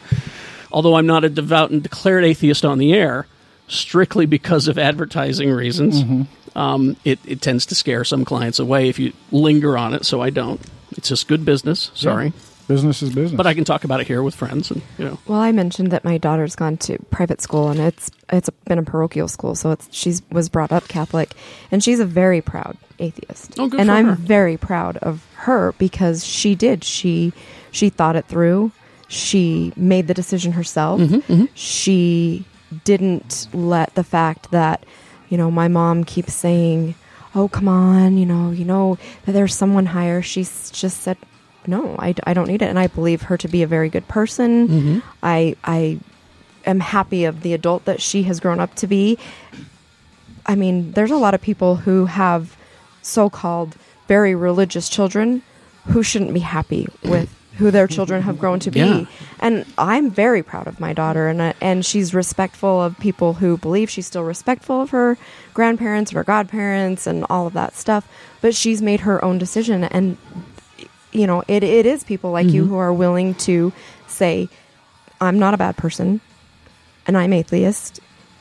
Although 0.71 0.95
I'm 0.95 1.05
not 1.05 1.23
a 1.23 1.29
devout 1.29 1.71
and 1.71 1.83
declared 1.83 2.23
atheist 2.23 2.65
on 2.65 2.77
the 2.77 2.93
air, 2.93 3.27
strictly 3.67 4.25
because 4.25 4.67
of 4.67 4.77
advertising 4.77 5.51
reasons, 5.51 6.01
um, 6.55 6.95
it, 7.03 7.19
it 7.25 7.41
tends 7.41 7.65
to 7.67 7.75
scare 7.75 8.03
some 8.03 8.25
clients 8.25 8.59
away 8.59 8.89
if 8.89 8.99
you 8.99 9.13
linger 9.31 9.77
on 9.77 9.93
it. 9.93 10.05
So 10.05 10.21
I 10.21 10.29
don't. 10.29 10.61
It's 10.97 11.09
just 11.09 11.27
good 11.27 11.43
business. 11.43 11.89
Sorry, 11.95 12.31
business 12.67 13.01
is 13.01 13.09
business. 13.15 13.35
but 13.35 13.47
I 13.47 13.53
can 13.55 13.63
talk 13.63 13.83
about 13.83 13.99
it 13.99 14.07
here 14.07 14.21
with 14.21 14.35
friends, 14.35 14.69
and 14.69 14.81
you 14.99 15.05
know. 15.05 15.17
Well, 15.27 15.39
I 15.39 15.51
mentioned 15.51 15.89
that 15.91 16.03
my 16.05 16.17
daughter's 16.19 16.55
gone 16.55 16.77
to 16.77 16.99
private 17.09 17.41
school, 17.41 17.69
and 17.69 17.79
it's 17.79 18.11
it's 18.31 18.49
been 18.65 18.77
a 18.77 18.83
parochial 18.83 19.27
school, 19.27 19.55
so 19.55 19.71
it's 19.71 19.87
she's 19.91 20.21
was 20.31 20.49
brought 20.49 20.71
up 20.71 20.87
Catholic, 20.87 21.33
and 21.71 21.83
she's 21.83 21.99
a 21.99 22.05
very 22.05 22.41
proud 22.41 22.77
atheist. 22.99 23.59
Oh, 23.59 23.67
good 23.67 23.79
and 23.79 23.89
for 23.89 23.93
I'm 23.95 24.05
her. 24.05 24.15
very 24.15 24.55
proud 24.55 24.97
of 24.97 25.25
her 25.37 25.73
because 25.79 26.23
she 26.23 26.53
did 26.53 26.83
she 26.83 27.33
she 27.71 27.89
thought 27.89 28.15
it 28.15 28.25
through. 28.27 28.71
She 29.07 29.73
made 29.75 30.07
the 30.07 30.13
decision 30.13 30.53
herself. 30.53 30.99
Mm-hmm, 31.01 31.45
She 31.55 32.45
didn't 32.83 33.47
let 33.53 33.93
the 33.95 34.03
fact 34.03 34.51
that 34.51 34.83
you 35.33 35.37
know 35.37 35.49
my 35.49 35.67
mom 35.67 36.03
keeps 36.03 36.31
saying, 36.31 36.93
"Oh, 37.33 37.47
come 37.47 37.67
on," 37.67 38.17
you 38.19 38.25
know, 38.27 38.51
you 38.51 38.65
know 38.65 38.99
that 39.25 39.31
there's 39.31 39.55
someone 39.55 39.87
higher. 39.87 40.21
She's 40.21 40.69
just 40.69 41.01
said, 41.01 41.17
"No, 41.65 41.95
I, 41.97 42.13
I 42.23 42.35
don't 42.35 42.47
need 42.47 42.61
it," 42.61 42.69
and 42.69 42.77
I 42.77 42.85
believe 42.85 43.23
her 43.23 43.37
to 43.37 43.47
be 43.47 43.63
a 43.63 43.67
very 43.67 43.89
good 43.89 44.07
person. 44.07 44.67
Mm-hmm. 44.67 44.99
I 45.23 45.55
I 45.63 45.97
am 46.67 46.81
happy 46.81 47.25
of 47.25 47.41
the 47.41 47.55
adult 47.55 47.85
that 47.85 47.99
she 47.99 48.23
has 48.29 48.39
grown 48.39 48.59
up 48.59 48.75
to 48.75 48.85
be. 48.85 49.17
I 50.45 50.53
mean, 50.53 50.91
there's 50.91 51.09
a 51.09 51.17
lot 51.17 51.33
of 51.33 51.41
people 51.41 51.77
who 51.77 52.05
have 52.05 52.55
so-called 53.01 53.75
very 54.07 54.35
religious 54.35 54.87
children 54.87 55.41
who 55.87 56.03
shouldn't 56.03 56.35
be 56.35 56.41
happy 56.41 56.87
with 57.03 57.33
who 57.57 57.71
their 57.71 57.87
children 57.87 58.21
have 58.23 58.39
grown 58.39 58.59
to 58.59 58.71
be. 58.71 58.79
Yeah. 58.79 59.05
And 59.39 59.65
I'm 59.77 60.09
very 60.09 60.41
proud 60.41 60.67
of 60.67 60.79
my 60.79 60.93
daughter 60.93 61.27
and 61.27 61.41
uh, 61.41 61.53
and 61.61 61.85
she's 61.85 62.13
respectful 62.13 62.81
of 62.81 62.97
people 62.99 63.33
who 63.33 63.57
believe 63.57 63.89
she's 63.89 64.07
still 64.07 64.23
respectful 64.23 64.81
of 64.81 64.89
her 64.89 65.17
grandparents, 65.53 66.11
her 66.11 66.23
godparents 66.23 67.05
and 67.05 67.25
all 67.29 67.45
of 67.47 67.53
that 67.53 67.75
stuff, 67.75 68.07
but 68.41 68.55
she's 68.55 68.81
made 68.81 69.01
her 69.01 69.23
own 69.23 69.37
decision 69.37 69.83
and 69.83 70.17
you 71.11 71.27
know, 71.27 71.43
it 71.47 71.63
it 71.63 71.85
is 71.85 72.03
people 72.03 72.31
like 72.31 72.47
you 72.47 72.65
who 72.65 72.77
are 72.77 72.91
willing 72.91 73.35
to 73.35 73.71
say 74.07 74.49
I'm 75.21 75.37
not 75.37 75.53
a 75.53 75.57
bad 75.57 75.77
person 75.77 76.21
and 77.05 77.17
I'm 77.17 77.33
atheist 77.33 77.99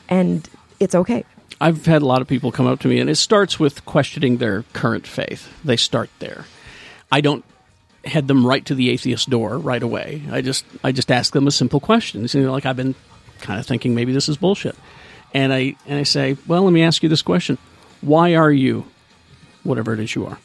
and 0.09 0.49
it's 0.79 0.95
okay. 0.95 1.23
I've 1.61 1.85
had 1.85 2.01
a 2.01 2.05
lot 2.05 2.21
of 2.21 2.27
people 2.27 2.51
come 2.51 2.65
up 2.65 2.79
to 2.81 2.89
me, 2.89 2.99
and 2.99 3.09
it 3.09 3.15
starts 3.15 3.57
with 3.57 3.85
questioning 3.85 4.37
their 4.37 4.63
current 4.73 5.07
faith. 5.07 5.49
They 5.63 5.77
start 5.77 6.09
there. 6.19 6.45
I 7.11 7.21
don't 7.21 7.45
head 8.05 8.27
them 8.27 8.45
right 8.45 8.65
to 8.65 8.75
the 8.75 8.89
atheist 8.89 9.29
door 9.29 9.57
right 9.57 9.81
away. 9.81 10.23
I 10.31 10.41
just 10.41 10.65
I 10.83 10.91
just 10.91 11.11
ask 11.11 11.33
them 11.33 11.47
a 11.47 11.51
simple 11.51 11.79
question. 11.79 12.25
You 12.29 12.43
know, 12.43 12.51
like 12.51 12.65
I've 12.65 12.75
been 12.75 12.95
kind 13.41 13.59
of 13.59 13.65
thinking 13.65 13.95
maybe 13.95 14.13
this 14.13 14.29
is 14.29 14.37
bullshit, 14.37 14.75
and 15.33 15.53
I 15.53 15.75
and 15.87 15.99
I 15.99 16.03
say, 16.03 16.37
well, 16.47 16.63
let 16.63 16.73
me 16.73 16.83
ask 16.83 17.03
you 17.03 17.09
this 17.09 17.21
question: 17.21 17.57
Why 18.01 18.35
are 18.35 18.51
you, 18.51 18.85
whatever 19.63 19.93
it 19.93 19.99
is 19.99 20.15
you 20.15 20.25
are, 20.25 20.37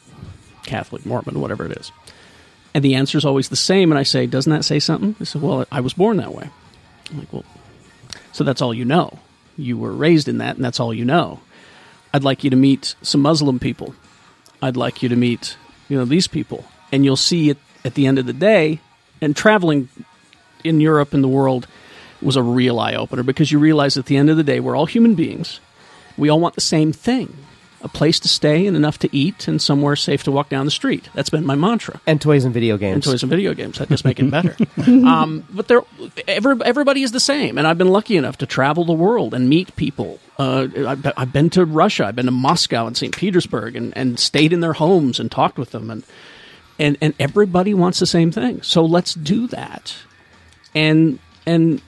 Catholic, 0.64 1.04
Mormon, 1.04 1.40
whatever 1.40 1.64
it 1.64 1.72
is? 1.72 1.92
And 2.74 2.84
the 2.84 2.94
answer 2.94 3.18
is 3.18 3.24
always 3.24 3.48
the 3.48 3.56
same. 3.56 3.90
And 3.90 3.98
I 3.98 4.02
say, 4.02 4.26
doesn't 4.26 4.52
that 4.52 4.64
say 4.64 4.78
something? 4.78 5.16
They 5.18 5.24
say, 5.24 5.38
well, 5.38 5.66
I 5.72 5.80
was 5.80 5.94
born 5.94 6.18
that 6.18 6.32
way. 6.32 6.48
I'm 7.11 7.18
like, 7.18 7.32
well, 7.32 7.44
so 8.32 8.44
that's 8.44 8.62
all 8.62 8.74
you 8.74 8.84
know. 8.84 9.18
You 9.56 9.76
were 9.76 9.92
raised 9.92 10.28
in 10.28 10.38
that, 10.38 10.56
and 10.56 10.64
that's 10.64 10.78
all 10.78 10.94
you 10.94 11.04
know. 11.04 11.40
I'd 12.14 12.24
like 12.24 12.44
you 12.44 12.50
to 12.50 12.56
meet 12.56 12.94
some 13.02 13.22
Muslim 13.22 13.59
people. 13.59 13.94
I'd 14.62 14.76
like 14.76 15.02
you 15.02 15.09
to 15.09 15.16
meet, 15.16 15.56
you 15.88 15.98
know, 15.98 16.04
these 16.04 16.28
people, 16.28 16.64
and 16.93 17.05
you'll 17.05 17.16
see 17.16 17.51
it 17.51 17.59
at 17.84 17.95
the 17.95 18.07
end 18.07 18.18
of 18.18 18.26
the 18.26 18.32
day. 18.32 18.80
And 19.20 19.34
traveling 19.36 19.89
in 20.64 20.80
Europe 20.80 21.12
and 21.14 21.22
the 21.24 21.28
world 21.28 21.66
was 22.22 22.36
a 22.36 22.43
real 22.43 22.78
eye 22.80 22.95
opener 22.95 23.22
because 23.22 23.51
you 23.53 23.59
realize 23.59 23.97
at 23.97 24.07
the 24.07 24.16
end 24.16 24.30
of 24.30 24.36
the 24.36 24.45
day 24.45 24.61
we're 24.61 24.76
all 24.76 24.86
human 24.86 25.14
beings. 25.14 25.61
We 26.16 26.28
all 26.28 26.41
want 26.41 26.55
the 26.57 26.61
same 26.61 26.93
thing: 26.93 27.36
a 27.82 27.89
place 27.89 28.18
to 28.20 28.28
stay 28.28 28.66
and 28.66 28.76
enough 28.76 28.99
to 29.01 29.16
eat, 29.16 29.47
and 29.49 29.62
somewhere 29.62 29.95
safe 29.97 30.24
to 30.24 30.32
walk 30.32 30.49
down 30.49 30.64
the 30.64 30.70
street. 30.72 31.09
That's 31.14 31.30
been 31.30 31.47
my 31.47 31.55
mantra 31.55 32.01
And 32.07 32.20
toys 32.20 32.45
and 32.45 32.53
video 32.55 32.76
games. 32.76 32.95
and 32.95 33.03
toys 33.05 33.22
and 33.22 33.30
video 33.30 33.55
games. 33.55 33.78
That 33.78 33.89
just 33.89 34.05
make 34.05 34.18
it 34.18 34.30
better. 34.30 34.57
um, 35.07 35.45
but 35.51 35.68
they're, 35.68 35.82
every, 36.26 36.57
everybody 36.64 37.03
is 37.03 37.12
the 37.12 37.20
same, 37.20 37.57
and 37.59 37.66
I've 37.68 37.78
been 37.78 37.91
lucky 37.93 38.16
enough 38.16 38.39
to 38.39 38.47
travel 38.47 38.84
the 38.84 38.93
world 38.93 39.32
and 39.34 39.49
meet 39.49 39.74
people. 39.76 40.18
Uh, 40.39 40.66
I've, 40.86 41.03
been- 41.03 41.12
I've 41.16 41.32
been 41.32 41.51
to 41.51 41.64
Russia, 41.64 42.07
I've 42.07 42.16
been 42.16 42.26
to 42.26 42.32
Moscow 42.32 42.86
and 42.89 42.97
St. 42.97 43.16
Petersburg, 43.16 43.76
and, 43.76 43.97
and 43.97 44.18
stayed 44.18 44.53
in 44.53 44.59
their 44.61 44.72
homes 44.74 45.18
and 45.20 45.30
talked 45.30 45.57
with 45.59 45.70
them, 45.70 45.91
and 45.91 46.03
and 46.78 46.96
and 47.00 47.14
everybody 47.18 47.74
wants 47.74 47.98
the 47.98 48.06
same 48.06 48.30
thing. 48.30 48.62
So 48.62 48.84
let's 48.84 49.14
do 49.14 49.46
that. 49.48 49.94
And 50.74 51.18
and 51.46 51.80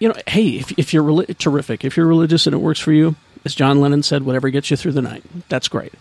you 0.00 0.08
know, 0.08 0.14
hey, 0.26 0.56
if 0.56 0.72
if 0.78 0.92
you're 0.92 1.04
reli- 1.04 1.36
terrific, 1.38 1.84
if 1.84 1.96
you're 1.96 2.06
religious 2.06 2.46
and 2.46 2.54
it 2.54 2.58
works 2.58 2.80
for 2.80 2.92
you, 2.92 3.16
as 3.44 3.54
John 3.54 3.80
Lennon 3.80 4.02
said, 4.02 4.24
whatever 4.24 4.50
gets 4.50 4.70
you 4.70 4.76
through 4.76 4.92
the 4.92 5.02
night, 5.02 5.24
that's 5.48 5.68
great 5.68 5.92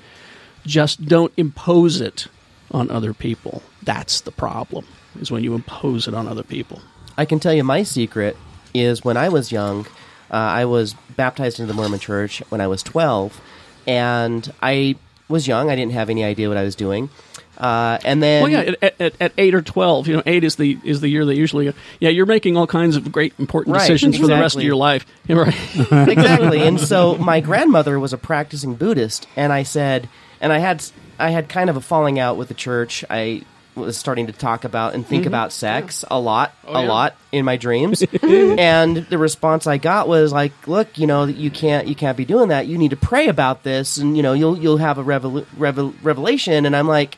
just 0.65 1.05
don't 1.05 1.33
impose 1.37 2.01
it 2.01 2.27
on 2.71 2.89
other 2.89 3.13
people. 3.13 3.61
That's 3.81 4.21
the 4.21 4.31
problem. 4.31 4.85
Is 5.19 5.29
when 5.29 5.43
you 5.43 5.53
impose 5.53 6.07
it 6.07 6.13
on 6.13 6.27
other 6.27 6.43
people. 6.43 6.81
I 7.17 7.25
can 7.25 7.39
tell 7.39 7.53
you 7.53 7.63
my 7.63 7.83
secret 7.83 8.35
is 8.73 9.03
when 9.03 9.17
I 9.17 9.29
was 9.29 9.51
young, 9.51 9.85
uh, 10.31 10.35
I 10.35 10.65
was 10.65 10.95
baptized 11.15 11.59
into 11.59 11.71
the 11.71 11.75
Mormon 11.75 11.99
church 11.99 12.41
when 12.49 12.61
I 12.61 12.67
was 12.67 12.81
12. 12.81 13.39
and 13.85 14.51
I 14.61 14.95
was 15.27 15.47
young. 15.47 15.69
I 15.69 15.75
didn't 15.75 15.91
have 15.91 16.09
any 16.09 16.23
idea 16.23 16.47
what 16.47 16.57
I 16.57 16.63
was 16.63 16.75
doing. 16.75 17.09
Uh, 17.57 17.99
and 18.03 18.21
then, 18.21 18.43
Well, 18.43 18.51
yeah, 18.51 18.73
at, 18.81 19.01
at, 19.01 19.13
at 19.21 19.33
eight 19.37 19.53
or 19.53 19.61
twelve, 19.61 20.07
you 20.07 20.15
know, 20.15 20.23
eight 20.25 20.43
is 20.43 20.55
the 20.55 20.77
is 20.83 21.01
the 21.01 21.09
year 21.09 21.25
they 21.25 21.35
usually. 21.35 21.73
Yeah, 21.99 22.09
you're 22.09 22.25
making 22.25 22.57
all 22.57 22.67
kinds 22.67 22.95
of 22.95 23.11
great 23.11 23.33
important 23.37 23.75
Right, 23.75 23.81
decisions 23.81 24.17
for 24.17 24.27
the 24.27 24.35
rest 24.35 24.55
of 24.55 24.63
your 24.63 24.75
life. 24.75 25.05
Yeah, 25.27 25.35
right. 25.91 26.07
exactly. 26.09 26.61
And 26.63 26.79
so 26.79 27.15
my 27.17 27.39
grandmother 27.41 27.99
was 27.99 28.13
a 28.13 28.17
practicing 28.17 28.75
Buddhist, 28.75 29.27
and 29.35 29.53
I 29.53 29.63
said, 29.63 30.09
and 30.41 30.51
I 30.51 30.57
had 30.57 30.83
I 31.19 31.29
had 31.29 31.47
kind 31.47 31.69
of 31.69 31.77
a 31.77 31.81
falling 31.81 32.19
out 32.19 32.37
with 32.37 32.47
the 32.47 32.53
church. 32.53 33.05
I 33.09 33.43
was 33.75 33.97
starting 33.97 34.27
to 34.27 34.33
talk 34.33 34.65
about 34.65 34.93
and 34.93 35.05
think 35.05 35.25
about 35.25 35.51
sex 35.51 36.05
a 36.11 36.19
lot, 36.19 36.53
a 36.67 36.81
yeah. 36.81 36.87
lot 36.87 37.15
in 37.31 37.43
my 37.43 37.57
dreams. 37.57 38.03
and 38.21 38.97
the 38.97 39.17
response 39.17 39.65
I 39.65 39.77
got 39.77 40.07
was 40.07 40.31
like, 40.31 40.67
"Look, 40.67 40.97
you 40.97 41.07
know, 41.07 41.25
you 41.25 41.49
can't 41.49 41.87
you 41.87 41.95
can't 41.95 42.17
be 42.17 42.25
doing 42.25 42.49
that. 42.49 42.67
You 42.67 42.77
need 42.77 42.91
to 42.91 42.97
pray 42.97 43.27
about 43.29 43.63
this, 43.63 43.97
and 43.97 44.15
you 44.15 44.23
know, 44.23 44.33
you'll 44.33 44.57
you'll 44.57 44.77
have 44.77 44.97
a 44.97 45.03
revelu- 45.03 45.45
revel- 45.57 45.93
revelation." 46.01 46.65
And 46.65 46.75
I'm 46.75 46.87
like. 46.87 47.17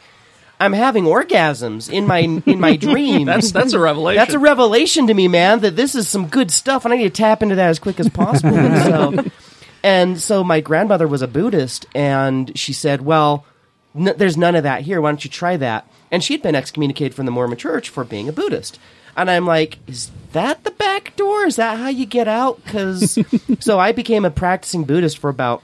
I'm 0.60 0.74
having 0.74 1.04
orgasms 1.06 1.92
in 1.92 2.08
my 2.08 2.20
in 2.20 2.60
my 2.60 2.76
dreams. 2.90 3.26
That's 3.26 3.52
that's 3.52 3.74
a 3.74 3.80
revelation. 3.80 4.20
That's 4.20 4.34
a 4.34 4.40
revelation 4.40 5.08
to 5.08 5.14
me, 5.14 5.28
man. 5.28 5.60
That 5.60 5.76
this 5.76 5.96
is 5.96 6.08
some 6.08 6.28
good 6.28 6.52
stuff, 6.52 6.86
and 6.86 6.94
I 6.94 6.98
need 6.98 7.04
to 7.04 7.10
tap 7.22 7.44
into 7.44 7.56
that 7.56 7.70
as 7.70 7.80
quick 7.80 8.00
as 8.00 8.10
possible. 8.10 8.56
and 8.56 8.84
so, 8.84 9.32
and 9.84 10.20
so 10.20 10.44
my 10.44 10.62
grandmother 10.62 11.08
was 11.08 11.22
a 11.22 11.28
Buddhist, 11.28 11.86
and 11.94 12.58
she 12.58 12.72
said, 12.74 13.02
"Well, 13.02 13.46
n- 13.96 14.16
there's 14.18 14.38
none 14.38 14.56
of 14.56 14.64
that 14.64 14.82
here. 14.84 15.02
Why 15.02 15.12
don't 15.12 15.24
you 15.24 15.30
try 15.30 15.58
that?" 15.58 15.90
And 16.12 16.24
she'd 16.24 16.42
been 16.42 16.56
excommunicated 16.56 17.14
from 17.16 17.26
the 17.26 17.32
Mormon 17.32 17.58
Church 17.58 17.90
for 17.90 18.04
being 18.04 18.30
a 18.30 18.34
Buddhist. 18.34 18.80
And 19.18 19.30
I'm 19.30 19.46
like, 19.46 19.80
"Is 19.88 20.12
that 20.32 20.64
the 20.64 20.72
back 20.72 21.16
door? 21.18 21.46
Is 21.46 21.58
that 21.58 21.80
how 21.80 21.90
you 21.90 22.06
get 22.06 22.28
out?" 22.28 22.64
Because 22.64 23.20
so 23.60 23.80
I 23.80 23.92
became 23.92 24.24
a 24.24 24.32
practicing 24.32 24.86
Buddhist 24.86 25.18
for 25.18 25.30
about 25.30 25.64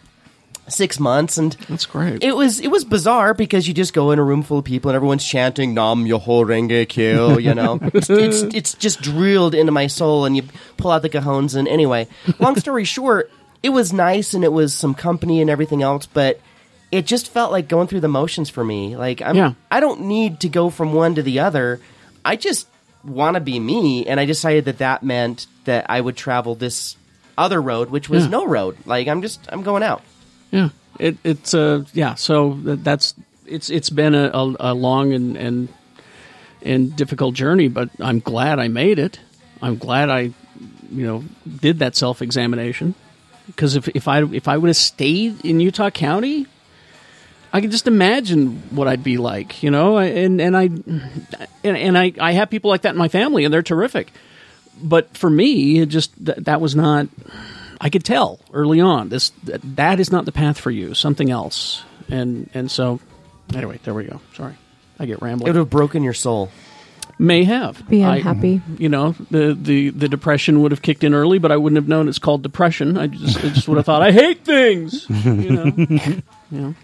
six 0.72 1.00
months, 1.00 1.38
and 1.38 1.54
That's 1.70 1.86
great. 1.86 2.24
it 2.24 2.36
was 2.36 2.60
it 2.60 2.70
was 2.70 2.84
bizarre 2.86 3.34
because 3.34 3.68
you 3.68 3.74
just 3.74 3.94
go 3.94 4.12
in 4.12 4.20
a 4.20 4.24
room 4.24 4.44
full 4.44 4.60
of 4.60 4.66
people 4.66 4.90
and 4.90 4.96
everyone's 4.96 5.26
chanting 5.26 5.74
Nam 5.74 6.06
Myoho 6.06 6.46
Renge 6.46 6.88
Kyo, 6.90 7.38
you 7.38 7.54
know. 7.54 7.80
it's, 7.82 8.10
it's 8.10 8.42
it's 8.56 8.74
just 8.76 9.02
drilled 9.02 9.54
into 9.56 9.72
my 9.72 9.88
soul 9.88 10.26
and 10.26 10.36
you 10.36 10.44
pull 10.78 10.92
out 10.92 11.02
the 11.02 11.10
cajones 11.10 11.56
and 11.56 11.68
anyway, 11.68 12.08
long 12.40 12.56
story 12.58 12.84
short, 12.96 13.32
it 13.64 13.70
was 13.70 13.94
nice 13.94 14.34
and 14.34 14.44
it 14.44 14.52
was 14.52 14.74
some 14.74 14.94
company 14.96 15.42
and 15.42 15.50
everything 15.50 15.82
else, 15.84 16.06
but 16.08 16.40
it 16.92 17.06
just 17.06 17.30
felt 17.32 17.52
like 17.52 17.68
going 17.70 17.88
through 17.88 18.02
the 18.02 18.08
motions 18.10 18.50
for 18.50 18.64
me. 18.64 18.98
Like 18.98 19.22
I'm 19.22 19.36
Yeah. 19.36 19.54
I 19.70 19.80
don't 19.80 20.02
need 20.02 20.40
to 20.42 20.50
go 20.50 20.70
from 20.70 20.94
one 20.94 21.16
to 21.16 21.24
the 21.24 21.40
other. 21.40 21.80
I 22.26 22.36
just 22.36 22.68
want 23.04 23.36
to 23.36 23.40
be 23.40 23.60
me 23.60 24.06
and 24.06 24.20
I 24.20 24.26
decided 24.26 24.66
that 24.66 24.78
that 24.80 25.02
meant 25.02 25.48
that 25.66 25.86
I 25.90 26.00
would 26.02 26.16
travel 26.18 26.54
this 26.54 26.96
other 27.38 27.62
road 27.62 27.90
which 27.90 28.10
was 28.10 28.26
Yeah. 28.26 28.30
no 28.32 28.46
road. 28.46 28.78
Like 28.86 29.08
I'm 29.08 29.22
just 29.22 29.40
I'm 29.50 29.64
going 29.64 29.84
out. 29.84 30.04
Yeah, 30.52 30.70
it, 30.99 31.18
it's 31.24 31.54
uh 31.54 31.86
yeah. 31.93 32.16
So 32.16 32.58
that's 32.62 33.16
it's 33.45 33.70
it's 33.70 33.89
been 33.89 34.16
a, 34.16 34.30
a, 34.60 34.74
long 34.74 35.14
and 35.14 35.38
and 35.38 35.70
and 36.62 36.95
difficult 36.95 37.36
journey, 37.36 37.68
but 37.68 37.89
I'm 37.99 38.20
glad 38.20 38.60
I 38.60 38.68
made 38.68 38.99
it. 38.99 39.20
I'm 39.62 39.78
glad 39.78 40.10
I 40.10 40.32
you 40.91 41.08
know 41.08 41.24
did 41.60 41.80
that 41.80 41.95
self 41.95 42.22
examination 42.22 42.95
because 43.47 43.76
if 43.76 43.88
if 43.89 44.08
I 44.08 44.24
if 44.24 44.47
I 44.47 44.58
would 44.58 44.68
have 44.68 44.78
stayed 44.78 45.43
in 45.45 45.60
Utah 45.60 45.89
County. 45.89 46.47
I 47.54 47.60
can 47.60 47.70
just 47.70 47.86
imagine 47.86 48.62
what 48.74 48.88
I'd 48.88 49.04
be 49.04 49.18
like, 49.18 49.62
you 49.62 49.72
know, 49.72 49.97
and 49.97 50.39
and 50.39 50.56
I 50.56 50.70
and, 51.66 51.78
and 51.78 51.97
I, 51.97 52.14
I 52.18 52.32
have 52.32 52.49
people 52.49 52.70
like 52.70 52.84
that 52.84 52.91
in 52.91 52.97
my 52.97 53.10
family, 53.10 53.43
and 53.43 53.54
they're 53.54 53.62
terrific. 53.62 54.14
But 54.82 55.18
for 55.18 55.30
me, 55.30 55.80
it 55.80 55.88
just 55.88 56.14
th- 56.26 56.38
that 56.38 56.62
was 56.62 56.78
not 56.78 57.10
I 57.84 57.90
could 57.90 58.04
tell 58.04 58.40
early 58.54 58.80
on 58.80 59.10
this 59.10 59.32
that, 59.46 59.60
that 59.78 60.00
is 60.00 60.12
not 60.12 60.26
the 60.26 60.32
path 60.32 60.60
for 60.60 60.70
you. 60.72 60.94
Something 60.94 61.32
else. 61.32 61.84
And 62.10 62.50
and 62.54 62.70
so 62.70 63.00
anyway, 63.56 63.80
there 63.84 63.94
we 63.94 64.04
go. 64.06 64.22
Sorry, 64.36 64.54
I 65.00 65.06
get 65.08 65.22
rambling. 65.22 65.48
It 65.48 65.52
would 65.52 65.60
have 65.60 65.70
broken 65.70 66.04
your 66.04 66.14
soul. 66.14 66.50
May 67.18 67.44
have 67.44 67.88
Be 67.88 68.04
I- 68.04 68.18
unhappy. 68.18 68.62
you 68.80 68.90
know, 68.90 69.12
the, 69.30 69.54
the 69.60 69.90
the 69.90 70.08
depression 70.10 70.62
would 70.62 70.72
have 70.72 70.82
kicked 70.82 71.04
in 71.04 71.14
early, 71.14 71.38
but 71.40 71.52
I 71.52 71.58
wouldn't 71.58 71.78
have 71.78 71.88
known 71.88 72.08
it's 72.08 72.18
called 72.20 72.42
depression. 72.44 72.98
I 72.98 73.08
just 73.08 73.38
I 73.44 73.50
just 73.50 73.68
would 73.68 73.78
have 73.78 73.86
thought 73.86 74.02
I 74.02 74.12
hate 74.12 74.44
things. 74.46 75.06
You 75.26 75.52
know. 75.52 75.66
you 75.66 76.22
know. 76.52 76.76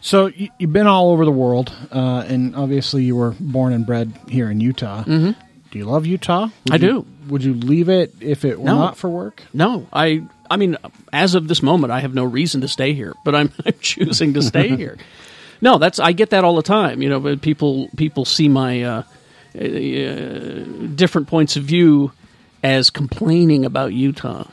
So 0.00 0.26
you, 0.26 0.48
you've 0.58 0.72
been 0.72 0.86
all 0.86 1.10
over 1.12 1.24
the 1.24 1.30
world, 1.32 1.72
uh, 1.92 2.24
and 2.26 2.54
obviously 2.56 3.04
you 3.04 3.16
were 3.16 3.34
born 3.40 3.72
and 3.72 3.86
bred 3.86 4.12
here 4.28 4.50
in 4.50 4.60
Utah. 4.60 5.02
Mm-hmm. 5.04 5.32
Do 5.70 5.78
you 5.78 5.84
love 5.86 6.06
Utah? 6.06 6.48
Would 6.64 6.72
I 6.72 6.74
you- 6.76 6.78
do. 7.02 7.06
Would 7.28 7.42
you 7.44 7.54
leave 7.54 7.88
it 7.88 8.14
if 8.20 8.44
it 8.44 8.58
were 8.58 8.66
No. 8.66 8.76
not 8.78 8.96
for 8.96 9.08
work? 9.10 9.42
No, 9.52 9.86
I 9.92 10.22
I 10.50 10.56
mean, 10.56 10.76
as 11.12 11.34
of 11.34 11.48
this 11.48 11.62
moment, 11.62 11.92
I 11.92 12.00
have 12.00 12.14
no 12.14 12.24
reason 12.24 12.60
to 12.60 12.68
stay 12.68 12.92
here, 12.94 13.14
but 13.24 13.34
I'm, 13.34 13.50
I'm 13.66 13.74
choosing 13.80 14.34
to 14.34 14.42
stay 14.42 14.68
here. 14.76 14.98
No, 15.60 15.78
that's 15.78 15.98
I 15.98 16.12
get 16.12 16.30
that 16.30 16.44
all 16.44 16.56
the 16.56 16.62
time. 16.62 17.00
You 17.02 17.08
know, 17.08 17.20
but 17.20 17.40
people 17.40 17.88
people 17.96 18.24
see 18.24 18.48
my 18.48 18.82
uh, 18.82 19.02
uh, 19.58 20.64
different 20.94 21.28
points 21.28 21.56
of 21.56 21.64
view 21.64 22.12
as 22.62 22.90
complaining 22.90 23.64
about 23.64 23.92
Utah. 23.92 24.46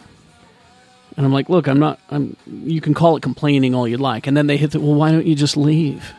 And 1.18 1.26
I'm 1.26 1.34
like, 1.34 1.50
look, 1.50 1.68
I'm 1.68 1.80
not. 1.80 2.00
I'm. 2.10 2.38
You 2.48 2.80
can 2.80 2.94
call 2.94 3.18
it 3.18 3.22
complaining 3.24 3.76
all 3.76 3.86
you'd 3.88 4.00
like, 4.00 4.28
and 4.28 4.38
then 4.38 4.48
they 4.48 4.56
hit 4.58 4.72
the. 4.72 4.80
Well, 4.80 4.96
why 4.96 5.12
don't 5.12 5.26
you 5.26 5.36
just 5.36 5.58
leave? 5.58 6.14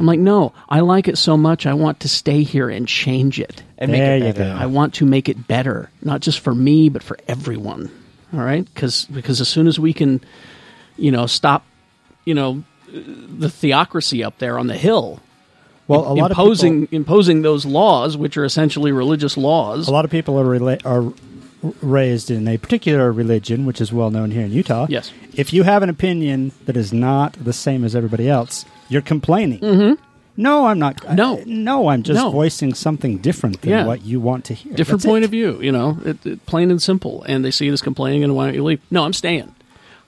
I'm 0.00 0.06
like, 0.06 0.18
no, 0.20 0.52
I 0.68 0.80
like 0.80 1.08
it 1.08 1.18
so 1.18 1.36
much. 1.36 1.66
I 1.66 1.74
want 1.74 2.00
to 2.00 2.08
stay 2.08 2.42
here 2.42 2.68
and 2.70 2.86
change 2.88 3.38
it. 3.40 3.62
and 3.76 3.90
make 3.92 4.00
There 4.00 4.16
it 4.16 4.26
you 4.26 4.32
better. 4.32 4.44
go. 4.54 4.56
I 4.56 4.66
want 4.66 4.94
to 4.94 5.06
make 5.06 5.28
it 5.28 5.46
better, 5.46 5.90
not 6.02 6.20
just 6.20 6.40
for 6.40 6.54
me, 6.54 6.88
but 6.88 7.02
for 7.02 7.18
everyone. 7.28 7.90
All 8.32 8.40
right, 8.40 8.64
because 8.74 9.06
because 9.06 9.40
as 9.40 9.48
soon 9.48 9.66
as 9.66 9.78
we 9.78 9.92
can, 9.92 10.20
you 10.96 11.10
know, 11.10 11.26
stop, 11.26 11.64
you 12.24 12.34
know, 12.34 12.62
the 12.92 13.48
theocracy 13.50 14.22
up 14.24 14.38
there 14.38 14.58
on 14.58 14.66
the 14.66 14.76
hill, 14.76 15.20
Well, 15.86 16.10
a 16.10 16.14
lot 16.14 16.30
imposing 16.30 16.74
of 16.84 16.90
people, 16.90 16.96
imposing 16.96 17.42
those 17.42 17.64
laws, 17.64 18.16
which 18.16 18.36
are 18.36 18.44
essentially 18.44 18.92
religious 18.92 19.36
laws. 19.36 19.88
a 19.88 19.92
lot 19.92 20.04
of 20.04 20.10
people 20.10 20.38
are 20.38 20.44
rela- 20.44 20.84
are 20.84 21.12
raised 21.82 22.30
in 22.30 22.46
a 22.48 22.56
particular 22.58 23.10
religion, 23.12 23.64
which 23.66 23.80
is 23.80 23.92
well 23.92 24.10
known 24.10 24.30
here 24.30 24.42
in 24.44 24.52
Utah. 24.52 24.86
Yes. 24.88 25.10
If 25.34 25.52
you 25.52 25.62
have 25.64 25.82
an 25.82 25.88
opinion 25.88 26.52
that 26.66 26.76
is 26.76 26.92
not 26.92 27.32
the 27.42 27.52
same 27.52 27.82
as 27.84 27.96
everybody 27.96 28.28
else, 28.28 28.64
you're 28.88 29.02
complaining. 29.02 29.60
Mm-hmm. 29.60 30.02
No, 30.40 30.66
I'm 30.66 30.78
not. 30.78 31.14
No. 31.14 31.38
I- 31.38 31.44
no, 31.46 31.88
I'm 31.88 32.02
just 32.04 32.22
No. 32.22 32.30
voicing 32.30 32.72
something 32.74 33.18
different 33.18 33.60
than 33.62 33.70
Yeah. 33.70 33.86
what 33.86 34.04
you 34.04 34.20
want 34.20 34.44
to 34.46 34.54
hear. 34.54 34.72
different 34.72 35.02
That's 35.02 35.10
point 35.10 35.24
it. 35.24 35.26
of 35.26 35.30
view, 35.32 35.58
you 35.60 35.72
know, 35.72 35.98
it, 36.04 36.24
it, 36.24 36.46
plain 36.46 36.70
and 36.70 36.80
simple. 36.80 37.24
And 37.24 37.44
they 37.44 37.50
see 37.50 37.66
it 37.68 37.72
as 37.72 37.82
complaining, 37.82 38.22
and 38.24 38.36
why 38.36 38.46
don't 38.46 38.54
you 38.54 38.62
leave? 38.64 38.80
No, 38.90 39.04
I'm 39.04 39.12
staying. 39.12 39.54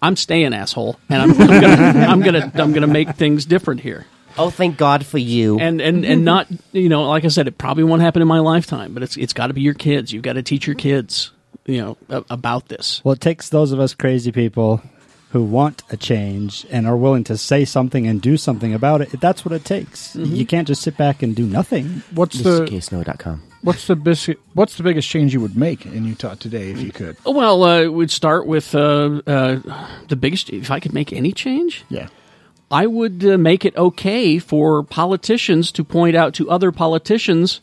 I'm 0.02 0.16
staying, 0.16 0.54
asshole, 0.54 0.96
and 1.10 1.20
I'm, 1.20 1.30
I'm 1.32 1.60
gonna 1.60 1.66
I'm 2.08 2.20
gonna 2.20 2.52
I'm 2.54 2.72
gonna 2.72 2.86
make 2.86 3.16
things 3.16 3.44
different 3.44 3.80
here. 3.80 4.06
Oh, 4.38 4.48
thank 4.48 4.76
God 4.78 5.04
for 5.04 5.18
you. 5.18 5.58
and 5.58 5.80
and 5.80 6.04
and 6.06 6.24
not 6.24 6.46
you 6.72 6.88
know 6.88 7.02
like 7.08 7.24
I 7.24 7.28
said, 7.28 7.48
it 7.48 7.58
probably 7.58 7.84
won't 7.84 8.00
happen 8.00 8.22
in 8.22 8.28
my 8.28 8.38
lifetime, 8.38 8.94
but 8.94 9.02
it's 9.02 9.16
it's 9.18 9.32
got 9.34 9.48
to 9.48 9.52
be 9.52 9.60
your 9.62 9.74
kids. 9.74 10.12
You've 10.12 10.22
got 10.22 10.34
to 10.34 10.42
teach 10.42 10.66
your 10.66 10.76
kids, 10.76 11.32
you 11.66 11.78
know, 11.82 11.96
a- 12.08 12.24
about 12.30 12.68
this. 12.68 13.02
Well, 13.04 13.12
it 13.12 13.20
takes 13.20 13.48
those 13.50 13.72
of 13.72 13.80
us 13.80 13.92
crazy 13.94 14.30
people 14.32 14.80
who 15.30 15.42
want 15.44 15.82
a 15.90 15.96
change 15.96 16.66
and 16.70 16.86
are 16.86 16.96
willing 16.96 17.22
to 17.24 17.36
say 17.36 17.64
something 17.64 18.06
and 18.06 18.20
do 18.20 18.36
something 18.36 18.74
about 18.74 19.00
it. 19.00 19.20
That's 19.20 19.44
what 19.44 19.52
it 19.52 19.64
takes. 19.64 20.16
Mm-hmm. 20.16 20.34
You 20.34 20.44
can't 20.46 20.66
just 20.66 20.82
sit 20.82 20.96
back 20.96 21.22
and 21.22 21.34
do 21.36 21.46
nothing. 21.46 22.02
What's 22.14 22.40
the 22.40 22.62
MrKsnow.com. 22.66 23.42
what's 23.62 23.86
the 23.86 23.94
bis- 23.96 24.28
what's 24.54 24.76
the 24.76 24.82
biggest 24.82 25.08
change 25.08 25.32
you 25.32 25.40
would 25.40 25.56
make 25.56 25.86
in 25.86 26.04
Utah 26.04 26.34
today 26.34 26.70
if 26.70 26.80
you 26.82 26.90
could? 26.92 27.16
Well, 27.24 27.62
uh, 27.62 27.88
we'd 27.88 28.10
start 28.10 28.46
with 28.46 28.74
uh, 28.74 29.20
uh, 29.26 29.60
the 30.08 30.16
biggest. 30.16 30.50
If 30.50 30.70
I 30.70 30.80
could 30.80 30.92
make 30.92 31.12
any 31.12 31.32
change, 31.32 31.84
Yeah. 31.88 32.08
I 32.72 32.86
would 32.86 33.24
uh, 33.24 33.36
make 33.36 33.64
it 33.64 33.76
okay 33.76 34.38
for 34.38 34.82
politicians 34.84 35.72
to 35.72 35.84
point 35.84 36.14
out 36.16 36.34
to 36.34 36.48
other 36.50 36.70
politicians, 36.72 37.60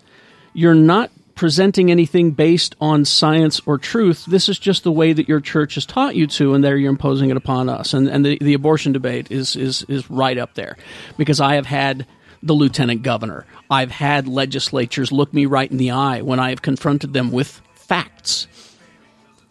you're 0.53 0.76
not 0.76 1.11
presenting 1.38 1.89
anything 1.89 2.31
based 2.31 2.75
on 2.81 3.05
science 3.05 3.61
or 3.65 3.77
truth. 3.77 4.25
This 4.25 4.49
is 4.49 4.59
just 4.59 4.83
the 4.83 4.91
way 4.91 5.13
that 5.13 5.29
your 5.29 5.39
church 5.39 5.75
has 5.75 5.85
taught 5.85 6.15
you 6.15 6.27
to, 6.27 6.53
and 6.53 6.63
there 6.63 6.75
you're 6.75 6.89
imposing 6.89 7.29
it 7.29 7.38
upon 7.38 7.69
us. 7.69 7.93
And 7.93 8.09
and 8.09 8.25
the, 8.25 8.38
the 8.41 8.53
abortion 8.53 8.91
debate 8.91 9.31
is 9.31 9.55
is 9.55 9.83
is 9.83 10.09
right 10.09 10.38
up 10.38 10.55
there, 10.55 10.75
because 11.15 11.39
I 11.39 11.55
have 11.55 11.67
had 11.67 12.05
the 12.43 12.53
lieutenant 12.53 13.03
governor, 13.03 13.45
I've 13.69 13.91
had 13.91 14.27
legislatures 14.27 15.11
look 15.11 15.33
me 15.33 15.45
right 15.45 15.71
in 15.71 15.77
the 15.77 15.91
eye 15.91 16.21
when 16.21 16.39
I 16.39 16.49
have 16.49 16.61
confronted 16.61 17.13
them 17.13 17.31
with 17.31 17.61
facts. 17.73 18.47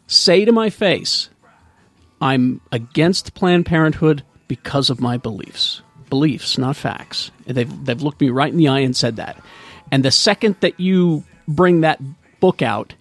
Say 0.07 0.45
to 0.45 0.53
my 0.53 0.71
face, 0.71 1.31
I'm 2.21 2.61
against 2.71 3.35
Planned 3.35 3.67
Parenthood 3.67 4.23
because 4.47 4.89
of 4.91 5.01
my 5.01 5.17
beliefs. 5.17 5.83
Beliefs, 6.11 6.59
not 6.59 6.77
facts. 6.77 7.31
They've 7.47 7.85
they've 7.85 8.03
looked 8.03 8.21
me 8.21 8.31
right 8.31 8.53
in 8.53 8.59
the 8.59 8.69
eye 8.69 8.81
and 8.81 8.95
said 8.97 9.17
that. 9.17 9.43
And 9.91 10.05
the 10.05 10.11
second 10.11 10.57
that 10.61 10.79
you 10.79 11.25
bring 11.49 11.83
that 11.83 12.01
book 12.41 12.63
out, 12.63 12.95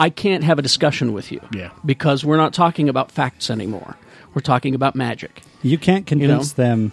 I 0.00 0.10
can't 0.10 0.44
have 0.44 0.58
a 0.58 0.62
discussion 0.62 1.12
with 1.12 1.32
you. 1.32 1.40
Yeah. 1.52 1.70
Because 1.84 2.24
we're 2.24 2.36
not 2.36 2.52
talking 2.54 2.88
about 2.88 3.10
facts 3.10 3.50
anymore. 3.50 3.96
We're 4.34 4.42
talking 4.42 4.74
about 4.74 4.94
magic. 4.94 5.42
You 5.62 5.78
can't 5.78 6.06
convince 6.06 6.52
them 6.52 6.92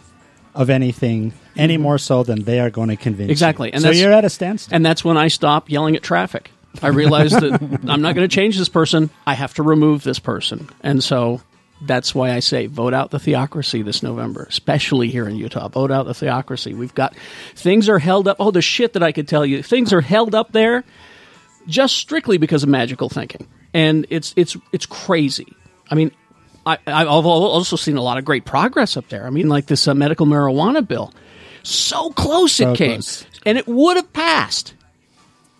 of 0.55 0.69
anything 0.69 1.33
any 1.55 1.77
more 1.77 1.97
so 1.97 2.23
than 2.23 2.43
they 2.43 2.59
are 2.59 2.69
going 2.69 2.89
to 2.89 2.95
convince 2.95 3.29
Exactly. 3.29 3.67
you. 3.67 3.73
And 3.73 3.83
so 3.83 3.91
you're 3.91 4.13
at 4.13 4.25
a 4.25 4.29
standstill. 4.29 4.75
And 4.75 4.85
that's 4.85 5.03
when 5.03 5.17
I 5.17 5.27
stop 5.27 5.69
yelling 5.69 5.95
at 5.95 6.01
traffic. 6.01 6.49
I 6.81 6.87
realize 6.87 7.31
that 7.31 7.61
I'm 7.87 8.01
not 8.01 8.15
going 8.15 8.27
to 8.27 8.33
change 8.33 8.57
this 8.57 8.69
person. 8.69 9.09
I 9.27 9.33
have 9.33 9.53
to 9.55 9.63
remove 9.63 10.03
this 10.03 10.19
person. 10.19 10.69
And 10.81 11.03
so 11.03 11.41
That's 11.81 12.15
why 12.15 12.31
I 12.31 12.39
say 12.39 12.67
vote 12.67 12.93
out 12.93 13.11
the 13.11 13.19
theocracy 13.19 13.81
this 13.81 14.01
November, 14.01 14.45
especially 14.49 15.09
here 15.09 15.27
in 15.27 15.35
Utah. 15.35 15.67
Vote 15.67 15.91
out 15.91 16.05
the 16.05 16.13
theocracy. 16.13 16.73
We've 16.73 16.95
got 16.95 17.15
things 17.55 17.89
are 17.89 17.99
held 17.99 18.27
up. 18.27 18.37
Oh, 18.39 18.51
the 18.51 18.61
shit 18.61 18.93
that 18.93 19.03
I 19.03 19.11
could 19.11 19.27
tell 19.27 19.45
you. 19.45 19.61
Things 19.61 19.91
are 19.91 20.01
held 20.01 20.33
up 20.33 20.51
there 20.53 20.83
just 21.67 21.97
strictly 21.97 22.37
because 22.37 22.63
of 22.63 22.69
magical 22.69 23.09
thinking, 23.09 23.47
and 23.73 24.05
it's 24.09 24.33
it's 24.37 24.55
it's 24.71 24.85
crazy. 24.85 25.53
I 25.91 25.95
mean, 25.95 26.11
I, 26.65 26.77
I've 26.87 27.07
also 27.07 27.75
seen 27.75 27.97
a 27.97 28.01
lot 28.01 28.17
of 28.17 28.25
great 28.25 28.45
progress 28.45 28.95
up 28.95 29.09
there. 29.09 29.27
I 29.27 29.29
mean, 29.29 29.49
like 29.49 29.65
this 29.65 29.87
uh, 29.87 29.93
medical 29.93 30.25
marijuana 30.25 30.87
bill, 30.87 31.13
so 31.61 32.09
close 32.11 32.53
So 32.53 32.71
it 32.71 32.77
came, 32.77 32.91
close. 32.93 33.25
and 33.45 33.57
it 33.57 33.67
would 33.67 33.97
have 33.97 34.13
passed, 34.13 34.73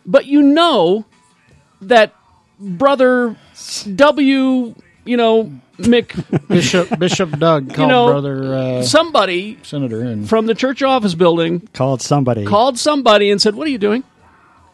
but 0.06 0.26
you 0.28 0.42
know 0.42 1.06
that 1.82 2.16
brother 2.60 3.36
W, 3.96 4.76
you 5.06 5.16
know 5.18 5.52
Mick, 5.78 6.48
Bishop 6.48 6.98
Bishop 7.00 7.38
Doug 7.40 7.74
called 7.74 7.90
know, 7.90 8.08
brother 8.08 8.54
uh, 8.56 8.82
somebody 8.84 9.58
senator 9.64 10.02
and 10.02 10.28
from 10.28 10.46
the 10.46 10.56
church 10.56 10.82
office 10.82 11.16
building 11.16 11.68
Called 11.74 12.02
somebody. 12.02 12.46
called 12.46 12.78
somebody 12.80 13.30
and 13.32 13.42
said, 13.42 13.56
"What 13.56 13.68
are 13.68 13.72
you 13.72 13.78
doing?" 13.78 14.04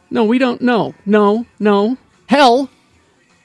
No, 0.09 0.23
we 0.25 0.37
don't. 0.39 0.61
know. 0.61 0.93
no, 1.05 1.45
no. 1.59 1.97
Hell, 2.27 2.69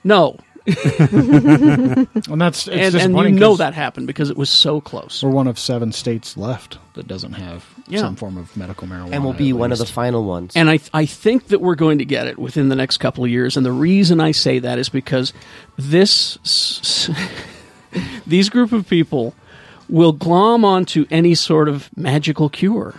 no. 0.02 0.38
and 0.66 2.40
that's 2.40 2.66
it's 2.68 2.94
And, 2.94 3.16
and 3.16 3.18
you 3.18 3.30
know 3.38 3.56
that 3.56 3.74
happened 3.74 4.06
because 4.06 4.30
it 4.30 4.36
was 4.36 4.50
so 4.50 4.80
close. 4.80 5.22
we're 5.22 5.30
one 5.30 5.46
of 5.46 5.58
seven 5.58 5.92
states 5.92 6.36
left 6.36 6.78
that 6.94 7.06
doesn't 7.06 7.34
have 7.34 7.64
Yeah. 7.88 8.00
some 8.00 8.16
form 8.16 8.36
of 8.36 8.56
medical 8.56 8.88
marijuana, 8.88 9.12
and 9.12 9.24
we'll 9.24 9.32
be 9.32 9.50
at 9.50 9.56
one 9.56 9.72
of 9.72 9.78
the 9.78 9.86
final 9.86 10.24
ones. 10.24 10.52
And 10.56 10.68
I, 10.70 10.80
I 10.92 11.06
think 11.06 11.48
that 11.48 11.60
we're 11.60 11.74
going 11.76 11.98
to 11.98 12.04
get 12.04 12.26
it 12.26 12.38
within 12.38 12.68
the 12.68 12.74
next 12.76 12.96
couple 12.98 13.22
of 13.24 13.30
years. 13.30 13.56
And 13.56 13.64
the 13.64 13.72
reason 13.72 14.20
I 14.20 14.32
say 14.32 14.58
that 14.58 14.78
is 14.78 14.88
because 14.88 15.32
this, 15.76 16.38
s- 16.44 17.08
s- 17.10 18.02
these 18.26 18.48
group 18.48 18.72
of 18.72 18.88
people 18.88 19.34
will 19.88 20.12
glom 20.12 20.64
onto 20.64 21.06
any 21.10 21.34
sort 21.34 21.68
of 21.68 21.88
magical 21.96 22.48
cure. 22.48 22.94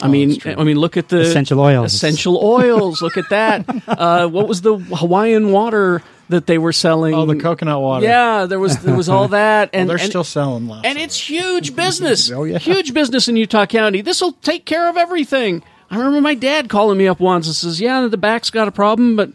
I 0.00 0.08
mean, 0.08 0.38
I 0.46 0.62
mean, 0.64 0.78
look 0.78 0.96
at 0.96 1.08
the 1.10 1.20
Essential 1.20 1.60
oils. 1.60 1.92
Essential 1.94 2.38
oils. 2.42 3.02
Look 3.02 3.16
at 3.18 3.28
that. 3.30 3.64
uh, 3.88 4.26
what 4.28 4.48
was 4.48 4.62
the 4.62 4.76
Hawaiian 4.78 5.52
water 5.52 6.02
that 6.30 6.46
they 6.46 6.58
were 6.58 6.72
selling? 6.72 7.14
Oh, 7.14 7.26
the 7.26 7.36
coconut 7.36 7.80
water. 7.80 8.04
Yeah, 8.06 8.46
there 8.46 8.58
was 8.58 8.78
there 8.78 8.96
was 8.96 9.08
all 9.08 9.28
that, 9.40 9.70
Well, 9.72 9.80
and 9.80 9.88
they're 9.90 9.98
and- 9.98 10.08
still 10.08 10.24
selling 10.24 10.66
lots. 10.68 10.86
and 10.86 10.98
of 10.98 11.04
it's 11.04 11.16
huge 11.28 11.76
business. 11.76 12.30
Oh, 12.30 12.44
yeah. 12.44 12.58
Huge 12.58 12.94
business 12.94 13.28
in 13.28 13.36
Utah 13.36 13.66
County. 13.66 14.00
This 14.00 14.20
will 14.20 14.32
take 14.32 14.64
care 14.64 14.88
of 14.88 14.96
everything. 14.96 15.62
I 15.90 15.96
remember 15.96 16.20
my 16.20 16.34
dad 16.34 16.68
calling 16.68 16.96
me 16.98 17.06
up 17.08 17.20
once 17.20 17.46
and 17.46 17.54
says, 17.56 17.80
"Yeah, 17.80 18.06
the 18.06 18.16
back's 18.16 18.50
got 18.50 18.68
a 18.68 18.72
problem, 18.72 19.16
but 19.16 19.30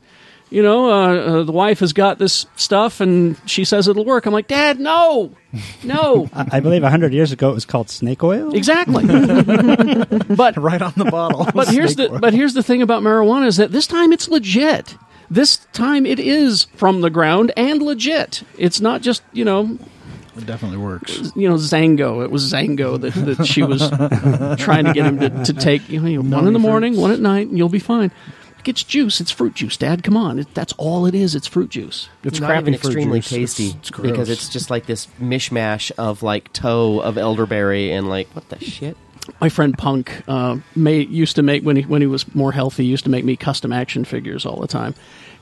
you 0.52 0.62
know, 0.64 0.89
uh, 0.89 1.16
uh, 1.16 1.43
the 1.43 1.52
wife 1.52 1.80
has 1.80 1.91
got 1.91 2.18
this 2.18 2.46
stuff, 2.56 3.02
and 3.02 3.36
she 3.46 3.66
says 3.66 3.88
it'll 3.89 4.06
work." 4.06 4.26
I'm 4.26 4.32
like, 4.32 4.48
"Dad, 4.48 4.80
no, 4.80 5.32
no." 5.84 6.30
I 6.34 6.48
I 6.54 6.60
believe 6.62 6.82
hundred 6.84 7.14
years 7.14 7.34
ago 7.34 7.50
it 7.52 7.56
was 7.56 7.66
called 7.66 7.89
snake 7.89 8.24
oil. 8.24 8.56
Exactly. 8.56 9.04
but 9.06 10.56
right 10.58 10.82
on 10.82 10.93
the 10.96 11.10
bottle. 11.12 11.46
but 11.54 11.68
here's 11.68 11.96
the 11.98 12.10
oil. 12.12 12.20
but 12.20 12.34
here's 12.34 12.54
the 12.54 12.64
thing 12.64 12.82
about 12.82 13.04
marijuana 13.04 13.48
is 13.48 13.58
that 13.58 13.72
this 13.74 13.88
time 13.88 14.14
it's 14.14 14.30
legit. 14.30 14.96
This 15.30 15.57
time 15.73 16.05
it 16.05 16.19
is 16.19 16.65
from 16.76 17.01
the 17.01 17.09
ground 17.09 17.51
and 17.57 17.82
legit. 17.82 18.43
It's 18.57 18.80
not 18.82 19.01
just 19.01 19.23
you 19.34 19.45
know 19.45 19.78
it 20.38 20.45
definitely 20.45 20.78
works. 20.80 21.32
you 21.36 21.47
know 21.49 21.55
Xango. 21.55 22.23
It 22.23 22.32
was 22.32 22.51
Xango 22.51 22.99
that, 23.01 23.13
that 23.38 23.45
she 23.45 23.63
was 23.63 23.80
trying 24.59 24.86
to 24.86 24.93
get 24.93 25.05
him 25.05 25.19
to, 25.19 25.43
to 25.45 25.53
take. 25.53 25.88
You 25.89 26.01
know, 26.01 26.21
one 26.38 26.47
in 26.47 26.53
the 26.53 26.59
morning, 26.59 26.95
one 26.97 27.11
at 27.11 27.19
night, 27.19 27.47
and 27.47 27.57
you'll 27.57 27.69
be 27.69 27.80
fine. 27.80 28.11
Like, 28.57 28.67
It's 28.67 28.84
juice. 28.84 29.21
It's 29.21 29.32
fruit 29.32 29.53
juice, 29.53 29.78
Dad. 29.78 30.03
Come 30.03 30.17
on. 30.17 30.39
It, 30.39 30.53
that's 30.53 30.73
all 30.73 31.05
it 31.05 31.15
is. 31.15 31.36
It's 31.36 31.47
fruit 31.47 31.69
juice. 31.69 32.09
It's 32.23 32.39
not 32.41 32.47
crappy 32.47 32.63
even 32.63 32.73
extremely 32.73 33.19
juice. 33.19 33.30
tasty 33.30 33.63
It's- 33.67 33.80
it's 33.80 33.89
gross. 33.91 34.11
because 34.11 34.30
it's 34.30 34.49
just 34.49 34.69
like 34.69 34.86
this 34.88 35.07
mishmash 35.21 35.91
of 35.97 36.21
like 36.23 36.51
toe 36.51 36.99
of 36.99 37.17
elderberry 37.17 37.91
and 37.91 38.09
like 38.09 38.28
what 38.36 38.49
the 38.49 38.59
shit. 38.59 38.97
My 39.41 39.49
friend 39.49 39.78
Punk 39.78 40.23
uh, 40.28 40.57
made, 40.76 41.09
used 41.09 41.36
to 41.38 41.43
make 41.43 41.63
when 41.63 41.76
he 41.76 41.82
when 41.84 42.01
he 42.01 42.07
was 42.07 42.34
more 42.36 42.51
healthy. 42.51 42.86
Used 42.86 43.05
to 43.05 43.09
make 43.09 43.26
me 43.26 43.36
custom 43.36 43.71
action 43.73 44.05
figures 44.05 44.45
all 44.45 44.59
the 44.59 44.67
time, 44.67 44.95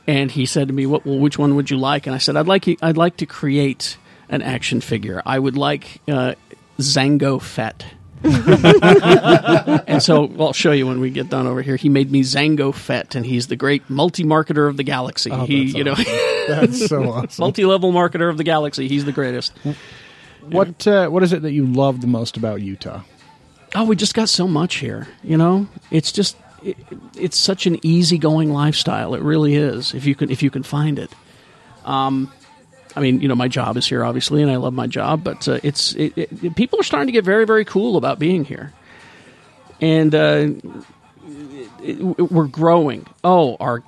and 0.07 0.31
he 0.31 0.45
said 0.45 0.67
to 0.67 0.73
me, 0.73 0.85
"What? 0.85 1.05
Well, 1.05 1.19
which 1.19 1.37
one 1.37 1.55
would 1.55 1.69
you 1.69 1.77
like?" 1.77 2.07
And 2.07 2.15
I 2.15 2.19
said, 2.19 2.35
"I'd 2.35 2.47
like 2.47 2.67
I'd 2.81 2.97
like 2.97 3.17
to 3.17 3.25
create 3.25 3.97
an 4.29 4.41
action 4.41 4.81
figure. 4.81 5.21
I 5.25 5.37
would 5.39 5.57
like 5.57 6.01
uh, 6.07 6.35
Xango 6.79 7.41
Fett." 7.41 7.85
and 8.23 10.01
so 10.01 10.23
well, 10.23 10.47
I'll 10.47 10.53
show 10.53 10.71
you 10.71 10.87
when 10.87 11.01
we 11.01 11.09
get 11.09 11.29
done 11.29 11.45
over 11.45 11.61
here. 11.61 11.75
He 11.75 11.89
made 11.89 12.09
me 12.09 12.21
Xango 12.21 12.73
Fett, 12.73 13.15
and 13.15 13.25
he's 13.25 13.47
the 13.47 13.57
great 13.57 13.89
multi-marketer 13.89 14.69
of 14.69 14.77
the 14.77 14.83
galaxy. 14.83 15.29
Oh, 15.29 15.45
he, 15.45 15.65
that's 15.65 15.75
you 15.75 15.83
know, 15.83 15.95
That's 16.47 16.87
so 16.87 17.11
awesome. 17.11 17.43
multi-level 17.43 17.91
marketer 17.91 18.29
of 18.29 18.37
the 18.37 18.45
galaxy. 18.45 18.87
He's 18.87 19.03
the 19.03 19.11
greatest. 19.11 19.51
What 20.41 20.87
uh, 20.87 21.09
what 21.09 21.21
is 21.23 21.33
it 21.33 21.41
that 21.41 21.51
you 21.51 21.65
love 21.65 21.99
the 21.99 22.07
most 22.07 22.37
about 22.37 22.61
Utah? 22.61 23.01
Oh, 23.75 23.85
we 23.85 23.95
just 23.95 24.13
got 24.13 24.29
so 24.29 24.47
much 24.47 24.75
here. 24.75 25.07
You 25.23 25.37
know, 25.37 25.67
it's 25.91 26.11
just 26.11 26.37
it, 26.63 26.77
it's 27.17 27.37
such 27.37 27.65
an 27.65 27.79
easygoing 27.85 28.51
lifestyle. 28.51 29.15
It 29.15 29.21
really 29.21 29.55
is. 29.55 29.93
If 29.93 30.05
you 30.05 30.15
can 30.15 30.29
if 30.29 30.43
you 30.43 30.49
can 30.49 30.63
find 30.63 30.99
it. 30.99 31.11
Um, 31.85 32.31
I 32.95 32.99
mean, 32.99 33.21
you 33.21 33.27
know, 33.27 33.35
my 33.35 33.47
job 33.47 33.75
is 33.77 33.87
here, 33.87 34.03
obviously, 34.03 34.41
and 34.41 34.51
I 34.51 34.57
love 34.57 34.73
my 34.73 34.87
job. 34.87 35.23
But 35.23 35.47
uh, 35.47 35.59
it's 35.63 35.95
it, 35.95 36.17
it, 36.17 36.55
people 36.55 36.79
are 36.79 36.83
starting 36.83 37.07
to 37.07 37.11
get 37.11 37.25
very 37.25 37.45
very 37.45 37.65
cool 37.65 37.97
about 37.97 38.19
being 38.19 38.45
here, 38.45 38.71
and 39.81 40.13
uh, 40.13 40.49
we're 41.81 42.47
growing. 42.47 43.07
Oh, 43.23 43.57
our 43.59 43.83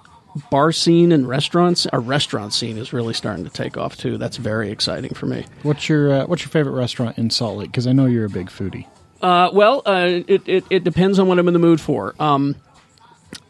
bar 0.50 0.72
scene 0.72 1.12
and 1.12 1.28
restaurants, 1.28 1.86
our 1.88 2.00
restaurant 2.00 2.54
scene 2.54 2.78
is 2.78 2.92
really 2.92 3.14
starting 3.14 3.46
to 3.46 3.50
take 3.50 3.78
off 3.78 3.96
too. 3.96 4.18
That's 4.18 4.38
very 4.38 4.72
exciting 4.72 5.14
for 5.14 5.28
me. 5.28 5.46
What's 5.64 5.88
your 5.88 6.12
uh, 6.12 6.26
what's 6.26 6.42
your 6.42 6.50
favorite 6.50 6.74
restaurant 6.74 7.18
in 7.18 7.30
Salt 7.30 7.58
Lake? 7.58 7.72
Because 7.72 7.88
I 7.88 7.92
know 7.92 8.06
you're 8.06 8.26
a 8.26 8.30
big 8.30 8.48
foodie. 8.48 8.88
Uh, 9.26 9.50
well, 9.52 9.82
uh, 9.88 10.22
it, 10.28 10.48
it, 10.48 10.66
it 10.70 10.84
depends 10.84 11.18
on 11.18 11.28
what 11.28 11.40
I'm 11.40 11.48
in 11.48 11.54
the 11.56 11.60
mood 11.60 11.82
for. 11.82 12.14
Um, 12.20 12.56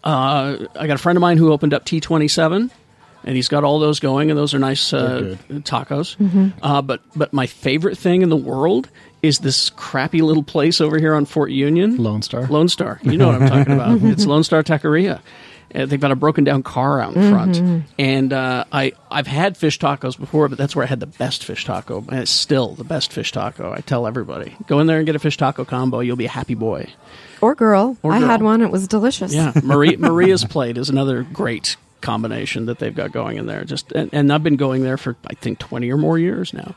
uh, 0.05 0.67
I 0.73 0.87
got 0.87 0.93
a 0.93 0.97
friend 0.97 1.17
of 1.17 1.21
mine 1.21 1.37
who 1.37 1.51
opened 1.51 1.73
up 1.73 1.83
T27, 1.83 2.71
and 3.25 3.35
he's 3.35 3.49
got 3.49 3.65
all 3.65 3.79
those 3.79 3.99
going, 3.99 4.29
and 4.31 4.39
those 4.39 4.53
are 4.53 4.59
nice 4.59 4.93
uh, 4.93 5.35
They're 5.49 5.59
tacos. 5.59 6.15
Uh, 6.63 6.81
but 6.81 7.01
but 7.13 7.33
my 7.33 7.45
favorite 7.45 7.97
thing 7.97 8.21
in 8.21 8.29
the 8.29 8.37
world 8.37 8.87
is 9.21 9.39
this 9.39 9.69
crappy 9.71 10.21
little 10.21 10.43
place 10.43 10.79
over 10.79 10.97
here 10.97 11.13
on 11.13 11.25
Fort 11.25 11.51
Union, 11.51 11.97
Lone 11.97 12.21
Star. 12.21 12.47
Lone 12.47 12.69
Star. 12.69 13.01
You 13.03 13.17
know 13.17 13.27
what 13.27 13.41
I'm 13.41 13.49
talking 13.49 13.73
about? 13.73 14.01
It's 14.03 14.25
Lone 14.25 14.45
Star 14.45 14.63
Taqueria. 14.63 15.19
Uh, 15.75 15.85
they've 15.85 15.99
got 15.99 16.11
a 16.11 16.15
broken 16.15 16.43
down 16.43 16.63
car 16.63 17.01
out 17.01 17.15
in 17.15 17.29
front, 17.29 17.83
and 17.99 18.31
uh, 18.31 18.63
I 18.71 18.93
I've 19.11 19.27
had 19.27 19.57
fish 19.57 19.77
tacos 19.79 20.17
before, 20.17 20.47
but 20.47 20.57
that's 20.57 20.75
where 20.75 20.83
I 20.83 20.87
had 20.87 20.99
the 20.99 21.05
best 21.05 21.43
fish 21.43 21.65
taco, 21.65 22.03
and 22.09 22.19
it's 22.19 22.31
still 22.31 22.75
the 22.75 22.83
best 22.83 23.11
fish 23.11 23.31
taco. 23.31 23.71
I 23.73 23.81
tell 23.81 24.07
everybody, 24.07 24.55
go 24.67 24.79
in 24.79 24.87
there 24.87 24.97
and 24.97 25.05
get 25.05 25.15
a 25.15 25.19
fish 25.19 25.37
taco 25.37 25.65
combo. 25.65 25.99
You'll 25.99 26.15
be 26.15 26.25
a 26.25 26.29
happy 26.29 26.55
boy. 26.55 26.89
Or 27.41 27.55
girl. 27.55 27.97
Or 28.03 28.13
I 28.13 28.19
had 28.19 28.41
one. 28.41 28.61
It 28.61 28.71
was 28.71 28.87
delicious. 28.87 29.33
Yeah, 29.33 29.51
Maria, 29.63 29.97
Maria's 29.99 30.45
plate 30.45 30.77
is 30.77 30.89
another 30.89 31.23
great 31.23 31.75
combination 32.01 32.67
that 32.67 32.79
they've 32.79 32.95
got 32.95 33.11
going 33.11 33.37
in 33.37 33.45
there. 33.45 33.63
Just 33.65 33.91
and, 33.91 34.09
and 34.13 34.31
I've 34.31 34.43
been 34.43 34.55
going 34.55 34.83
there 34.83 34.97
for 34.97 35.15
I 35.27 35.33
think 35.33 35.59
twenty 35.59 35.91
or 35.91 35.97
more 35.97 36.17
years 36.17 36.53
now. 36.53 36.75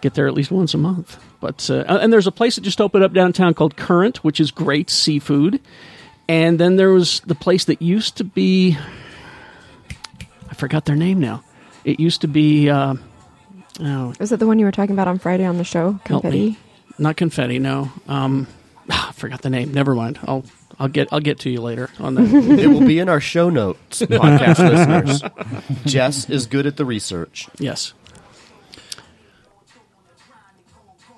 Get 0.00 0.14
there 0.14 0.26
at 0.26 0.34
least 0.34 0.50
once 0.50 0.72
a 0.74 0.78
month. 0.78 1.18
But 1.40 1.70
uh, 1.70 1.84
and 1.88 2.12
there's 2.12 2.26
a 2.26 2.32
place 2.32 2.56
that 2.56 2.62
just 2.62 2.80
opened 2.80 3.04
up 3.04 3.12
downtown 3.12 3.54
called 3.54 3.76
Current, 3.76 4.22
which 4.24 4.40
is 4.40 4.50
great 4.50 4.90
seafood. 4.90 5.60
And 6.30 6.60
then 6.60 6.76
there 6.76 6.90
was 6.90 7.18
the 7.26 7.34
place 7.34 7.64
that 7.64 7.82
used 7.82 8.18
to 8.18 8.24
be 8.24 8.78
I 10.48 10.54
forgot 10.54 10.84
their 10.84 10.94
name 10.94 11.18
now. 11.18 11.42
It 11.84 11.98
used 11.98 12.20
to 12.20 12.28
be 12.28 12.70
uh, 12.70 12.94
oh, 13.80 14.14
is 14.20 14.30
it 14.30 14.38
the 14.38 14.46
one 14.46 14.60
you 14.60 14.64
were 14.64 14.70
talking 14.70 14.92
about 14.94 15.08
on 15.08 15.18
Friday 15.18 15.44
on 15.44 15.58
the 15.58 15.64
show? 15.64 15.98
Confetti. 16.04 16.56
not 16.98 17.16
confetti. 17.16 17.58
No, 17.58 17.90
um, 18.06 18.46
I 18.88 19.10
forgot 19.10 19.42
the 19.42 19.50
name. 19.50 19.74
Never 19.74 19.92
mind. 19.96 20.20
I'll 20.22 20.44
I'll 20.78 20.86
get 20.86 21.08
I'll 21.12 21.18
get 21.18 21.40
to 21.40 21.50
you 21.50 21.60
later 21.62 21.90
on 21.98 22.14
that. 22.14 22.32
It 22.60 22.68
will 22.68 22.86
be 22.86 23.00
in 23.00 23.08
our 23.08 23.20
show 23.20 23.50
notes, 23.50 24.00
podcast 24.00 24.58
listeners. 24.58 25.84
Jess 25.84 26.30
is 26.30 26.46
good 26.46 26.64
at 26.64 26.76
the 26.76 26.84
research. 26.84 27.48
yes. 27.58 27.92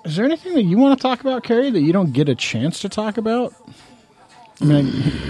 Is 0.05 0.15
there 0.15 0.25
anything 0.25 0.55
that 0.55 0.63
you 0.63 0.79
want 0.79 0.97
to 0.99 1.01
talk 1.01 1.21
about, 1.21 1.43
Kerry, 1.43 1.69
that 1.69 1.81
you 1.81 1.93
don't 1.93 2.13
get 2.13 2.27
a 2.29 2.35
chance 2.35 2.79
to 2.79 2.89
talk 2.89 3.17
about? 3.17 3.53
I 4.63 4.65
mean, 4.65 4.85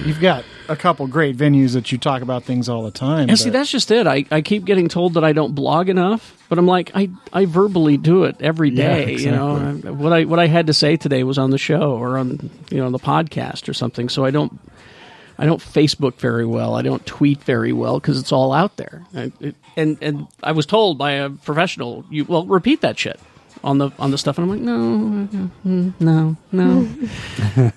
you've 0.05 0.21
got 0.21 0.45
a 0.69 0.75
couple 0.75 1.07
great 1.07 1.35
venues 1.35 1.73
that 1.73 1.91
you 1.91 1.97
talk 1.97 2.21
about 2.21 2.43
things 2.43 2.69
all 2.69 2.83
the 2.83 2.91
time. 2.91 3.29
Yeah, 3.29 3.35
see, 3.35 3.49
that's 3.49 3.71
just 3.71 3.89
it. 3.89 4.05
I, 4.05 4.25
I 4.29 4.41
keep 4.41 4.63
getting 4.63 4.87
told 4.89 5.15
that 5.15 5.23
I 5.23 5.33
don't 5.33 5.55
blog 5.55 5.89
enough, 5.89 6.45
but 6.49 6.59
I'm 6.59 6.67
like, 6.67 6.91
I, 6.93 7.09
I 7.33 7.45
verbally 7.45 7.97
do 7.97 8.25
it 8.25 8.37
every 8.39 8.69
day. 8.69 9.11
Yeah, 9.11 9.17
day. 9.17 9.23
You 9.23 9.31
know, 9.31 9.73
what 9.93 10.13
I 10.13 10.25
what 10.25 10.37
I 10.37 10.45
had 10.45 10.67
to 10.67 10.73
say 10.73 10.97
today 10.97 11.23
was 11.23 11.39
on 11.39 11.49
the 11.49 11.57
show 11.57 11.93
or 11.93 12.19
on 12.19 12.51
you 12.69 12.77
know 12.77 12.91
the 12.91 12.99
podcast 12.99 13.67
or 13.67 13.73
something. 13.73 14.07
So 14.07 14.23
I 14.23 14.29
don't 14.29 14.59
I 15.39 15.47
don't 15.47 15.61
Facebook 15.61 16.15
very 16.17 16.45
well. 16.45 16.75
I 16.75 16.83
don't 16.83 17.03
tweet 17.05 17.41
very 17.43 17.73
well 17.73 17.99
because 17.99 18.19
it's 18.19 18.31
all 18.31 18.53
out 18.53 18.77
there. 18.77 19.03
I, 19.15 19.31
it, 19.39 19.55
and 19.75 19.97
and 19.99 20.27
I 20.43 20.51
was 20.51 20.67
told 20.67 20.99
by 20.99 21.13
a 21.13 21.31
professional, 21.31 22.05
you 22.11 22.25
well 22.25 22.45
repeat 22.45 22.81
that 22.81 22.99
shit 22.99 23.19
on 23.63 23.77
the 23.77 23.91
on 23.99 24.11
the 24.11 24.17
stuff, 24.17 24.37
and 24.37 24.43
I'm 24.43 24.49
like, 24.49 24.61
no, 24.61 25.53
no, 25.99 26.37
no, 26.51 26.91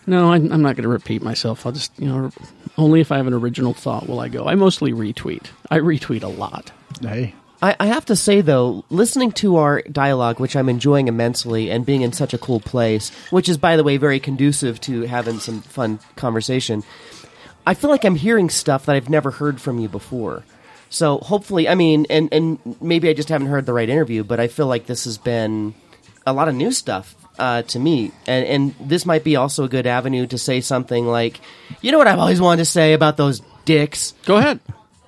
no. 0.06 0.28
I'm, 0.30 0.52
I'm 0.52 0.62
not 0.62 0.76
going 0.76 0.82
to 0.82 0.88
repeat 0.88 1.22
myself. 1.22 1.64
I'll 1.64 1.72
just 1.72 1.92
you 1.98 2.08
know 2.08 2.30
only 2.76 3.00
if 3.00 3.12
I 3.12 3.16
have 3.16 3.26
an 3.26 3.34
original 3.34 3.72
thought 3.74 4.08
will 4.08 4.20
I 4.20 4.28
go. 4.28 4.46
I 4.46 4.54
mostly 4.54 4.92
retweet. 4.92 5.46
I 5.70 5.78
retweet 5.78 6.22
a 6.22 6.28
lot. 6.28 6.72
hey, 7.00 7.34
I, 7.62 7.76
I 7.80 7.86
have 7.86 8.04
to 8.06 8.16
say 8.16 8.40
though, 8.40 8.84
listening 8.90 9.32
to 9.32 9.56
our 9.56 9.82
dialogue, 9.82 10.40
which 10.40 10.56
I'm 10.56 10.68
enjoying 10.68 11.08
immensely, 11.08 11.70
and 11.70 11.86
being 11.86 12.02
in 12.02 12.12
such 12.12 12.34
a 12.34 12.38
cool 12.38 12.60
place, 12.60 13.10
which 13.30 13.48
is 13.48 13.58
by 13.58 13.76
the 13.76 13.84
way 13.84 13.96
very 13.96 14.20
conducive 14.20 14.80
to 14.82 15.02
having 15.02 15.38
some 15.38 15.62
fun 15.62 16.00
conversation. 16.16 16.82
I 17.66 17.74
feel 17.74 17.90
like 17.90 18.04
I'm 18.04 18.14
hearing 18.14 18.48
stuff 18.48 18.86
that 18.86 18.94
I've 18.94 19.10
never 19.10 19.32
heard 19.32 19.60
from 19.60 19.80
you 19.80 19.88
before. 19.88 20.44
So 20.88 21.18
hopefully, 21.18 21.68
I 21.68 21.74
mean, 21.74 22.06
and 22.10 22.32
and 22.32 22.58
maybe 22.80 23.08
I 23.08 23.12
just 23.12 23.28
haven't 23.28 23.48
heard 23.48 23.66
the 23.66 23.72
right 23.72 23.88
interview, 23.88 24.24
but 24.24 24.40
I 24.40 24.48
feel 24.48 24.66
like 24.66 24.86
this 24.86 25.04
has 25.04 25.18
been 25.18 25.74
a 26.26 26.32
lot 26.32 26.48
of 26.48 26.54
new 26.54 26.72
stuff 26.72 27.14
uh, 27.38 27.62
to 27.62 27.78
me, 27.78 28.12
and 28.26 28.46
and 28.46 28.74
this 28.80 29.04
might 29.04 29.24
be 29.24 29.36
also 29.36 29.64
a 29.64 29.68
good 29.68 29.86
avenue 29.86 30.26
to 30.28 30.38
say 30.38 30.60
something 30.60 31.06
like, 31.06 31.40
you 31.80 31.92
know 31.92 31.98
what 31.98 32.06
I've 32.06 32.18
always 32.18 32.40
wanted 32.40 32.58
to 32.58 32.64
say 32.66 32.92
about 32.92 33.16
those 33.16 33.42
dicks. 33.64 34.14
Go 34.24 34.36
ahead. 34.36 34.60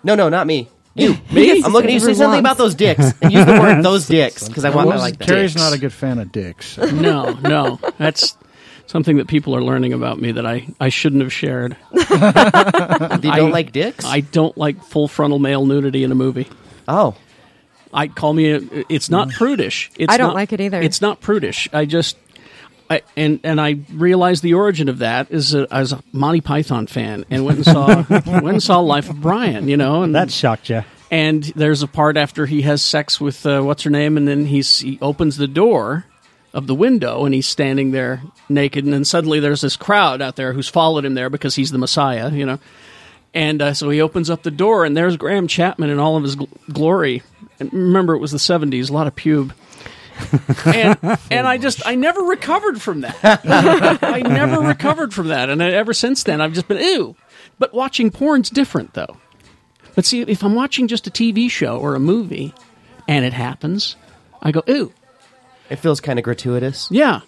No, 0.03 0.15
no, 0.15 0.29
not 0.29 0.47
me. 0.47 0.69
You, 0.95 1.17
Me? 1.33 1.63
I'm 1.63 1.73
looking 1.73 1.91
at 1.91 1.95
you. 1.95 2.01
Say 2.01 2.15
something 2.15 2.41
about 2.41 2.59
those 2.59 2.75
dicks 2.75 3.15
and 3.23 3.33
use 3.33 3.47
the 3.47 3.53
word 3.53 3.83
"those 3.85 4.07
dicks" 4.07 4.49
because 4.49 4.65
I 4.65 4.71
want. 4.71 4.91
I 4.91 4.97
like 4.97 5.19
that. 5.19 5.29
Kerry's 5.29 5.57
not 5.57 5.73
a 5.73 5.79
good 5.79 5.93
fan 5.93 6.19
of 6.19 6.33
dicks. 6.33 6.77
No, 6.77 7.33
no, 7.35 7.79
that's 7.99 8.37
something 8.89 9.19
that 9.19 9.29
people 9.29 9.55
are 9.55 9.63
learning 9.63 9.93
about 9.93 10.21
me 10.21 10.33
that 10.33 10.45
I, 10.45 10.67
I 10.81 10.89
shouldn't 10.89 11.23
have 11.23 11.33
shared. 11.33 11.77
You 11.93 13.33
don't 13.33 13.49
I- 13.49 13.51
like 13.51 13.71
dicks? 13.73 14.05
I 14.05 14.21
don't 14.21 14.57
like 14.59 14.83
full 14.83 15.07
frontal 15.09 15.39
male 15.39 15.65
nudity 15.67 16.03
in 16.05 16.11
a 16.13 16.15
movie. 16.17 16.49
oh, 16.89 17.15
I 17.93 18.09
call 18.09 18.35
me. 18.35 18.51
A, 18.53 18.61
it's 18.91 19.09
not 19.09 19.31
prudish. 19.31 19.91
It's 19.97 20.13
I 20.13 20.17
don't 20.19 20.29
not- 20.29 20.35
like 20.35 20.53
it 20.53 20.61
either. 20.61 20.81
It's 20.83 21.01
not 21.01 21.21
prudish. 21.21 21.69
I 21.73 21.85
just. 21.87 22.17
I, 22.91 23.03
and 23.17 23.41
and 23.45 23.61
I 23.61 23.77
realized 23.93 24.43
the 24.43 24.55
origin 24.55 24.89
of 24.89 24.99
that 24.99 25.31
is 25.31 25.55
a, 25.55 25.67
I 25.71 25.81
was 25.81 25.93
a 25.93 26.03
Monty 26.13 26.41
Python 26.41 26.87
fan 26.87 27.25
and 27.31 27.45
went 27.45 27.59
and 27.59 27.65
saw 27.67 27.87
went 28.11 28.49
and 28.49 28.63
saw 28.63 28.81
Life 28.81 29.11
of 29.11 29.21
Brian, 29.21 29.69
you 29.69 29.77
know, 29.77 30.03
and 30.03 30.15
That 30.15 30.31
shocked 30.31 30.71
you. 30.71 30.85
and 31.11 31.43
there's 31.55 31.83
a 31.83 31.87
part 31.87 32.17
after 32.17 32.47
he 32.47 32.63
has 32.63 32.81
sex 32.83 33.21
with 33.21 33.45
uh, 33.45 33.61
what's 33.61 33.83
her 33.83 33.91
name, 33.91 34.17
and 34.17 34.27
then 34.27 34.47
he's 34.47 34.79
he 34.81 34.99
opens 35.03 35.37
the 35.37 35.47
door 35.49 36.07
of 36.53 36.67
the 36.67 36.75
window 36.75 37.25
and 37.25 37.35
he's 37.35 37.47
standing 37.47 37.91
there 37.91 38.23
naked, 38.49 38.85
and 38.85 38.93
then 38.93 39.05
suddenly 39.05 39.41
there's 39.41 39.61
this 39.61 39.77
crowd 39.77 40.23
out 40.23 40.37
there 40.37 40.53
who's 40.53 40.69
followed 40.69 41.05
him 41.05 41.15
there 41.15 41.31
because 41.31 41.55
he's 41.55 41.71
the 41.71 41.79
Messiah, 41.79 42.31
you 42.31 42.47
know. 42.47 42.59
And 43.35 43.61
uh, 43.61 43.75
so 43.75 43.91
he 43.91 44.01
opens 44.01 44.31
up 44.31 44.43
the 44.43 44.51
door, 44.51 44.85
and 44.85 44.97
there's 44.97 45.17
Graham 45.17 45.49
Chapman 45.49 45.91
in 45.91 45.99
all 45.99 46.17
of 46.17 46.23
his 46.23 46.37
gl- 46.37 46.49
glory. 46.73 47.23
And 47.61 47.73
remember, 47.73 48.15
it 48.15 48.19
was 48.19 48.33
the 48.33 48.39
'70s, 48.39 48.89
a 48.89 48.93
lot 48.93 49.07
of 49.07 49.15
pube. 49.15 49.53
and 50.67 50.99
and 51.31 51.47
I 51.47 51.59
just 51.59 51.87
I 51.87 51.95
never 51.95 52.23
recovered 52.23 52.81
from 52.81 53.03
that. 53.03 53.17
I 54.03 54.23
never 54.23 54.61
recovered 54.61 55.15
from 55.15 55.29
that, 55.29 55.51
and 55.51 55.63
ever 55.63 55.93
since 55.93 56.25
then 56.25 56.41
I've 56.41 56.55
just 56.55 56.67
been 56.69 56.79
ew. 56.79 57.15
But 57.59 57.75
watching 57.75 58.11
porn's 58.11 58.51
different, 58.51 58.95
though. 58.95 59.17
But 59.95 60.05
see, 60.05 60.23
if 60.23 60.43
I'm 60.43 60.55
watching 60.55 60.89
just 60.89 61.07
a 61.07 61.11
TV 61.11 61.51
show 61.51 61.77
or 61.79 61.95
a 61.95 62.01
movie, 62.01 62.55
and 63.07 63.25
it 63.25 63.33
happens, 63.33 63.97
I 64.43 64.53
go 64.53 64.63
ew. 64.67 64.93
It 65.71 65.77
feels 65.77 66.01
kind 66.01 66.19
of 66.19 66.25
gratuitous. 66.25 66.89
Yeah, 66.91 67.21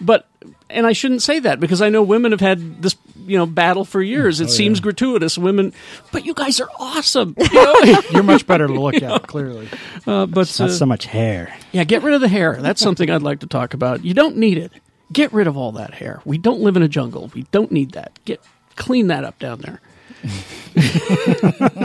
but 0.00 0.26
and 0.70 0.86
I 0.86 0.92
shouldn't 0.92 1.22
say 1.22 1.38
that 1.40 1.60
because 1.60 1.82
I 1.82 1.88
know 1.88 2.02
women 2.02 2.32
have 2.32 2.40
had 2.40 2.82
this 2.82 2.96
you 3.26 3.36
know 3.36 3.46
battle 3.46 3.84
for 3.84 4.00
years. 4.02 4.40
It 4.40 4.48
seems 4.50 4.80
gratuitous, 4.80 5.36
women, 5.36 5.72
but 6.12 6.24
you 6.24 6.34
guys 6.34 6.60
are 6.60 6.68
awesome. 6.78 7.34
You 7.52 7.54
know? 7.54 8.00
You're 8.12 8.22
much 8.22 8.46
better 8.46 8.66
to 8.66 8.72
look 8.72 8.94
at, 9.02 9.26
clearly. 9.26 9.68
uh, 10.06 10.26
but 10.26 10.48
Not 10.58 10.68
uh, 10.70 10.72
so 10.72 10.86
much 10.86 11.06
hair. 11.06 11.54
yeah, 11.72 11.84
get 11.84 12.02
rid 12.02 12.14
of 12.14 12.20
the 12.20 12.28
hair. 12.28 12.56
That's 12.60 12.80
something 12.80 13.10
I'd 13.10 13.22
like 13.22 13.40
to 13.40 13.46
talk 13.46 13.74
about. 13.74 14.04
You 14.04 14.14
don't 14.14 14.36
need 14.36 14.58
it. 14.58 14.72
Get 15.12 15.32
rid 15.32 15.46
of 15.48 15.56
all 15.56 15.72
that 15.72 15.92
hair. 15.94 16.22
We 16.24 16.38
don't 16.38 16.60
live 16.60 16.76
in 16.76 16.82
a 16.82 16.88
jungle. 16.88 17.30
We 17.34 17.42
don't 17.50 17.72
need 17.72 17.92
that. 17.92 18.18
Get 18.24 18.40
clean 18.76 19.08
that 19.08 19.24
up 19.24 19.38
down 19.40 19.58
there. 19.60 19.80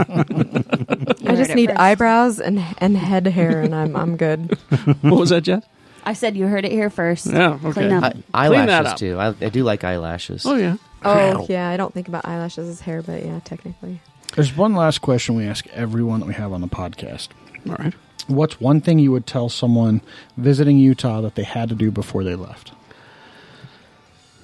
I 0.05 1.35
just 1.35 1.55
need 1.55 1.69
first. 1.69 1.79
eyebrows 1.79 2.39
and 2.39 2.63
and 2.79 2.95
head 2.97 3.25
hair, 3.27 3.61
and 3.61 3.73
I'm 3.73 3.95
I'm 3.95 4.17
good. 4.17 4.57
What 5.01 5.19
was 5.19 5.29
that, 5.29 5.41
Jess? 5.41 5.63
I 6.05 6.13
said 6.13 6.37
you 6.37 6.47
heard 6.47 6.65
it 6.65 6.71
here 6.71 6.89
first. 6.89 7.25
Yeah, 7.25 7.53
okay. 7.63 7.71
Clean 7.71 7.91
up. 7.91 8.03
I, 8.33 8.47
Clean 8.47 8.65
that 8.67 8.85
eyelashes 8.85 8.91
up. 8.91 8.97
too. 8.97 9.19
I, 9.19 9.27
I 9.45 9.49
do 9.49 9.63
like 9.63 9.83
eyelashes. 9.83 10.45
Oh 10.45 10.55
yeah. 10.55 10.77
Oh 11.03 11.45
yeah, 11.49 11.69
I 11.69 11.77
don't 11.77 11.93
think 11.93 12.07
about 12.07 12.25
eyelashes 12.25 12.67
as 12.69 12.81
hair, 12.81 13.01
but 13.01 13.25
yeah, 13.25 13.39
technically. 13.43 14.01
There's 14.35 14.55
one 14.55 14.73
last 14.75 14.99
question 15.01 15.35
we 15.35 15.45
ask 15.45 15.65
everyone 15.67 16.19
that 16.19 16.25
we 16.25 16.33
have 16.33 16.51
on 16.51 16.61
the 16.61 16.67
podcast. 16.67 17.29
All 17.67 17.75
right. 17.75 17.93
What's 18.27 18.59
one 18.59 18.81
thing 18.81 18.99
you 18.99 19.11
would 19.11 19.27
tell 19.27 19.49
someone 19.49 20.01
visiting 20.35 20.77
Utah 20.79 21.21
that 21.21 21.35
they 21.35 21.43
had 21.43 21.69
to 21.69 21.75
do 21.75 21.91
before 21.91 22.23
they 22.23 22.35
left? 22.35 22.71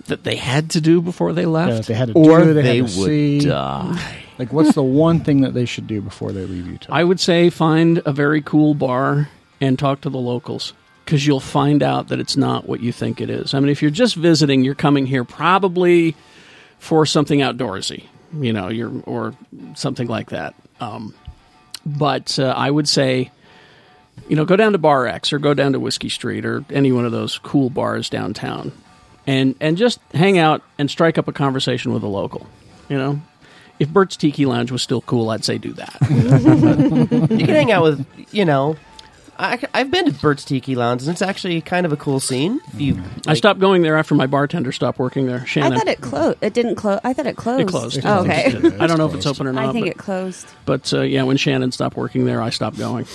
That 0.07 0.23
they 0.23 0.35
had 0.35 0.69
to 0.71 0.81
do 0.81 1.01
before 1.01 1.33
they 1.33 1.43
Yeah, 1.43 1.47
left. 1.47 1.77
that 1.77 1.85
they 1.87 1.93
had 1.93 2.09
to 2.09 2.13
Or 2.13 2.39
do, 2.43 2.53
they, 2.53 2.61
they 2.61 2.77
had 2.79 2.87
to 2.89 2.99
would 2.99 3.05
see. 3.07 3.39
die. 3.41 4.15
Like, 4.37 4.51
what's 4.51 4.73
the 4.73 4.83
one 4.83 5.19
thing 5.21 5.41
that 5.41 5.53
they 5.53 5.65
should 5.65 5.87
do 5.87 6.01
before 6.01 6.31
they 6.31 6.45
leave 6.45 6.67
Utah? 6.67 6.91
I 6.93 7.03
would 7.03 7.19
say 7.19 7.49
find 7.49 8.01
a 8.05 8.11
very 8.11 8.41
cool 8.41 8.73
bar 8.73 9.29
and 9.59 9.77
talk 9.77 10.01
to 10.01 10.09
the 10.09 10.17
locals 10.19 10.73
because 11.11 11.27
you'll 11.27 11.41
find 11.41 11.83
out 11.83 12.07
that 12.07 12.21
it's 12.21 12.37
not 12.37 12.69
what 12.69 12.79
you 12.79 12.93
think 12.93 13.19
it 13.19 13.29
is. 13.29 13.53
I 13.53 13.59
mean, 13.59 13.67
if 13.67 13.81
you're 13.81 13.91
just 13.91 14.15
visiting, 14.15 14.63
you're 14.63 14.75
coming 14.75 15.05
here 15.05 15.25
probably 15.25 16.15
for 16.79 17.05
something 17.05 17.39
outdoorsy, 17.41 18.05
you 18.39 18.53
know, 18.53 18.69
you're 18.69 19.01
or 19.01 19.33
something 19.75 20.07
like 20.07 20.29
that. 20.29 20.55
Um, 20.79 21.13
but 21.85 22.39
uh, 22.39 22.53
I 22.55 22.71
would 22.71 22.87
say, 22.87 23.29
you 24.29 24.37
know, 24.37 24.45
go 24.45 24.55
down 24.55 24.71
to 24.71 24.77
Bar 24.77 25.05
X 25.05 25.33
or 25.33 25.39
go 25.39 25.53
down 25.53 25.73
to 25.73 25.81
Whiskey 25.81 26.07
Street 26.07 26.45
or 26.45 26.63
any 26.69 26.93
one 26.93 27.03
of 27.03 27.11
those 27.11 27.37
cool 27.39 27.69
bars 27.69 28.09
downtown, 28.09 28.71
and 29.27 29.55
and 29.59 29.75
just 29.75 29.99
hang 30.13 30.37
out 30.37 30.63
and 30.77 30.89
strike 30.89 31.17
up 31.17 31.27
a 31.27 31.33
conversation 31.33 31.91
with 31.91 32.03
a 32.03 32.07
local. 32.07 32.47
You 32.87 32.97
know, 32.97 33.21
if 33.79 33.89
Bert's 33.89 34.15
Tiki 34.15 34.45
Lounge 34.45 34.71
was 34.71 34.81
still 34.81 35.01
cool, 35.01 35.29
I'd 35.29 35.43
say 35.43 35.57
do 35.57 35.73
that. 35.73 35.97
You 37.31 37.45
can 37.45 37.55
hang 37.55 37.71
out 37.73 37.83
with, 37.83 38.05
you 38.33 38.45
know. 38.45 38.77
I, 39.41 39.59
I've 39.73 39.89
been 39.89 40.05
to 40.05 40.11
Bert's 40.11 40.45
Tiki 40.45 40.75
Lounge, 40.75 41.01
and 41.01 41.11
it's 41.11 41.21
actually 41.21 41.59
kind 41.61 41.85
of 41.85 41.91
a 41.91 41.97
cool 41.97 42.19
scene. 42.19 42.61
If 42.67 42.79
you, 42.79 43.01
I 43.25 43.33
stopped 43.33 43.59
going 43.59 43.81
there 43.81 43.97
after 43.97 44.13
my 44.13 44.27
bartender 44.27 44.71
stopped 44.71 44.99
working 44.99 45.25
there. 45.25 45.45
Shannon. 45.47 45.73
I 45.73 45.75
Shannon. 45.75 45.79
thought 45.79 45.87
it 45.87 46.01
closed. 46.01 46.37
It 46.41 46.53
didn't 46.53 46.75
close. 46.75 46.99
I 47.03 47.13
thought 47.13 47.25
it 47.25 47.35
closed. 47.37 47.61
It 47.61 47.67
closed. 47.67 47.99
Oh, 48.05 48.19
okay. 48.21 48.45
I 48.79 48.85
don't 48.87 48.97
know 48.97 49.07
if 49.07 49.15
it's 49.15 49.25
open 49.25 49.47
or 49.47 49.53
not. 49.53 49.69
I 49.69 49.71
think 49.71 49.85
but, 49.87 49.91
it 49.91 49.97
closed. 49.97 50.47
but 50.65 50.93
uh, 50.93 51.01
yeah, 51.01 51.23
when 51.23 51.37
Shannon 51.37 51.71
stopped 51.71 51.97
working 51.97 52.25
there, 52.25 52.41
I 52.41 52.51
stopped 52.51 52.77
going. 52.77 53.07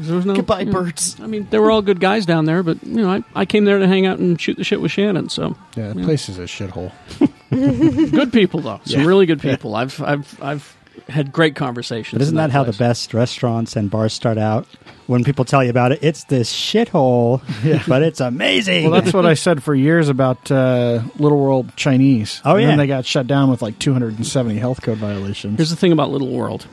There 0.00 0.16
was 0.16 0.26
no, 0.26 0.34
Goodbye, 0.34 0.60
you 0.60 0.66
know, 0.66 0.72
Bert's. 0.72 1.20
I 1.20 1.26
mean, 1.26 1.46
they 1.50 1.58
were 1.58 1.70
all 1.70 1.82
good 1.82 2.00
guys 2.00 2.26
down 2.26 2.46
there, 2.46 2.62
but 2.62 2.82
you 2.82 2.96
know, 2.96 3.10
I, 3.10 3.22
I 3.34 3.44
came 3.44 3.64
there 3.64 3.78
to 3.78 3.86
hang 3.86 4.06
out 4.06 4.18
and 4.18 4.40
shoot 4.40 4.56
the 4.56 4.64
shit 4.64 4.80
with 4.80 4.90
Shannon. 4.90 5.28
So 5.28 5.54
yeah, 5.76 5.92
the 5.92 6.02
place 6.02 6.28
is 6.28 6.38
a 6.38 6.44
shithole. 6.44 6.92
good 7.50 8.32
people 8.32 8.60
though, 8.60 8.80
some 8.84 9.00
Yeah. 9.02 9.06
really 9.06 9.26
good 9.26 9.40
people. 9.40 9.76
I've 9.76 10.00
I've 10.02 10.42
I've 10.42 10.76
had 11.08 11.32
great 11.32 11.54
conversations. 11.54 12.12
But 12.12 12.22
isn't 12.22 12.34
in 12.34 12.36
that, 12.36 12.50
how 12.50 12.64
the 12.64 12.72
best 12.72 13.12
restaurants 13.14 13.76
and 13.76 13.90
bars 13.90 14.12
start 14.12 14.38
out? 14.38 14.66
When 15.06 15.22
people 15.22 15.44
tell 15.44 15.62
you 15.62 15.68
about 15.70 15.92
it, 15.92 15.98
it's 16.02 16.24
this 16.24 16.52
shithole, 16.52 17.42
but 17.88 18.02
it's 18.02 18.20
amazing. 18.20 18.90
Well, 18.90 19.00
that's 19.02 19.12
what 19.12 19.26
I 19.26 19.34
said 19.34 19.62
for 19.62 19.74
years 19.74 20.08
about 20.08 20.50
uh, 20.50 21.02
Little 21.18 21.38
World 21.38 21.76
Chinese. 21.76 22.40
Oh, 22.44 22.52
And 22.54 22.62
yeah. 22.62 22.68
then 22.68 22.78
they 22.78 22.86
got 22.86 23.04
shut 23.04 23.26
down 23.26 23.50
with 23.50 23.60
like 23.60 23.78
270 23.78 24.56
health 24.58 24.80
code 24.82 24.98
violations. 24.98 25.58
Here's 25.58 25.70
the 25.70 25.76
thing 25.76 25.92
about 25.92 26.10
Little 26.10 26.30
World, 26.30 26.66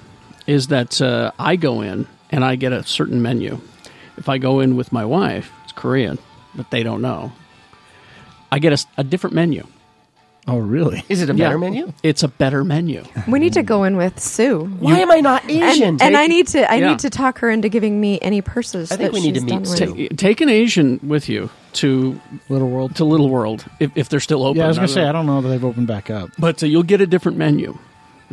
is 0.48 0.68
that 0.68 1.02
uh, 1.02 1.32
I 1.38 1.58
go 1.58 1.82
in 1.82 2.08
and 2.30 2.46
I 2.46 2.56
get 2.56 2.72
a 2.72 2.84
certain 2.84 3.22
menu. 3.22 3.60
If 4.18 4.30
I 4.30 4.38
go 4.38 4.60
in 4.62 4.76
with 4.78 4.92
my 4.94 5.04
wife, 5.04 5.52
it's 5.64 5.74
Korean, 5.74 6.20
but 6.56 6.70
they 6.72 6.84
don't 6.84 7.02
know. 7.02 7.34
I 8.52 8.60
get 8.60 8.86
a 8.98 9.04
different 9.04 9.36
menu. 9.36 9.66
Oh, 10.48 10.58
really? 10.58 11.04
is 11.10 11.22
it 11.22 11.30
a 11.30 11.34
Yeah. 11.36 11.46
better 11.48 11.60
menu? 11.60 11.94
It's 12.04 12.24
a 12.24 12.28
better 12.28 12.64
menu. 12.64 13.04
We 13.28 13.40
need 13.40 13.54
to 13.54 13.64
go 13.64 13.84
in 13.84 13.98
with 13.98 14.20
Sue. 14.20 14.66
Why 14.80 15.00
am 15.00 15.12
I 15.12 15.20
not 15.22 15.50
Asian? 15.50 15.84
And, 15.90 16.02
and 16.02 16.18
I 16.18 16.28
need 16.28 16.48
to 16.48 16.70
I 16.72 16.76
Yeah. 16.76 16.90
need 16.92 17.00
to 17.00 17.10
talk 17.10 17.40
her 17.40 17.50
into 17.50 17.70
giving 17.70 18.00
me 18.02 18.20
any 18.22 18.42
purses. 18.42 18.92
I 18.92 18.96
think 18.98 19.12
that 19.12 19.14
we 19.14 19.22
need 19.26 19.36
to 19.36 19.42
meet 19.42 19.50
done 19.50 19.62
with. 19.62 19.70
Sue. 19.78 20.08
Ta- 20.10 20.16
take 20.18 20.42
an 20.42 20.50
Asian 20.50 21.00
with 21.04 21.30
you 21.30 21.50
to 21.74 22.20
Little 22.50 22.70
World. 22.70 22.96
to 22.96 23.06
Little 23.06 23.30
World 23.30 23.66
if, 23.80 23.92
if 23.96 24.10
they're 24.10 24.20
still 24.20 24.44
open. 24.44 24.58
Yeah, 24.60 24.66
I 24.66 24.68
was 24.68 24.78
gonna 24.78 24.88
say. 24.88 25.04
I 25.06 25.12
don't 25.12 25.26
know 25.26 25.42
that 25.42 25.48
they've 25.50 25.64
opened 25.64 25.88
back 25.88 26.10
up. 26.10 26.30
but 26.38 26.62
uh, 26.64 26.66
you'll 26.66 26.84
get 26.84 27.02
a 27.02 27.08
different 27.08 27.38
menu, 27.38 27.78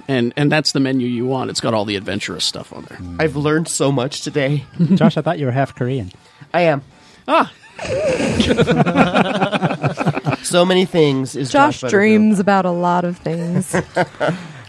and 0.09 0.33
and 0.37 0.51
that's 0.51 0.73
the 0.73 0.81
menu 0.81 1.07
you 1.07 1.27
want. 1.27 1.51
It's 1.51 1.61
got 1.61 1.75
all 1.75 1.85
the 1.85 1.97
adventurous 1.97 2.45
stuff 2.45 2.73
on 2.73 2.85
there. 2.89 2.99
I've 3.21 3.37
learned 3.37 3.69
so 3.69 3.93
much 3.93 4.23
today. 4.23 4.65
Josh, 4.95 5.17
I 5.17 5.21
thought 5.23 5.39
you 5.39 5.47
were 5.47 5.53
half 5.53 5.75
Korean. 5.75 6.11
I 6.55 6.63
am. 6.63 6.83
Ah, 7.29 7.53
So 10.43 10.65
many 10.65 10.87
things 10.87 11.37
is 11.37 11.51
Josh 11.51 11.83
Butterfield. 11.83 11.91
dreams 11.91 12.41
about 12.41 12.65
a 12.65 12.71
lot 12.71 13.05
of 13.05 13.19
things. 13.19 13.75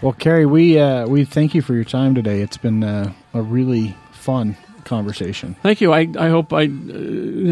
Well, 0.02 0.14
Kerry, 0.14 0.46
we 0.46 0.78
uh, 0.78 1.06
we 1.06 1.26
thank 1.26 1.54
you 1.54 1.60
for 1.60 1.74
your 1.74 1.84
time 1.84 2.14
today. 2.14 2.40
It's 2.40 2.56
been 2.56 2.82
uh, 2.82 3.12
a 3.34 3.42
really 3.42 3.94
fun 4.12 4.56
conversation. 4.84 5.56
thank 5.62 5.82
you. 5.82 5.92
I 5.92 6.08
I 6.18 6.30
hope 6.30 6.54
I. 6.54 6.62
Uh, 6.62 6.64
I 6.64 6.66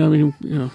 mean, 0.09 0.35
you 0.41 0.59
know, 0.59 0.71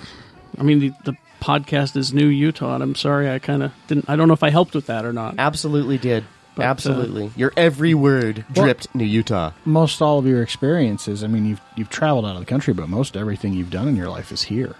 I 0.60 0.62
mean 0.62 0.80
the, 0.80 0.92
the 1.04 1.18
podcast 1.42 1.98
is 1.98 2.14
new 2.14 2.28
Utah, 2.28 2.76
and 2.76 2.84
I'm 2.84 2.94
sorry 2.94 3.28
I 3.28 3.40
kind 3.40 3.64
of 3.64 3.72
didn't. 3.88 4.08
I 4.08 4.16
don't 4.16 4.28
know 4.28 4.36
if 4.36 4.44
I 4.44 4.52
helped 4.52 4.76
with 4.76 4.86
that 4.86 5.04
or 5.04 5.14
not. 5.14 5.34
Absolutely 5.40 5.98
did. 5.98 6.26
But, 6.56 6.64
uh, 6.64 6.70
Absolutely. 6.70 7.32
Your 7.36 7.52
every 7.58 7.94
word 7.94 8.46
dripped 8.52 8.94
New 8.94 9.06
Utah. 9.06 9.52
Most 9.66 10.02
all 10.02 10.20
of 10.20 10.28
your 10.28 10.44
experiences. 10.44 11.24
I 11.24 11.28
mean, 11.28 11.46
you've 11.46 11.62
you've 11.76 11.90
traveled 11.90 12.26
out 12.26 12.36
of 12.36 12.40
the 12.42 12.46
country, 12.46 12.74
but 12.74 12.90
most 12.90 13.18
everything 13.18 13.54
you've 13.54 13.72
done 13.72 13.88
in 13.88 13.96
your 13.96 14.10
life 14.10 14.32
is 14.32 14.44
here. 14.44 14.76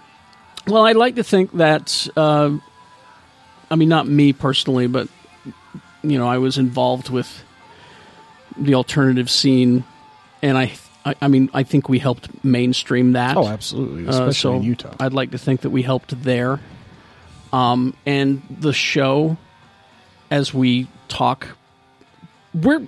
Well, 0.66 0.86
I'd 0.86 0.96
like 0.96 1.16
to 1.16 1.24
think 1.24 1.52
that. 1.54 2.08
Uh, 2.16 2.58
I 3.70 3.76
mean, 3.76 3.88
not 3.88 4.06
me 4.06 4.32
personally, 4.32 4.86
but 4.86 5.08
you 6.02 6.18
know, 6.18 6.28
I 6.28 6.38
was 6.38 6.58
involved 6.58 7.10
with 7.10 7.42
the 8.56 8.74
alternative 8.74 9.28
scene, 9.28 9.84
and 10.42 10.56
I 10.56 10.72
I, 11.04 11.14
I 11.22 11.28
mean, 11.28 11.50
I 11.52 11.62
think 11.64 11.88
we 11.88 11.98
helped 11.98 12.44
mainstream 12.44 13.12
that. 13.12 13.36
Oh, 13.36 13.46
absolutely, 13.46 14.06
Uh, 14.06 14.10
especially 14.10 14.34
so 14.34 14.54
in 14.56 14.62
Utah. 14.62 14.94
I'd 15.00 15.12
like 15.12 15.32
to 15.32 15.38
think 15.38 15.62
that 15.62 15.70
we 15.70 15.82
helped 15.82 16.22
there. 16.22 16.60
Um, 17.52 17.94
and 18.06 18.42
the 18.48 18.72
show, 18.72 19.36
as 20.30 20.52
we 20.52 20.88
talk, 21.08 21.48
we're 22.54 22.86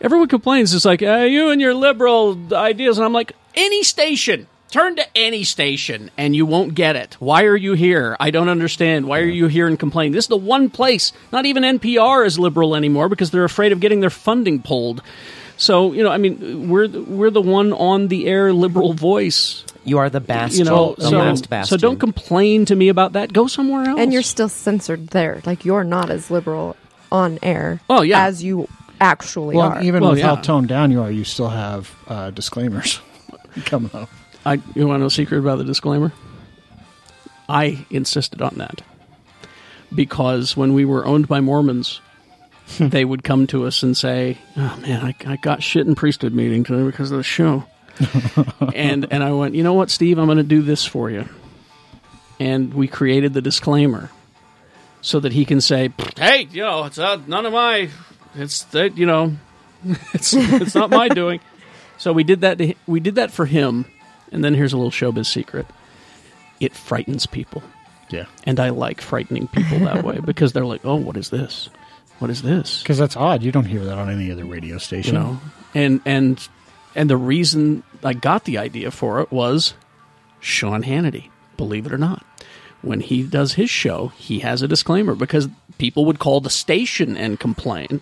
everyone 0.00 0.28
complains. 0.28 0.74
It's 0.74 0.84
like 0.84 1.02
uh, 1.02 1.18
you 1.18 1.50
and 1.50 1.60
your 1.60 1.74
liberal 1.74 2.38
ideas, 2.54 2.98
and 2.98 3.04
I'm 3.04 3.12
like, 3.12 3.32
any 3.54 3.82
station. 3.82 4.46
Turn 4.68 4.96
to 4.96 5.06
any 5.16 5.44
station 5.44 6.10
and 6.18 6.34
you 6.34 6.44
won't 6.44 6.74
get 6.74 6.96
it. 6.96 7.14
Why 7.20 7.44
are 7.44 7.56
you 7.56 7.74
here? 7.74 8.16
I 8.18 8.30
don't 8.32 8.48
understand. 8.48 9.06
Why 9.06 9.20
are 9.20 9.24
you 9.24 9.46
here 9.46 9.68
and 9.68 9.78
complaining? 9.78 10.12
This 10.12 10.24
is 10.24 10.28
the 10.28 10.36
one 10.36 10.70
place. 10.70 11.12
Not 11.30 11.46
even 11.46 11.62
NPR 11.62 12.26
is 12.26 12.36
liberal 12.36 12.74
anymore 12.74 13.08
because 13.08 13.30
they're 13.30 13.44
afraid 13.44 13.70
of 13.70 13.78
getting 13.78 14.00
their 14.00 14.10
funding 14.10 14.60
pulled. 14.60 15.02
So 15.56 15.92
you 15.92 16.02
know, 16.02 16.10
I 16.10 16.18
mean, 16.18 16.68
we're 16.68 16.88
the- 16.88 17.00
we're 17.00 17.30
the 17.30 17.40
one 17.40 17.72
on 17.72 18.08
the 18.08 18.26
air 18.26 18.52
liberal 18.52 18.92
voice. 18.92 19.64
You 19.84 19.98
are 19.98 20.10
the 20.10 20.20
bastion. 20.20 20.64
You 20.66 20.70
know, 20.70 20.94
the 20.98 21.10
so, 21.10 21.18
last 21.18 21.48
bastion. 21.48 21.78
so 21.78 21.80
don't 21.80 22.00
complain 22.00 22.64
to 22.64 22.74
me 22.74 22.88
about 22.88 23.12
that. 23.12 23.32
Go 23.32 23.46
somewhere 23.46 23.88
else. 23.88 24.00
And 24.00 24.12
you're 24.12 24.22
still 24.22 24.48
censored 24.48 25.08
there. 25.08 25.40
Like 25.46 25.64
you're 25.64 25.84
not 25.84 26.10
as 26.10 26.28
liberal 26.28 26.76
on 27.10 27.38
air. 27.42 27.80
Oh, 27.88 28.02
yeah. 28.02 28.24
as 28.24 28.42
you 28.42 28.68
actually 29.00 29.56
well, 29.56 29.72
are. 29.72 29.82
even 29.82 30.02
Well, 30.02 30.12
with 30.12 30.22
how 30.22 30.36
toned 30.36 30.68
down 30.68 30.90
you 30.90 31.02
are, 31.02 31.10
you 31.10 31.24
still 31.24 31.48
have 31.48 31.94
uh, 32.06 32.30
disclaimers 32.30 33.00
coming 33.64 33.90
up. 33.94 34.08
I, 34.44 34.54
you 34.74 34.86
want 34.86 34.96
to 34.96 35.00
know 35.00 35.06
a 35.06 35.10
secret 35.10 35.38
about 35.38 35.58
the 35.58 35.64
disclaimer? 35.64 36.12
I 37.48 37.84
insisted 37.90 38.42
on 38.42 38.56
that 38.56 38.82
because 39.94 40.56
when 40.56 40.74
we 40.74 40.84
were 40.84 41.06
owned 41.06 41.28
by 41.28 41.40
Mormons, 41.40 42.00
they 42.78 43.04
would 43.04 43.22
come 43.22 43.46
to 43.48 43.66
us 43.66 43.82
and 43.82 43.96
say, 43.96 44.38
"Oh 44.56 44.76
man, 44.82 45.04
I, 45.04 45.14
I 45.32 45.36
got 45.36 45.62
shit 45.62 45.86
in 45.86 45.94
priesthood 45.94 46.32
meeting 46.32 46.64
today 46.64 46.84
because 46.84 47.10
of 47.12 47.18
the 47.18 47.22
show," 47.22 47.64
and 48.74 49.06
and 49.12 49.22
I 49.22 49.32
went, 49.32 49.54
"You 49.54 49.62
know 49.62 49.74
what, 49.74 49.90
Steve? 49.90 50.18
I'm 50.18 50.26
going 50.26 50.38
to 50.38 50.42
do 50.42 50.62
this 50.62 50.84
for 50.84 51.08
you," 51.08 51.28
and 52.40 52.74
we 52.74 52.88
created 52.88 53.34
the 53.34 53.42
disclaimer 53.42 54.10
so 55.06 55.20
that 55.20 55.32
he 55.32 55.44
can 55.44 55.60
say, 55.60 55.92
"Hey, 56.18 56.48
you 56.50 56.62
know, 56.64 56.82
it's 56.84 56.98
uh, 56.98 57.20
none 57.28 57.46
of 57.46 57.52
my, 57.52 57.88
it's 58.34 58.64
that 58.74 58.98
you 58.98 59.06
know, 59.06 59.36
it's 60.12 60.34
it's 60.34 60.74
not 60.74 60.90
my 60.90 61.08
doing." 61.08 61.38
So 61.96 62.12
we 62.12 62.24
did 62.24 62.40
that. 62.40 62.58
To, 62.58 62.74
we 62.88 62.98
did 62.98 63.14
that 63.14 63.30
for 63.30 63.46
him, 63.46 63.84
and 64.32 64.42
then 64.44 64.52
here's 64.52 64.72
a 64.72 64.76
little 64.76 64.90
showbiz 64.90 65.26
secret: 65.26 65.64
it 66.58 66.74
frightens 66.74 67.24
people, 67.24 67.62
Yeah, 68.10 68.24
and 68.44 68.58
I 68.58 68.70
like 68.70 69.00
frightening 69.00 69.46
people 69.46 69.78
that 69.78 70.02
way 70.04 70.18
because 70.24 70.52
they're 70.52 70.66
like, 70.66 70.84
"Oh, 70.84 70.96
what 70.96 71.16
is 71.16 71.30
this? 71.30 71.70
What 72.18 72.28
is 72.30 72.42
this?" 72.42 72.82
because 72.82 72.98
that's 72.98 73.16
odd. 73.16 73.44
You 73.44 73.52
don't 73.52 73.64
hear 73.66 73.84
that 73.84 73.98
on 73.98 74.10
any 74.10 74.32
other 74.32 74.44
radio 74.44 74.74
You 74.74 74.80
station. 74.80 75.14
know, 75.14 75.40
and 75.72 76.00
and 76.04 76.48
and 76.96 77.08
the 77.08 77.16
reason 77.16 77.84
I 78.02 78.12
got 78.12 78.42
the 78.44 78.58
idea 78.58 78.90
for 78.90 79.20
it 79.20 79.30
was 79.30 79.74
Sean 80.40 80.82
Hannity. 80.82 81.30
Believe 81.56 81.86
it 81.86 81.92
or 81.92 81.98
not, 81.98 82.25
when 82.86 83.00
he 83.00 83.22
does 83.22 83.54
his 83.54 83.68
show, 83.68 84.08
he 84.16 84.38
has 84.40 84.62
a 84.62 84.68
disclaimer 84.68 85.14
because 85.14 85.48
people 85.78 86.04
would 86.06 86.18
call 86.18 86.40
the 86.40 86.50
station 86.50 87.16
and 87.16 87.38
complain 87.38 88.00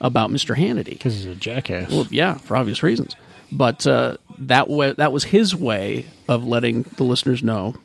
about 0.00 0.30
Mr. 0.30 0.56
Hannity. 0.56 0.90
because 0.90 1.14
he's 1.14 1.26
a 1.26 1.34
jackass. 1.34 1.90
Well, 1.90 2.06
yeah, 2.10 2.34
for 2.34 2.56
obvious 2.56 2.82
reasons. 2.82 3.16
But 3.52 3.86
uh, 3.86 4.16
that 4.40 4.68
way, 4.68 4.92
that 4.92 5.12
was 5.12 5.24
his 5.24 5.54
way 5.54 6.06
of 6.28 6.44
letting 6.46 6.82
the 6.82 7.04
listeners 7.04 7.42
know, 7.42 7.76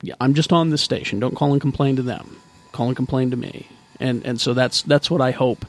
yeah, 0.00 0.14
I'm 0.20 0.34
just 0.34 0.52
on 0.52 0.70
this 0.70 0.82
station. 0.82 1.18
Don't 1.18 1.34
call 1.34 1.52
and 1.52 1.60
complain 1.60 1.96
to 1.96 2.02
them. 2.02 2.36
Call 2.72 2.86
and 2.86 2.96
complain 2.96 3.30
to 3.32 3.36
me. 3.36 3.66
And 3.98 4.24
and 4.24 4.40
so 4.40 4.54
that's 4.54 4.82
that's 4.82 5.10
what 5.10 5.20
I 5.20 5.32
hope 5.32 5.66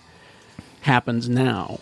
happens 0.82 1.28
now. 1.28 1.80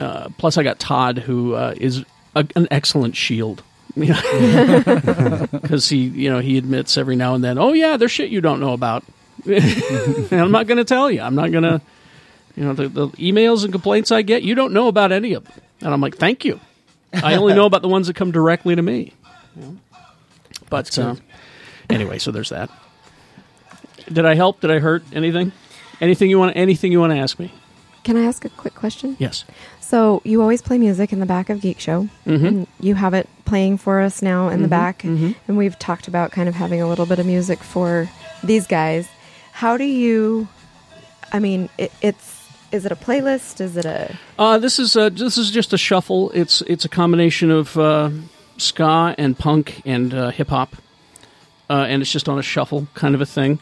Uh, 0.00 0.30
plus, 0.38 0.56
I 0.56 0.62
got 0.62 0.78
Todd, 0.78 1.18
who 1.18 1.54
uh, 1.54 1.74
is 1.76 2.02
a, 2.34 2.46
an 2.56 2.66
excellent 2.70 3.14
shield. 3.14 3.62
Because 3.94 5.88
he, 5.90 5.98
you 5.98 6.30
know, 6.30 6.38
he 6.40 6.58
admits 6.58 6.96
every 6.96 7.16
now 7.16 7.34
and 7.34 7.42
then, 7.42 7.58
"Oh 7.58 7.72
yeah, 7.72 7.96
there's 7.96 8.12
shit 8.12 8.30
you 8.30 8.40
don't 8.40 8.60
know 8.60 8.72
about." 8.72 9.04
and 9.46 10.32
I'm 10.32 10.50
not 10.50 10.66
going 10.66 10.78
to 10.78 10.84
tell 10.84 11.10
you. 11.10 11.20
I'm 11.20 11.34
not 11.34 11.50
going 11.50 11.64
to 11.64 11.80
you 12.56 12.64
know 12.64 12.72
the, 12.74 12.88
the 12.88 13.08
emails 13.08 13.64
and 13.64 13.72
complaints 13.72 14.12
I 14.12 14.22
get, 14.22 14.42
you 14.42 14.54
don't 14.54 14.72
know 14.72 14.88
about 14.88 15.12
any 15.12 15.32
of 15.34 15.44
them, 15.44 15.54
and 15.80 15.94
I'm 15.94 16.00
like, 16.00 16.16
thank 16.16 16.44
you. 16.44 16.60
I 17.12 17.34
only 17.36 17.54
know 17.54 17.66
about 17.66 17.82
the 17.82 17.88
ones 17.88 18.06
that 18.06 18.14
come 18.14 18.30
directly 18.30 18.76
to 18.76 18.82
me. 18.82 19.12
But 20.68 20.96
uh, 20.96 21.16
anyway, 21.88 22.18
so 22.18 22.30
there's 22.30 22.50
that. 22.50 22.70
Did 24.12 24.24
I 24.24 24.34
help? 24.34 24.60
Did 24.60 24.70
I 24.70 24.78
hurt? 24.78 25.02
Anything? 25.12 25.52
Anything 26.00 26.30
you 26.30 26.38
want? 26.38 26.56
Anything 26.56 26.92
you 26.92 27.00
want 27.00 27.12
to 27.12 27.18
ask 27.18 27.38
me? 27.38 27.52
Can 28.04 28.16
I 28.16 28.24
ask 28.24 28.44
a 28.44 28.48
quick 28.48 28.74
question? 28.74 29.16
Yes. 29.18 29.44
So 29.90 30.22
you 30.24 30.40
always 30.40 30.62
play 30.62 30.78
music 30.78 31.12
in 31.12 31.18
the 31.18 31.26
back 31.26 31.50
of 31.50 31.60
Geek 31.60 31.80
Show, 31.80 32.08
Mm-hmm. 32.24 32.46
and 32.46 32.66
you 32.78 32.94
have 32.94 33.12
it 33.12 33.28
playing 33.44 33.78
for 33.78 34.00
us 34.00 34.22
now 34.22 34.48
in 34.48 34.62
the 34.62 34.68
back, 34.68 35.02
and 35.02 35.34
we've 35.48 35.76
talked 35.80 36.06
about 36.06 36.30
kind 36.30 36.48
of 36.48 36.54
having 36.54 36.80
a 36.80 36.86
little 36.88 37.06
bit 37.06 37.18
of 37.18 37.26
music 37.26 37.58
for 37.58 38.08
these 38.44 38.68
guys. 38.68 39.08
How 39.52 39.76
do 39.76 39.82
you? 39.84 40.46
I 41.32 41.40
mean, 41.40 41.68
it, 41.76 41.90
it's 42.00 42.46
is 42.70 42.86
it 42.86 42.92
a 42.92 42.96
playlist? 42.96 43.60
Is 43.60 43.76
it 43.76 43.84
a? 43.84 44.16
Uh, 44.38 44.58
this 44.58 44.78
is 44.78 44.96
uh, 44.96 45.08
this 45.08 45.36
is 45.36 45.50
just 45.50 45.72
a 45.72 45.78
shuffle. 45.78 46.30
It's 46.30 46.62
it's 46.68 46.84
a 46.84 46.88
combination 46.88 47.50
of 47.50 47.76
uh, 47.76 48.10
ska 48.58 49.16
and 49.18 49.36
punk 49.36 49.82
and 49.84 50.14
uh, 50.14 50.30
hip 50.30 50.50
hop, 50.50 50.76
uh, 51.68 51.86
and 51.88 52.00
it's 52.00 52.12
just 52.12 52.28
on 52.28 52.38
a 52.38 52.42
shuffle 52.42 52.86
kind 52.94 53.16
of 53.16 53.20
a 53.20 53.26
thing. 53.26 53.58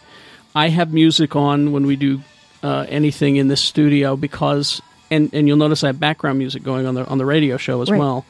I 0.55 0.69
have 0.69 0.93
music 0.93 1.35
on 1.35 1.73
when 1.73 1.87
we 1.87 1.97
do 1.97 2.21
uh, 2.63 2.85
anything 2.91 3.37
in 3.37 3.49
this 3.49 3.63
studio 3.63 4.15
because, 4.15 4.83
and 5.11 5.33
and 5.35 5.47
you'll 5.49 5.57
notice 5.57 5.83
I 5.85 5.89
have 5.89 6.01
background 6.01 6.39
music 6.39 6.63
going 6.63 6.87
on 6.87 6.95
the 6.95 7.07
on 7.07 7.19
the 7.19 7.25
radio 7.27 7.57
show 7.57 7.83
as 7.83 7.91
Right. 7.91 7.99
well. 7.99 8.25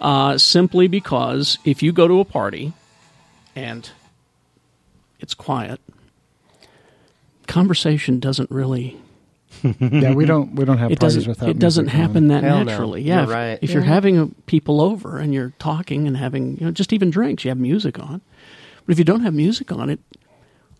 Uh, 0.00 0.36
simply 0.38 0.88
because 0.88 1.58
if 1.64 1.82
you 1.82 1.92
go 1.92 2.08
to 2.08 2.18
a 2.20 2.24
party 2.24 2.72
and 3.54 3.88
it's 5.20 5.34
quiet, 5.34 5.80
conversation 7.46 8.18
doesn't 8.20 8.50
really 8.50 8.96
yeah, 9.62 10.14
we 10.14 10.24
don't 10.24 10.54
we 10.54 10.64
don't 10.64 10.78
have 10.78 10.90
it 10.90 10.98
parties 10.98 11.16
doesn't 11.16 11.28
without 11.28 11.48
it 11.50 11.58
doesn't 11.58 11.84
music 11.84 12.00
on. 12.00 12.06
happen 12.08 12.28
that 12.28 12.42
Hell 12.42 12.58
no. 12.58 12.64
naturally 12.64 13.02
yeah 13.02 13.16
You're 13.16 13.24
if, 13.24 13.30
right. 13.30 13.58
if 13.62 13.70
you're 13.72 13.82
having 13.82 14.18
uh 14.18 14.26
people 14.46 14.80
over 14.80 15.18
and 15.18 15.32
you're 15.34 15.52
talking 15.58 16.06
and 16.06 16.16
having 16.16 16.56
you 16.58 16.64
know 16.66 16.72
just 16.72 16.92
even 16.92 17.10
drinks 17.10 17.44
you 17.44 17.50
have 17.50 17.58
music 17.58 17.98
on 17.98 18.22
but 18.86 18.92
if 18.92 18.98
you 18.98 19.04
don't 19.04 19.20
have 19.20 19.34
music 19.34 19.70
on 19.70 19.90
it 19.90 20.00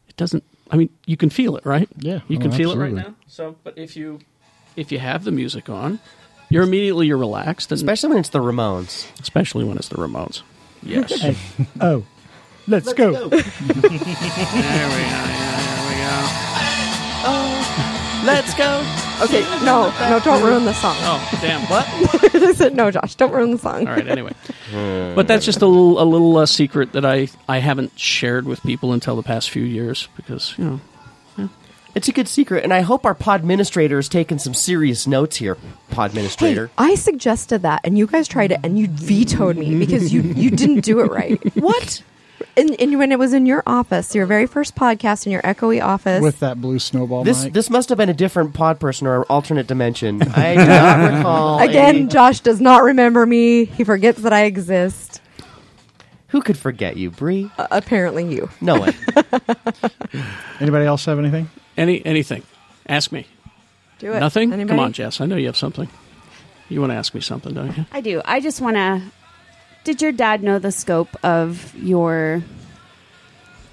it 0.09 0.17
doesn't 0.17 0.43
i 0.71 0.77
mean 0.77 0.89
you 1.07 1.17
can 1.19 1.29
feel 1.31 1.57
it 1.57 1.67
right 1.67 1.89
Yeah, 1.99 2.21
you 2.29 2.39
oh, 2.39 2.41
can 2.41 2.51
feel 2.51 2.73
it 2.73 2.79
right 2.79 2.93
now 2.93 3.15
so 3.27 3.57
but 3.63 3.77
if 3.77 3.95
you 3.95 4.21
if 4.77 4.93
you 4.93 4.99
have 4.99 5.25
the 5.25 5.33
music 5.33 5.69
on 5.69 5.99
you're 6.49 6.63
immediately 6.65 7.07
you're 7.07 7.19
relaxed 7.19 7.71
and 7.73 7.77
Especially 7.77 8.11
when 8.11 8.19
it's 8.19 8.29
the 8.31 8.39
Ramones. 8.41 9.07
especially 9.21 9.65
when 9.65 9.77
it's 9.77 9.89
the 9.89 9.97
Ramones 9.97 10.43
yes 10.83 11.13
Hey, 11.21 11.37
oh, 11.81 12.05
let's, 12.69 12.93
go. 12.93 13.13
there 13.29 13.31
we 13.31 13.41
go 13.41 13.81
there 13.81 14.89
we 15.89 15.95
go 15.97 16.19
Oh 17.25 17.59
Let's 18.25 18.55
go. 18.55 18.79
Okay, 19.21 19.41
no, 19.65 19.93
no, 20.09 20.21
don't 20.25 20.43
ruin 20.45 20.65
the 20.65 20.73
song. 20.75 20.95
oh 21.01 21.39
damn 21.41 21.61
what 21.69 21.85
I 22.35 22.53
said 22.53 22.75
no, 22.77 22.89
Josh, 22.91 23.17
don't 23.17 23.33
ruin 23.33 23.51
the 23.51 23.59
song. 23.59 23.87
All 23.89 23.95
right. 23.95 24.07
Anyway, 24.07 24.33
but 24.73 25.27
that's 25.27 25.45
just 25.45 25.61
a 25.61 25.67
little 25.67 26.01
a 26.01 26.05
little 26.05 26.37
uh, 26.37 26.47
secret 26.47 26.93
that 26.93 27.05
I 27.05 27.29
I 27.49 27.59
haven't 27.59 27.99
shared 27.99 28.47
with 28.47 28.63
people 28.63 28.93
until 28.93 29.17
the 29.17 29.25
past 29.25 29.51
few 29.51 29.65
years 29.65 30.09
because 30.17 30.55
you 30.57 30.65
know 30.65 30.81
It's 31.95 32.09
a 32.09 32.13
good 32.13 32.27
secret, 32.29 32.65
and 32.65 32.73
I 32.73 32.81
hope 32.81 33.05
our 33.05 33.15
pod 33.15 33.41
administrator 33.41 33.97
has 33.97 34.09
taken 34.09 34.39
some 34.39 34.55
serious 34.55 35.07
notes 35.07 35.37
here. 35.37 35.57
Pod 35.91 36.11
Hey, 36.11 36.17
administrator. 36.19 36.71
I 36.79 36.95
suggested 36.95 37.63
that, 37.63 37.83
and 37.85 37.99
you 37.99 38.07
guys 38.07 38.27
tried 38.29 38.51
it, 38.53 38.61
and 38.63 38.79
you 38.79 38.87
vetoed 38.89 39.57
me 39.59 39.79
because 39.79 40.13
you 40.13 40.23
you 40.23 40.51
didn't 40.51 40.81
do 40.81 41.01
it 41.01 41.11
right. 41.11 41.39
what? 41.57 42.03
And, 42.57 42.79
and 42.81 42.99
when 42.99 43.13
it 43.13 43.19
was 43.19 43.33
in 43.35 43.47
your 43.47 43.63
office, 43.67 44.15
your 44.15 44.27
very 44.27 44.47
first 44.47 44.75
podcast 44.75 45.27
in 45.27 45.33
your 45.33 45.43
echoey 45.43 45.83
office, 45.83 46.23
with 46.23 46.41
that 46.41 46.61
blue 46.61 46.79
snowball 46.79 47.25
This 47.25 47.45
mic. 47.45 47.53
this 47.53 47.71
must 47.71 47.89
have 47.91 47.99
been 47.99 48.09
a 48.09 48.15
different 48.15 48.53
pod 48.55 48.81
person 48.81 49.07
or 49.07 49.25
alternate 49.25 49.67
dimension. 49.67 50.21
I 50.35 50.55
do 50.57 50.65
not 50.67 51.17
recall. 51.17 51.59
again, 51.61 51.95
any- 51.97 52.07
Josh 52.09 52.41
does 52.41 52.61
not 52.61 52.83
remember 52.83 53.25
me. 53.27 53.67
He 53.67 53.85
forgets 53.85 54.21
that 54.23 54.33
I 54.33 54.45
exist. 54.45 55.21
who 56.29 56.41
could 56.43 56.59
forget 56.59 56.97
you, 56.97 57.11
Bree? 57.11 57.51
Uh, 57.57 57.69
apparently, 57.71 58.35
you. 58.35 58.49
No 58.61 58.81
one. 58.81 58.95
Anybody 60.61 60.85
else 60.87 61.05
have 61.05 61.19
anything? 61.19 61.49
Any 61.77 62.05
anything. 62.05 62.43
Ask 62.87 63.13
me. 63.13 63.27
Do 63.99 64.13
it. 64.13 64.21
Nothing. 64.21 64.53
Anybody? 64.53 64.77
Come 64.77 64.85
on, 64.85 64.93
Jess. 64.93 65.21
I 65.21 65.27
know 65.27 65.37
you 65.37 65.47
have 65.47 65.57
something. 65.57 65.89
You 66.69 66.81
want 66.81 66.91
to 66.91 66.97
ask 66.97 67.15
me 67.15 67.21
something, 67.21 67.55
don't 67.55 67.77
you? 67.77 67.85
I 67.93 68.01
do. 68.01 68.23
I 68.25 68.41
just 68.41 68.61
want 68.61 68.77
to. 68.77 69.03
Did 69.85 70.01
your 70.01 70.13
dad 70.13 70.43
know 70.43 70.59
the 70.59 70.73
scope 70.73 71.17
of 71.25 71.75
your 71.77 72.43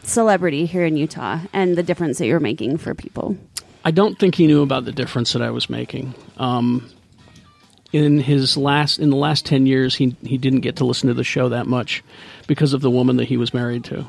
celebrity 0.04 0.66
here 0.66 0.86
in 0.86 0.98
Utah 0.98 1.40
and 1.54 1.76
the 1.76 1.84
difference 1.84 2.18
that 2.18 2.26
you're 2.28 2.40
making 2.40 2.78
for 2.78 2.94
people? 2.96 3.38
I 3.86 3.92
don't 3.92 4.20
think 4.20 4.36
he 4.36 4.48
knew 4.48 4.62
about 4.62 4.86
the 4.86 4.92
difference 4.92 5.34
that 5.34 5.42
I 5.42 5.52
was 5.52 5.70
making. 5.70 6.14
Um, 6.38 6.90
in 7.92 8.20
his 8.20 8.58
last 8.58 9.00
in 9.00 9.10
the 9.10 9.16
last 9.16 9.46
ten 9.46 9.66
years, 9.66 9.96
he 9.96 10.16
he 10.24 10.38
didn't 10.38 10.62
get 10.62 10.76
to 10.78 10.86
listen 10.86 11.08
to 11.08 11.14
the 11.14 11.24
show 11.24 11.50
that 11.50 11.66
much 11.66 12.04
because 12.48 12.74
of 12.74 12.82
the 12.82 12.92
woman 12.92 13.18
that 13.18 13.26
he 13.26 13.38
was 13.38 13.54
married 13.54 13.86
to, 13.86 14.06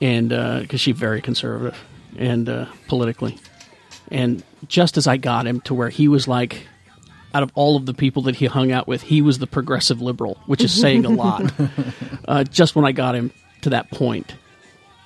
and 0.00 0.30
because 0.62 0.80
she's 0.80 0.96
very 0.96 1.20
conservative 1.20 1.76
and 2.18 2.48
uh, 2.48 2.66
politically. 2.88 3.38
And 4.10 4.42
just 4.68 4.96
as 4.96 5.06
I 5.06 5.16
got 5.16 5.46
him 5.46 5.60
to 5.62 5.74
where 5.74 5.88
he 5.88 6.08
was 6.08 6.28
like, 6.28 6.66
out 7.34 7.42
of 7.42 7.50
all 7.54 7.76
of 7.76 7.86
the 7.86 7.94
people 7.94 8.22
that 8.22 8.36
he 8.36 8.46
hung 8.46 8.70
out 8.72 8.86
with, 8.86 9.02
he 9.02 9.20
was 9.20 9.38
the 9.38 9.46
progressive 9.46 10.00
liberal, 10.00 10.38
which 10.46 10.62
is 10.62 10.72
saying 10.72 11.04
a 11.04 11.10
lot. 11.10 11.52
uh, 12.28 12.44
just 12.44 12.74
when 12.76 12.84
I 12.84 12.92
got 12.92 13.14
him 13.14 13.32
to 13.62 13.70
that 13.70 13.90
point, 13.90 14.34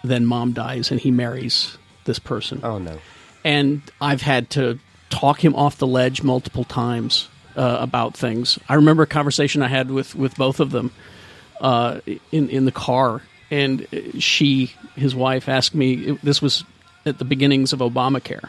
then 0.04 0.26
mom 0.26 0.52
dies 0.52 0.90
and 0.90 1.00
he 1.00 1.10
marries 1.10 1.76
this 2.04 2.18
person 2.18 2.60
Oh 2.62 2.78
no. 2.78 2.98
and 3.44 3.82
I've 4.00 4.22
had 4.22 4.48
to 4.50 4.78
talk 5.10 5.44
him 5.44 5.54
off 5.54 5.76
the 5.78 5.86
ledge 5.86 6.22
multiple 6.22 6.64
times 6.64 7.28
uh, 7.56 7.78
about 7.80 8.16
things. 8.16 8.58
I 8.68 8.74
remember 8.74 9.02
a 9.02 9.06
conversation 9.06 9.62
I 9.62 9.68
had 9.68 9.90
with 9.90 10.14
with 10.14 10.36
both 10.36 10.60
of 10.60 10.70
them 10.70 10.92
uh, 11.60 12.00
in 12.32 12.48
in 12.48 12.64
the 12.64 12.72
car, 12.72 13.22
and 13.50 13.86
she, 14.18 14.72
his 14.96 15.14
wife, 15.14 15.48
asked 15.48 15.74
me. 15.74 16.16
This 16.22 16.40
was 16.40 16.64
at 17.06 17.18
the 17.18 17.24
beginnings 17.24 17.72
of 17.72 17.80
Obamacare. 17.80 18.48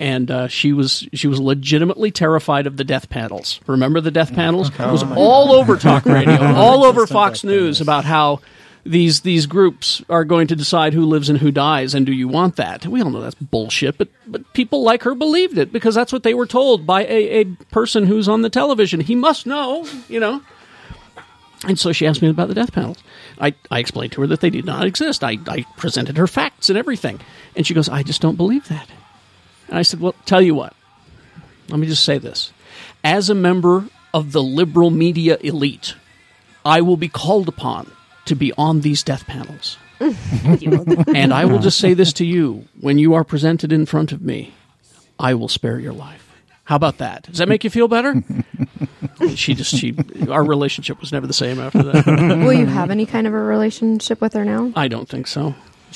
And 0.00 0.30
uh, 0.30 0.48
she 0.48 0.72
was 0.72 1.06
she 1.12 1.28
was 1.28 1.38
legitimately 1.38 2.10
terrified 2.10 2.66
of 2.66 2.76
the 2.76 2.84
death 2.84 3.08
panels. 3.08 3.60
Remember 3.66 4.00
the 4.00 4.10
death 4.10 4.34
panels? 4.34 4.68
It 4.70 4.78
was 4.78 5.04
all 5.04 5.52
over 5.52 5.76
talk 5.76 6.04
radio, 6.04 6.42
all 6.54 6.84
over 6.84 7.06
Fox 7.06 7.44
News 7.44 7.80
about 7.80 8.04
how 8.04 8.40
these 8.84 9.20
these 9.22 9.46
groups 9.46 10.02
are 10.08 10.24
going 10.24 10.48
to 10.48 10.56
decide 10.56 10.94
who 10.94 11.06
lives 11.06 11.28
and 11.28 11.38
who 11.38 11.50
dies, 11.50 11.94
and 11.94 12.04
do 12.04 12.12
you 12.12 12.28
want 12.28 12.56
that? 12.56 12.86
We 12.86 13.02
all 13.02 13.10
know 13.10 13.20
that's 13.20 13.34
bullshit, 13.36 13.96
but 13.96 14.08
but 14.26 14.52
people 14.52 14.82
like 14.82 15.04
her 15.04 15.14
believed 15.14 15.58
it 15.58 15.72
because 15.72 15.94
that's 15.94 16.12
what 16.12 16.22
they 16.22 16.34
were 16.34 16.46
told 16.46 16.86
by 16.86 17.04
a, 17.04 17.40
a 17.40 17.44
person 17.70 18.06
who's 18.06 18.28
on 18.28 18.42
the 18.42 18.50
television. 18.50 19.00
He 19.00 19.14
must 19.14 19.46
know, 19.46 19.86
you 20.08 20.20
know. 20.20 20.42
And 21.66 21.78
so 21.78 21.92
she 21.92 22.06
asked 22.06 22.22
me 22.22 22.28
about 22.28 22.48
the 22.48 22.54
death 22.54 22.72
panels. 22.72 22.98
I, 23.40 23.54
I 23.70 23.78
explained 23.78 24.12
to 24.12 24.20
her 24.20 24.26
that 24.28 24.40
they 24.40 24.50
did 24.50 24.64
not 24.64 24.86
exist. 24.86 25.24
I, 25.24 25.38
I 25.46 25.64
presented 25.76 26.16
her 26.16 26.26
facts 26.26 26.68
and 26.68 26.78
everything. 26.78 27.20
And 27.56 27.66
she 27.66 27.74
goes, 27.74 27.88
I 27.88 28.02
just 28.02 28.20
don't 28.20 28.36
believe 28.36 28.68
that. 28.68 28.88
And 29.68 29.78
I 29.78 29.82
said, 29.82 30.00
Well, 30.00 30.14
tell 30.26 30.42
you 30.42 30.54
what. 30.54 30.74
Let 31.68 31.78
me 31.78 31.86
just 31.86 32.04
say 32.04 32.18
this. 32.18 32.52
As 33.02 33.30
a 33.30 33.34
member 33.34 33.88
of 34.12 34.32
the 34.32 34.42
liberal 34.42 34.90
media 34.90 35.38
elite, 35.40 35.94
I 36.64 36.80
will 36.80 36.96
be 36.96 37.08
called 37.08 37.48
upon 37.48 37.90
to 38.26 38.34
be 38.34 38.52
on 38.56 38.80
these 38.80 39.02
death 39.02 39.26
panels. 39.26 39.76
and 40.00 41.32
I 41.32 41.44
will 41.44 41.58
just 41.58 41.78
say 41.78 41.94
this 41.94 42.12
to 42.14 42.24
you 42.24 42.66
when 42.80 42.98
you 42.98 43.14
are 43.14 43.24
presented 43.24 43.72
in 43.72 43.86
front 43.86 44.12
of 44.12 44.22
me, 44.22 44.52
I 45.18 45.34
will 45.34 45.48
spare 45.48 45.78
your 45.78 45.92
life. 45.92 46.23
How 46.64 46.76
about 46.76 46.98
that? 46.98 47.24
Does 47.24 47.38
that 47.38 47.48
make 47.48 47.62
you 47.62 47.70
feel 47.70 47.88
better? 47.88 48.22
she 49.34 49.54
just 49.54 49.74
she 49.74 49.94
our 50.30 50.42
relationship 50.42 51.00
was 51.00 51.12
never 51.12 51.26
the 51.26 51.32
same 51.32 51.60
after 51.60 51.82
that. 51.82 52.06
Will 52.06 52.52
you 52.52 52.66
have 52.66 52.90
any 52.90 53.06
kind 53.06 53.26
of 53.26 53.34
a 53.34 53.38
relationship 53.38 54.20
with 54.20 54.32
her 54.32 54.44
now? 54.44 54.72
I 54.74 54.88
don't 54.88 55.08
think 55.08 55.26
so. 55.26 55.54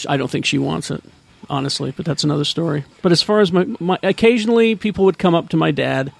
I 0.08 0.16
don't 0.16 0.30
think 0.30 0.44
she 0.44 0.58
wants 0.58 0.90
it, 0.90 1.02
honestly. 1.48 1.92
But 1.96 2.04
that's 2.04 2.22
another 2.22 2.44
story. 2.44 2.84
But 3.02 3.12
as 3.12 3.22
far 3.22 3.40
as 3.40 3.50
my, 3.50 3.64
my 3.80 3.98
occasionally 4.02 4.76
people 4.76 5.04
would 5.06 5.18
come 5.18 5.34
up 5.34 5.48
to 5.50 5.56
my 5.56 5.70
dad 5.70 6.12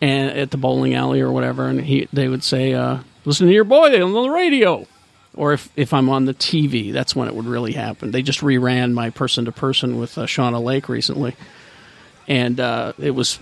and 0.00 0.38
at 0.38 0.50
the 0.50 0.56
bowling 0.58 0.94
alley 0.94 1.20
or 1.20 1.32
whatever, 1.32 1.66
and 1.66 1.80
he 1.80 2.08
they 2.12 2.28
would 2.28 2.44
say, 2.44 2.74
uh, 2.74 2.98
"Listen 3.24 3.46
to 3.46 3.52
your 3.52 3.64
boy 3.64 4.02
on 4.02 4.12
the 4.12 4.28
radio." 4.28 4.86
Or 5.36 5.52
if, 5.52 5.68
if 5.74 5.92
I'm 5.92 6.10
on 6.10 6.26
the 6.26 6.34
TV, 6.34 6.92
that's 6.92 7.16
when 7.16 7.26
it 7.26 7.34
would 7.34 7.46
really 7.46 7.72
happen. 7.72 8.12
They 8.12 8.22
just 8.22 8.38
reran 8.38 8.92
my 8.92 9.10
person 9.10 9.46
to 9.46 9.52
person 9.52 9.98
with 9.98 10.16
uh, 10.16 10.26
Shauna 10.26 10.62
Lake 10.62 10.88
recently, 10.88 11.34
and 12.28 12.60
uh, 12.60 12.92
it 12.98 13.12
was 13.12 13.38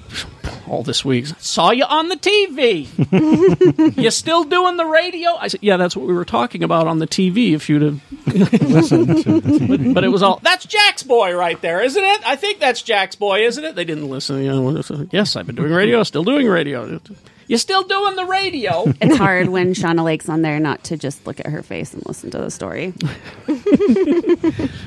all 0.66 0.82
this 0.82 1.04
week. 1.04 1.26
Saw 1.38 1.70
you 1.70 1.84
on 1.84 2.09
the 2.09 2.16
TV. 2.16 3.96
you 4.02 4.10
still 4.10 4.44
doing 4.44 4.76
the 4.76 4.86
radio? 4.86 5.34
I 5.36 5.48
said, 5.48 5.60
yeah, 5.62 5.76
that's 5.76 5.96
what 5.96 6.06
we 6.06 6.14
were 6.14 6.24
talking 6.24 6.62
about 6.62 6.86
on 6.86 6.98
the 6.98 7.06
TV. 7.06 7.54
If 7.54 7.68
you'd 7.68 7.82
have 7.82 8.00
listened, 8.26 9.22
to 9.22 9.40
the 9.40 9.59
TV. 9.59 9.94
but 9.94 10.04
it 10.04 10.09
was 10.09 10.22
all 10.22 10.40
that's 10.42 10.64
Jack's 10.66 11.02
boy 11.02 11.34
right 11.34 11.60
there, 11.60 11.80
isn't 11.82 12.02
it? 12.02 12.20
I 12.26 12.36
think 12.36 12.59
that's 12.59 12.82
Jack's 12.82 13.16
boy, 13.16 13.40
isn't 13.40 13.64
it? 13.64 13.74
They 13.74 13.84
didn't 13.84 14.09
listen. 14.09 14.42
You 14.42 14.52
know, 14.52 15.06
yes, 15.10 15.36
I've 15.36 15.46
been 15.46 15.56
doing 15.56 15.72
radio, 15.72 16.02
still 16.02 16.24
doing 16.24 16.48
radio. 16.48 17.00
You're 17.47 17.59
still 17.59 17.82
doing 17.82 18.16
the 18.16 18.24
radio. 18.27 18.93
It's 19.02 19.16
hard 19.16 19.48
when 19.48 19.74
Shauna 19.74 20.05
Lake's 20.05 20.28
on 20.28 20.43
there 20.43 20.60
not 20.60 20.85
to 20.85 20.97
just 20.97 21.27
look 21.27 21.40
at 21.40 21.47
her 21.47 21.62
face 21.62 21.93
and 21.93 22.05
listen 22.06 22.31
to 22.31 22.39
the 22.39 22.51
story. 22.51 22.93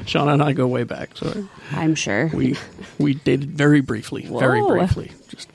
Shauna 0.05 0.33
and 0.33 0.43
I 0.43 0.53
go 0.53 0.67
way 0.67 0.83
back, 0.83 1.17
so 1.17 1.47
I'm 1.71 1.95
sure. 1.95 2.27
we 2.33 2.55
we 2.97 3.15
dated 3.15 3.51
very 3.51 3.81
briefly, 3.81 4.25
very 4.25 4.61
Whoa. 4.61 4.77
briefly. 4.77 5.11
Just 5.27 5.49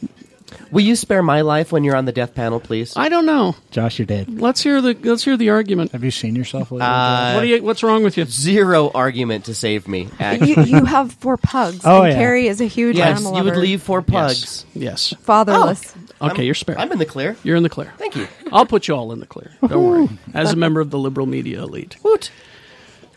Will 0.70 0.82
you 0.82 0.94
spare 0.94 1.22
my 1.22 1.40
life 1.40 1.72
when 1.72 1.82
you're 1.82 1.96
on 1.96 2.04
the 2.04 2.12
death 2.12 2.34
panel, 2.34 2.60
please? 2.60 2.96
I 2.96 3.08
don't 3.08 3.26
know. 3.26 3.56
Josh, 3.70 3.98
you're 3.98 4.06
dead. 4.06 4.40
Let's 4.40 4.62
hear 4.62 4.80
the 4.80 4.94
let's 4.94 5.24
hear 5.24 5.36
the 5.36 5.50
argument. 5.50 5.92
Have 5.92 6.04
you 6.04 6.12
seen 6.12 6.36
yourself 6.36 6.70
lately? 6.70 6.86
Uh, 6.86 7.34
what 7.34 7.40
do 7.40 7.46
you? 7.48 7.62
What's 7.62 7.82
wrong 7.82 8.04
with 8.04 8.16
you? 8.16 8.24
Zero 8.24 8.90
argument 8.94 9.46
to 9.46 9.54
save 9.54 9.88
me. 9.88 10.08
Actually, 10.20 10.68
you, 10.70 10.78
you 10.78 10.84
have 10.84 11.12
four 11.14 11.36
pugs. 11.36 11.80
Oh, 11.84 12.02
and 12.02 12.12
yeah. 12.12 12.18
Kerry 12.18 12.46
is 12.46 12.60
a 12.60 12.66
huge 12.66 12.96
yes, 12.96 13.18
animal 13.18 13.38
you 13.38 13.44
would 13.44 13.56
leave 13.56 13.82
four 13.82 14.02
pugs. 14.02 14.64
Yes. 14.74 15.12
fatherless. 15.22 15.94
Okay, 16.22 16.44
you're 16.44 16.54
spared. 16.54 16.78
I'm 16.78 16.92
in 16.92 16.98
the 16.98 17.06
clear. 17.06 17.36
You're 17.42 17.56
in 17.56 17.62
the 17.62 17.70
clear. 17.70 17.92
Thank 17.96 18.14
you. 18.14 18.28
I'll 18.52 18.66
put 18.66 18.86
you 18.86 18.94
all 18.94 19.12
in 19.12 19.20
the 19.20 19.26
clear. 19.26 19.50
Don't 19.66 19.84
worry. 19.84 20.08
As 20.34 20.52
a 20.52 20.56
member 20.56 20.80
of 20.80 20.90
the 20.90 20.98
liberal 20.98 21.26
media 21.26 21.62
elite. 21.62 21.96
Woot. 22.04 22.30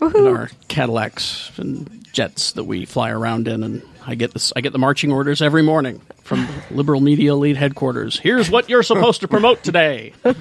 in 0.02 0.28
our 0.28 0.50
Cadillacs 0.70 1.52
and 1.58 2.08
jets 2.14 2.54
that 2.54 2.64
we 2.64 2.86
fly 2.86 3.12
around 3.12 3.48
in, 3.48 3.64
and 3.64 3.84
I 4.06 4.16
get 4.16 4.34
this. 4.34 4.54
I 4.56 4.62
get 4.62 4.72
the 4.72 4.80
marching 4.80 5.12
orders 5.12 5.42
every 5.42 5.62
morning 5.64 6.02
from 6.24 6.48
Liberal 6.72 7.02
Media 7.02 7.34
Elite 7.34 7.58
headquarters. 7.58 8.20
Here's 8.20 8.50
what 8.50 8.70
you're 8.70 8.84
supposed 8.84 9.22
to 9.22 9.28
promote 9.28 9.64
today. 9.64 10.14
You 10.26 10.34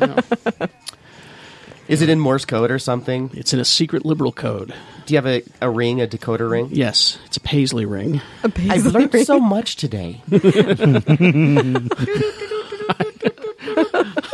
Is 1.89 2.01
it 2.01 2.09
in 2.09 2.21
Morse 2.21 2.45
code 2.45 2.71
or 2.71 2.79
something? 2.79 3.31
it's 3.35 3.53
in 3.53 3.59
a 3.61 3.65
secret 3.65 4.07
liberal 4.07 4.33
code. 4.33 4.73
Do 5.05 5.15
you 5.15 5.19
have 5.19 5.27
a, 5.27 5.43
a 5.61 5.69
ring, 5.69 6.01
a 6.01 6.07
decoder 6.07 6.49
ring? 6.49 6.69
Yes, 6.71 7.19
it's 7.27 7.37
a 7.37 7.41
Paisley 7.41 7.85
ring. 7.85 8.21
I've 8.45 8.87
learned 8.87 9.13
so 9.27 9.41
much 9.41 9.75
today. 9.77 10.23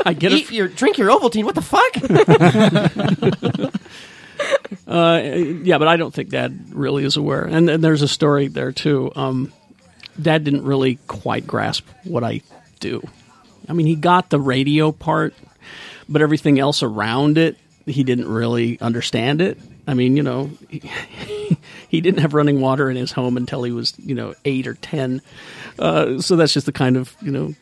I 0.04 0.14
get 0.16 0.32
Eat 0.32 0.46
it. 0.46 0.52
your 0.52 0.68
drink 0.68 0.98
your 0.98 1.08
Ovaltine. 1.10 1.44
What 1.44 1.54
the 1.54 1.62
fuck? 1.62 1.94
Uh, 4.86 5.20
yeah, 5.64 5.76
but 5.76 5.86
I 5.88 5.96
don't 5.98 6.14
think 6.14 6.30
Dad 6.30 6.72
really 6.72 7.04
is 7.04 7.16
aware. 7.18 7.42
And, 7.44 7.68
and 7.68 7.84
there's 7.84 8.00
a 8.00 8.08
story 8.08 8.48
there 8.48 8.72
too. 8.72 9.12
Um, 9.16 9.52
Dad 10.20 10.44
didn't 10.44 10.64
really 10.64 10.96
quite 11.06 11.46
grasp 11.46 11.86
what 12.04 12.24
I 12.24 12.42
do. 12.80 13.06
I 13.68 13.72
mean, 13.72 13.86
he 13.86 13.94
got 13.94 14.30
the 14.30 14.40
radio 14.40 14.92
part, 14.92 15.34
but 16.08 16.22
everything 16.22 16.58
else 16.58 16.82
around 16.82 17.38
it, 17.38 17.56
he 17.86 18.04
didn't 18.04 18.28
really 18.28 18.80
understand 18.80 19.40
it. 19.40 19.58
I 19.86 19.94
mean, 19.94 20.16
you 20.16 20.22
know, 20.22 20.50
he, 20.68 20.82
he 21.88 22.00
didn't 22.00 22.20
have 22.20 22.34
running 22.34 22.60
water 22.60 22.90
in 22.90 22.96
his 22.96 23.12
home 23.12 23.36
until 23.36 23.62
he 23.62 23.72
was, 23.72 23.94
you 23.98 24.14
know, 24.14 24.34
eight 24.44 24.66
or 24.66 24.74
ten. 24.74 25.22
Uh, 25.78 26.20
so 26.20 26.36
that's 26.36 26.52
just 26.52 26.66
the 26.66 26.72
kind 26.72 26.96
of, 26.96 27.16
you 27.20 27.30
know, 27.30 27.54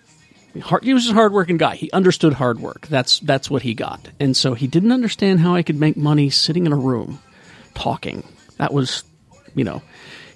hard, 0.61 0.85
he 0.85 0.95
was 0.95 1.05
just 1.05 1.13
a 1.13 1.15
hardworking 1.17 1.57
guy. 1.57 1.77
He 1.77 1.91
understood 1.93 2.33
hard 2.33 2.61
work. 2.61 2.87
That's 2.89 3.21
that's 3.21 3.51
what 3.51 3.63
he 3.63 3.75
got. 3.75 4.09
And 4.19 4.37
so 4.37 4.55
he 4.55 4.67
didn't 4.67 4.93
understand 4.93 5.41
how 5.41 5.55
I 5.55 5.63
could 5.63 5.79
make 5.79 5.97
money 5.97 6.31
sitting 6.31 6.67
in 6.67 6.73
a 6.73 6.77
room 6.77 7.21
talking. 7.75 8.27
That 8.59 8.73
was, 8.73 9.05
you 9.55 9.65
know, 9.65 9.83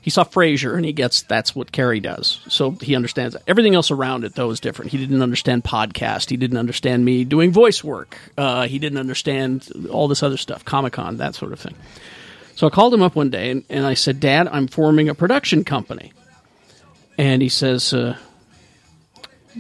he 0.03 0.11
saw 0.11 0.25
Frasier 0.25 0.77
and 0.77 0.85
he 0.85 0.93
gets 0.93 1.23
that's 1.23 1.55
what 1.55 1.73
Kerry 1.73 2.01
does. 2.01 2.41
So 2.49 2.73
he 2.73 2.97
understands 2.97 3.35
that. 3.35 3.43
Everything 3.47 3.75
else 3.75 3.91
around 3.91 4.25
it 4.25 4.35
though 4.35 4.51
is 4.51 4.61
different. 4.61 4.91
He 4.91 4.99
didn't 4.99 5.23
understand 5.23 5.65
podcast. 5.65 6.31
He 6.31 6.37
didn't 6.37 6.59
understand 6.59 7.05
me 7.05 7.25
doing 7.25 7.53
voice 7.53 7.85
work. 7.85 8.17
Uh, 8.37 8.67
he 8.67 8.79
didn't 8.79 8.99
understand 8.99 9.69
all 9.91 10.09
this 10.09 10.23
other 10.23 10.37
stuff, 10.37 10.65
Comic 10.65 10.95
Con, 10.95 11.19
that 11.19 11.35
sort 11.35 11.53
of 11.53 11.61
thing. 11.61 11.75
So 12.57 12.67
I 12.67 12.71
called 12.71 12.93
him 12.93 13.03
up 13.03 13.15
one 13.15 13.31
day 13.31 13.51
and, 13.51 13.65
and 13.69 13.87
I 13.87 13.95
said, 13.95 14.21
Dad, 14.21 14.49
I'm 14.49 14.67
forming 14.67 15.09
a 15.09 15.15
production 15.15 15.65
company. 15.65 16.13
And 17.19 17.43
he 17.43 17.49
says, 17.49 17.93
uh, 17.93 18.17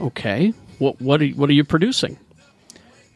okay, 0.01 0.55
what 0.79 1.01
what 1.01 1.21
are, 1.21 1.29
what 1.29 1.51
are 1.51 1.55
you 1.55 1.65
producing? 1.65 2.19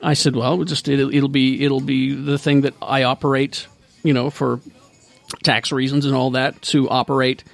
I 0.02 0.12
said, 0.12 0.36
well, 0.36 0.62
just 0.64 0.86
it'll, 0.88 1.14
it'll 1.14 1.30
be 1.30 1.64
it'll 1.64 1.80
be 1.80 2.14
the 2.14 2.38
thing 2.38 2.62
that 2.62 2.74
I 2.82 3.04
operate, 3.04 3.66
you 4.02 4.12
know, 4.12 4.28
for 4.28 4.60
tax 5.42 5.72
reasons 5.72 6.06
and 6.06 6.14
all 6.14 6.30
that 6.30 6.60
to 6.62 6.88
operate 6.88 7.44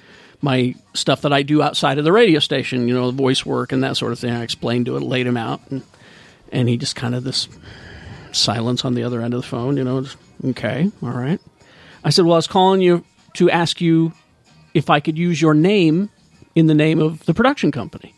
my 0.41 0.75
stuff 0.93 1.21
that 1.21 1.33
I 1.33 1.43
do 1.43 1.61
outside 1.61 1.97
of 1.97 2.03
the 2.03 2.11
radio 2.11 2.39
station, 2.39 2.87
you 2.87 2.93
know, 2.93 3.11
the 3.11 3.17
voice 3.17 3.45
work 3.45 3.71
and 3.71 3.83
that 3.83 3.97
sort 3.97 4.11
of 4.11 4.19
thing. 4.19 4.31
I 4.31 4.43
explained 4.43 4.87
to 4.87 4.97
it, 4.97 5.01
laid 5.01 5.27
him 5.27 5.37
out, 5.37 5.61
and, 5.69 5.83
and 6.51 6.67
he 6.67 6.77
just 6.77 6.95
kind 6.95 7.13
of 7.13 7.23
this 7.23 7.47
silence 8.31 8.83
on 8.83 8.95
the 8.95 9.03
other 9.03 9.21
end 9.21 9.33
of 9.33 9.41
the 9.41 9.47
phone, 9.47 9.77
you 9.77 9.83
know, 9.83 10.01
just, 10.01 10.17
okay, 10.45 10.91
all 11.03 11.11
right. 11.11 11.39
I 12.03 12.09
said, 12.09 12.25
well, 12.25 12.33
I 12.33 12.37
was 12.37 12.47
calling 12.47 12.81
you 12.81 13.03
to 13.35 13.51
ask 13.51 13.79
you 13.81 14.13
if 14.73 14.89
I 14.89 14.99
could 14.99 15.17
use 15.17 15.41
your 15.41 15.53
name 15.53 16.09
in 16.55 16.67
the 16.67 16.73
name 16.73 16.99
of 16.99 17.23
the 17.25 17.33
production 17.33 17.71
company. 17.71 18.13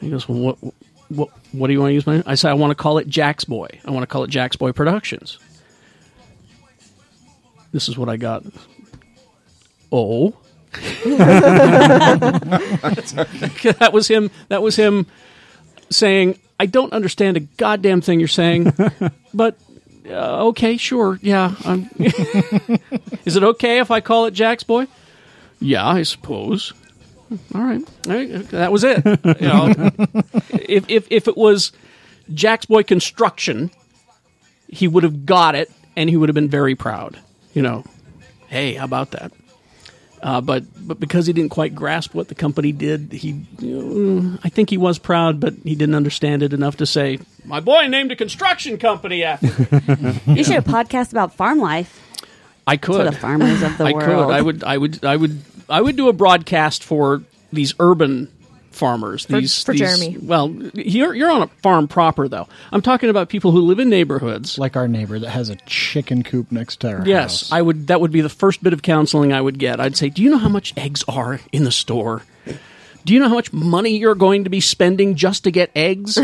He 0.00 0.10
goes, 0.10 0.28
well, 0.28 0.38
what, 0.38 0.74
what, 1.08 1.30
what 1.52 1.68
do 1.68 1.72
you 1.72 1.80
want 1.80 1.90
to 1.90 1.94
use 1.94 2.06
my? 2.06 2.16
name? 2.16 2.24
I 2.26 2.34
said, 2.34 2.50
I 2.50 2.54
want 2.54 2.72
to 2.72 2.74
call 2.74 2.98
it 2.98 3.08
Jack's 3.08 3.44
Boy. 3.44 3.68
I 3.84 3.90
want 3.90 4.02
to 4.02 4.06
call 4.06 4.24
it 4.24 4.30
Jack's 4.30 4.56
Boy 4.56 4.72
Productions. 4.72 5.38
This 7.74 7.88
is 7.88 7.98
what 7.98 8.08
I 8.08 8.16
got. 8.16 8.44
Oh, 9.90 10.36
that 11.04 12.30
was 13.92 14.06
him. 14.06 14.30
That 14.48 14.62
was 14.62 14.76
him 14.76 15.08
saying, 15.90 16.38
"I 16.60 16.66
don't 16.66 16.92
understand 16.92 17.36
a 17.36 17.40
goddamn 17.40 18.00
thing 18.00 18.20
you're 18.20 18.28
saying, 18.28 18.72
but 19.34 19.58
uh, 20.08 20.46
okay, 20.46 20.76
sure, 20.76 21.18
yeah. 21.20 21.56
I'm 21.64 21.90
Is 23.24 23.34
it 23.34 23.42
okay 23.42 23.80
if 23.80 23.90
I 23.90 24.00
call 24.00 24.26
it 24.26 24.34
Jack's 24.34 24.62
Boy? 24.62 24.86
Yeah, 25.58 25.84
I 25.84 26.04
suppose. 26.04 26.72
all 27.56 27.60
right, 27.60 27.82
all 28.06 28.14
right, 28.14 28.30
that 28.50 28.70
was 28.70 28.84
it. 28.84 29.04
You 29.04 29.48
know, 29.48 29.74
if 30.52 30.88
if 30.88 31.08
if 31.10 31.26
it 31.26 31.36
was 31.36 31.72
Jack's 32.32 32.66
Boy 32.66 32.84
Construction, 32.84 33.72
he 34.68 34.86
would 34.86 35.02
have 35.02 35.26
got 35.26 35.56
it, 35.56 35.72
and 35.96 36.08
he 36.08 36.16
would 36.16 36.28
have 36.28 36.34
been 36.34 36.48
very 36.48 36.76
proud. 36.76 37.18
You 37.54 37.62
know, 37.62 37.84
hey, 38.48 38.74
how 38.74 38.84
about 38.84 39.12
that? 39.12 39.32
Uh, 40.22 40.40
but 40.40 40.64
but 40.86 40.98
because 40.98 41.26
he 41.26 41.32
didn't 41.34 41.50
quite 41.50 41.74
grasp 41.74 42.14
what 42.14 42.28
the 42.28 42.34
company 42.34 42.72
did, 42.72 43.12
he 43.12 43.44
you 43.58 43.82
know, 43.82 44.38
I 44.42 44.48
think 44.48 44.70
he 44.70 44.78
was 44.78 44.98
proud, 44.98 45.38
but 45.38 45.52
he 45.64 45.74
didn't 45.74 45.94
understand 45.94 46.42
it 46.42 46.52
enough 46.54 46.78
to 46.78 46.86
say, 46.86 47.18
"My 47.44 47.60
boy 47.60 47.86
named 47.88 48.10
a 48.10 48.16
construction 48.16 48.78
company 48.78 49.22
after." 49.22 49.46
me." 49.96 50.20
You 50.36 50.44
should 50.44 50.54
have 50.54 50.66
a 50.66 50.70
podcast 50.72 51.12
about 51.12 51.34
farm 51.34 51.58
life 51.58 52.00
I 52.66 52.76
for 52.78 52.82
could. 52.92 53.06
the 53.06 53.12
farmers 53.12 53.62
of 53.62 53.76
the 53.76 53.84
I 53.84 53.92
world. 53.92 54.04
could. 54.06 54.34
I 54.34 54.40
would. 54.40 54.64
I 54.64 54.78
would. 54.78 55.04
I 55.04 55.16
would. 55.16 55.42
I 55.68 55.80
would 55.80 55.96
do 55.96 56.08
a 56.08 56.12
broadcast 56.14 56.82
for 56.84 57.22
these 57.52 57.74
urban 57.78 58.28
farmers. 58.74 59.24
For- 59.26 59.40
these 59.40 59.62
for 59.62 59.72
these- 59.72 59.80
Jeremy. 59.80 60.16
Well, 60.20 60.50
you're 60.74 61.14
you're 61.14 61.30
on 61.30 61.42
a 61.42 61.46
farm 61.62 61.88
proper 61.88 62.28
though. 62.28 62.48
I'm 62.72 62.82
talking 62.82 63.08
about 63.10 63.28
people 63.28 63.50
who 63.52 63.60
live 63.62 63.78
in 63.78 63.88
neighborhoods. 63.88 64.58
like 64.58 64.76
our 64.76 64.88
neighbor 64.88 65.18
that 65.18 65.30
has 65.30 65.48
a 65.48 65.56
chicken 65.66 66.22
coop 66.22 66.50
next 66.52 66.80
to 66.80 66.88
our 66.90 66.96
house. 66.98 67.06
Yes, 67.06 67.40
house. 67.42 67.52
I 67.52 67.62
would. 67.62 67.86
That 67.86 68.00
would 68.00 68.12
be 68.12 68.20
the 68.20 68.28
first 68.28 68.62
bit 68.62 68.72
of 68.72 68.82
counseling 68.82 69.32
I 69.32 69.40
would 69.40 69.58
get. 69.58 69.80
I'd 69.80 69.96
say, 69.96 70.08
"Do 70.10 70.22
you 70.22 70.30
know 70.30 70.38
how 70.38 70.48
much 70.48 70.74
eggs 70.76 71.04
are 71.08 71.40
in 71.52 71.64
the 71.64 71.72
store? 71.72 72.22
Do 73.04 73.12
you 73.12 73.20
know 73.20 73.28
how 73.28 73.34
much 73.34 73.52
money 73.52 73.98
you're 73.98 74.14
going 74.14 74.44
to 74.44 74.50
be 74.50 74.60
spending 74.60 75.14
just 75.14 75.44
to 75.44 75.50
get 75.50 75.70
eggs? 75.76 76.18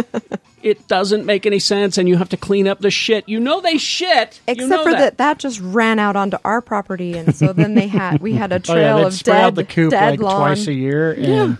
it 0.62 0.88
doesn't 0.88 1.24
make 1.24 1.46
any 1.46 1.60
sense, 1.60 1.98
and 1.98 2.08
you 2.08 2.16
have 2.16 2.30
to 2.30 2.36
clean 2.36 2.66
up 2.66 2.80
the 2.80 2.90
shit. 2.90 3.28
You 3.28 3.38
know 3.38 3.60
they 3.60 3.78
shit. 3.78 4.40
You 4.48 4.54
Except 4.54 4.70
know 4.70 4.82
for 4.82 4.90
that. 4.92 4.98
that. 4.98 5.18
that 5.18 5.38
just 5.38 5.60
ran 5.60 6.00
out 6.00 6.16
onto 6.16 6.36
our 6.44 6.60
property, 6.60 7.16
and 7.16 7.34
so 7.34 7.52
then 7.52 7.74
they 7.74 7.86
had 7.86 8.20
we 8.20 8.32
had 8.32 8.50
a 8.52 8.56
Oh 8.56 8.58
trail 8.58 8.76
yeah, 8.78 8.94
they'd 8.96 9.06
of 9.06 9.14
spray 9.14 9.34
dead, 9.34 9.44
out 9.44 9.54
the 9.54 9.64
coop 9.64 9.90
dead 9.92 10.10
like 10.10 10.20
lawn. 10.20 10.40
twice 10.40 10.66
a 10.66 10.72
year 10.72 11.12
and 11.12 11.58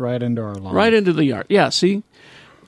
right 0.00 0.22
into 0.22 0.42
our 0.42 0.54
lawn. 0.54 0.74
right 0.74 0.92
into 0.92 1.12
the 1.12 1.24
yard. 1.24 1.46
Yeah, 1.48 1.68
see, 1.68 2.02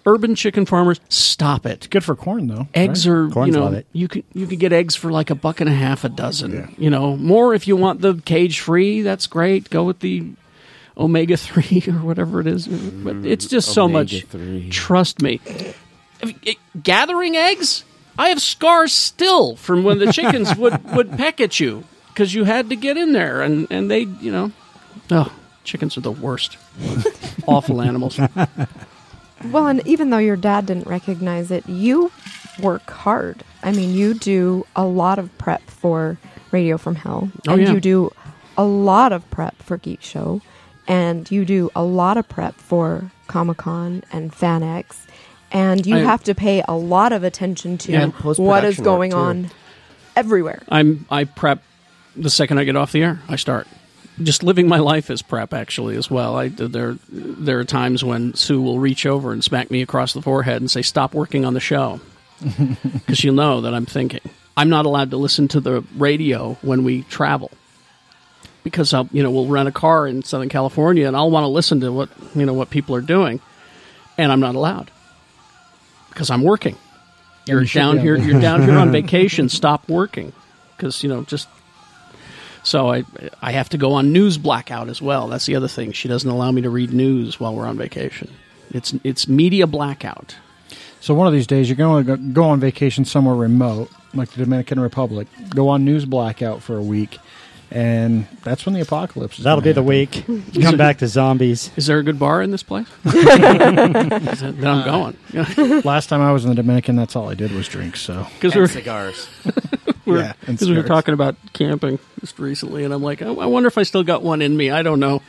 urban 0.06 0.34
chicken 0.34 0.66
farmers, 0.66 1.00
stop 1.08 1.66
it. 1.66 1.88
Good 1.90 2.04
for 2.04 2.14
corn 2.14 2.46
though. 2.46 2.68
Eggs 2.74 3.06
right? 3.08 3.14
are 3.14 3.28
Corns 3.30 3.48
you 3.48 3.52
know 3.58 3.64
love 3.64 3.74
it. 3.74 3.86
you 3.92 4.08
can 4.08 4.24
you 4.34 4.46
can 4.46 4.58
get 4.58 4.72
eggs 4.72 4.94
for 4.94 5.10
like 5.10 5.30
a 5.30 5.34
buck 5.34 5.60
and 5.60 5.68
a 5.68 5.74
half 5.74 6.04
a 6.04 6.08
dozen. 6.08 6.74
You 6.78 6.90
know 6.90 7.16
more 7.16 7.54
if 7.54 7.66
you 7.66 7.76
want 7.76 8.00
the 8.00 8.14
cage 8.24 8.60
free. 8.60 9.02
That's 9.02 9.26
great. 9.26 9.70
Go 9.70 9.84
with 9.84 10.00
the 10.00 10.30
omega 10.96 11.36
three 11.36 11.82
or 11.88 11.92
whatever 12.04 12.40
it 12.40 12.46
is. 12.46 12.66
But 12.68 13.16
mm, 13.16 13.26
it's 13.26 13.46
just 13.46 13.72
so 13.72 13.88
much. 13.88 14.12
Omega-3. 14.34 14.70
Trust 14.70 15.22
me. 15.22 15.40
I 16.22 16.26
mean, 16.26 16.38
it- 16.42 16.58
gathering 16.82 17.36
eggs, 17.36 17.84
I 18.18 18.28
have 18.28 18.40
scars 18.42 18.92
still 18.92 19.56
from 19.56 19.84
when 19.84 19.98
the 19.98 20.12
chickens 20.12 20.54
would 20.56 20.82
would 20.94 21.10
peck 21.12 21.40
at 21.40 21.58
you 21.60 21.84
because 22.08 22.34
you 22.34 22.44
had 22.44 22.68
to 22.68 22.76
get 22.76 22.96
in 22.96 23.12
there 23.12 23.40
and 23.40 23.66
and 23.70 23.90
they 23.90 24.00
you 24.00 24.30
know 24.30 24.52
oh 25.10 25.32
chickens 25.64 25.96
are 25.96 26.00
the 26.02 26.10
worst 26.12 26.56
awful 27.46 27.80
animals. 27.82 28.18
Well, 29.50 29.66
and 29.66 29.84
even 29.86 30.10
though 30.10 30.18
your 30.18 30.36
dad 30.36 30.66
didn't 30.66 30.86
recognize 30.86 31.50
it, 31.50 31.68
you 31.68 32.12
work 32.60 32.88
hard. 32.90 33.42
I 33.62 33.72
mean, 33.72 33.92
you 33.94 34.14
do 34.14 34.66
a 34.76 34.84
lot 34.84 35.18
of 35.18 35.36
prep 35.38 35.62
for 35.68 36.16
Radio 36.52 36.78
from 36.78 36.94
Hell, 36.96 37.30
Oh, 37.48 37.52
and 37.54 37.62
yeah. 37.62 37.72
you 37.72 37.80
do 37.80 38.10
a 38.56 38.64
lot 38.64 39.12
of 39.12 39.28
prep 39.30 39.60
for 39.62 39.78
Geek 39.78 40.02
Show, 40.02 40.42
and 40.86 41.28
you 41.30 41.44
do 41.44 41.70
a 41.74 41.82
lot 41.82 42.16
of 42.16 42.28
prep 42.28 42.54
for 42.56 43.10
Comic 43.26 43.56
Con 43.58 44.04
and 44.12 44.30
FanX, 44.32 45.06
and 45.50 45.86
you 45.86 45.96
I- 45.96 46.00
have 46.00 46.22
to 46.24 46.34
pay 46.34 46.62
a 46.68 46.74
lot 46.74 47.12
of 47.12 47.24
attention 47.24 47.78
to 47.78 47.92
post-production 48.10 48.44
what 48.44 48.64
is 48.64 48.78
going 48.78 49.12
on 49.14 49.50
everywhere. 50.14 50.62
I'm 50.68 51.04
I 51.10 51.24
prep 51.24 51.62
the 52.14 52.30
second 52.30 52.58
I 52.58 52.64
get 52.64 52.76
off 52.76 52.92
the 52.92 53.02
air. 53.02 53.20
I 53.28 53.36
start 53.36 53.66
just 54.22 54.42
living 54.42 54.68
my 54.68 54.78
life 54.78 55.10
as 55.10 55.22
prep 55.22 55.52
actually 55.52 55.96
as 55.96 56.10
well. 56.10 56.36
I 56.36 56.48
there 56.48 56.96
there 57.08 57.58
are 57.58 57.64
times 57.64 58.04
when 58.04 58.34
Sue 58.34 58.60
will 58.60 58.78
reach 58.78 59.06
over 59.06 59.32
and 59.32 59.42
smack 59.42 59.70
me 59.70 59.82
across 59.82 60.12
the 60.12 60.22
forehead 60.22 60.60
and 60.60 60.70
say 60.70 60.82
stop 60.82 61.14
working 61.14 61.44
on 61.44 61.54
the 61.54 61.60
show 61.60 62.00
because 62.92 63.18
she'll 63.18 63.34
know 63.34 63.60
that 63.62 63.74
I'm 63.74 63.86
thinking. 63.86 64.20
I'm 64.56 64.68
not 64.68 64.86
allowed 64.86 65.10
to 65.10 65.16
listen 65.16 65.48
to 65.48 65.60
the 65.60 65.82
radio 65.96 66.54
when 66.62 66.84
we 66.84 67.02
travel 67.04 67.50
because 68.64 68.92
I'll, 68.92 69.08
you 69.12 69.22
know 69.22 69.30
we'll 69.30 69.46
rent 69.46 69.68
a 69.68 69.72
car 69.72 70.06
in 70.06 70.22
Southern 70.22 70.48
California 70.48 71.06
and 71.06 71.16
I'll 71.16 71.30
want 71.30 71.44
to 71.44 71.48
listen 71.48 71.80
to 71.80 71.92
what 71.92 72.10
you 72.34 72.46
know 72.46 72.54
what 72.54 72.70
people 72.70 72.94
are 72.94 73.00
doing, 73.00 73.40
and 74.18 74.30
I'm 74.30 74.40
not 74.40 74.54
allowed 74.54 74.90
because 76.10 76.30
I'm 76.30 76.42
working. 76.42 76.76
You're 77.46 77.62
you 77.62 77.68
down 77.68 77.98
here. 77.98 78.16
You're 78.16 78.40
down 78.40 78.62
here 78.62 78.78
on 78.78 78.92
vacation. 78.92 79.48
Stop 79.48 79.88
working 79.88 80.32
because 80.76 81.02
you 81.02 81.08
know 81.08 81.22
just. 81.24 81.48
So 82.62 82.92
I 82.92 83.04
I 83.40 83.52
have 83.52 83.68
to 83.70 83.78
go 83.78 83.92
on 83.92 84.12
news 84.12 84.38
blackout 84.38 84.88
as 84.88 85.02
well. 85.02 85.28
That's 85.28 85.46
the 85.46 85.56
other 85.56 85.68
thing. 85.68 85.92
She 85.92 86.08
doesn't 86.08 86.28
allow 86.28 86.50
me 86.50 86.62
to 86.62 86.70
read 86.70 86.92
news 86.92 87.40
while 87.40 87.54
we're 87.54 87.66
on 87.66 87.76
vacation. 87.76 88.30
It's 88.70 88.94
it's 89.04 89.28
media 89.28 89.66
blackout. 89.66 90.36
So 91.00 91.14
one 91.14 91.26
of 91.26 91.32
these 91.32 91.48
days, 91.48 91.68
you're 91.68 91.76
going 91.76 92.06
to 92.06 92.16
go 92.16 92.44
on 92.44 92.60
vacation 92.60 93.04
somewhere 93.04 93.34
remote, 93.34 93.90
like 94.14 94.30
the 94.30 94.44
Dominican 94.44 94.78
Republic. 94.78 95.26
Go 95.48 95.68
on 95.68 95.84
news 95.84 96.04
blackout 96.04 96.62
for 96.62 96.76
a 96.78 96.82
week, 96.82 97.18
and 97.72 98.26
that's 98.44 98.64
when 98.66 98.74
the 98.74 98.80
apocalypse. 98.82 99.38
Is 99.38 99.44
That'll 99.44 99.60
gonna 99.62 99.74
be 99.74 99.80
the 99.80 100.06
happen. 100.26 100.44
week. 100.54 100.62
Come 100.64 100.76
back 100.76 100.98
to 100.98 101.08
zombies. 101.08 101.70
Is 101.76 101.86
there 101.86 101.98
a 101.98 102.02
good 102.02 102.18
bar 102.18 102.42
in 102.42 102.50
this 102.50 102.62
place? 102.62 102.86
then 103.04 104.66
I'm 104.66 104.84
going. 104.84 105.80
Last 105.84 106.08
time 106.08 106.20
I 106.20 106.32
was 106.32 106.44
in 106.44 106.50
the 106.50 106.54
Dominican, 106.56 106.96
that's 106.96 107.16
all 107.16 107.28
I 107.30 107.34
did 107.34 107.50
was 107.52 107.68
drink. 107.68 107.96
So 107.96 108.26
Because 108.34 108.54
we're 108.54 108.66
cigars. 108.68 109.28
we're, 110.06 110.18
Yeah, 110.18 110.32
and 110.46 110.58
'cause 110.58 110.68
we 110.68 110.76
were 110.76 110.82
talking 110.82 111.14
about 111.14 111.36
camping 111.52 111.98
just 112.20 112.38
recently, 112.38 112.84
and 112.84 112.92
I'm 112.92 113.02
like, 113.02 113.22
I, 113.22 113.26
I 113.28 113.46
wonder 113.46 113.66
if 113.68 113.78
I 113.78 113.82
still 113.84 114.04
got 114.04 114.22
one 114.22 114.42
in 114.42 114.56
me. 114.56 114.70
I 114.70 114.82
don't 114.82 115.00
know. 115.00 115.22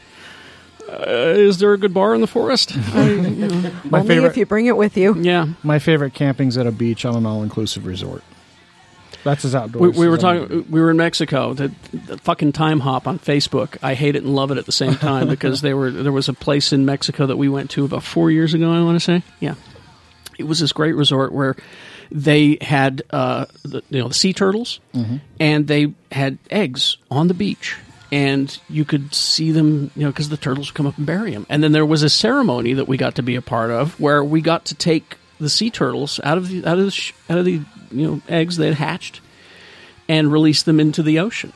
Uh, 0.89 1.05
is 1.07 1.59
there 1.59 1.71
a 1.73 1.77
good 1.77 1.93
bar 1.93 2.13
in 2.13 2.19
the 2.21 2.27
forest? 2.27 2.73
I, 2.93 3.09
you 3.09 3.31
know, 3.47 3.71
my 3.85 3.99
Only 3.99 4.07
favorite, 4.15 4.29
if 4.31 4.37
you 4.37 4.45
bring 4.45 4.65
it 4.65 4.75
with 4.75 4.97
you. 4.97 5.15
yeah. 5.15 5.47
my 5.63 5.79
favorite 5.79 6.13
camping's 6.13 6.57
at 6.57 6.67
a 6.67 6.71
beach 6.73 7.05
on 7.05 7.15
an 7.15 7.25
all-inclusive 7.25 7.85
resort. 7.85 8.21
That's 9.23 9.43
We, 9.43 9.59
outdoors. 9.59 9.97
we 9.97 10.07
were 10.07 10.17
talking. 10.17 10.65
We 10.69 10.81
were 10.81 10.91
in 10.91 10.97
Mexico. 10.97 11.53
The, 11.53 11.71
the 11.93 12.17
fucking 12.17 12.51
time 12.51 12.79
hop 12.79 13.07
on 13.07 13.19
Facebook. 13.19 13.77
I 13.81 13.93
hate 13.93 14.15
it 14.15 14.23
and 14.23 14.35
love 14.35 14.51
it 14.51 14.57
at 14.57 14.65
the 14.65 14.71
same 14.71 14.95
time 14.95 15.27
because 15.29 15.61
they 15.61 15.73
were 15.73 15.91
there 15.91 16.11
was 16.11 16.29
a 16.29 16.33
place 16.33 16.73
in 16.73 16.85
Mexico 16.85 17.25
that 17.27 17.37
we 17.37 17.49
went 17.49 17.69
to 17.71 17.85
about 17.85 18.03
four 18.03 18.31
years 18.31 18.53
ago. 18.53 18.71
I 18.71 18.83
want 18.83 18.95
to 18.95 19.03
say, 19.03 19.23
yeah, 19.39 19.55
it 20.37 20.43
was 20.43 20.59
this 20.59 20.73
great 20.73 20.95
resort 20.95 21.31
where 21.31 21.55
they 22.11 22.57
had 22.61 23.01
uh, 23.11 23.45
the, 23.63 23.81
you 23.89 23.99
know 23.99 24.07
the 24.07 24.13
sea 24.13 24.33
turtles 24.33 24.79
and 25.39 25.67
they 25.67 25.93
had 26.11 26.37
eggs 26.51 26.97
on 27.09 27.27
the 27.27 27.33
beach 27.33 27.75
and 28.11 28.59
you 28.69 28.85
could 28.85 29.15
see 29.15 29.51
them 29.51 29.89
you 29.95 30.03
know 30.03 30.09
because 30.09 30.29
the 30.29 30.37
turtles 30.37 30.69
would 30.69 30.75
come 30.75 30.85
up 30.85 30.95
and 30.97 31.07
bury 31.07 31.31
them 31.31 31.47
and 31.49 31.63
then 31.63 31.71
there 31.71 31.85
was 31.85 32.03
a 32.03 32.09
ceremony 32.09 32.73
that 32.73 32.87
we 32.87 32.97
got 32.97 33.15
to 33.15 33.23
be 33.23 33.35
a 33.35 33.41
part 33.41 33.71
of 33.71 33.99
where 33.99 34.23
we 34.23 34.41
got 34.41 34.65
to 34.65 34.75
take 34.75 35.17
the 35.39 35.49
sea 35.49 35.71
turtles 35.71 36.19
out 36.23 36.37
of 36.37 36.49
the 36.49 36.63
out 36.65 36.77
of 36.77 36.85
the 36.85 37.13
out 37.29 37.39
of 37.39 37.45
the 37.45 37.61
you 37.93 38.07
know 38.07 38.21
eggs 38.27 38.57
they 38.57 38.67
had 38.67 38.75
hatched 38.75 39.21
and 40.07 40.31
released 40.31 40.65
them 40.65 40.79
into 40.79 41.03
the 41.03 41.19
ocean. 41.19 41.53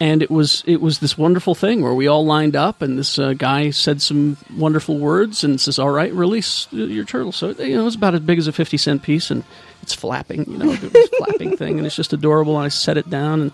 And 0.00 0.20
it 0.20 0.30
was 0.30 0.64
it 0.66 0.80
was 0.80 0.98
this 0.98 1.16
wonderful 1.16 1.54
thing 1.54 1.80
where 1.80 1.94
we 1.94 2.08
all 2.08 2.26
lined 2.26 2.56
up 2.56 2.82
and 2.82 2.98
this 2.98 3.20
uh, 3.20 3.34
guy 3.34 3.70
said 3.70 4.02
some 4.02 4.36
wonderful 4.56 4.98
words 4.98 5.44
and 5.44 5.60
says 5.60 5.78
all 5.78 5.90
right 5.90 6.12
release 6.12 6.66
your 6.72 7.04
turtle. 7.04 7.30
So 7.30 7.50
you 7.50 7.76
know 7.76 7.86
it's 7.86 7.94
about 7.94 8.14
as 8.14 8.20
big 8.20 8.38
as 8.38 8.48
a 8.48 8.52
50 8.52 8.76
cent 8.78 9.02
piece 9.02 9.30
and 9.30 9.44
it's 9.80 9.94
flapping 9.94 10.50
you 10.50 10.58
know 10.58 10.72
this 10.74 11.08
flapping 11.18 11.56
thing 11.56 11.78
and 11.78 11.86
it's 11.86 11.94
just 11.94 12.12
adorable. 12.12 12.56
And 12.56 12.64
i 12.64 12.68
set 12.68 12.96
it 12.96 13.08
down 13.10 13.42
and 13.42 13.52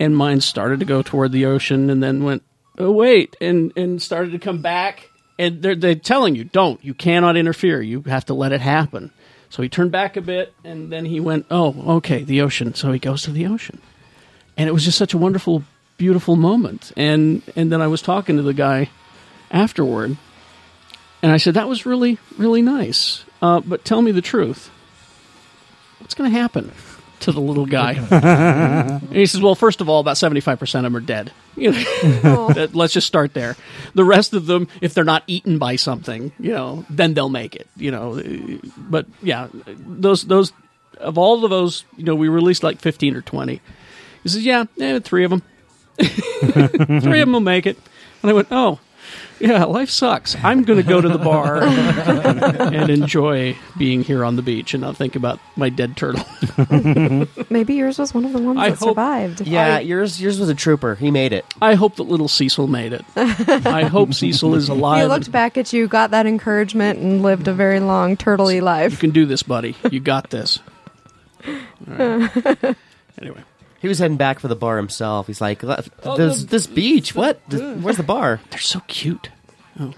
and 0.00 0.16
mine 0.16 0.40
started 0.40 0.80
to 0.80 0.86
go 0.86 1.02
toward 1.02 1.30
the 1.30 1.46
ocean 1.46 1.90
and 1.90 2.02
then 2.02 2.24
went 2.24 2.42
oh 2.78 2.90
wait 2.90 3.36
and 3.40 3.72
and 3.76 4.02
started 4.02 4.32
to 4.32 4.38
come 4.38 4.60
back. 4.62 5.10
And 5.40 5.62
they're, 5.62 5.76
they're 5.76 5.94
telling 5.94 6.34
you 6.34 6.42
don't 6.42 6.84
you 6.84 6.92
cannot 6.92 7.36
interfere. 7.36 7.80
You 7.80 8.02
have 8.02 8.24
to 8.24 8.34
let 8.34 8.50
it 8.50 8.60
happen 8.60 9.12
so 9.50 9.62
he 9.62 9.68
turned 9.68 9.92
back 9.92 10.16
a 10.16 10.20
bit 10.20 10.52
and 10.64 10.92
then 10.92 11.04
he 11.04 11.20
went 11.20 11.46
oh 11.50 11.96
okay 11.96 12.22
the 12.22 12.40
ocean. 12.40 12.74
So 12.74 12.92
he 12.92 12.98
goes 12.98 13.22
to 13.22 13.30
the 13.30 13.46
ocean. 13.46 13.80
And 14.56 14.68
it 14.68 14.72
was 14.72 14.84
just 14.84 14.98
such 14.98 15.14
a 15.14 15.18
wonderful 15.18 15.64
beautiful 15.96 16.36
moment. 16.36 16.92
And 16.96 17.42
and 17.56 17.72
then 17.72 17.80
i 17.80 17.86
was 17.86 18.02
talking 18.02 18.36
to 18.36 18.42
the 18.42 18.54
guy 18.54 18.90
afterward 19.50 20.16
and 21.22 21.32
i 21.32 21.38
said 21.38 21.54
that 21.54 21.68
was 21.68 21.86
really 21.86 22.18
really 22.36 22.62
nice. 22.62 23.24
Uh, 23.40 23.60
but 23.60 23.84
tell 23.84 24.02
me 24.02 24.12
the 24.12 24.22
truth. 24.22 24.70
What's 26.00 26.14
going 26.14 26.30
to 26.30 26.38
happen 26.38 26.72
to 27.20 27.32
the 27.32 27.40
little 27.40 27.66
guy. 27.66 27.94
And 29.08 29.16
he 29.16 29.26
says 29.26 29.40
well 29.40 29.54
first 29.54 29.80
of 29.80 29.88
all 29.88 30.00
about 30.00 30.16
75% 30.16 30.60
of 30.62 30.82
them 30.82 30.96
are 30.96 31.00
dead. 31.00 31.32
You 31.56 31.72
know 32.22 32.52
that, 32.52 32.76
let's 32.76 32.92
just 32.92 33.08
start 33.08 33.34
there. 33.34 33.56
The 33.94 34.04
rest 34.04 34.32
of 34.32 34.46
them 34.46 34.68
if 34.80 34.94
they're 34.94 35.02
not 35.02 35.24
eaten 35.26 35.58
by 35.58 35.74
something 35.76 36.32
you 36.38 36.52
know 36.52 36.84
then 36.88 37.14
they'll 37.14 37.28
make 37.28 37.56
it 37.56 37.66
you 37.76 37.90
know. 37.90 38.22
But 38.76 39.06
yeah 39.22 39.48
those 39.76 40.24
those 40.24 40.52
of 40.98 41.18
all 41.18 41.44
of 41.44 41.50
those 41.50 41.84
you 41.96 42.04
know 42.04 42.14
we 42.14 42.28
released 42.28 42.62
like 42.62 42.80
15 42.80 43.16
or 43.16 43.22
20 43.22 43.60
he 44.22 44.28
says 44.28 44.44
yeah 44.44 44.64
eh, 44.80 45.00
three 45.00 45.24
of 45.24 45.30
them 45.30 45.42
three 45.98 47.20
of 47.20 47.26
them 47.26 47.32
will 47.32 47.40
make 47.40 47.66
it. 47.66 47.76
And 48.22 48.30
i 48.30 48.34
went 48.34 48.48
oh 48.50 48.78
Yeah, 49.40 49.64
life 49.64 49.90
sucks. 49.90 50.36
I'm 50.42 50.64
going 50.64 50.78
to 50.82 50.88
go 50.88 51.00
to 51.00 51.08
the 51.08 51.18
bar 51.18 51.62
and 51.62 52.90
enjoy 52.90 53.56
being 53.76 54.02
here 54.02 54.24
on 54.24 54.36
the 54.36 54.42
beach 54.42 54.74
and 54.74 54.80
not 54.82 54.96
think 54.96 55.14
about 55.16 55.38
my 55.56 55.68
dead 55.68 55.96
turtle. 55.96 56.24
Maybe 57.50 57.74
yours 57.74 57.98
was 57.98 58.12
one 58.12 58.24
of 58.24 58.32
the 58.32 58.40
ones 58.40 58.58
I 58.58 58.70
that 58.70 58.78
hope- 58.78 58.88
survived. 58.90 59.40
Yeah, 59.42 59.76
I- 59.76 59.80
yours 59.80 60.20
yours 60.20 60.40
was 60.40 60.48
a 60.48 60.54
trooper. 60.54 60.94
He 60.96 61.10
made 61.10 61.32
it. 61.32 61.44
I 61.62 61.74
hope 61.74 61.96
that 61.96 62.04
little 62.04 62.28
Cecil 62.28 62.66
made 62.66 62.92
it. 62.92 63.04
I 63.16 63.84
hope 63.84 64.12
Cecil 64.14 64.54
is 64.54 64.68
alive. 64.68 65.02
He 65.02 65.06
looked 65.08 65.30
back 65.30 65.56
at 65.56 65.72
you, 65.72 65.86
got 65.88 66.10
that 66.10 66.26
encouragement, 66.26 66.98
and 66.98 67.22
lived 67.22 67.46
a 67.48 67.52
very 67.52 67.80
long, 67.80 68.16
turtley 68.16 68.60
life. 68.60 68.92
You 68.92 68.98
can 68.98 69.10
do 69.10 69.24
this, 69.26 69.42
buddy. 69.42 69.76
You 69.90 70.00
got 70.00 70.30
this. 70.30 70.58
All 71.46 71.96
right. 71.96 72.76
Anyway, 73.20 73.42
He 73.80 73.88
was 73.88 73.98
heading 73.98 74.16
back 74.16 74.40
for 74.40 74.48
the 74.48 74.56
bar 74.56 74.76
himself. 74.76 75.28
He's 75.28 75.40
like, 75.40 75.62
uh, 75.62 75.82
Oh, 76.02 76.16
this, 76.16 76.44
this 76.44 76.66
beach, 76.66 77.14
what? 77.14 77.40
Where's 77.48 77.96
the 77.96 78.02
bar? 78.02 78.40
they're 78.50 78.58
so 78.58 78.80
cute. 78.88 79.30
Oh. 79.78 79.94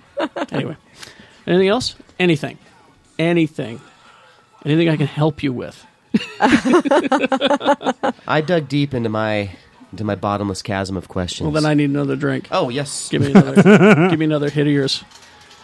Anyway, 0.50 0.76
anything 1.46 1.68
else? 1.68 1.94
Anything? 2.18 2.58
Anything? 3.18 3.80
Anything 4.64 4.88
I 4.90 4.96
can 4.96 5.06
help 5.06 5.42
you 5.42 5.52
with? 5.52 5.86
I 6.40 8.42
dug 8.44 8.68
deep 8.68 8.94
into 8.94 9.08
my 9.08 9.50
into 9.92 10.04
my 10.04 10.14
bottomless 10.14 10.62
chasm 10.62 10.96
of 10.96 11.08
questions. 11.08 11.44
Well, 11.44 11.52
then 11.52 11.70
I 11.70 11.74
need 11.74 11.90
another 11.90 12.16
drink. 12.16 12.48
Oh 12.50 12.68
yes, 12.68 13.08
Give 13.08 13.22
me 13.22 13.30
another. 13.30 13.62
give 14.10 14.18
me 14.18 14.24
another 14.24 14.50
hit 14.50 14.66
of 14.66 14.72
yours. 14.72 15.04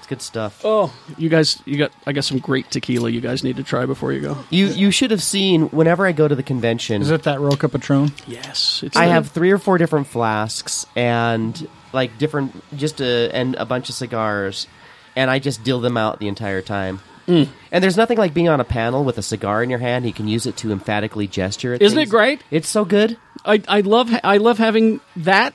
It's 0.07 0.09
good 0.09 0.23
stuff. 0.23 0.61
Oh, 0.65 0.93
you 1.19 1.29
guys, 1.29 1.61
you 1.65 1.77
got. 1.77 1.93
I 2.07 2.13
got 2.13 2.25
some 2.25 2.39
great 2.39 2.71
tequila. 2.71 3.11
You 3.11 3.21
guys 3.21 3.43
need 3.43 3.57
to 3.57 3.65
try 3.65 3.87
before 3.87 4.13
you 4.13 4.21
go. 4.21 4.39
You 4.51 4.67
you 4.69 4.91
should 4.91 5.11
have 5.11 5.23
seen 5.23 5.69
whenever 5.71 6.07
I 6.07 6.13
go 6.13 6.29
to 6.29 6.35
the 6.35 6.43
convention. 6.43 7.03
Is 7.03 7.11
it 7.11 7.25
that 7.25 7.41
Roca 7.41 7.69
Patron? 7.69 8.13
Yes, 8.27 8.83
it's. 8.85 8.97
I 8.97 9.07
the- 9.07 9.13
have 9.13 9.29
three 9.29 9.51
or 9.51 9.59
four 9.59 9.79
different 9.79 10.07
flasks 10.07 10.87
and 10.95 11.69
like 11.93 12.19
different 12.19 12.53
just 12.77 13.01
a 13.01 13.31
and 13.33 13.57
a 13.57 13.65
bunch 13.65 13.89
of 13.89 13.97
cigars, 13.97 14.69
and 15.17 15.31
I 15.31 15.39
just 15.41 15.65
deal 15.65 15.81
them 15.81 15.97
out 15.97 16.21
the 16.21 16.29
entire 16.29 16.63
time. 16.63 17.01
Mm. 17.27 17.49
And 17.73 17.83
there's 17.83 17.97
nothing 17.97 18.19
like 18.19 18.33
being 18.33 18.49
on 18.49 18.61
a 18.61 18.65
panel 18.65 19.03
with 19.03 19.19
a 19.19 19.23
cigar 19.23 19.61
in 19.61 19.71
your 19.71 19.81
hand. 19.81 20.07
You 20.07 20.13
can 20.13 20.29
use 20.29 20.47
it 20.47 20.57
to 20.59 20.71
emphatically 20.71 21.27
gesture. 21.27 21.75
At 21.75 21.83
Isn't 21.83 21.99
it 21.99 22.09
great? 22.09 22.43
It's 22.53 22.69
so 22.69 22.85
good. 22.85 23.19
I, 23.45 23.61
I 23.67 23.81
love 23.81 24.11
I 24.23 24.37
love 24.37 24.59
having 24.59 25.01
that 25.17 25.55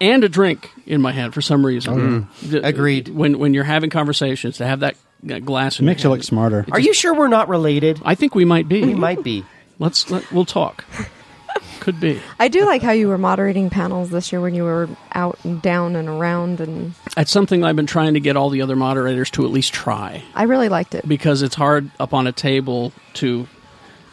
and 0.00 0.24
a 0.24 0.28
drink 0.28 0.70
in 0.86 1.00
my 1.02 1.12
hand 1.12 1.34
for 1.34 1.40
some 1.40 1.64
reason. 1.64 2.28
Mm. 2.42 2.50
D- 2.50 2.58
Agreed. 2.58 3.08
When 3.08 3.38
when 3.38 3.54
you're 3.54 3.64
having 3.64 3.90
conversations, 3.90 4.58
to 4.58 4.66
have 4.66 4.80
that, 4.80 4.96
that 5.24 5.44
glass 5.44 5.76
It 5.76 5.80
in 5.80 5.86
makes 5.86 6.02
you 6.04 6.10
look 6.10 6.18
hand. 6.18 6.24
smarter. 6.26 6.66
Are 6.72 6.80
you 6.80 6.92
sure 6.94 7.14
we're 7.14 7.28
not 7.28 7.48
related? 7.48 8.00
I 8.04 8.14
think 8.14 8.34
we 8.34 8.44
might 8.44 8.68
be. 8.68 8.82
We 8.84 8.94
might 8.94 9.22
be. 9.22 9.44
Let's 9.78 10.10
let, 10.10 10.30
we'll 10.32 10.44
talk. 10.46 10.84
Could 11.80 12.00
be. 12.00 12.20
I 12.38 12.48
do 12.48 12.64
like 12.66 12.82
how 12.82 12.90
you 12.92 13.06
were 13.08 13.18
moderating 13.18 13.70
panels 13.70 14.10
this 14.10 14.32
year 14.32 14.40
when 14.40 14.54
you 14.54 14.64
were 14.64 14.88
out 15.12 15.38
and 15.44 15.62
down 15.62 15.94
and 15.94 16.08
around, 16.08 16.60
and 16.60 16.94
That's 17.14 17.30
something 17.30 17.62
I've 17.62 17.76
been 17.76 17.86
trying 17.86 18.14
to 18.14 18.20
get 18.20 18.36
all 18.36 18.50
the 18.50 18.62
other 18.62 18.74
moderators 18.74 19.30
to 19.32 19.44
at 19.44 19.50
least 19.52 19.72
try 19.72 20.22
I 20.34 20.44
really 20.44 20.68
liked 20.68 20.94
it. 20.96 21.06
because 21.08 21.42
it's 21.42 21.54
hard 21.54 21.90
up 22.00 22.12
on 22.12 22.26
a 22.26 22.32
table 22.32 22.92
to 23.14 23.46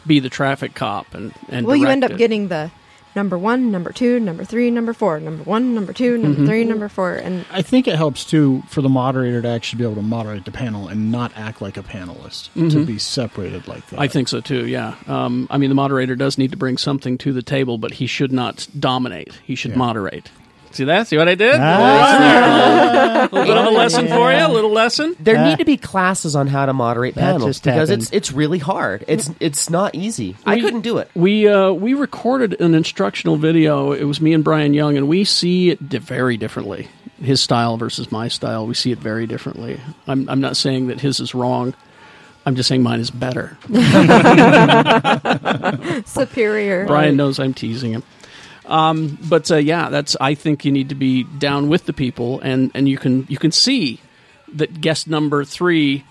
be 0.06 0.20
the 0.20 0.28
traffic 0.30 0.74
cop 0.74 1.14
and 1.14 1.34
and 1.48 1.66
Well, 1.66 1.74
you 1.76 1.88
end 1.88 2.04
up 2.04 2.12
it. 2.12 2.16
getting 2.18 2.46
the 2.48 2.70
number 3.14 3.38
one, 3.38 3.70
number 3.70 3.92
two, 3.92 4.18
number 4.20 4.44
three, 4.44 4.70
number 4.70 4.92
four, 4.92 5.20
number 5.20 5.42
one, 5.44 5.74
number 5.74 5.92
two, 5.92 6.18
number 6.18 6.34
Mm-hmm. 6.38 6.46
three, 6.46 6.64
number 6.64 6.88
four, 6.88 7.14
and 7.14 7.44
I 7.52 7.62
think 7.62 7.86
it 7.86 7.94
helps 7.96 8.24
too 8.24 8.62
for 8.68 8.82
the 8.82 8.88
moderator 8.88 9.40
to 9.42 9.48
actually 9.48 9.78
be 9.78 9.84
able 9.84 9.94
to 9.96 10.02
moderate 10.02 10.44
the 10.44 10.50
panel 10.50 10.88
and 10.88 11.12
not 11.12 11.32
act 11.36 11.62
like 11.62 11.76
a 11.76 11.82
panelist 11.82 12.50
to 12.70 12.84
be 12.84 12.98
separated 12.98 13.68
like 13.68 13.86
that. 13.90 14.00
I 14.00 14.08
think 14.08 14.28
so 14.28 14.40
too. 14.40 14.66
Yeah. 14.66 14.96
Um, 15.06 15.46
I 15.50 15.58
mean, 15.58 15.68
the 15.68 15.74
moderator 15.76 16.16
does 16.16 16.38
need 16.38 16.50
to 16.50 16.56
bring 16.56 16.76
something 16.76 17.16
to 17.18 17.32
the 17.32 17.42
table, 17.42 17.78
but 17.78 17.92
he 17.94 18.06
should 18.06 18.32
not 18.32 18.66
dominate. 18.78 19.38
He 19.44 19.54
should 19.54 19.72
Yeah. 19.72 19.78
moderate. 19.78 20.30
See 20.74 20.84
that? 20.84 21.06
See 21.08 21.16
what 21.16 21.28
I 21.28 21.34
did? 21.34 21.54
Ah. 21.58 23.28
a 23.32 23.34
little 23.34 23.46
bit 23.54 23.56
of 23.56 23.66
a 23.66 23.70
lesson 23.70 24.08
for 24.08 24.32
you. 24.32 24.38
A 24.38 24.48
little 24.48 24.72
lesson. 24.72 25.14
There 25.20 25.42
need 25.44 25.58
to 25.58 25.64
be 25.64 25.76
classes 25.76 26.34
on 26.36 26.46
how 26.48 26.66
to 26.66 26.72
moderate 26.72 27.14
That 27.14 27.20
panels 27.20 27.44
just 27.44 27.64
because 27.64 27.88
happened. 27.88 28.02
it's 28.02 28.12
it's 28.12 28.32
really 28.32 28.58
hard. 28.58 29.04
It's 29.08 29.30
it's 29.40 29.70
not 29.70 29.94
easy. 29.94 30.36
I 30.44 30.56
We- 30.56 30.60
couldn't 30.62 30.80
do 30.82 30.98
it. 30.98 31.10
We 31.14 31.46
uh, 31.48 31.72
we 31.72 31.94
recorded 31.94 32.60
an 32.60 32.74
instructional 32.74 33.36
video. 33.36 33.92
It 33.92 34.04
was 34.04 34.20
me 34.20 34.32
and 34.34 34.42
Brian 34.44 34.74
Young, 34.74 34.96
and 34.96 35.08
we 35.08 35.24
see 35.24 35.70
it 35.70 35.88
di- 35.88 35.98
very 35.98 36.36
differently. 36.36 36.88
His 37.22 37.40
style 37.40 37.76
versus 37.76 38.10
my 38.10 38.26
style, 38.28 38.66
we 38.66 38.74
see 38.74 38.90
it 38.90 38.98
very 38.98 39.26
differently. 39.26 39.80
I'm 40.06 40.28
I'm 40.28 40.40
not 40.40 40.56
saying 40.56 40.88
that 40.88 41.00
his 41.00 41.20
is 41.20 41.34
wrong. 41.34 41.74
I'm 42.46 42.56
just 42.56 42.68
saying 42.68 42.82
mine 42.82 43.00
is 43.00 43.10
better. 43.10 43.56
superior. 46.06 46.86
Brian 46.86 47.16
knows 47.16 47.38
I'm 47.38 47.54
teasing 47.54 47.92
him. 47.92 48.02
Um, 48.66 49.18
but 49.28 49.50
uh, 49.50 49.56
yeah, 49.56 49.88
that's. 49.90 50.16
I 50.20 50.34
think 50.34 50.64
you 50.64 50.72
need 50.72 50.88
to 50.88 50.94
be 50.94 51.24
down 51.24 51.68
with 51.68 51.86
the 51.86 51.92
people, 51.92 52.40
and, 52.40 52.70
and 52.74 52.88
you 52.88 52.96
can 52.98 53.26
you 53.28 53.36
can 53.38 53.52
see 53.52 54.00
that 54.54 54.80
guest 54.80 55.06
number 55.08 55.44
three. 55.44 56.04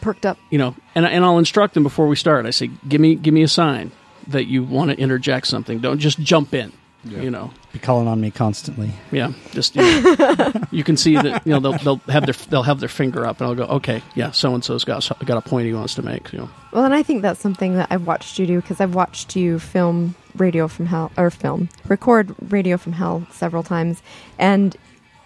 perked 0.00 0.24
up. 0.24 0.38
You 0.50 0.58
know, 0.58 0.74
and 0.94 1.04
and 1.04 1.24
I'll 1.24 1.38
instruct 1.38 1.74
them 1.74 1.82
before 1.82 2.06
we 2.06 2.16
start. 2.16 2.46
I 2.46 2.50
say, 2.50 2.70
give 2.88 3.00
me 3.00 3.14
give 3.16 3.34
me 3.34 3.42
a 3.42 3.48
sign 3.48 3.90
that 4.28 4.46
you 4.46 4.62
want 4.64 4.90
to 4.90 4.98
interject 4.98 5.46
something. 5.46 5.78
Don't 5.80 5.98
just 5.98 6.18
jump 6.20 6.54
in. 6.54 6.72
You 7.04 7.30
know, 7.30 7.52
Be 7.72 7.78
calling 7.78 8.08
on 8.08 8.20
me 8.20 8.30
constantly. 8.32 8.90
yeah, 9.12 9.32
just 9.52 9.76
you, 9.76 9.82
know, 9.82 10.52
you 10.72 10.82
can 10.84 10.96
see 10.96 11.14
that 11.14 11.46
you 11.46 11.52
know 11.52 11.60
they'll 11.60 11.78
they'll 11.78 12.12
have 12.12 12.26
their 12.26 12.34
they'll 12.50 12.64
have 12.64 12.80
their 12.80 12.88
finger 12.88 13.24
up, 13.24 13.40
and 13.40 13.48
I'll 13.48 13.54
go, 13.54 13.64
okay, 13.76 14.02
yeah, 14.14 14.32
so 14.32 14.52
and 14.52 14.64
so's 14.64 14.84
got 14.84 15.08
got 15.24 15.38
a 15.38 15.48
point 15.48 15.66
he 15.68 15.72
wants 15.72 15.94
to 15.94 16.02
make. 16.02 16.32
You 16.32 16.40
know, 16.40 16.50
Well, 16.72 16.84
and 16.84 16.92
I 16.92 17.02
think 17.04 17.22
that's 17.22 17.40
something 17.40 17.76
that 17.76 17.86
I've 17.90 18.06
watched 18.06 18.38
you 18.38 18.46
do 18.46 18.60
because 18.60 18.80
I've 18.80 18.94
watched 18.96 19.36
you 19.36 19.58
film 19.60 20.16
Radio 20.36 20.68
from 20.68 20.86
Hell 20.86 21.10
or 21.16 21.30
film 21.30 21.68
record 21.88 22.34
Radio 22.50 22.76
from 22.76 22.92
Hell 22.92 23.26
several 23.30 23.62
times, 23.62 24.02
and 24.38 24.76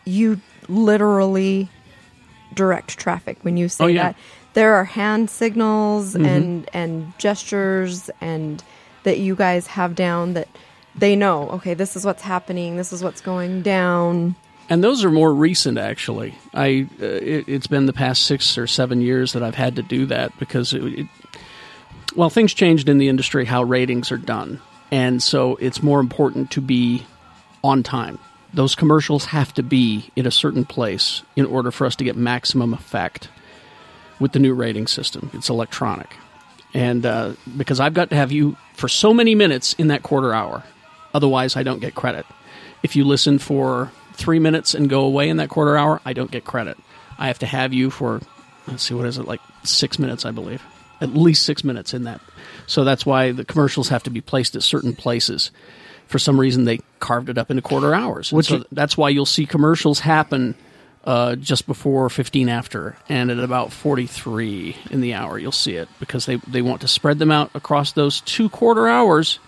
you 0.05 0.41
literally 0.69 1.69
direct 2.55 2.99
traffic 2.99 3.39
when 3.43 3.57
you 3.57 3.69
say 3.69 3.85
Oh, 3.85 3.87
yeah. 3.89 4.03
that. 4.03 4.17
There 4.55 4.75
are 4.75 4.85
hand 4.85 5.31
signals 5.31 6.15
Mhm. 6.15 6.27
and 6.27 6.71
and 6.75 7.13
gestures 7.19 8.11
and 8.21 8.63
that 9.05 9.19
you 9.19 9.35
guys 9.35 9.67
have 9.69 9.95
down 9.95 10.35
that 10.35 10.49
they 10.95 11.17
know. 11.17 11.49
Okay, 11.51 11.75
this 11.75 11.97
is 11.97 12.05
what's 12.05 12.23
happening. 12.23 12.77
This 12.77 12.93
is 12.93 13.03
what's 13.03 13.21
going 13.23 13.63
down. 13.63 14.35
And 14.69 14.85
those 14.85 15.05
are 15.05 15.11
more 15.11 15.35
recent, 15.35 15.79
actually. 15.79 16.35
I 16.55 16.87
uh, 17.01 17.05
it, 17.05 17.45
it's 17.49 17.67
been 17.67 17.87
the 17.87 17.93
past 17.93 18.27
six 18.27 18.57
or 18.59 18.67
seven 18.67 19.01
years 19.01 19.33
that 19.33 19.43
I've 19.43 19.55
had 19.55 19.77
to 19.77 19.83
do 19.83 20.07
that 20.07 20.39
because 20.39 20.73
it, 20.75 20.83
it, 20.85 21.07
well, 22.15 22.29
things 22.31 22.53
changed 22.55 22.89
in 22.89 22.99
the 22.99 23.09
industry 23.09 23.45
how 23.47 23.63
ratings 23.63 24.13
are 24.13 24.19
done, 24.19 24.61
and 24.93 25.23
so 25.23 25.57
it's 25.57 25.83
more 25.83 25.99
important 25.99 26.53
to 26.53 26.61
be 26.61 27.05
on 27.65 27.83
time. 27.83 28.19
Those 28.55 28.75
commercials 28.75 29.25
have 29.25 29.53
to 29.55 29.63
be 29.63 30.11
in 30.15 30.27
a 30.27 30.31
certain 30.31 30.67
place 30.67 31.23
in 31.35 31.47
order 31.47 31.71
for 31.71 31.87
us 31.87 31.97
to 31.97 32.05
get 32.05 32.17
maximum 32.17 32.75
effect 32.75 33.31
with 34.21 34.33
the 34.33 34.39
new 34.39 34.53
rating 34.53 34.87
system. 34.87 35.31
It's 35.33 35.49
electronic, 35.49 36.15
and 36.75 37.05
uh, 37.05 37.33
because 37.57 37.81
I've 37.81 37.95
got 37.95 38.11
to 38.11 38.17
have 38.17 38.31
you 38.31 38.57
for 38.75 38.89
so 38.89 39.15
many 39.15 39.35
minutes 39.35 39.73
in 39.73 39.89
that 39.89 40.03
quarter 40.03 40.35
hour, 40.35 40.63
otherwise 41.15 41.57
I 41.57 41.63
don't 41.63 41.81
get 41.81 41.95
credit. 41.95 42.27
If 42.83 42.95
you 42.95 43.05
listen 43.05 43.39
for 43.39 43.91
three 44.13 44.39
minutes 44.39 44.75
and 44.75 44.91
go 44.91 45.05
away 45.05 45.31
in 45.31 45.39
that 45.39 45.49
quarter 45.49 45.77
hour, 45.77 46.03
I 46.05 46.13
don't 46.13 46.31
get 46.31 46.45
credit. 46.45 46.77
I 47.19 47.29
have 47.29 47.39
to 47.39 47.47
have 47.47 47.73
you 47.73 47.89
for 47.91 48.21
let's 48.67 48.83
see 48.83 48.95
what 48.95 49.07
is 49.07 49.17
it 49.17 49.27
like 49.27 49.41
six 49.65 49.99
minutes, 49.99 50.27
I 50.27 50.31
believe, 50.31 50.63
at 51.01 51.11
least 51.15 51.45
six 51.45 51.65
minutes 51.65 51.95
in 51.95 52.05
that. 52.05 52.21
So 52.67 52.85
that's 52.85 53.05
why 53.05 53.33
the 53.33 53.45
commercials 53.45 53.89
have 53.89 54.03
to 54.05 54.11
be 54.11 54.21
placed 54.21 54.57
at 54.57 54.63
certain 54.63 54.95
places. 54.95 55.51
For 56.07 56.19
some 56.19 56.39
reason, 56.39 56.65
they 56.65 56.81
carved 56.99 57.29
it 57.29 57.39
up 57.39 57.51
into 57.51 57.63
quarter 57.63 57.95
hours. 57.95 58.33
Which 58.33 58.47
so 58.47 58.65
that's 58.73 58.97
why 58.97 59.09
you'll 59.09 59.27
see 59.27 59.47
commercials 59.47 60.01
happen 60.01 60.55
uh, 61.05 61.37
just 61.37 61.67
before 61.67 62.09
15 62.09 62.49
after, 62.49 62.97
and 63.09 63.31
at 63.31 63.39
about 63.39 63.73
43 63.73 64.77
in 64.91 65.01
the 65.01 65.15
hour, 65.15 65.39
you'll 65.39 65.51
see 65.51 65.75
it 65.75 65.89
because 65.99 66.27
they, 66.27 66.37
they 66.37 66.63
want 66.63 66.81
to 66.83 66.89
spread 66.89 67.19
them 67.19 67.33
out 67.33 67.51
across 67.55 67.93
those 67.93 68.21
two 68.21 68.49
quarter 68.49 68.87
hours, 68.87 69.41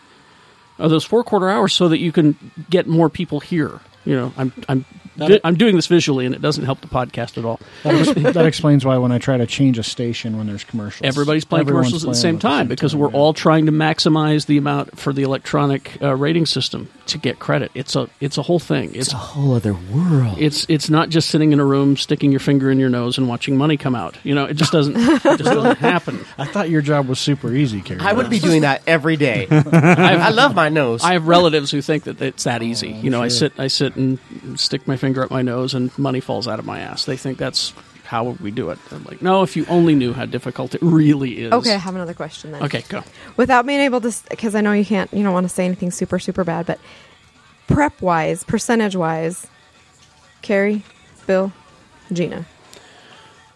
or 0.79 0.89
those 0.89 1.05
four 1.05 1.23
quarter 1.23 1.49
hours, 1.49 1.73
so 1.73 1.89
that 1.89 1.99
you 1.99 2.11
can 2.11 2.37
get 2.71 2.87
more 2.87 3.09
people 3.09 3.41
here. 3.41 3.81
You 4.05 4.17
know, 4.17 4.33
I'm 4.37 4.53
I'm 4.69 4.85
vi- 5.17 5.41
I'm 5.45 5.57
doing 5.57 5.77
this 5.77 5.87
visually, 5.87 6.27
and 6.27 6.35
it 6.35 6.43
doesn't 6.43 6.65
help 6.65 6.81
the 6.81 6.89
podcast 6.89 7.39
at 7.39 7.45
all. 7.45 7.61
That, 7.83 7.95
ex- 7.95 8.33
that 8.35 8.47
explains 8.47 8.85
why 8.85 8.97
when 8.99 9.13
I 9.13 9.19
try 9.19 9.37
to 9.37 9.47
change 9.47 9.79
a 9.79 9.83
station 9.83 10.37
when 10.37 10.47
there's 10.47 10.65
commercials, 10.65 11.07
Everybody's 11.07 11.45
playing 11.45 11.63
everyone's 11.67 11.89
commercials 11.89 12.05
at 12.05 12.07
the 12.07 12.13
playing 12.13 12.23
same 12.23 12.35
with 12.35 12.43
time 12.43 12.69
because 12.69 12.95
we're 12.97 13.11
yeah. 13.11 13.17
all 13.17 13.33
trying 13.35 13.67
to 13.67 13.73
maximize 13.73 14.47
the 14.47 14.57
amount 14.59 14.99
for 14.99 15.13
the 15.13 15.23
electronic 15.23 16.01
uh, 16.03 16.15
rating 16.15 16.47
system 16.47 16.89
to 17.07 17.19
get 17.19 17.39
credit. 17.39 17.71
It's 17.75 17.95
a 17.97 18.09
it's 18.21 18.39
a 18.39 18.43
whole 18.43 18.59
thing. 18.59 18.91
It's 18.91 19.09
It's 19.09 19.13
a 19.13 19.17
whole 19.17 19.55
other 19.55 19.75
world. 19.75 20.37
it's 20.39 20.67
it's 20.69 20.89
not 20.91 21.09
just 21.11 21.29
sitting 21.31 21.53
in 21.53 21.61
a 21.61 21.65
room 21.65 21.97
sticking 21.97 22.31
your 22.31 22.41
finger 22.41 22.71
in 22.71 22.79
your 22.79 22.89
nose 22.91 23.19
and 23.19 23.29
watching 23.29 23.57
money 23.57 23.77
come 23.77 23.95
out. 23.95 24.17
You 24.25 24.35
know, 24.35 24.45
it 24.47 24.55
just 24.55 24.73
doesn't 24.73 24.97
it 24.97 25.23
just 25.23 25.45
doesn't 25.45 25.77
happen. 25.79 26.25
I 26.39 26.47
thought 26.47 26.71
your 26.71 26.83
job 26.83 27.07
was 27.09 27.19
super 27.19 27.53
easy, 27.53 27.83
Kerry. 27.83 28.01
I 28.01 28.13
would 28.13 28.31
be 28.31 28.39
doing 28.39 28.63
that 28.63 28.83
every 28.87 29.17
day. 29.17 29.47
I 29.51 30.31
love 30.31 30.55
my 30.55 30.69
nose. 30.69 31.03
I 31.05 31.13
have 31.13 31.27
relatives 31.29 31.71
who 31.71 31.83
think 31.83 32.05
that 32.05 32.21
it's 32.23 32.45
that 32.45 32.63
easy. 32.63 32.91
you 32.93 33.11
know, 33.11 33.23
I 33.23 33.29
sit 33.29 33.53
I 33.59 33.67
sit 33.69 33.97
and 33.97 34.19
stick 34.57 34.87
my 34.89 34.97
finger 35.05 35.25
up 35.25 35.31
my 35.31 35.43
nose 35.43 35.75
and 35.75 35.97
money 35.99 36.21
falls 36.21 36.49
out 36.49 36.59
of 36.59 36.65
my 36.65 36.81
ass. 36.81 37.05
They 37.05 37.17
think 37.17 37.39
that's 37.39 37.73
how 38.05 38.31
we 38.31 38.51
do 38.51 38.71
it. 38.71 38.79
I'm 38.91 39.05
like, 39.05 39.23
no, 39.23 39.43
if 39.43 39.57
you 39.57 39.67
only 39.69 39.95
knew 39.95 40.13
how 40.13 40.27
difficult 40.27 40.75
it 40.75 40.83
really 40.83 41.45
is. 41.45 41.53
Okay, 41.53 41.75
I 41.75 41.79
have 41.79 41.95
another 41.95 42.15
question 42.15 42.53
then. 42.53 42.63
Okay, 42.63 42.83
go. 42.89 43.03
without 43.37 43.67
being 43.67 43.81
able 43.81 44.01
to 44.01 44.15
because 44.31 44.55
i 44.55 44.61
know 44.61 44.73
you 44.73 44.85
can't 44.85 45.13
you 45.13 45.23
don't 45.23 45.33
want 45.33 45.45
to 45.45 45.55
say 45.55 45.65
anything 45.65 45.91
super 45.91 46.19
super 46.19 46.45
bad 46.45 46.67
but 46.67 46.79
prep 47.67 48.01
wise 48.03 48.45
percentage 48.45 48.95
wise 48.95 49.47
kerry 50.43 50.85
Bill, 51.27 51.53
Gina. 52.13 52.47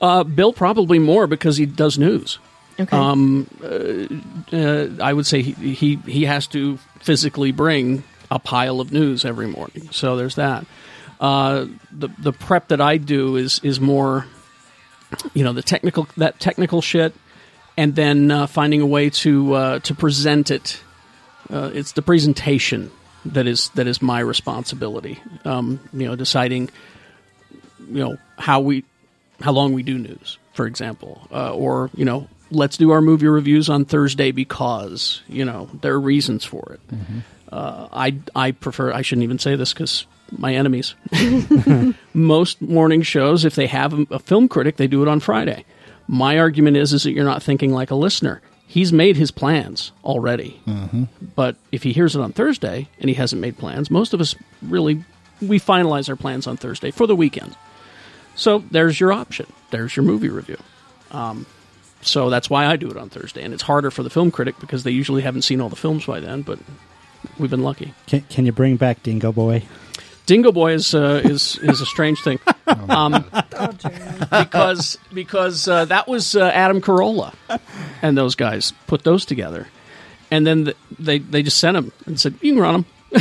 Uh, 0.01 0.25
Bill 0.25 0.53
probably 0.53 0.99
more 0.99 1.27
because 1.27 1.57
he 1.57 1.67
does 1.67 1.99
news. 1.99 2.39
Okay. 2.81 2.97
Um, 2.97 3.49
uh, 3.63 4.57
uh, 4.57 4.89
I 5.03 5.13
would 5.13 5.27
say 5.27 5.43
he, 5.43 5.75
he 5.75 5.97
he 5.97 6.25
has 6.27 6.47
to 6.49 6.77
physically 7.01 7.51
bring 7.51 8.05
a 8.31 8.39
pile 8.39 8.81
of 8.81 8.93
news 8.93 9.25
every 9.25 9.49
morning. 9.49 9.89
So 9.91 10.17
there's 10.17 10.37
that. 10.37 10.65
Uh, 11.21 11.67
the 11.91 12.09
the 12.19 12.33
prep 12.33 12.69
that 12.69 12.81
I 12.81 12.97
do 12.97 13.37
is 13.37 13.61
is 13.63 13.81
more, 13.81 14.27
you 15.35 15.45
know, 15.45 15.53
the 15.53 15.63
technical 15.63 16.07
that 16.17 16.39
technical 16.39 16.81
shit, 16.81 17.15
and 17.77 17.95
then 17.95 18.31
uh, 18.31 18.47
finding 18.47 18.81
a 18.81 18.87
way 18.87 19.11
to 19.11 19.53
uh, 19.55 19.79
to 19.81 19.95
present 19.95 20.51
it. 20.51 20.81
Uh, 21.51 21.71
it's 21.73 21.93
the 21.93 22.03
presentation 22.03 22.91
that 23.25 23.47
is 23.47 23.71
that 23.71 23.87
is 23.87 24.01
my 24.01 24.21
responsibility. 24.21 25.19
Um, 25.45 25.81
you 25.93 26.07
know, 26.07 26.15
deciding, 26.15 26.71
you 27.89 28.05
know, 28.05 28.19
how 28.39 28.61
we 28.61 28.85
how 29.41 29.53
long 29.53 29.73
we 29.73 29.83
do 29.83 29.99
news, 29.99 30.39
for 30.53 30.67
example, 30.67 31.27
uh, 31.33 31.55
or 31.55 31.91
you 31.97 32.05
know, 32.05 32.29
let's 32.51 32.77
do 32.77 32.91
our 32.91 33.01
movie 33.01 33.27
reviews 33.27 33.69
on 33.69 33.85
Thursday 33.85 34.31
because 34.31 35.23
you 35.29 35.45
know 35.45 35.69
there 35.81 35.95
are 35.95 36.01
reasons 36.01 36.45
for 36.45 36.75
it. 36.75 36.81
Uh, 37.51 37.89
I 37.93 38.19
I 38.35 38.53
prefer 38.53 38.93
I 38.93 39.03
shouldn't 39.03 39.25
even 39.25 39.39
say 39.39 39.57
this 39.57 39.73
because 39.73 40.07
my 40.37 40.55
enemies. 40.55 40.95
Most 42.15 42.61
morning 42.61 43.03
shows, 43.03 43.45
if 43.45 43.55
they 43.55 43.67
have 43.67 43.93
a, 43.95 44.07
a 44.11 44.19
film 44.19 44.49
critic, 44.49 44.77
they 44.77 44.87
do 44.87 45.03
it 45.03 45.09
on 45.09 45.21
Friday. 45.21 45.65
My 46.07 46.39
argument 46.39 46.77
is 46.77 46.93
is 46.93 47.03
that 47.03 47.13
you're 47.13 47.25
not 47.25 47.43
thinking 47.43 47.73
like 47.73 47.91
a 47.91 47.95
listener. 47.95 48.41
He's 48.67 48.93
made 48.93 49.17
his 49.17 49.31
plans 49.31 49.93
already, 50.05 50.61
but 51.35 51.57
if 51.73 51.83
he 51.85 51.93
hears 51.93 52.15
it 52.15 52.21
on 52.21 52.33
Thursday 52.33 52.89
and 53.01 53.09
he 53.09 53.15
hasn't 53.15 53.41
made 53.41 53.57
plans, 53.57 53.91
most 53.91 54.13
of 54.13 54.21
us 54.21 54.35
really 54.61 55.03
we 55.41 55.59
finalize 55.59 56.09
our 56.09 56.17
plans 56.17 56.47
on 56.47 56.59
Thursday 56.59 56.91
for 56.91 57.07
the 57.07 57.17
weekend. 57.17 57.57
So 58.35 58.63
there's 58.71 59.01
your 59.01 59.13
option. 59.13 59.47
There's 59.71 59.97
your 59.97 60.05
movie 60.05 60.29
review. 60.29 60.59
Um, 61.11 61.47
so 62.03 62.31
that's 62.31 62.49
why 62.49 62.67
I 62.67 62.77
do 62.77 62.89
it 62.91 62.97
on 62.97 63.09
Thursday, 63.09 63.43
and 63.43 63.53
it's 63.53 63.63
harder 63.63 63.91
for 63.91 64.03
the 64.03 64.11
film 64.11 64.31
critic 64.31 64.55
because 64.61 64.85
they 64.85 64.91
usually 64.91 65.23
haven't 65.23 65.43
seen 65.43 65.61
all 65.61 65.69
the 65.69 65.77
films 65.77 66.07
by 66.07 66.21
then. 66.21 66.43
But 66.43 66.59
we've 67.39 67.51
been 67.51 67.63
lucky. 67.63 67.95
Can, 68.07 68.21
can 68.23 68.47
you 68.47 68.53
bring 68.53 68.77
back 68.77 69.03
Dingo 69.03 69.33
Boy? 69.33 69.65
Dingo 70.29 70.53
Boy 70.53 70.75
is 70.75 70.95
uh, 70.95 71.23
is 71.25 71.57
is 71.63 71.81
a 71.81 71.87
strange 71.87 72.21
thing, 72.23 72.39
um, 72.91 73.25
because 74.31 74.99
because 75.11 75.67
uh, 75.67 75.87
that 75.87 76.07
was 76.07 76.37
uh, 76.37 76.49
Adam 76.49 76.83
Carolla 76.83 77.33
and 78.03 78.17
those 78.17 78.35
guys 78.35 78.75
put 78.87 79.05
those 79.05 79.25
together, 79.25 79.69
and 80.31 80.47
then 80.47 80.65
the, 80.65 80.75
they 80.99 81.19
they 81.19 81.43
just 81.43 81.57
sent 81.57 81.79
him 81.79 81.93
and 82.05 82.21
said 82.21 82.35
you 82.43 82.53
can 82.53 82.61
run 82.63 82.73
them. 82.75 82.85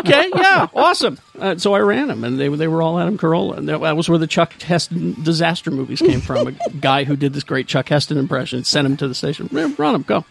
okay, 0.00 0.30
yeah, 0.34 0.66
awesome. 0.74 1.16
Uh, 1.38 1.56
so 1.56 1.74
I 1.74 1.78
ran 1.78 2.08
them, 2.08 2.24
and 2.24 2.36
they 2.36 2.48
they 2.48 2.66
were 2.66 2.82
all 2.82 2.98
Adam 2.98 3.16
Carolla, 3.16 3.58
and 3.58 3.68
that 3.68 3.80
was 3.80 4.08
where 4.08 4.18
the 4.18 4.26
Chuck 4.26 4.60
Heston 4.60 5.14
disaster 5.22 5.70
movies 5.70 6.00
came 6.00 6.20
from. 6.20 6.48
A 6.48 6.52
guy 6.80 7.04
who 7.04 7.14
did 7.14 7.34
this 7.34 7.44
great 7.44 7.68
Chuck 7.68 7.88
Heston 7.88 8.18
impression 8.18 8.64
sent 8.64 8.84
him 8.84 8.96
to 8.96 9.06
the 9.06 9.14
station. 9.14 9.48
Run 9.52 9.92
them, 9.92 10.02
go. 10.02 10.24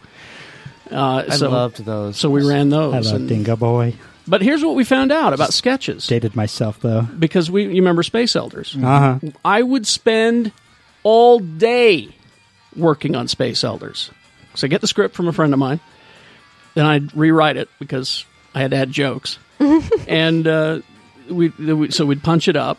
Uh, 0.90 1.24
I 1.26 1.36
so, 1.36 1.48
loved 1.48 1.82
those. 1.86 2.18
So 2.18 2.28
we 2.28 2.46
ran 2.46 2.70
I 2.70 2.76
those. 2.76 3.12
love 3.12 3.20
and- 3.22 3.28
Dingo 3.30 3.56
Boy. 3.56 3.94
But 4.30 4.40
here's 4.42 4.64
what 4.64 4.74
we 4.76 4.84
found 4.84 5.12
out 5.12 5.32
about 5.34 5.52
sketches 5.52 6.06
Dated 6.06 6.34
myself 6.36 6.80
though. 6.80 7.02
because 7.02 7.50
we 7.50 7.64
you 7.64 7.68
remember 7.82 8.02
Space 8.02 8.34
Elders. 8.36 8.76
Uh 8.76 8.80
huh. 9.20 9.30
I 9.44 9.62
would 9.62 9.86
spend 9.86 10.52
all 11.02 11.38
day 11.40 12.08
working 12.76 13.16
on 13.16 13.28
Space 13.28 13.64
Elders. 13.64 14.10
So 14.54 14.66
I 14.66 14.68
get 14.68 14.80
the 14.80 14.86
script 14.86 15.14
from 15.14 15.28
a 15.28 15.32
friend 15.32 15.52
of 15.52 15.58
mine, 15.58 15.80
then 16.74 16.86
I'd 16.86 17.16
rewrite 17.16 17.56
it 17.56 17.68
because 17.78 18.24
I 18.54 18.60
had 18.60 18.70
to 18.72 18.76
add 18.78 18.90
jokes, 18.90 19.38
and 20.08 20.46
uh, 20.46 20.80
we, 21.28 21.48
we 21.50 21.90
so 21.90 22.06
we'd 22.06 22.22
punch 22.22 22.48
it 22.48 22.56
up, 22.56 22.78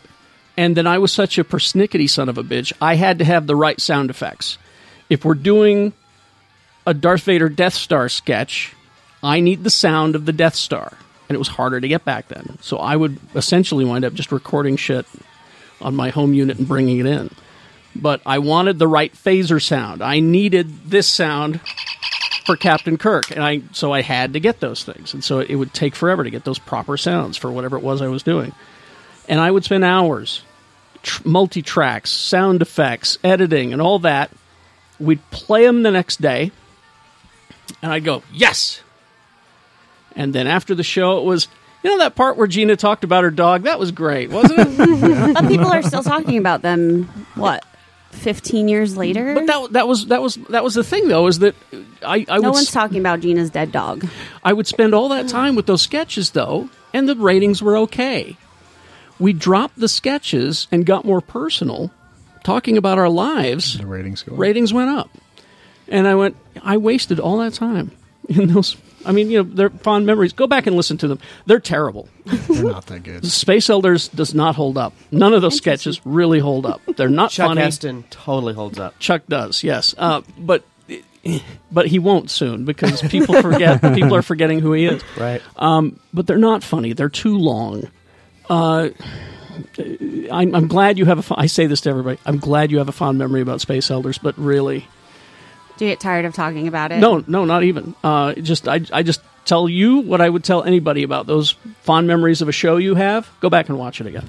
and 0.56 0.76
then 0.76 0.86
I 0.86 0.98
was 0.98 1.12
such 1.12 1.38
a 1.38 1.44
persnickety 1.44 2.08
son 2.10 2.28
of 2.28 2.36
a 2.38 2.42
bitch. 2.42 2.72
I 2.80 2.94
had 2.96 3.18
to 3.20 3.24
have 3.24 3.46
the 3.46 3.56
right 3.56 3.80
sound 3.80 4.10
effects. 4.10 4.58
If 5.08 5.24
we're 5.24 5.34
doing 5.34 5.92
a 6.86 6.92
Darth 6.94 7.22
Vader 7.22 7.48
Death 7.48 7.74
Star 7.74 8.08
sketch, 8.08 8.74
I 9.22 9.40
need 9.40 9.64
the 9.64 9.70
sound 9.70 10.14
of 10.14 10.26
the 10.26 10.32
Death 10.32 10.54
Star, 10.54 10.92
and 11.32 11.36
it 11.36 11.38
was 11.38 11.48
harder 11.48 11.80
to 11.80 11.88
get 11.88 12.04
back 12.04 12.28
then. 12.28 12.58
So 12.60 12.76
I 12.76 12.94
would 12.94 13.18
essentially 13.34 13.86
wind 13.86 14.04
up 14.04 14.12
just 14.12 14.30
recording 14.30 14.76
shit 14.76 15.06
on 15.80 15.96
my 15.96 16.10
home 16.10 16.34
unit 16.34 16.58
and 16.58 16.68
bringing 16.68 16.98
it 16.98 17.06
in. 17.06 17.30
But 17.96 18.20
I 18.26 18.38
wanted 18.38 18.78
the 18.78 18.86
right 18.86 19.12
phaser 19.14 19.60
sound. 19.62 20.02
I 20.02 20.20
needed 20.20 20.90
this 20.90 21.08
sound 21.08 21.60
for 22.44 22.56
Captain 22.56 22.98
Kirk, 22.98 23.30
and 23.30 23.42
I 23.42 23.62
so 23.72 23.92
I 23.92 24.02
had 24.02 24.34
to 24.34 24.40
get 24.40 24.60
those 24.60 24.84
things, 24.84 25.14
and 25.14 25.24
so 25.24 25.38
it 25.40 25.54
would 25.54 25.72
take 25.72 25.94
forever 25.94 26.22
to 26.22 26.30
get 26.30 26.44
those 26.44 26.58
proper 26.58 26.98
sounds 26.98 27.38
for 27.38 27.50
whatever 27.50 27.76
it 27.76 27.82
was 27.82 28.02
I 28.02 28.08
was 28.08 28.22
doing, 28.22 28.52
and 29.28 29.40
I 29.40 29.50
would 29.50 29.64
spend 29.64 29.84
hours, 29.84 30.42
tr- 31.02 31.26
multi 31.26 31.62
tracks, 31.62 32.10
sound 32.10 32.60
effects, 32.60 33.16
editing, 33.24 33.72
and 33.72 33.80
all 33.80 34.00
that. 34.00 34.30
We'd 34.98 35.22
play 35.30 35.64
them 35.64 35.82
the 35.82 35.90
next 35.90 36.20
day, 36.20 36.50
and 37.80 37.92
I'd 37.92 38.04
go 38.04 38.22
yes, 38.32 38.82
and 40.16 40.34
then 40.34 40.46
after 40.46 40.74
the 40.74 40.82
show, 40.84 41.18
it 41.18 41.24
was. 41.24 41.48
You 41.84 41.90
know 41.90 41.98
that 41.98 42.14
part 42.14 42.36
where 42.36 42.46
Gina 42.46 42.76
talked 42.76 43.02
about 43.02 43.24
her 43.24 43.32
dog? 43.32 43.64
That 43.64 43.80
was 43.80 43.90
great, 43.90 44.30
wasn't 44.30 44.60
it? 44.60 45.34
But 45.34 45.48
people 45.48 45.66
are 45.66 45.82
still 45.82 46.04
talking 46.04 46.38
about 46.38 46.62
them. 46.62 47.04
What? 47.34 47.64
Fifteen 48.12 48.68
years 48.68 48.96
later, 48.96 49.34
But 49.34 49.46
that 49.46 49.72
that 49.72 49.88
was 49.88 50.06
that 50.06 50.22
was 50.22 50.36
that 50.50 50.62
was 50.62 50.74
the 50.74 50.84
thing 50.84 51.08
though 51.08 51.26
is 51.26 51.40
that 51.40 51.56
I 52.06 52.24
I 52.28 52.36
no 52.36 52.42
would 52.50 52.54
one's 52.54 52.70
talking 52.70 53.00
about 53.00 53.18
Gina's 53.18 53.50
dead 53.50 53.72
dog. 53.72 54.06
I 54.44 54.52
would 54.52 54.68
spend 54.68 54.94
all 54.94 55.08
that 55.08 55.26
time 55.28 55.56
with 55.56 55.66
those 55.66 55.82
sketches 55.82 56.30
though, 56.30 56.68
and 56.92 57.08
the 57.08 57.16
ratings 57.16 57.60
were 57.62 57.76
okay. 57.78 58.36
We 59.18 59.32
dropped 59.32 59.80
the 59.80 59.88
sketches 59.88 60.68
and 60.70 60.86
got 60.86 61.04
more 61.04 61.20
personal, 61.20 61.90
talking 62.44 62.76
about 62.76 62.98
our 62.98 63.08
lives. 63.08 63.78
The 63.78 63.86
ratings 63.86 64.22
go. 64.22 64.36
Ratings 64.36 64.72
went 64.72 64.90
up, 64.90 65.10
and 65.88 66.06
I 66.06 66.14
went. 66.14 66.36
I 66.62 66.76
wasted 66.76 67.18
all 67.18 67.38
that 67.38 67.54
time 67.54 67.90
in 68.28 68.52
those. 68.52 68.76
I 69.04 69.12
mean, 69.12 69.30
you 69.30 69.42
know, 69.42 69.50
they're 69.54 69.70
fond 69.70 70.06
memories. 70.06 70.32
Go 70.32 70.46
back 70.46 70.66
and 70.66 70.76
listen 70.76 70.96
to 70.98 71.08
them. 71.08 71.18
They're 71.46 71.60
terrible. 71.60 72.08
They're 72.24 72.62
not 72.64 72.86
that 72.86 73.02
good. 73.02 73.26
Space 73.30 73.68
Elders 73.70 74.08
does 74.08 74.34
not 74.34 74.54
hold 74.54 74.78
up. 74.78 74.92
None 75.10 75.34
of 75.34 75.42
those 75.42 75.56
sketches 75.56 76.00
really 76.04 76.38
hold 76.38 76.66
up. 76.66 76.80
They're 76.96 77.08
not 77.08 77.30
Chuck 77.30 77.48
funny. 77.48 77.60
Heston 77.60 78.04
totally 78.10 78.54
holds 78.54 78.78
up. 78.78 78.98
Chuck 78.98 79.22
does, 79.28 79.62
yes, 79.62 79.94
uh, 79.98 80.22
but 80.38 80.64
but 81.70 81.86
he 81.86 81.98
won't 81.98 82.30
soon 82.30 82.64
because 82.64 83.02
people 83.02 83.40
forget. 83.40 83.80
people 83.94 84.14
are 84.14 84.22
forgetting 84.22 84.58
who 84.58 84.72
he 84.72 84.86
is. 84.86 85.02
Right. 85.16 85.40
Um, 85.56 86.00
but 86.12 86.26
they're 86.26 86.38
not 86.38 86.62
funny. 86.62 86.92
They're 86.92 87.08
too 87.08 87.38
long. 87.38 87.88
Uh, 88.50 88.90
I'm, 90.30 90.54
I'm 90.54 90.66
glad 90.66 90.98
you 90.98 91.04
have 91.06 91.18
a. 91.18 91.22
fo- 91.22 91.36
I 91.38 91.46
say 91.46 91.66
this 91.66 91.82
to 91.82 91.90
everybody. 91.90 92.18
I'm 92.26 92.38
glad 92.38 92.70
you 92.70 92.78
have 92.78 92.88
a 92.88 92.92
fond 92.92 93.18
memory 93.18 93.40
about 93.40 93.60
Space 93.60 93.90
Elders, 93.90 94.18
but 94.18 94.36
really, 94.38 94.86
Do 95.76 95.84
you 95.86 95.90
get 95.90 96.00
tired 96.00 96.24
of 96.24 96.34
talking 96.34 96.68
about 96.68 96.92
it? 96.92 96.98
no, 96.98 97.24
no, 97.26 97.44
not 97.44 97.62
even. 97.64 97.94
Uh, 98.04 98.34
just 98.34 98.68
I, 98.68 98.80
I 98.92 99.02
just 99.02 99.20
tell 99.44 99.68
you 99.68 99.98
what 99.98 100.20
I 100.20 100.28
would 100.28 100.44
tell 100.44 100.62
anybody 100.62 101.02
about 101.02 101.26
those 101.26 101.52
fond 101.82 102.06
memories 102.06 102.40
of 102.42 102.48
a 102.48 102.52
show 102.52 102.76
you 102.76 102.94
have. 102.94 103.28
Go 103.40 103.50
back 103.50 103.68
and 103.68 103.78
watch 103.78 104.00
it 104.00 104.06
again. 104.06 104.26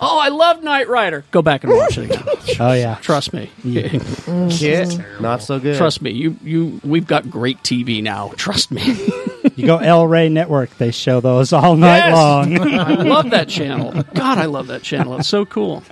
Oh, 0.00 0.16
I 0.20 0.28
love 0.28 0.62
Knight 0.62 0.88
Rider. 0.88 1.24
Go 1.32 1.42
back 1.42 1.64
and 1.64 1.72
watch 1.72 1.98
it 1.98 2.04
again. 2.10 2.24
Oh 2.60 2.72
yeah. 2.72 2.96
Trust 3.02 3.32
me. 3.34 3.50
Kit, 3.62 4.98
not 5.20 5.42
so 5.42 5.58
good. 5.60 5.76
Trust 5.76 6.00
me, 6.02 6.10
you 6.12 6.36
you 6.42 6.80
we've 6.82 7.06
got 7.06 7.28
great 7.30 7.58
TV 7.62 8.02
now. 8.02 8.32
Trust 8.36 8.70
me. 8.70 8.82
You 9.54 9.66
go 9.66 9.78
El 9.78 10.06
Rey 10.06 10.28
Network. 10.28 10.76
They 10.78 10.90
show 10.90 11.20
those 11.20 11.52
all 11.52 11.74
night 11.76 12.08
Yes! 12.08 12.14
long. 12.14 12.58
I 12.78 12.94
love 13.02 13.30
that 13.30 13.48
channel. 13.48 13.92
God, 14.14 14.38
I 14.38 14.44
love 14.46 14.66
that 14.68 14.82
channel. 14.82 15.16
It's 15.18 15.28
so 15.28 15.46
cool. 15.46 15.82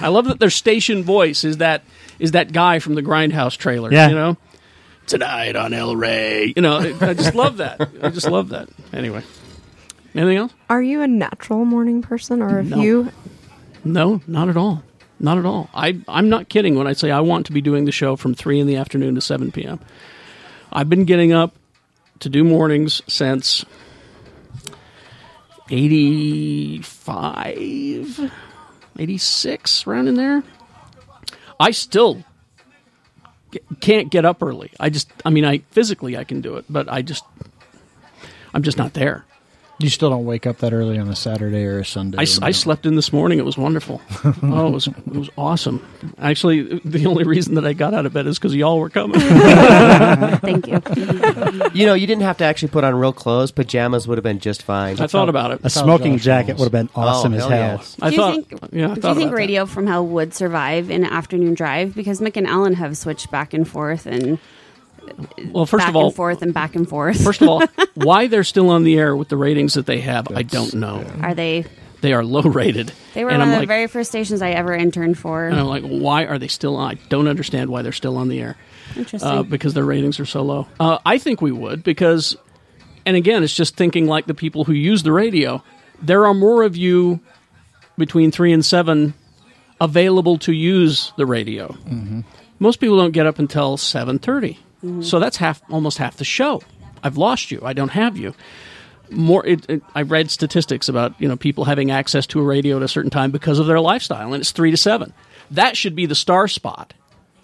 I 0.00 0.08
love 0.08 0.26
that 0.26 0.40
their 0.40 0.50
station 0.50 1.02
voice 1.04 1.44
is 1.44 1.58
that 1.58 1.82
is 2.18 2.32
that 2.32 2.52
guy 2.52 2.78
from 2.78 2.94
the 2.94 3.02
Grindhouse 3.02 3.56
trailer. 3.56 3.92
Yeah. 3.92 4.08
You 4.08 4.14
know, 4.14 4.36
tonight 5.06 5.56
on 5.56 5.72
El 5.74 5.96
Rey. 5.96 6.52
You 6.54 6.62
know, 6.62 6.78
I 7.00 7.14
just 7.14 7.34
love 7.34 7.56
that. 7.58 7.80
I 8.02 8.10
just 8.10 8.28
love 8.30 8.50
that. 8.50 8.68
Anyway, 8.92 9.22
anything 10.14 10.36
else? 10.36 10.52
Are 10.70 10.82
you 10.82 11.02
a 11.02 11.08
natural 11.08 11.64
morning 11.64 12.02
person, 12.02 12.42
or 12.42 12.60
if 12.60 12.66
No. 12.66 12.80
you? 12.80 13.10
No, 13.84 14.20
not 14.26 14.48
at 14.48 14.56
all. 14.56 14.82
Not 15.18 15.38
at 15.38 15.44
all. 15.46 15.68
I 15.74 15.98
I'm 16.08 16.28
not 16.28 16.48
kidding 16.48 16.74
when 16.76 16.86
I 16.86 16.92
say 16.94 17.10
I 17.10 17.20
want 17.20 17.46
to 17.46 17.52
be 17.52 17.60
doing 17.60 17.84
the 17.84 17.92
show 17.92 18.16
from 18.16 18.34
three 18.34 18.58
in 18.60 18.66
the 18.66 18.76
afternoon 18.76 19.14
to 19.16 19.20
seven 19.20 19.50
p.m. 19.52 19.80
I've 20.72 20.88
been 20.88 21.04
getting 21.04 21.32
up 21.32 21.54
to 22.20 22.28
do 22.28 22.44
mornings 22.44 23.02
since 23.08 23.64
85, 25.70 28.30
86, 28.98 29.86
around 29.86 30.08
in 30.08 30.14
there. 30.14 30.42
I 31.62 31.70
still 31.70 32.24
can't 33.78 34.10
get 34.10 34.24
up 34.24 34.42
early. 34.42 34.72
I 34.80 34.90
just, 34.90 35.08
I 35.24 35.30
mean, 35.30 35.44
I 35.44 35.58
physically 35.70 36.16
I 36.16 36.24
can 36.24 36.40
do 36.40 36.56
it, 36.56 36.64
but 36.68 36.88
I 36.88 37.02
just, 37.02 37.24
I'm 38.52 38.64
just 38.64 38.76
not 38.76 38.94
there. 38.94 39.24
You 39.78 39.88
still 39.88 40.10
don't 40.10 40.24
wake 40.26 40.46
up 40.46 40.58
that 40.58 40.72
early 40.72 40.96
on 40.98 41.08
a 41.08 41.16
Saturday 41.16 41.64
or 41.64 41.80
a 41.80 41.84
Sunday. 41.84 42.18
I 42.18 42.24
slept 42.52 42.86
in 42.86 42.94
this 42.94 43.12
morning. 43.12 43.38
It 43.40 43.44
was 43.44 43.58
wonderful. 43.58 44.00
oh, 44.42 44.68
it 44.68 44.70
was 44.70 44.86
it 44.86 45.06
was 45.08 45.28
awesome. 45.36 45.84
Actually, 46.18 46.78
the 46.84 47.06
only 47.06 47.24
reason 47.24 47.56
that 47.56 47.66
I 47.66 47.72
got 47.72 47.92
out 47.92 48.06
of 48.06 48.12
bed 48.12 48.28
is 48.28 48.38
because 48.38 48.54
y'all 48.54 48.78
were 48.78 48.90
coming. 48.90 49.18
Thank 50.38 50.68
you. 50.68 50.80
You 51.74 51.86
know, 51.86 51.94
you 51.94 52.06
didn't 52.06 52.22
have 52.22 52.36
to 52.38 52.44
actually 52.44 52.68
put 52.68 52.84
on 52.84 52.94
real 52.94 53.12
clothes. 53.12 53.50
Pajamas 53.50 54.06
would 54.06 54.18
have 54.18 54.22
been 54.24 54.38
just 54.38 54.62
fine. 54.62 55.00
I 55.00 55.06
thought 55.08 55.28
about 55.28 55.50
it. 55.52 55.60
A 55.64 55.70
smoking 55.70 56.18
jacket 56.18 56.58
would 56.58 56.64
have 56.66 56.72
been 56.72 56.88
oh, 56.94 57.00
awesome 57.02 57.32
Oh, 57.34 57.36
as 57.38 57.42
hell 57.42 57.50
hell. 57.50 57.76
yes. 57.78 57.96
I 58.00 58.10
Do 58.10 58.14
you 58.16 58.20
thought. 58.22 58.34
think- 58.34 58.72
yeah, 58.72 58.90
I 58.90 58.94
Do 58.94 59.00
thought 59.00 59.08
you 59.08 59.14
think 59.16 59.28
about 59.30 59.36
radio 59.36 59.66
from 59.66 59.86
hell 59.88 60.06
would 60.06 60.32
survive 60.34 60.90
in 60.90 61.04
an 61.04 61.12
afternoon 61.12 61.54
drive? 61.54 61.94
Because 61.94 62.20
Mick 62.20 62.36
and 62.36 62.46
Ellen 62.46 62.74
have 62.74 62.96
switched 62.96 63.30
back 63.32 63.52
and 63.52 63.66
forth 63.66 64.06
and 64.06 64.22
That. 64.22 64.38
Well, 65.50 65.66
first 65.66 65.82
back 65.82 65.88
of 65.90 65.96
all, 65.96 66.06
and 66.06 66.14
forth 66.14 66.42
and 66.42 66.54
back 66.54 66.74
and 66.74 66.88
forth. 66.88 67.22
first 67.22 67.42
of 67.42 67.48
all, 67.48 67.62
why 67.94 68.26
they're 68.28 68.44
still 68.44 68.70
on 68.70 68.84
the 68.84 68.98
air 68.98 69.14
with 69.16 69.28
the 69.28 69.36
ratings 69.36 69.74
that 69.74 69.86
they 69.86 70.00
have, 70.00 70.28
I 70.34 70.42
don't 70.42 70.74
know. 70.74 71.04
Are 71.20 71.34
they? 71.34 71.64
They 72.00 72.12
are 72.14 72.24
low 72.24 72.42
rated. 72.42 72.92
They 73.14 73.24
were 73.24 73.30
and 73.30 73.38
one 73.40 73.48
I'm 73.48 73.52
of 73.54 73.58
like, 73.60 73.68
the 73.68 73.74
very 73.74 73.86
first 73.86 74.10
stations 74.10 74.42
I 74.42 74.50
ever 74.50 74.74
interned 74.74 75.18
for. 75.18 75.46
and 75.46 75.54
I'm 75.58 75.66
like, 75.66 75.84
why 75.84 76.24
are 76.24 76.38
they 76.38 76.48
still 76.48 76.74
on? 76.76 76.92
I 76.92 76.94
don't 77.08 77.28
understand 77.28 77.70
why 77.70 77.82
they're 77.82 77.92
still 77.92 78.16
on 78.16 78.28
the 78.28 78.40
air. 78.40 78.56
Interesting. 78.96 79.30
uh, 79.30 79.42
because 79.44 79.74
their 79.74 79.84
ratings 79.84 80.18
are 80.18 80.26
so 80.26 80.42
low. 80.42 80.66
Uh, 80.80 80.98
I 81.06 81.18
think 81.18 81.40
we 81.40 81.52
would 81.52 81.84
because, 81.84 82.36
and 83.06 83.16
again, 83.16 83.44
it's 83.44 83.54
just 83.54 83.76
thinking 83.76 84.06
like 84.08 84.26
the 84.26 84.34
people 84.34 84.64
who 84.64 84.72
use 84.72 85.04
the 85.04 85.12
radio. 85.12 85.62
There 86.02 86.26
are 86.26 86.34
more 86.34 86.64
of 86.64 86.76
you 86.76 87.20
between 87.96 88.32
three 88.32 88.52
and 88.52 88.64
seven 88.64 89.14
available 89.80 90.38
to 90.38 90.52
use 90.52 91.12
the 91.16 91.26
radio. 91.26 91.76
Most 92.58 92.80
people 92.80 92.96
don't 92.96 93.12
get 93.12 93.26
up 93.26 93.38
until 93.38 93.76
seven 93.76 94.18
so 95.02 95.18
that's 95.18 95.36
half, 95.36 95.62
almost 95.70 95.98
half 95.98 96.16
the 96.16 96.24
show. 96.24 96.62
I've 97.02 97.16
lost 97.16 97.50
you. 97.50 97.60
I 97.62 97.72
don't 97.72 97.90
have 97.90 98.16
you. 98.16 98.34
More, 99.10 99.46
it, 99.46 99.68
it, 99.68 99.82
I 99.94 100.02
read 100.02 100.30
statistics 100.30 100.88
about 100.88 101.20
you 101.20 101.28
know 101.28 101.36
people 101.36 101.64
having 101.64 101.90
access 101.90 102.26
to 102.28 102.40
a 102.40 102.42
radio 102.42 102.76
at 102.76 102.82
a 102.82 102.88
certain 102.88 103.10
time 103.10 103.30
because 103.30 103.58
of 103.58 103.66
their 103.66 103.80
lifestyle, 103.80 104.32
and 104.32 104.40
it's 104.40 104.52
three 104.52 104.70
to 104.70 104.76
seven. 104.76 105.12
That 105.50 105.76
should 105.76 105.94
be 105.94 106.06
the 106.06 106.14
star 106.14 106.48
spot 106.48 106.94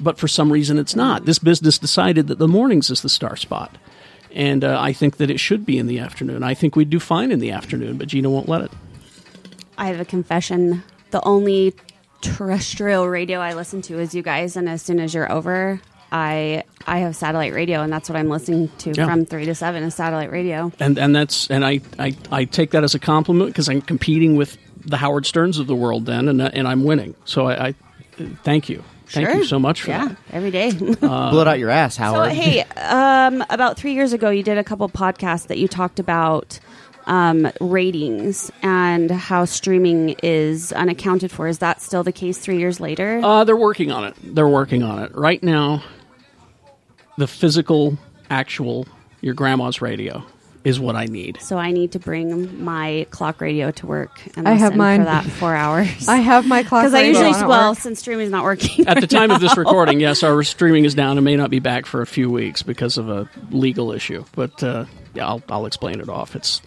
but 0.00 0.18
for 0.18 0.28
some 0.28 0.52
reason 0.52 0.78
it's 0.78 0.96
not. 0.96 1.24
This 1.24 1.38
business 1.38 1.78
decided 1.78 2.28
that 2.28 2.38
the 2.38 2.48
mornings 2.48 2.90
is 2.90 3.02
the 3.02 3.08
star 3.08 3.36
spot. 3.36 3.76
And 4.32 4.62
uh, 4.62 4.78
I 4.80 4.92
think 4.92 5.16
that 5.16 5.30
it 5.30 5.40
should 5.40 5.64
be 5.64 5.78
in 5.78 5.86
the 5.86 5.98
afternoon. 5.98 6.42
I 6.42 6.54
think 6.54 6.76
we'd 6.76 6.90
do 6.90 7.00
fine 7.00 7.32
in 7.32 7.38
the 7.38 7.50
afternoon, 7.50 7.96
but 7.96 8.08
Gina 8.08 8.30
won't 8.30 8.48
let 8.48 8.62
it. 8.62 8.70
I 9.76 9.86
have 9.88 10.00
a 10.00 10.04
confession. 10.04 10.82
The 11.10 11.24
only 11.24 11.74
terrestrial 12.20 13.08
radio 13.08 13.40
I 13.40 13.54
listen 13.54 13.80
to 13.82 13.98
is 13.98 14.14
you 14.14 14.22
guys, 14.22 14.56
and 14.56 14.68
as 14.68 14.82
soon 14.82 15.00
as 15.00 15.14
you're 15.14 15.30
over, 15.32 15.80
I 16.10 16.64
I 16.86 16.98
have 17.00 17.14
satellite 17.16 17.52
radio, 17.52 17.82
and 17.82 17.92
that's 17.92 18.08
what 18.08 18.16
I'm 18.16 18.28
listening 18.28 18.68
to 18.78 18.92
Yeah. 18.92 19.06
from 19.06 19.26
three 19.26 19.44
to 19.46 19.54
seven 19.54 19.82
is 19.82 19.94
satellite 19.94 20.30
radio. 20.30 20.72
And 20.80 20.98
and 20.98 21.14
that's 21.14 21.50
and 21.50 21.64
I 21.64 21.80
I, 21.98 22.16
I 22.30 22.44
take 22.44 22.70
that 22.72 22.84
as 22.84 22.94
a 22.94 22.98
compliment 22.98 23.50
because 23.50 23.68
I'm 23.68 23.82
competing 23.82 24.36
with 24.36 24.56
the 24.84 24.96
Howard 24.96 25.26
Sterns 25.26 25.58
of 25.58 25.66
the 25.66 25.74
world 25.74 26.06
then, 26.06 26.28
and 26.28 26.40
uh, 26.40 26.50
and 26.52 26.66
I'm 26.66 26.84
winning. 26.84 27.14
So 27.24 27.46
I, 27.46 27.68
I 27.68 27.74
thank 28.42 28.68
you, 28.68 28.82
thank 29.06 29.28
Sure. 29.28 29.36
you 29.38 29.44
so 29.44 29.58
much 29.58 29.82
for 29.82 29.90
Yeah, 29.90 30.08
that. 30.08 30.16
every 30.32 30.50
day. 30.50 30.72
Blow 31.00 31.40
it 31.42 31.48
out 31.48 31.58
your 31.58 31.70
ass, 31.70 31.96
so 31.96 32.02
Howard. 32.04 32.32
hey, 32.32 32.62
um, 32.76 33.44
about 33.50 33.76
three 33.76 33.92
years 33.94 34.12
ago, 34.14 34.30
you 34.30 34.42
did 34.42 34.56
a 34.58 34.64
couple 34.64 34.88
podcasts 34.88 35.48
that 35.48 35.58
you 35.58 35.68
talked 35.68 35.98
about 36.00 36.58
um, 37.06 37.50
ratings 37.60 38.50
and 38.62 39.10
how 39.10 39.44
streaming 39.44 40.14
is 40.22 40.72
unaccounted 40.72 41.30
for. 41.30 41.48
Is 41.48 41.58
that 41.58 41.80
still 41.82 42.02
the 42.02 42.12
case 42.12 42.38
three 42.38 42.58
years 42.58 42.80
later? 42.80 43.20
Uh, 43.22 43.44
they're 43.44 43.56
working 43.56 43.90
on 43.92 44.04
it. 44.04 44.14
They're 44.22 44.48
working 44.48 44.82
on 44.82 45.02
it 45.04 45.14
right 45.14 45.42
now. 45.42 45.82
The 47.18 47.26
physical, 47.26 47.98
actual, 48.30 48.86
your 49.20 49.34
grandma's 49.34 49.82
radio 49.82 50.24
is 50.64 50.78
what 50.80 50.96
I 50.96 51.06
need. 51.06 51.40
so 51.40 51.56
I 51.56 51.70
need 51.72 51.92
to 51.92 51.98
bring 51.98 52.62
my 52.64 53.06
clock 53.10 53.40
radio 53.40 53.70
to 53.70 53.86
work 53.86 54.20
and 54.36 54.46
I 54.46 54.52
have 54.52 54.70
listen 54.72 54.78
mine. 54.78 55.00
for 55.00 55.04
that 55.06 55.24
four 55.24 55.54
hours. 55.54 56.08
I 56.08 56.16
have 56.16 56.46
my 56.46 56.62
clock 56.62 56.82
because 56.84 56.94
I 56.94 57.02
usually 57.02 57.28
on 57.28 57.34
at 57.34 57.48
well 57.48 57.70
work. 57.70 57.78
since 57.78 58.00
streaming's 58.00 58.30
not 58.30 58.44
working. 58.44 58.86
At 58.86 59.00
the 59.00 59.06
time 59.06 59.30
of 59.30 59.40
this 59.40 59.56
recording, 59.56 60.00
yes, 60.00 60.22
our 60.22 60.42
streaming 60.42 60.84
is 60.84 60.94
down 60.94 61.16
and 61.16 61.24
may 61.24 61.36
not 61.36 61.50
be 61.50 61.58
back 61.58 61.86
for 61.86 62.02
a 62.02 62.06
few 62.06 62.30
weeks 62.30 62.62
because 62.62 62.98
of 62.98 63.08
a 63.08 63.28
legal 63.50 63.92
issue. 63.92 64.24
But 64.32 64.62
uh, 64.62 64.84
yeah, 65.14 65.26
I'll, 65.26 65.42
I'll 65.48 65.66
explain 65.66 66.00
it 66.00 66.08
off. 66.08 66.36
It's 66.36 66.60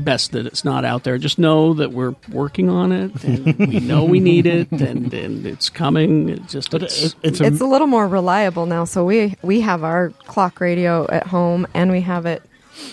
best 0.00 0.32
that 0.32 0.46
it's 0.46 0.64
not 0.64 0.84
out 0.84 1.04
there. 1.04 1.18
Just 1.18 1.38
know 1.38 1.74
that 1.74 1.92
we're 1.92 2.14
working 2.30 2.68
on 2.68 2.92
it, 2.92 3.24
and 3.24 3.58
we 3.58 3.80
know 3.80 4.04
we 4.04 4.20
need 4.20 4.46
it, 4.46 4.70
and, 4.72 5.12
and 5.12 5.46
it's 5.46 5.68
coming. 5.68 6.28
It 6.28 6.46
just 6.48 6.70
But 6.70 6.84
it's, 6.84 7.04
it, 7.04 7.14
it's 7.22 7.40
a, 7.40 7.44
it's 7.44 7.60
a 7.60 7.66
little 7.66 7.86
more 7.86 8.08
reliable 8.08 8.66
now. 8.66 8.84
So 8.84 9.04
we 9.04 9.36
we 9.42 9.60
have 9.60 9.84
our 9.84 10.10
clock 10.26 10.60
radio 10.60 11.06
at 11.10 11.26
home, 11.26 11.66
and 11.74 11.90
we 11.90 12.00
have 12.02 12.26
it. 12.26 12.42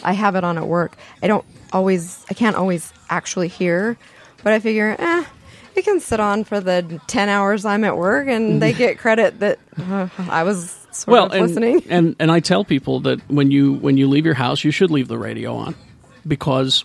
I 0.03 0.13
have 0.13 0.35
it 0.35 0.43
on 0.43 0.57
at 0.57 0.67
work. 0.67 0.97
I 1.23 1.27
don't 1.27 1.45
always. 1.73 2.25
I 2.29 2.33
can't 2.33 2.55
always 2.55 2.93
actually 3.09 3.47
hear, 3.47 3.97
but 4.43 4.53
I 4.53 4.59
figure, 4.59 4.95
eh, 4.99 5.23
it 5.75 5.85
can 5.85 5.99
sit 5.99 6.19
on 6.19 6.43
for 6.43 6.59
the 6.59 6.99
ten 7.07 7.29
hours 7.29 7.65
I'm 7.65 7.83
at 7.83 7.97
work, 7.97 8.27
and 8.27 8.61
they 8.61 8.73
get 8.73 8.97
credit 8.97 9.39
that 9.39 9.59
uh, 9.77 10.09
I 10.17 10.43
was 10.43 10.87
sort 10.91 11.11
well, 11.13 11.25
of 11.27 11.33
and, 11.33 11.47
listening. 11.47 11.83
and 11.89 12.15
and 12.19 12.31
I 12.31 12.39
tell 12.39 12.63
people 12.63 12.99
that 13.01 13.19
when 13.29 13.51
you 13.51 13.73
when 13.73 13.97
you 13.97 14.07
leave 14.07 14.25
your 14.25 14.33
house, 14.33 14.63
you 14.63 14.71
should 14.71 14.91
leave 14.91 15.07
the 15.07 15.17
radio 15.17 15.55
on 15.55 15.75
because 16.27 16.83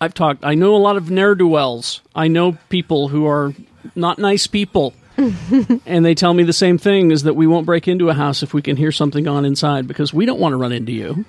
I've 0.00 0.14
talked. 0.14 0.44
I 0.44 0.54
know 0.54 0.74
a 0.74 0.78
lot 0.78 0.96
of 0.96 1.10
ne'er 1.10 1.34
do 1.34 1.48
wells. 1.48 2.00
I 2.14 2.28
know 2.28 2.56
people 2.68 3.08
who 3.08 3.26
are 3.26 3.54
not 3.94 4.18
nice 4.18 4.46
people. 4.46 4.94
and 5.86 6.04
they 6.04 6.14
tell 6.14 6.32
me 6.32 6.42
the 6.42 6.52
same 6.52 6.78
thing 6.78 7.10
is 7.10 7.24
that 7.24 7.34
we 7.34 7.46
won't 7.46 7.66
break 7.66 7.86
into 7.86 8.08
a 8.08 8.14
house 8.14 8.42
if 8.42 8.54
we 8.54 8.62
can 8.62 8.76
hear 8.76 8.90
something 8.90 9.28
on 9.28 9.44
inside 9.44 9.86
because 9.86 10.12
we 10.12 10.24
don't 10.24 10.40
want 10.40 10.52
to 10.52 10.56
run 10.56 10.72
into 10.72 10.92
you. 10.92 11.24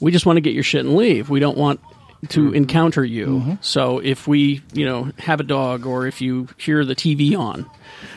We 0.00 0.10
just 0.10 0.26
want 0.26 0.36
to 0.36 0.40
get 0.40 0.54
your 0.54 0.62
shit 0.62 0.84
and 0.84 0.96
leave. 0.96 1.30
We 1.30 1.40
don't 1.40 1.56
want 1.56 1.80
to 2.28 2.46
mm-hmm. 2.46 2.56
encounter 2.56 3.04
you. 3.04 3.26
Mm-hmm. 3.26 3.54
So 3.60 4.00
if 4.00 4.26
we, 4.26 4.62
you 4.72 4.84
know, 4.84 5.12
have 5.18 5.40
a 5.40 5.44
dog 5.44 5.86
or 5.86 6.06
if 6.06 6.20
you 6.20 6.48
hear 6.56 6.84
the 6.84 6.96
TV 6.96 7.38
on, 7.38 7.68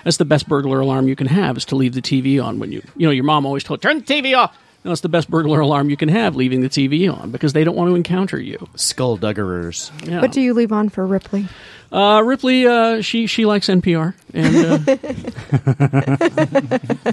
that's 0.03 0.17
the 0.17 0.25
best 0.25 0.47
burglar 0.47 0.79
alarm 0.79 1.07
you 1.07 1.15
can 1.15 1.27
have 1.27 1.57
is 1.57 1.65
to 1.65 1.75
leave 1.75 1.93
the 1.93 2.01
TV 2.01 2.43
on 2.43 2.59
when 2.59 2.71
you, 2.71 2.81
you 2.95 3.05
know, 3.07 3.11
your 3.11 3.23
mom 3.23 3.45
always 3.45 3.63
told 3.63 3.81
turn 3.81 3.99
the 3.99 4.03
TV 4.03 4.35
off. 4.35 4.57
No, 4.83 4.91
it's 4.91 5.01
the 5.01 5.09
best 5.09 5.29
burglar 5.29 5.59
alarm 5.59 5.89
you 5.91 5.97
can 5.97 6.09
have 6.09 6.35
leaving 6.35 6.61
the 6.61 6.69
TV 6.69 7.11
on 7.11 7.29
because 7.29 7.53
they 7.53 7.63
don't 7.63 7.75
want 7.75 7.89
to 7.89 7.95
encounter 7.95 8.39
you. 8.39 8.57
Skullduggerers. 8.75 9.91
Yeah. 10.07 10.21
What 10.21 10.31
do 10.31 10.41
you 10.41 10.53
leave 10.55 10.71
on 10.71 10.89
for 10.89 11.05
Ripley? 11.05 11.47
Uh, 11.91 12.21
Ripley, 12.25 12.65
uh, 12.65 13.01
she 13.01 13.27
she 13.27 13.45
likes 13.45 13.67
NPR, 13.67 14.15
and 14.33 14.55
uh, 14.55 14.79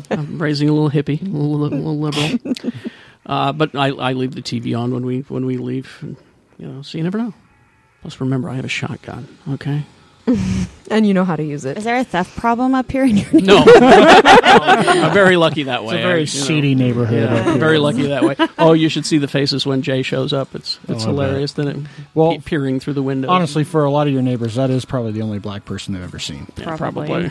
I'm 0.10 0.40
raising 0.40 0.68
a 0.68 0.72
little 0.72 0.90
hippie, 0.90 1.20
a 1.20 1.24
little, 1.24 1.68
little 1.68 1.98
liberal. 1.98 2.72
Uh, 3.26 3.52
but 3.52 3.74
I, 3.74 3.88
I 3.88 4.12
leave 4.12 4.34
the 4.34 4.40
TV 4.40 4.78
on 4.78 4.94
when 4.94 5.04
we 5.04 5.20
when 5.22 5.44
we 5.44 5.58
leave, 5.58 5.98
and, 6.00 6.16
you 6.58 6.66
know. 6.68 6.82
So 6.82 6.96
you 6.96 7.04
never 7.04 7.18
know. 7.18 7.34
Plus, 8.02 8.20
remember, 8.20 8.48
I 8.48 8.54
have 8.54 8.64
a 8.64 8.68
shotgun. 8.68 9.26
Okay. 9.50 9.82
And 10.90 11.06
you 11.06 11.12
know 11.12 11.24
how 11.26 11.36
to 11.36 11.44
use 11.44 11.66
it. 11.66 11.76
Is 11.76 11.84
there 11.84 11.98
a 11.98 12.02
theft 12.04 12.34
problem 12.38 12.74
up 12.74 12.90
here 12.90 13.04
in 13.04 13.18
your 13.18 13.30
No, 13.42 13.62
I'm 13.76 15.12
very 15.12 15.36
lucky 15.44 15.64
that 15.64 15.84
way. 15.84 15.96
it's 15.96 16.00
a 16.00 16.02
very 16.02 16.14
I- 16.20 16.24
you 16.24 16.40
know, 16.40 16.46
seedy 16.46 16.74
neighborhood. 16.74 17.28
Yeah, 17.30 17.50
I'm 17.52 17.58
very 17.60 17.76
lucky 17.76 18.06
that 18.06 18.24
way. 18.24 18.36
Oh, 18.58 18.72
you 18.72 18.88
should 18.88 19.04
see 19.04 19.18
the 19.18 19.28
faces 19.28 19.66
when 19.66 19.82
Jay 19.82 20.00
shows 20.02 20.32
up. 20.32 20.54
It's 20.54 20.78
it's 20.88 21.04
Oh, 21.04 21.08
I 21.08 21.10
hilarious. 21.10 21.52
Then 21.52 21.68
it 21.68 21.76
Well, 22.14 22.32
pe- 22.32 22.38
peering 22.38 22.80
through 22.80 22.94
the 22.94 23.02
window. 23.02 23.28
Honestly, 23.28 23.64
for 23.64 23.84
a 23.84 23.90
lot 23.90 24.06
of 24.06 24.14
your 24.14 24.22
neighbors, 24.22 24.54
that 24.54 24.70
is 24.70 24.86
probably 24.86 25.12
the 25.12 25.20
only 25.20 25.38
black 25.38 25.66
person 25.66 25.92
they've 25.92 26.02
ever 26.02 26.18
seen. 26.18 26.46
Yeah, 26.56 26.74
Probably. 26.78 27.28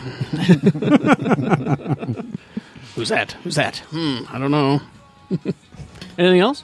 Who's 2.94 3.08
that? 3.08 3.32
Who's 3.44 3.56
that? 3.56 3.78
Hmm, 3.90 4.20
I 4.30 4.38
don't 4.38 4.50
know. 4.52 4.80
Anything 6.16 6.40
else? 6.40 6.62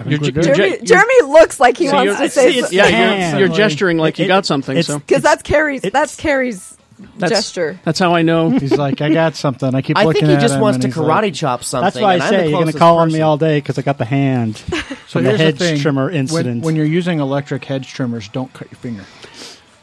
I 0.00 0.04
think 0.04 0.10
You're 0.10 0.20
we're 0.20 0.42
ju- 0.42 0.48
you're 0.48 0.54
Jeremy, 0.56 0.78
Jeremy 0.84 1.22
looks 1.24 1.58
like 1.60 1.76
he 1.76 1.88
So 1.88 1.94
wants 1.94 2.12
you're- 2.12 2.28
to 2.28 2.30
say 2.32 2.60
something. 2.60 2.78
Yeah, 2.78 3.30
you're, 3.38 3.46
you're 3.48 3.56
gesturing 3.56 3.98
like 3.98 4.18
you 4.18 4.26
got 4.26 4.46
something. 4.46 4.76
it's- 4.76 4.86
So 4.86 4.98
Because 5.00 5.22
that's 5.22 5.42
Kerry's. 5.42 5.82
That's 5.82 6.14
Kerry's 6.16 6.76
that's, 7.16 7.32
gesture. 7.32 7.78
That's 7.84 7.98
how 7.98 8.14
I 8.14 8.22
know. 8.22 8.50
He's 8.50 8.76
like, 8.76 9.00
I 9.00 9.12
got 9.12 9.34
something. 9.36 9.74
I 9.74 9.82
keep 9.82 9.96
I 9.96 10.04
looking 10.04 10.26
think 10.26 10.40
he 10.40 10.46
just 10.46 10.58
wants 10.60 10.78
to 10.84 10.88
karate 10.90 11.06
like- 11.22 11.34
chop 11.34 11.64
something. 11.64 11.84
That's 11.84 11.96
why 12.00 12.12
I 12.12 12.14
and 12.14 12.22
I'm 12.22 12.30
the 12.32 12.38
say 12.38 12.42
you're 12.44 12.52
going 12.52 12.66
to 12.66 12.72
closest 12.72 12.78
call 12.78 12.98
on 12.98 13.12
me 13.12 13.20
all 13.20 13.36
day 13.36 13.58
because 13.58 13.78
I 13.78 13.82
got 13.82 13.98
the 13.98 14.04
hand 14.04 14.56
So 14.66 14.74
from 15.06 15.24
the 15.24 15.36
hedge 15.38 15.58
the 15.58 15.78
trimmer 15.78 16.06
When, 16.06 16.14
incident. 16.14 16.64
when 16.64 16.76
you're 16.76 16.84
using 16.86 17.18
electric 17.20 17.64
hedge 17.64 17.88
trimmers, 17.92 18.28
don't 18.28 18.52
cut 18.52 18.70
your 18.70 18.78
finger. 18.78 19.04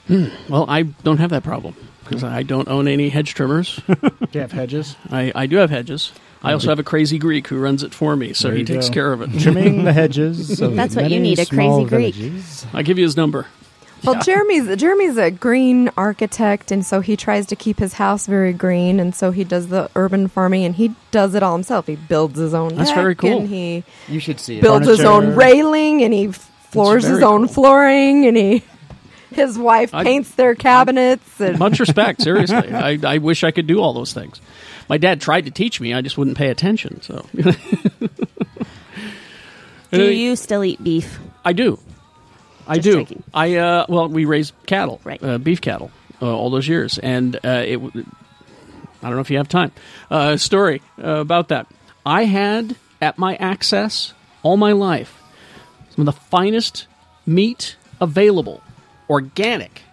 Hmm. 0.08 0.28
Well, 0.50 0.66
I 0.70 0.84
don't 0.84 1.18
have 1.18 1.32
that 1.32 1.44
problem 1.44 1.76
because 2.04 2.24
I 2.24 2.44
don't 2.44 2.68
own 2.68 2.88
any 2.88 3.10
hedge 3.10 3.34
trimmers. 3.34 3.80
Do 3.88 3.96
you 4.34 4.42
have 4.42 4.52
hedges? 4.52 4.96
I, 5.10 5.32
I 5.34 5.46
do 5.48 5.56
have 5.58 5.70
hedges. 5.72 6.12
I 6.46 6.54
also 6.54 6.70
have 6.70 6.80
a 6.80 6.84
crazy 6.84 7.18
Greek 7.18 7.48
who 7.48 7.58
runs 7.58 7.84
it 7.84 7.94
for 7.94 8.16
me, 8.16 8.34
so 8.34 8.48
There 8.50 8.58
he 8.58 8.64
takes 8.64 8.88
go. 8.90 8.94
care 8.94 9.14
of 9.14 9.22
it. 9.22 9.40
trimming 9.40 9.84
the 9.84 9.94
hedges. 10.02 10.62
Of 10.62 10.76
That's 10.76 10.96
what 10.96 11.10
you 11.12 11.20
need, 11.20 11.40
a 11.40 11.46
small 11.46 11.86
crazy 11.86 11.90
Greek. 11.90 12.16
villages. 12.16 12.66
I 12.74 12.82
give 12.84 12.98
you 12.98 13.04
his 13.06 13.18
number. 13.18 13.48
Well, 14.04 14.22
Jeremy's 14.22 14.76
Jeremy's 14.76 15.18
a 15.18 15.32
green 15.32 15.90
architect, 15.98 16.70
and 16.72 16.86
so 16.86 17.00
he 17.02 17.18
tries 17.18 17.48
to 17.48 17.56
keep 17.56 17.80
his 17.80 17.94
house 17.94 18.28
very 18.28 18.54
green, 18.54 19.00
and 19.00 19.16
so 19.16 19.32
he 19.32 19.44
does 19.44 19.70
the 19.70 19.90
urban 19.96 20.28
farming, 20.28 20.64
and 20.64 20.76
he 20.76 20.94
does 21.10 21.34
it 21.34 21.42
all 21.42 21.54
himself. 21.54 21.88
He 21.88 21.96
builds 21.96 22.38
his 22.38 22.54
own. 22.54 22.76
That's 22.76 22.90
deck, 22.92 22.98
very 23.00 23.16
cool. 23.16 23.40
And 23.40 23.50
he 23.50 23.84
You 24.08 24.20
should 24.20 24.40
see 24.40 24.58
it. 24.58 24.62
builds 24.62 24.86
his 24.88 25.00
own 25.02 25.34
railing, 25.36 26.04
and 26.04 26.14
he 26.14 26.28
floors 26.32 27.04
his 27.06 27.24
own 27.24 27.46
cool. 27.46 27.54
flooring, 27.54 28.28
and 28.28 28.38
he 28.38 28.64
his 29.32 29.58
wife 29.58 29.92
I- 29.94 30.04
paints 30.04 30.32
their 30.36 30.54
cabinets. 30.54 31.42
And 31.42 31.58
Much 31.58 31.80
respect, 31.80 32.22
seriously. 32.22 32.72
I, 32.74 33.00
I 33.04 33.18
wish 33.18 33.44
I 33.44 33.50
could 33.52 33.66
do 33.66 33.80
all 33.82 33.94
those 33.94 34.14
things. 34.14 34.40
My 34.90 34.98
dad 34.98 35.20
tried 35.22 35.46
to 35.46 35.52
teach 35.52 35.82
me, 35.82 35.94
I 35.94 36.02
just 36.02 36.18
wouldn't 36.18 36.38
pay 36.38 36.50
attention. 36.50 37.02
So, 37.02 37.26
Do 39.92 40.12
you 40.12 40.36
still 40.36 40.64
eat 40.64 40.84
beef? 40.84 41.20
I 41.44 41.54
do. 41.54 41.80
I 42.68 42.76
Just 42.80 42.84
do. 42.86 43.00
checking. 43.00 43.24
I 43.34 43.56
uh, 43.56 43.86
well, 43.88 44.08
we 44.10 44.26
raised 44.26 44.54
cattle, 44.66 45.00
Right. 45.04 45.22
Uh, 45.24 45.38
beef 45.38 45.62
cattle, 45.62 45.92
uh, 46.22 46.26
all 46.36 46.50
those 46.50 46.68
years, 46.68 46.98
and 46.98 47.36
uh, 47.38 47.64
it. 47.66 47.78
I 47.78 49.08
don't 49.10 49.16
know 49.16 49.20
if 49.22 49.30
you 49.30 49.38
have 49.38 49.48
time. 49.48 49.72
Uh, 50.10 50.36
story 50.38 50.82
uh, 51.02 51.10
about 51.20 51.50
that. 51.50 51.68
I 52.06 52.24
had 52.26 52.76
at 53.02 53.18
my 53.20 53.36
access 53.36 54.14
all 54.42 54.58
my 54.58 54.72
life 54.72 55.22
some 55.96 56.08
of 56.08 56.14
the 56.14 56.20
finest 56.22 56.88
meat 57.26 57.76
available, 58.02 58.62
organic. 59.10 59.84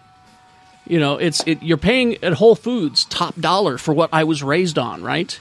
You 0.87 0.99
know, 0.99 1.17
it's 1.17 1.43
it, 1.47 1.63
you're 1.63 1.77
paying 1.77 2.23
at 2.23 2.33
Whole 2.33 2.55
Foods 2.55 3.05
top 3.05 3.39
dollar 3.39 3.77
for 3.77 3.93
what 3.93 4.09
I 4.11 4.23
was 4.23 4.43
raised 4.43 4.77
on, 4.77 5.03
right? 5.03 5.39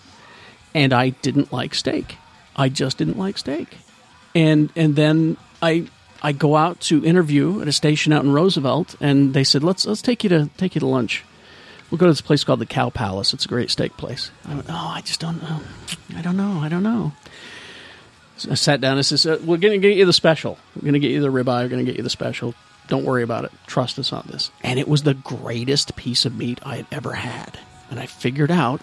And 0.74 0.92
I 0.92 1.10
didn't 1.10 1.52
like 1.52 1.74
steak. 1.74 2.16
I 2.54 2.68
just 2.68 2.98
didn't 2.98 3.18
like 3.18 3.38
steak 3.38 3.78
and 4.34 4.70
and 4.76 4.96
then 4.96 5.36
I 5.60 5.88
I 6.22 6.32
go 6.32 6.56
out 6.56 6.80
to 6.82 7.04
interview 7.04 7.60
at 7.60 7.68
a 7.68 7.72
station 7.72 8.12
out 8.12 8.24
in 8.24 8.32
Roosevelt, 8.32 8.94
and 9.00 9.34
they 9.34 9.44
said 9.44 9.62
let's 9.62 9.86
let's 9.86 10.02
take 10.02 10.24
you 10.24 10.30
to 10.30 10.50
take 10.56 10.74
you 10.74 10.80
to 10.80 10.86
lunch. 10.86 11.24
We'll 11.90 11.98
go 11.98 12.06
to 12.06 12.12
this 12.12 12.22
place 12.22 12.42
called 12.42 12.60
the 12.60 12.66
Cow 12.66 12.88
Palace. 12.88 13.34
It's 13.34 13.44
a 13.44 13.48
great 13.48 13.70
steak 13.70 13.98
place. 13.98 14.30
I 14.46 14.54
went, 14.54 14.66
oh, 14.70 14.92
I 14.96 15.02
just 15.02 15.20
don't 15.20 15.42
know. 15.42 15.60
I 16.16 16.22
don't 16.22 16.38
know. 16.38 16.58
I 16.62 16.70
don't 16.70 16.82
know. 16.82 17.12
So 18.38 18.50
I 18.50 18.54
sat 18.54 18.80
down 18.80 18.96
and 18.96 19.04
says, 19.04 19.26
uh, 19.26 19.38
"We're 19.44 19.58
going 19.58 19.78
to 19.78 19.86
get 19.86 19.98
you 19.98 20.06
the 20.06 20.12
special. 20.14 20.58
We're 20.74 20.82
going 20.82 20.94
to 20.94 21.00
get 21.00 21.10
you 21.10 21.20
the 21.20 21.28
ribeye. 21.28 21.62
We're 21.62 21.68
going 21.68 21.84
to 21.84 21.90
get 21.90 21.98
you 21.98 22.02
the 22.02 22.10
special. 22.10 22.54
Don't 22.88 23.04
worry 23.04 23.22
about 23.22 23.44
it. 23.44 23.52
Trust 23.66 23.98
us 23.98 24.12
on 24.12 24.28
this." 24.30 24.50
And 24.62 24.78
it 24.78 24.88
was 24.88 25.02
the 25.02 25.14
greatest 25.14 25.96
piece 25.96 26.24
of 26.24 26.36
meat 26.36 26.60
I 26.64 26.76
had 26.76 26.86
ever 26.92 27.14
had. 27.14 27.58
And 27.90 28.00
I 28.00 28.06
figured 28.06 28.50
out 28.50 28.82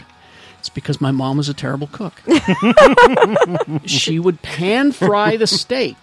it's 0.59 0.69
because 0.69 0.99
my 1.01 1.11
mom 1.11 1.37
was 1.37 1.47
a 1.49 1.53
terrible 1.53 1.87
cook 1.87 2.21
she 3.85 4.19
would 4.19 4.41
pan 4.41 4.91
fry 4.91 5.37
the 5.37 5.47
steak 5.47 5.95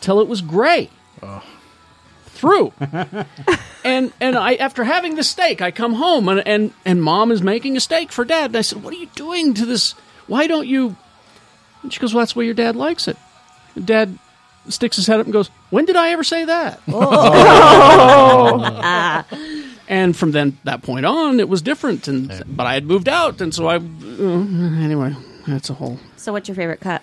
till 0.00 0.18
it 0.20 0.26
was 0.26 0.40
gray 0.40 0.88
through. 2.26 2.72
and 3.84 4.12
and 4.20 4.36
I 4.36 4.54
after 4.54 4.84
having 4.84 5.14
the 5.16 5.24
steak, 5.24 5.60
I 5.62 5.70
come 5.70 5.94
home 5.94 6.28
and, 6.28 6.46
and 6.46 6.72
and 6.84 7.02
mom 7.02 7.30
is 7.32 7.42
making 7.42 7.76
a 7.76 7.80
steak 7.80 8.12
for 8.12 8.24
dad. 8.24 8.46
And 8.46 8.56
I 8.56 8.60
said, 8.62 8.82
"What 8.82 8.92
are 8.94 8.98
you 8.98 9.08
doing 9.14 9.54
to 9.54 9.66
this? 9.66 9.92
Why 10.26 10.46
don't 10.46 10.66
you?" 10.66 10.96
And 11.82 11.92
she 11.92 12.00
goes, 12.00 12.14
"Well, 12.14 12.22
that's 12.22 12.34
the 12.34 12.40
way 12.40 12.44
your 12.44 12.54
dad 12.54 12.76
likes 12.76 13.08
it." 13.08 13.16
Dad 13.82 14.18
sticks 14.68 14.96
his 14.96 15.06
head 15.06 15.20
up 15.20 15.26
and 15.26 15.32
goes, 15.32 15.48
"When 15.70 15.84
did 15.84 15.96
I 15.96 16.10
ever 16.10 16.24
say 16.24 16.44
that?" 16.44 16.80
and 19.88 20.16
from 20.16 20.32
then 20.32 20.58
that 20.64 20.82
point 20.82 21.06
on, 21.06 21.40
it 21.40 21.48
was 21.48 21.62
different. 21.62 22.08
And 22.08 22.42
but 22.56 22.66
I 22.66 22.74
had 22.74 22.84
moved 22.86 23.08
out, 23.08 23.40
and 23.40 23.54
so 23.54 23.66
I 23.68 23.76
uh, 23.76 23.80
anyway. 23.80 25.14
That's 25.46 25.70
a 25.70 25.74
whole 25.74 25.98
So, 26.16 26.32
what's 26.32 26.48
your 26.48 26.56
favorite 26.56 26.80
cut? 26.80 27.02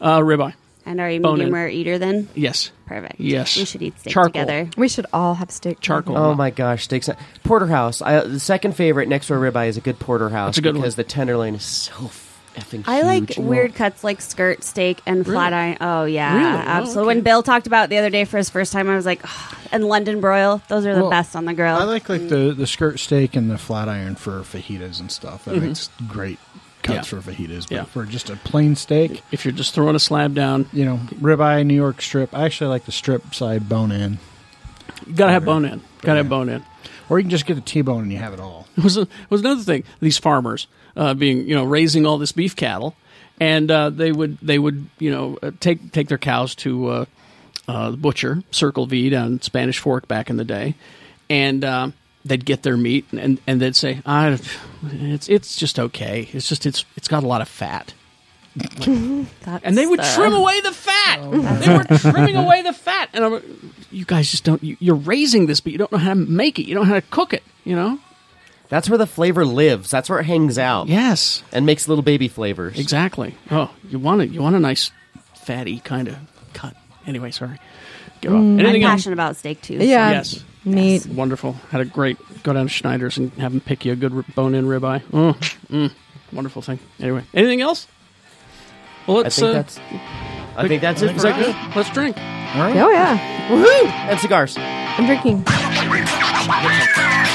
uh, 0.00 0.20
ribeye. 0.20 0.54
And 0.86 1.00
are 1.00 1.10
you 1.10 1.18
a 1.18 1.22
Bone 1.22 1.34
medium 1.34 1.48
in. 1.48 1.54
rare 1.54 1.68
eater 1.68 1.98
then? 1.98 2.28
Yes, 2.34 2.70
Perfect. 2.86 3.18
Yes. 3.18 3.56
We 3.56 3.64
should 3.64 3.80
eat 3.82 3.98
steak 3.98 4.12
Charcoal. 4.12 4.32
together. 4.32 4.68
We 4.76 4.88
should 4.88 5.06
all 5.14 5.34
have 5.34 5.50
steak. 5.50 5.80
charcoal. 5.80 6.16
Oh 6.16 6.34
my 6.34 6.50
gosh, 6.50 6.84
steaks! 6.84 7.08
Porterhouse. 7.42 8.02
I, 8.02 8.20
the 8.20 8.40
second 8.40 8.76
favorite 8.76 9.08
next 9.08 9.28
to 9.28 9.34
a 9.34 9.38
ribeye 9.38 9.68
is 9.68 9.76
a 9.78 9.80
good 9.80 9.98
porterhouse 9.98 10.48
That's 10.48 10.58
a 10.58 10.62
good 10.62 10.74
because 10.74 10.96
one. 10.96 11.04
the 11.04 11.08
tenderloin 11.08 11.54
is 11.54 11.62
so 11.62 12.08
effing. 12.54 12.84
I 12.86 13.02
like 13.02 13.34
weird 13.36 13.74
cuts 13.74 14.02
like 14.04 14.20
skirt 14.20 14.62
steak 14.64 15.00
and 15.06 15.24
flat 15.24 15.52
iron. 15.52 15.76
Oh 15.80 16.04
yeah, 16.04 16.34
Really? 16.34 16.46
Oh, 16.46 16.68
absolutely. 16.70 17.00
okay. 17.02 17.06
When 17.06 17.20
Bill 17.22 17.42
talked 17.42 17.66
about 17.66 17.84
it 17.84 17.90
the 17.90 17.98
other 17.98 18.10
day 18.10 18.24
for 18.24 18.36
his 18.38 18.50
first 18.50 18.72
time, 18.72 18.88
I 18.88 18.96
was 18.96 19.06
like, 19.06 19.20
"Ugh." 19.24 19.56
and 19.72 19.84
London 19.86 20.20
broil. 20.20 20.62
Those 20.68 20.86
are 20.86 20.94
the 20.94 21.02
Well, 21.02 21.10
best 21.10 21.34
on 21.36 21.44
the 21.44 21.54
grill. 21.54 21.76
I 21.76 21.84
like 21.84 22.08
like 22.08 22.28
the 22.28 22.54
the 22.56 22.66
skirt 22.66 22.98
steak 23.00 23.36
and 23.36 23.50
the 23.50 23.58
flat 23.58 23.88
iron 23.88 24.14
for 24.14 24.40
fajitas 24.42 25.00
and 25.00 25.10
stuff. 25.10 25.44
That 25.46 25.56
makes 25.56 25.90
great 26.08 26.38
cuts 26.82 27.08
Mm-hmm. 27.08 27.16
Yeah. 27.16 27.22
for 27.22 27.30
fajitas. 27.32 27.62
But 27.68 27.70
Yeah. 27.74 27.84
for 27.84 28.04
just 28.04 28.30
a 28.30 28.36
plain 28.36 28.76
steak, 28.76 29.22
If 29.32 29.44
you're 29.44 29.52
just 29.52 29.74
throwing 29.74 29.96
a 29.96 30.00
slab 30.00 30.34
down, 30.34 30.66
you 30.72 30.84
know, 30.84 30.98
ribeye, 31.20 31.64
New 31.66 31.74
York 31.74 32.00
strip. 32.02 32.34
I 32.36 32.44
actually 32.44 32.68
like 32.68 32.84
the 32.84 32.92
strip 32.92 33.34
side 33.34 33.68
bone 33.68 33.90
in, 33.90 34.18
you 35.06 35.14
gotta 35.14 35.32
have 35.32 35.44
bone 35.44 35.64
in. 35.64 35.80
Gotta 36.02 36.18
have 36.18 36.28
bone 36.28 36.48
in. 36.48 36.62
or 37.08 37.18
you 37.18 37.24
can 37.24 37.30
just 37.30 37.46
get 37.46 37.56
a 37.58 37.60
T-bone 37.60 38.02
and 38.02 38.12
you 38.12 38.18
have 38.18 38.32
it 38.34 38.40
all. 38.40 38.66
It 38.76 38.82
was, 38.84 38.96
a, 38.96 39.02
it 39.02 39.08
was 39.30 39.40
another 39.40 39.62
thing. 39.62 39.84
These 40.00 40.18
farmers 40.18 40.66
uh, 40.96 41.14
being, 41.14 41.46
you 41.48 41.54
know, 41.54 41.64
raising 41.64 42.06
all 42.06 42.18
this 42.18 42.32
beef 42.32 42.54
cattle, 42.56 42.94
and 43.40 43.70
uh, 43.70 43.90
they 43.90 44.12
would 44.12 44.38
they 44.40 44.58
would 44.58 44.86
you 44.98 45.10
know 45.10 45.38
uh, 45.42 45.50
take 45.60 45.92
take 45.92 46.08
their 46.08 46.18
cows 46.18 46.54
to 46.56 46.88
uh, 46.88 47.04
uh, 47.68 47.90
the 47.90 47.96
butcher, 47.96 48.42
Circle 48.50 48.86
V 48.86 49.10
down 49.10 49.40
Spanish 49.42 49.78
Fork 49.78 50.08
back 50.08 50.30
in 50.30 50.36
the 50.36 50.44
day, 50.44 50.74
and 51.28 51.64
uh, 51.64 51.90
they'd 52.24 52.44
get 52.44 52.62
their 52.62 52.76
meat 52.76 53.06
and, 53.12 53.40
and 53.46 53.60
they'd 53.60 53.76
say, 53.76 54.00
ah, 54.06 54.36
it's 54.84 55.28
it's 55.28 55.56
just 55.56 55.78
okay. 55.78 56.28
It's 56.32 56.48
just 56.48 56.66
it's 56.66 56.84
it's 56.96 57.08
got 57.08 57.22
a 57.22 57.26
lot 57.26 57.40
of 57.40 57.48
fat. 57.48 57.94
That's 58.56 59.64
and 59.64 59.76
they 59.76 59.86
would 59.86 59.98
the- 59.98 60.12
trim 60.14 60.32
away 60.32 60.60
the 60.60 60.72
fat. 60.72 61.18
they 61.60 61.76
were 61.76 61.98
trimming 61.98 62.36
away 62.36 62.62
the 62.62 62.72
fat, 62.72 63.10
and 63.12 63.24
I'm, 63.24 63.72
you 63.90 64.04
guys 64.04 64.30
just 64.30 64.44
don't. 64.44 64.62
You, 64.62 64.76
you're 64.78 64.94
raising 64.94 65.46
this, 65.46 65.60
but 65.60 65.72
you 65.72 65.78
don't 65.78 65.90
know 65.90 65.98
how 65.98 66.10
to 66.10 66.14
make 66.14 66.58
it. 66.58 66.66
You 66.66 66.74
don't 66.74 66.84
know 66.84 66.94
how 66.94 67.00
to 67.00 67.06
cook 67.06 67.32
it. 67.32 67.42
You 67.64 67.74
know? 67.74 67.98
That's 68.68 68.88
where 68.88 68.98
the 68.98 69.06
flavor 69.06 69.44
lives. 69.44 69.90
That's 69.90 70.08
where 70.08 70.18
it 70.20 70.24
hangs 70.24 70.58
out. 70.58 70.88
Yes, 70.88 71.42
and 71.52 71.66
makes 71.66 71.86
little 71.88 72.02
baby 72.02 72.28
flavors. 72.28 72.78
exactly. 72.78 73.34
Oh, 73.50 73.70
you 73.88 73.98
want 73.98 74.22
it? 74.22 74.30
You 74.30 74.40
want 74.42 74.56
a 74.56 74.60
nice 74.60 74.90
fatty 75.34 75.80
kind 75.80 76.08
of 76.08 76.16
cut. 76.54 76.74
Anyway, 77.06 77.30
sorry. 77.30 77.58
Go 78.22 78.30
on. 78.30 78.36
I'm 78.54 78.60
Anything 78.60 78.84
else? 78.84 78.92
passionate 78.92 79.12
about 79.12 79.36
steak 79.36 79.60
too. 79.60 79.78
so- 79.78 79.84
Yeah. 79.84 80.10
Yes. 80.10 80.42
Meat. 80.64 81.04
Wonderful. 81.06 81.52
Had 81.70 81.82
a 81.82 81.84
great 81.84 82.16
go 82.42 82.54
down 82.54 82.64
to 82.66 82.72
Schneider's 82.72 83.18
and 83.18 83.30
have 83.34 83.52
them 83.52 83.60
pick 83.60 83.84
you 83.84 83.92
a 83.92 83.96
good 83.96 84.24
bone-in 84.34 84.64
ribeye. 84.64 85.02
Mm, 85.12 85.34
mm, 85.68 85.92
wonderful 86.32 86.62
thing. 86.62 86.78
Anyway, 86.98 87.22
anything 87.34 87.60
else? 87.60 87.86
Well, 89.06 89.18
I 89.18 89.20
let's. 89.24 89.36
think 89.38 89.50
uh, 89.50 89.52
that's. 89.52 89.78
I 90.56 90.66
think 90.66 90.80
that's 90.80 91.02
it 91.02 91.10
is 91.14 91.16
for 91.22 91.28
that 91.28 91.38
us. 91.38 91.46
good? 91.46 91.76
Let's 91.76 91.90
drink. 91.90 92.16
All 92.16 92.22
right. 92.62 92.76
Oh 92.76 92.88
yeah. 92.90 93.48
Woohoo! 93.50 93.86
And 94.08 94.18
cigars. 94.18 94.56
I'm 94.58 95.04
drinking. 95.04 95.44